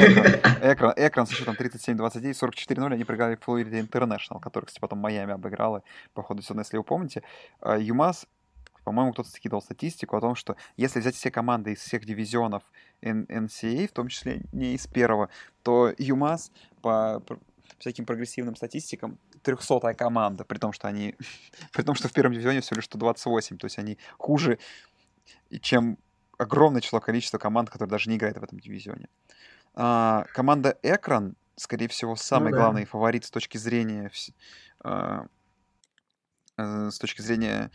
экран. 0.73 0.93
экран. 0.97 1.27
Со 1.27 1.35
счетом 1.35 1.55
37-29, 1.55 2.33
44-0 2.33 2.93
они 2.93 3.03
проиграли 3.03 3.35
Флорида 3.35 3.79
Интернешнл, 3.79 4.39
который, 4.39 4.65
кстати, 4.65 4.81
потом 4.81 4.99
Майами 4.99 5.33
обыграла 5.33 5.83
по 6.15 6.23
ходу 6.23 6.41
сезона, 6.41 6.61
если 6.61 6.77
вы 6.77 6.83
помните. 6.83 7.21
А, 7.61 7.77
ЮМАС 7.77 8.27
по-моему, 8.83 9.13
кто-то 9.13 9.29
скидывал 9.29 9.61
статистику 9.61 10.17
о 10.17 10.21
том, 10.21 10.35
что 10.35 10.57
если 10.75 10.99
взять 10.99 11.15
все 11.15 11.31
команды 11.31 11.71
из 11.71 11.79
всех 11.79 12.03
дивизионов 12.03 12.63
NCAA, 13.01 13.87
в 13.87 13.93
том 13.93 14.09
числе 14.09 14.41
не 14.51 14.73
из 14.73 14.87
первого, 14.87 15.29
то 15.61 15.93
ЮМАС 15.97 16.51
по 16.81 17.23
всяким 17.77 18.05
прогрессивным 18.05 18.57
статистикам 18.57 19.19
300-я 19.43 19.93
команда, 19.93 20.43
при 20.43 20.57
том, 20.57 20.73
что 20.73 20.89
они, 20.89 21.15
при 21.71 21.83
том, 21.83 21.95
что 21.95 22.09
в 22.09 22.11
первом 22.11 22.33
дивизионе 22.33 22.59
всего 22.59 22.75
лишь 22.75 22.85
128, 22.85 23.57
то 23.57 23.65
есть 23.65 23.77
они 23.77 23.97
хуже 24.17 24.59
чем 25.61 25.97
огромное 26.37 26.81
число 26.81 26.99
количества 26.99 27.37
команд, 27.37 27.69
которые 27.69 27.89
даже 27.89 28.09
не 28.09 28.17
играют 28.17 28.37
в 28.37 28.43
этом 28.43 28.59
дивизионе. 28.59 29.07
А, 29.75 30.25
команда 30.33 30.77
Экран, 30.83 31.35
скорее 31.55 31.87
всего, 31.87 32.15
самый 32.15 32.51
ну, 32.51 32.57
да. 32.57 32.63
главный 32.63 32.85
фаворит 32.85 33.25
с 33.25 33.31
точки 33.31 33.57
зрения 33.57 34.11
а, 34.83 35.25
э, 36.57 36.89
с 36.91 36.99
точки 36.99 37.21
зрения 37.21 37.71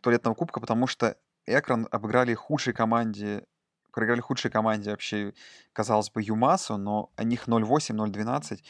туалетного 0.00 0.34
кубка, 0.34 0.60
потому 0.60 0.86
что 0.86 1.16
Экран 1.46 1.88
обыграли 1.90 2.34
худшей 2.34 2.72
команде, 2.72 3.44
проиграли 3.92 4.20
худшей 4.20 4.50
команде 4.50 4.90
вообще, 4.90 5.34
казалось 5.72 6.10
бы, 6.10 6.22
Юмасу, 6.22 6.76
но 6.76 7.10
о 7.16 7.24
них 7.24 7.48
0-8, 7.48 7.94
0-12. 7.94 8.60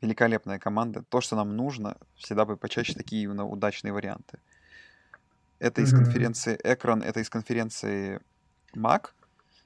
Великолепная 0.00 0.58
команда. 0.58 1.02
То, 1.02 1.20
что 1.20 1.34
нам 1.36 1.56
нужно, 1.56 1.96
всегда 2.14 2.44
бы 2.44 2.56
почаще 2.56 2.94
такие 2.94 3.28
удачные 3.28 3.92
варианты. 3.92 4.38
Это 5.58 5.82
из 5.82 5.90
конференции 5.90 6.58
Экрон, 6.62 7.02
это 7.02 7.20
из 7.20 7.28
конференции 7.28 8.20
Mac, 8.74 9.10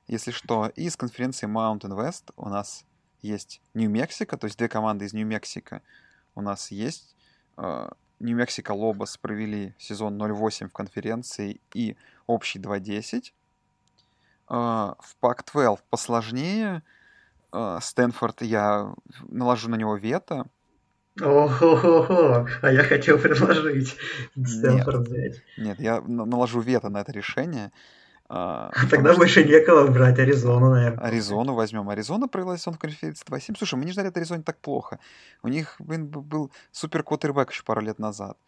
если 0.06 0.31
что, 0.31 0.70
и 0.74 0.85
из 0.85 0.97
конференции 0.97 1.47
Mountain 1.47 1.97
West 1.97 2.32
у 2.36 2.48
нас 2.48 2.85
есть 3.20 3.60
Нью-Мексико, 3.74 4.36
то 4.36 4.47
есть 4.47 4.59
две 4.59 4.69
команды 4.69 5.05
из 5.05 5.12
Нью-Мексико 5.12 5.82
у 6.35 6.40
нас 6.40 6.70
есть. 6.70 7.14
А, 7.56 7.93
Нью-Мексико 8.20 8.73
Лобос 8.73 9.16
провели 9.16 9.74
сезон 9.78 10.20
0-8 10.20 10.69
в 10.69 10.73
конференции 10.73 11.60
и 11.74 11.97
общий 12.27 12.59
2-10. 12.59 13.32
А, 14.48 14.97
в 14.98 15.16
Пак-12 15.16 15.81
посложнее. 15.90 16.82
А, 17.52 17.81
Стэнфорд 17.81 18.43
я 18.43 18.94
наложу 19.28 19.69
на 19.69 19.77
него 19.77 19.97
вето, 19.97 20.47
Ого, 21.20 22.47
а 22.62 22.72
я 22.72 22.82
хотел 22.82 23.18
предложить 23.18 23.97
Стэнфорд 24.34 25.09
взять. 25.09 25.43
Нет, 25.59 25.78
я 25.78 26.01
наложу 26.01 26.60
вето 26.60 26.89
на 26.89 27.02
это 27.02 27.12
решение. 27.12 27.70
А, 28.34 28.70
Тогда 28.90 29.14
больше 29.14 29.44
некого 29.44 29.89
брать 29.89 30.18
Аризону, 30.18 30.70
наверное. 30.70 31.05
Аризону 31.05 31.52
возьмем. 31.52 31.90
Аризона 31.90 32.28
провела 32.28 32.56
сезон 32.56 32.74
в 32.74 32.78
конференции 32.78 33.26
2-7. 33.26 33.59
Слушай, 33.59 33.74
мы 33.74 33.84
не 33.84 33.93
ждали 33.93 34.09
от 34.09 34.16
Аризоне 34.16 34.43
так 34.43 34.59
плохо. 34.59 34.98
У 35.43 35.48
них 35.48 35.76
блин, 35.78 36.06
был 36.06 36.51
супер 36.70 37.02
квотербек 37.02 37.51
еще 37.51 37.62
пару 37.62 37.82
лет 37.82 37.98
назад. 37.98 38.39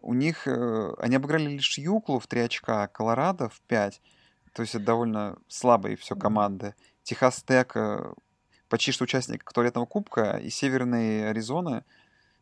У 0.00 0.14
них... 0.14 0.46
Э, 0.46 0.94
они 0.98 1.16
обыграли 1.16 1.48
лишь 1.48 1.78
Юклу 1.78 2.20
в 2.20 2.28
3 2.28 2.42
очка, 2.42 2.86
Колорадо 2.86 3.48
в 3.48 3.60
5. 3.62 4.00
То 4.52 4.62
есть 4.62 4.76
это 4.76 4.84
довольно 4.84 5.36
слабые 5.48 5.96
все 5.96 6.14
команды. 6.14 6.76
Техас 7.02 7.42
Тек 7.42 7.76
э, 7.76 8.12
почти 8.68 8.92
что 8.92 9.02
участник 9.02 9.50
туалетного 9.52 9.86
кубка, 9.86 10.36
и 10.42 10.48
Северная 10.48 11.30
Аризона 11.30 11.84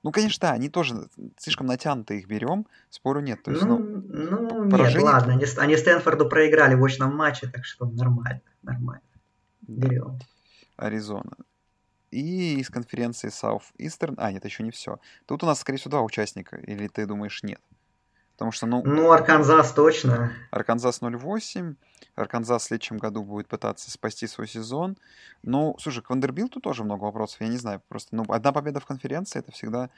ну, 0.02 0.10
конечно, 0.10 0.48
да, 0.48 0.52
они 0.52 0.68
тоже 0.68 1.08
слишком 1.38 1.66
натянуто 1.66 2.14
их 2.14 2.26
берем, 2.26 2.66
спору 2.90 3.20
нет. 3.20 3.42
То 3.42 3.52
есть, 3.52 3.62
ну, 3.62 3.78
ну, 3.78 4.48
ну 4.64 4.70
поражение... 4.70 5.04
нет, 5.04 5.12
ладно, 5.12 5.32
они, 5.34 5.44
они 5.58 5.76
Стэнфорду 5.76 6.28
проиграли 6.28 6.74
в 6.74 6.84
очном 6.84 7.14
матче, 7.14 7.46
так 7.46 7.64
что 7.64 7.86
нормально, 7.86 8.40
нормально. 8.62 9.02
Берем. 9.62 10.18
Аризона. 10.76 11.36
И 12.10 12.58
из 12.58 12.68
конференции 12.68 13.30
South 13.30 13.62
Eastern... 13.78 14.14
А, 14.18 14.32
нет, 14.32 14.44
еще 14.44 14.62
не 14.62 14.70
все. 14.70 14.98
Тут 15.26 15.42
у 15.44 15.46
нас, 15.46 15.60
скорее 15.60 15.78
всего, 15.78 15.92
два 15.92 16.02
участника. 16.02 16.56
Или 16.56 16.88
ты 16.88 17.06
думаешь, 17.06 17.42
нет? 17.42 17.60
Потому 18.32 18.52
что, 18.52 18.66
ну... 18.66 18.82
Ну, 18.84 19.12
Арканзас 19.12 19.72
точно. 19.72 20.32
Арканзас 20.50 21.00
0-8. 21.00 21.74
Арканзас 22.14 22.62
в 22.62 22.66
следующем 22.66 22.98
году 22.98 23.22
будет 23.22 23.48
пытаться 23.48 23.90
спасти 23.90 24.26
свой 24.26 24.48
сезон. 24.48 24.96
Ну, 25.42 25.76
слушай, 25.78 26.02
к 26.02 26.10
Вандербилту 26.10 26.60
тоже 26.60 26.84
много 26.84 27.04
вопросов. 27.04 27.40
Я 27.40 27.48
не 27.48 27.56
знаю, 27.56 27.82
просто, 27.88 28.14
ну, 28.14 28.24
одна 28.28 28.52
победа 28.52 28.80
в 28.80 28.86
конференции— 28.86 29.38
это 29.40 29.52
всегда 29.52 29.90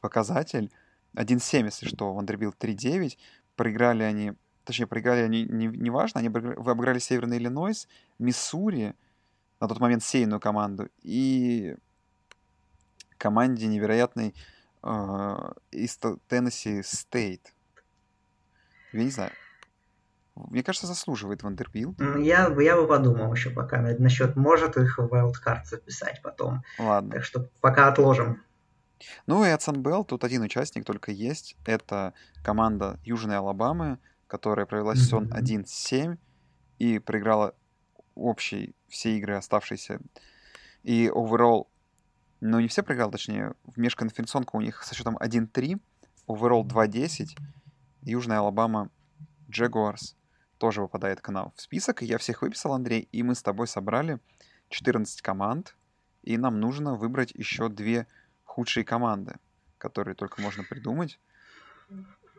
показатель. 0.00 0.70
1-7, 1.14 1.64
если 1.64 1.86
что, 1.86 2.12
Вандербилт 2.12 2.56
3-9. 2.62 3.18
Проиграли 3.56 4.02
они, 4.02 4.32
точнее, 4.64 4.86
проиграли 4.86 5.22
они, 5.22 5.44
не, 5.44 5.66
не 5.66 5.90
важно, 5.90 6.20
они 6.20 6.28
обыграли, 6.28 6.56
обыграли 6.56 6.98
Северный 6.98 7.38
Иллинойс, 7.38 7.88
Миссури, 8.18 8.94
на 9.60 9.68
тот 9.68 9.80
момент 9.80 10.02
сеяную 10.02 10.40
команду, 10.40 10.88
и 11.02 11.76
команде 13.18 13.66
невероятной 13.66 14.34
э, 14.82 15.52
из 15.70 15.98
Теннесси 16.28 16.82
Стейт. 16.82 17.52
Я 18.92 19.04
не 19.04 19.10
знаю. 19.10 19.32
Мне 20.34 20.62
кажется, 20.62 20.86
заслуживает 20.86 21.42
Вандербилд. 21.42 22.00
Я, 22.18 22.48
я 22.58 22.76
бы 22.76 22.86
подумал 22.86 23.32
еще 23.32 23.50
пока 23.50 23.80
насчет, 23.80 24.36
может 24.36 24.76
их 24.76 24.98
в 24.98 25.12
Wildcard 25.12 25.64
записать 25.64 26.22
потом. 26.22 26.62
Ладно. 26.78 27.12
Так 27.12 27.24
что 27.24 27.48
пока 27.60 27.88
отложим. 27.88 28.42
Ну 29.26 29.44
и 29.44 29.48
от 29.48 29.62
Sun 29.62 29.80
Belt 29.80 30.04
тут 30.04 30.24
один 30.24 30.42
участник 30.42 30.84
только 30.84 31.10
есть. 31.10 31.56
Это 31.64 32.12
команда 32.42 32.98
Южной 33.04 33.38
Алабамы, 33.38 33.98
которая 34.26 34.66
провела 34.66 34.94
сезон 34.94 35.28
mm-hmm. 35.28 35.64
1-7 35.64 36.18
и 36.78 36.98
проиграла 36.98 37.54
общие 38.14 38.74
все 38.88 39.16
игры 39.16 39.36
оставшиеся. 39.36 40.00
И 40.82 41.08
overall, 41.08 41.66
ну 42.40 42.60
не 42.60 42.68
все 42.68 42.82
проиграл, 42.82 43.10
точнее, 43.10 43.54
в 43.64 43.78
межконференционку 43.78 44.58
у 44.58 44.60
них 44.60 44.82
со 44.82 44.94
счетом 44.94 45.16
1-3, 45.16 45.80
overall 46.26 46.64
2-10, 46.64 47.36
Южная 48.02 48.38
Алабама 48.38 48.90
Jaguars 49.48 50.14
тоже 50.60 50.82
выпадает 50.82 51.22
к 51.22 51.30
нам 51.30 51.52
в 51.56 51.60
список. 51.60 52.02
Я 52.02 52.18
всех 52.18 52.42
выписал, 52.42 52.74
Андрей, 52.74 53.08
и 53.10 53.22
мы 53.22 53.34
с 53.34 53.42
тобой 53.42 53.66
собрали 53.66 54.20
14 54.68 55.22
команд, 55.22 55.74
и 56.22 56.36
нам 56.36 56.60
нужно 56.60 56.96
выбрать 56.96 57.32
еще 57.32 57.68
две 57.70 58.06
худшие 58.44 58.84
команды, 58.84 59.36
которые 59.78 60.14
только 60.14 60.42
можно 60.42 60.62
придумать. 60.62 61.18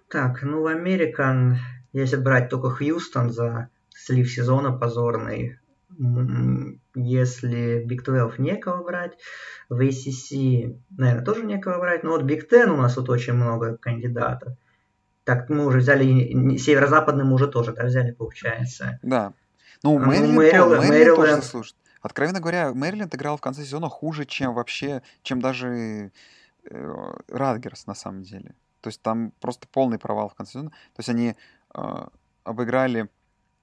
Так, 0.07 0.43
ну 0.43 0.61
в 0.61 0.67
Американ, 0.67 1.57
если 1.93 2.17
брать 2.17 2.49
только 2.49 2.69
Хьюстон 2.69 3.31
за 3.31 3.69
слив 3.89 4.31
сезона 4.31 4.71
позорный, 4.71 5.57
если 6.93 7.83
Big 7.83 8.03
12 8.03 8.39
некого 8.39 8.83
брать, 8.83 9.17
в 9.67 9.79
ACC, 9.79 10.79
наверное, 10.91 11.25
тоже 11.25 11.43
некого 11.43 11.79
брать, 11.79 12.03
но 12.03 12.11
вот 12.11 12.23
Big 12.23 12.47
Ten 12.47 12.69
у 12.69 12.77
нас 12.77 12.93
тут 12.93 13.09
очень 13.09 13.33
много 13.33 13.77
кандидатов. 13.77 14.53
Так, 15.31 15.49
мы 15.49 15.65
уже 15.65 15.77
взяли, 15.77 16.57
северо-западный 16.57 17.23
мы 17.23 17.35
уже 17.35 17.47
тоже, 17.47 17.71
да, 17.71 17.85
взяли, 17.85 18.11
получается. 18.11 18.99
Да. 19.01 19.31
Ну, 19.81 19.97
Мэриленд, 19.97 20.33
Мэриленд, 20.35 20.67
Мэриленд, 20.67 20.89
Мэриленд 20.89 21.15
тоже 21.15 21.35
заслужит. 21.35 21.75
Откровенно 22.01 22.41
говоря, 22.41 22.73
Мэриленд 22.73 23.15
играл 23.15 23.37
в 23.37 23.41
конце 23.41 23.63
сезона 23.63 23.87
хуже, 23.87 24.25
чем 24.25 24.53
вообще, 24.53 25.03
чем 25.23 25.39
даже 25.39 26.11
э, 26.69 27.13
Радгерс, 27.29 27.87
на 27.87 27.95
самом 27.95 28.23
деле. 28.23 28.55
То 28.81 28.89
есть 28.89 29.01
там 29.01 29.31
просто 29.39 29.69
полный 29.69 29.99
провал 29.99 30.27
в 30.27 30.35
конце 30.35 30.51
сезона. 30.51 30.69
То 30.71 30.99
есть 30.99 31.07
они 31.07 31.37
э, 31.75 32.07
обыграли 32.43 33.07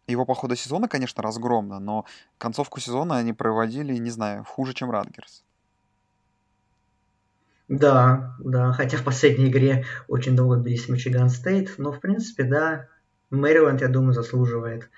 его 0.06 0.24
по 0.24 0.34
ходу 0.34 0.56
сезона, 0.56 0.88
конечно, 0.88 1.22
разгромно, 1.22 1.80
но 1.80 2.06
концовку 2.38 2.80
сезона 2.80 3.18
они 3.18 3.34
проводили, 3.34 3.94
не 3.98 4.10
знаю, 4.10 4.42
хуже, 4.44 4.72
чем 4.72 4.90
Радгерс. 4.90 5.44
Да, 7.68 8.34
да, 8.38 8.72
хотя 8.72 8.96
в 8.96 9.04
последней 9.04 9.48
игре 9.48 9.84
очень 10.08 10.34
долго 10.34 10.56
бились 10.56 10.88
Мичиган 10.88 11.28
Стейт, 11.28 11.74
но 11.76 11.92
в 11.92 12.00
принципе, 12.00 12.44
да, 12.44 12.88
Мэриленд, 13.30 13.82
я 13.82 13.88
думаю, 13.88 14.14
заслуживает. 14.14 14.88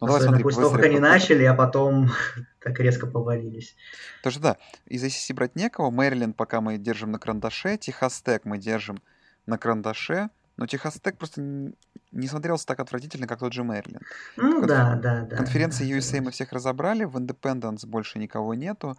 Ну, 0.00 0.06
давай, 0.08 0.22
смотри, 0.22 0.42
после 0.42 0.62
того, 0.62 0.74
как 0.74 0.84
они 0.84 0.98
начали, 0.98 1.44
а 1.44 1.54
потом 1.54 2.10
так 2.60 2.78
резко 2.80 3.06
повалились. 3.06 3.76
Тоже 4.22 4.40
да, 4.40 4.56
из 4.86 5.04
ACC 5.04 5.34
брать 5.34 5.56
некого, 5.56 5.90
Мэриленд 5.90 6.36
пока 6.36 6.60
мы 6.60 6.76
держим 6.76 7.12
на 7.12 7.18
карандаше, 7.18 7.76
Техас 7.78 8.20
Тек 8.22 8.44
мы 8.44 8.58
держим 8.58 9.00
на 9.46 9.58
карандаше, 9.58 10.30
но 10.56 10.66
Техас 10.66 11.00
Тек 11.00 11.18
просто 11.18 11.40
не 11.40 12.26
смотрелся 12.26 12.66
так 12.66 12.80
отвратительно, 12.80 13.26
как 13.26 13.40
тот 13.40 13.52
же 13.52 13.62
Мэриленд. 13.62 14.02
Ну 14.36 14.66
да, 14.66 14.96
да, 15.00 15.22
да. 15.22 15.36
Конференции 15.36 15.88
да, 15.88 15.98
USA 15.98 16.20
мы 16.20 16.32
всех 16.32 16.52
разобрали, 16.52 17.04
в 17.04 17.16
Independence 17.16 17.86
больше 17.86 18.18
никого 18.18 18.54
нету, 18.54 18.96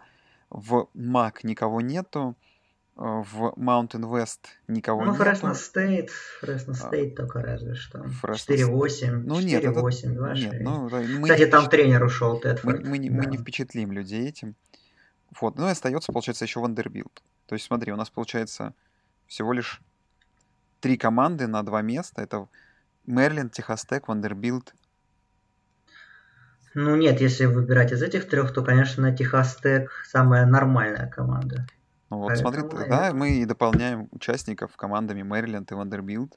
в 0.48 0.88
MAC 0.94 1.40
никого 1.42 1.80
нету, 1.80 2.34
в 3.02 3.54
Mountain 3.56 4.02
West 4.02 4.40
никого 4.68 5.00
Ну, 5.04 5.12
нету. 5.12 5.24
Фресно 5.24 5.54
Стейт, 5.54 6.10
Фресно 6.10 6.74
А, 6.74 6.76
Стейт 6.76 7.16
только 7.16 7.40
разве 7.40 7.74
что. 7.74 8.02
Фресно 8.20 8.52
4-8, 8.52 9.10
Ну 9.24 9.40
нет, 9.40 9.64
это... 9.64 9.80
4-8, 9.80 10.12
2 10.14 10.34
Нет, 10.34 10.54
ну, 10.60 10.86
это 10.86 10.96
мы 10.98 11.22
Кстати, 11.22 11.40
не 11.40 11.46
там 11.46 11.64
впечат- 11.64 11.70
тренер 11.70 12.04
ушел, 12.04 12.34
мы, 12.34 12.40
Тедфорд. 12.42 12.84
мы, 12.86 12.98
не, 12.98 13.08
мы 13.08 13.24
не 13.24 13.36
Да. 13.38 13.42
впечатлим 13.42 13.90
людей 13.92 14.28
этим. 14.28 14.54
Вот. 15.40 15.56
Ну 15.56 15.66
и 15.66 15.70
остается, 15.70 16.12
получается, 16.12 16.44
еще 16.44 16.60
Вандербилд. 16.60 17.22
То 17.46 17.54
есть, 17.54 17.64
смотри, 17.66 17.90
у 17.92 17.96
нас 17.96 18.10
получается 18.10 18.74
всего 19.26 19.54
лишь 19.54 19.80
три 20.80 20.98
команды 20.98 21.46
на 21.46 21.62
два 21.62 21.80
места. 21.80 22.20
Это 22.20 22.48
Мэриленд, 23.06 23.50
Техас 23.52 23.86
Тек, 23.86 24.08
Вандербилд. 24.08 24.74
Ну 26.74 26.96
нет, 26.96 27.20
если 27.20 27.46
выбирать 27.46 27.92
из 27.92 28.02
этих 28.02 28.28
трех, 28.28 28.52
то, 28.52 28.62
конечно, 28.62 29.10
Техас 29.16 29.56
Тек 29.56 29.90
самая 30.06 30.44
нормальная 30.46 31.08
команда. 31.08 31.66
Ну 32.10 32.18
вот, 32.18 32.36
смотри, 32.36 32.62
Поэтому, 32.62 32.88
да, 32.88 33.12
мы 33.14 33.30
и 33.38 33.44
дополняем 33.44 34.08
участников 34.10 34.76
командами 34.76 35.22
Мэриленд 35.22 35.70
и 35.70 35.74
Вандербилд. 35.74 36.36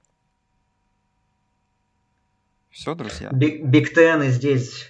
Все, 2.70 2.96
друзья. 2.96 3.30
Big 3.32 3.94
Ten 3.94 4.24
и 4.24 4.30
здесь 4.30 4.88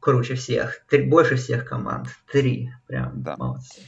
круче 0.00 0.34
всех. 0.34 0.84
Три- 0.88 1.04
больше 1.08 1.36
всех 1.36 1.66
команд. 1.68 2.08
Три. 2.30 2.70
Прям 2.86 3.22
Да. 3.22 3.36
молодцы. 3.36 3.80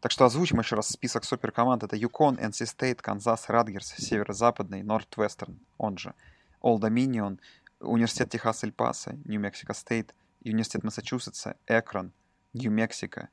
Так 0.00 0.10
что 0.12 0.24
озвучим 0.24 0.60
еще 0.60 0.76
раз 0.76 0.88
список 0.88 1.24
суперкоманд. 1.24 1.82
Это 1.82 1.94
Юкон, 1.96 2.36
NC 2.38 2.64
State, 2.64 3.00
Канзас, 3.02 3.48
Радгерс, 3.50 3.86
Северо-Западный, 3.98 4.82
Нортвестерн, 4.82 5.58
он 5.76 5.98
же 5.98 6.14
Олд 6.62 6.80
Доминион, 6.80 7.38
Университет 7.80 8.30
Техас 8.30 8.64
Эль 8.64 8.72
Паса, 8.72 9.16
Нью-Мексико 9.26 9.74
Стейт, 9.74 10.14
Университет 10.42 10.84
Массачусетса, 10.84 11.56
Экрон, 11.66 12.12
Нью-Мексико, 12.54 13.28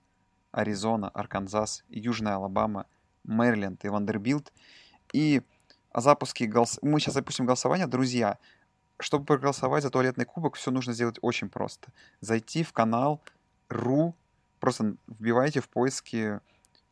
Аризона, 0.57 1.09
Арканзас, 1.09 1.83
Южная 1.87 2.35
Алабама, 2.35 2.87
Мэриленд 3.23 3.85
и 3.85 3.89
Вандербилд. 3.89 4.51
И 5.13 5.43
о 5.91 6.01
запуске 6.01 6.47
голос... 6.47 6.79
Мы 6.81 6.99
сейчас 6.99 7.13
запустим 7.13 7.45
голосование. 7.45 7.85
Друзья, 7.85 8.39
чтобы 8.99 9.25
проголосовать 9.25 9.83
за 9.83 9.91
туалетный 9.91 10.25
кубок, 10.25 10.55
все 10.55 10.71
нужно 10.71 10.93
сделать 10.93 11.19
очень 11.21 11.49
просто. 11.49 11.89
Зайти 12.21 12.63
в 12.63 12.73
канал 12.73 13.21
РУ, 13.69 14.15
просто 14.59 14.95
вбивайте 15.07 15.61
в 15.61 15.69
поиске 15.69 16.41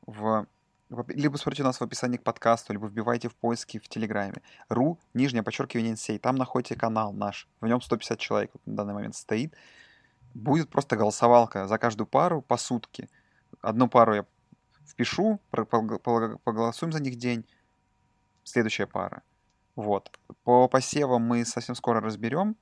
в... 0.06 0.46
Либо 1.08 1.38
смотрите 1.38 1.64
у 1.64 1.66
нас 1.66 1.80
в 1.80 1.82
описании 1.82 2.18
к 2.18 2.24
подкасту, 2.24 2.72
либо 2.72 2.86
вбивайте 2.86 3.30
в 3.30 3.36
поиски 3.36 3.80
в 3.80 3.90
Телеграме. 3.90 4.44
РУ, 4.70 5.00
нижнее 5.16 5.42
подчеркивание 5.42 5.96
NSA. 5.96 6.20
Там 6.20 6.36
находите 6.36 6.76
канал 6.76 7.14
наш. 7.14 7.48
В 7.62 7.66
нем 7.66 7.82
150 7.82 8.20
человек 8.20 8.52
вот 8.54 8.62
на 8.68 8.76
данный 8.76 8.94
момент 8.94 9.16
стоит. 9.16 9.56
Будет 10.36 10.70
просто 10.70 10.96
голосовалка 10.96 11.68
за 11.68 11.80
каждую 11.80 12.06
пару 12.06 12.44
по 12.44 12.58
сутки. 12.58 13.10
Одну 13.66 13.88
пару 13.88 14.14
я 14.16 14.26
впишу, 14.88 15.40
про- 15.50 15.66
пол- 15.66 16.00
пол- 16.00 16.38
поголосуем 16.44 16.92
за 16.92 17.02
них 17.02 17.16
день. 17.16 17.46
Следующая 18.44 18.86
пара. 18.88 19.24
Вот. 19.76 20.12
По 20.44 20.68
посевам 20.68 21.24
мы 21.24 21.44
совсем 21.46 21.76
скоро 21.76 22.00
разберем, 22.00 22.56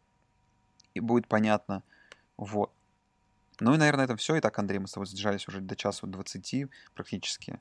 и 0.93 0.99
будет 1.01 1.27
понятно. 1.27 1.84
Вот. 2.38 2.71
Ну 3.59 3.73
и, 3.73 3.77
наверное, 3.77 4.05
это 4.05 4.15
все. 4.15 4.39
Итак, 4.39 4.57
Андрей, 4.59 4.80
мы 4.80 4.88
с 4.88 4.93
тобой 4.93 5.05
задержались 5.07 5.47
уже 5.47 5.59
до 5.61 5.75
часу 5.75 6.07
20 6.07 6.67
практически. 6.95 7.59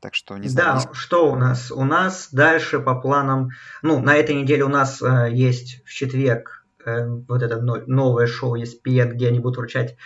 Так 0.00 0.14
что, 0.14 0.38
не 0.38 0.48
знаю, 0.48 0.80
Да, 0.80 0.94
что 0.94 1.30
у 1.32 1.36
нас? 1.36 1.72
У 1.72 1.84
нас 1.84 2.28
дальше 2.32 2.78
по 2.78 2.94
планам... 3.00 3.48
Ну, 3.82 4.00
на 4.00 4.14
этой 4.14 4.36
неделе 4.36 4.62
у 4.64 4.68
нас 4.68 5.02
э, 5.02 5.28
есть 5.32 5.84
в 5.84 5.90
четверг 5.90 6.64
э, 6.86 7.04
вот 7.04 7.42
это 7.42 7.60
но- 7.60 7.82
новое 7.86 8.28
шоу 8.28 8.56
ESPN, 8.56 9.14
где 9.14 9.26
они 9.28 9.40
будут 9.40 9.56
вручать 9.58 9.96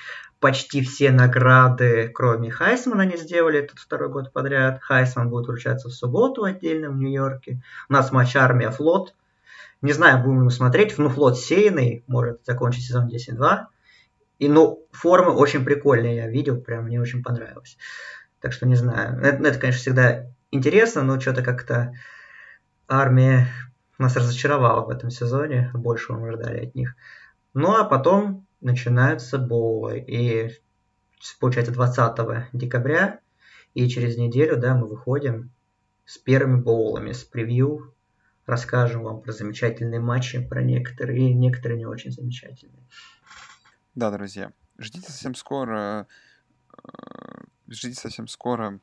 почти 0.42 0.82
все 0.82 1.12
награды, 1.12 2.10
кроме 2.12 2.50
Хайсмана 2.50 3.04
они 3.04 3.16
сделали 3.16 3.60
этот 3.60 3.78
второй 3.78 4.08
год 4.08 4.32
подряд. 4.32 4.80
Хайсман 4.82 5.30
будет 5.30 5.46
вручаться 5.46 5.88
в 5.88 5.92
субботу 5.92 6.42
отдельно 6.42 6.90
в 6.90 6.96
Нью-Йорке. 6.96 7.62
У 7.88 7.92
нас 7.92 8.10
матч 8.10 8.34
Армия-Флот. 8.34 9.14
Не 9.82 9.92
знаю, 9.92 10.22
будем 10.22 10.38
ли 10.38 10.44
мы 10.46 10.50
смотреть. 10.50 10.98
Ну, 10.98 11.08
Флот 11.08 11.38
сеянный, 11.38 12.02
может 12.08 12.44
закончить 12.44 12.84
сезон 12.84 13.08
10-2. 13.08 13.66
И, 14.40 14.48
ну, 14.48 14.84
формы 14.90 15.30
очень 15.30 15.64
прикольные 15.64 16.16
я 16.16 16.26
видел, 16.26 16.60
прям 16.60 16.86
мне 16.86 17.00
очень 17.00 17.22
понравилось. 17.22 17.78
Так 18.40 18.52
что 18.52 18.66
не 18.66 18.74
знаю. 18.74 19.20
Это, 19.22 19.44
это, 19.44 19.58
конечно, 19.60 19.80
всегда 19.80 20.26
интересно, 20.50 21.02
но 21.02 21.20
что-то 21.20 21.42
как-то 21.42 21.94
армия 22.88 23.46
нас 23.96 24.16
разочаровала 24.16 24.84
в 24.84 24.90
этом 24.90 25.10
сезоне. 25.10 25.70
Большего 25.72 26.18
мы 26.18 26.32
ждали 26.32 26.66
от 26.66 26.74
них. 26.74 26.96
Ну, 27.54 27.76
а 27.76 27.84
потом 27.84 28.44
начинаются 28.62 29.38
боулы. 29.38 29.98
И 29.98 30.50
получается 31.40 31.72
20 31.72 32.52
декабря. 32.52 33.20
И 33.74 33.88
через 33.88 34.16
неделю, 34.16 34.56
да, 34.56 34.74
мы 34.74 34.86
выходим 34.86 35.50
с 36.04 36.18
первыми 36.18 36.60
боулами, 36.60 37.12
с 37.12 37.24
превью. 37.24 37.94
Расскажем 38.46 39.02
вам 39.02 39.22
про 39.22 39.32
замечательные 39.32 40.00
матчи, 40.00 40.40
про 40.40 40.62
некоторые, 40.62 41.30
и 41.30 41.34
некоторые 41.34 41.78
не 41.78 41.86
очень 41.86 42.10
замечательные. 42.10 42.84
Да, 43.94 44.10
друзья, 44.10 44.52
ждите 44.78 45.06
совсем 45.06 45.34
скоро, 45.34 46.06
э, 46.76 47.44
ждите 47.68 48.00
совсем 48.00 48.26
скоро 48.26 48.80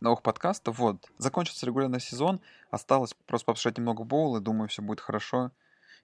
новых 0.00 0.22
подкастов. 0.22 0.78
Вот, 0.78 1.10
закончился 1.18 1.66
регулярный 1.66 2.00
сезон, 2.00 2.40
осталось 2.70 3.14
просто 3.26 3.46
послушать 3.46 3.78
немного 3.78 4.04
боула, 4.04 4.40
думаю, 4.40 4.68
все 4.68 4.82
будет 4.82 5.00
хорошо, 5.00 5.50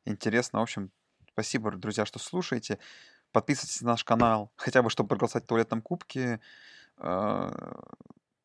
интересно. 0.04 0.58
В 0.58 0.62
общем, 0.62 0.90
спасибо, 1.34 1.70
друзья, 1.72 2.06
что 2.06 2.18
слушаете. 2.18 2.78
Подписывайтесь 3.32 3.82
на 3.82 3.90
наш 3.92 4.04
канал, 4.04 4.52
хотя 4.56 4.82
бы, 4.82 4.90
чтобы 4.90 5.08
проголосовать 5.08 5.44
в 5.44 5.48
туалетном 5.48 5.82
кубке. 5.82 6.40
Э, 6.98 7.50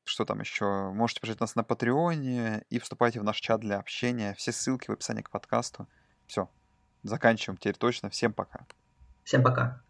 Что 0.03 0.25
там 0.25 0.39
еще? 0.39 0.89
Можете 0.91 1.21
пожать 1.21 1.39
нас 1.39 1.55
на 1.55 1.63
Патреоне 1.63 2.63
и 2.71 2.79
вступайте 2.79 3.19
в 3.19 3.23
наш 3.23 3.39
чат 3.39 3.59
для 3.61 3.77
общения. 3.77 4.33
Все 4.33 4.51
ссылки 4.51 4.87
в 4.87 4.93
описании 4.93 5.21
к 5.21 5.29
подкасту. 5.29 5.87
Все, 6.25 6.49
заканчиваем 7.03 7.57
теперь 7.57 7.75
точно. 7.77 8.09
Всем 8.09 8.33
пока. 8.33 8.65
Всем 9.23 9.43
пока. 9.43 9.83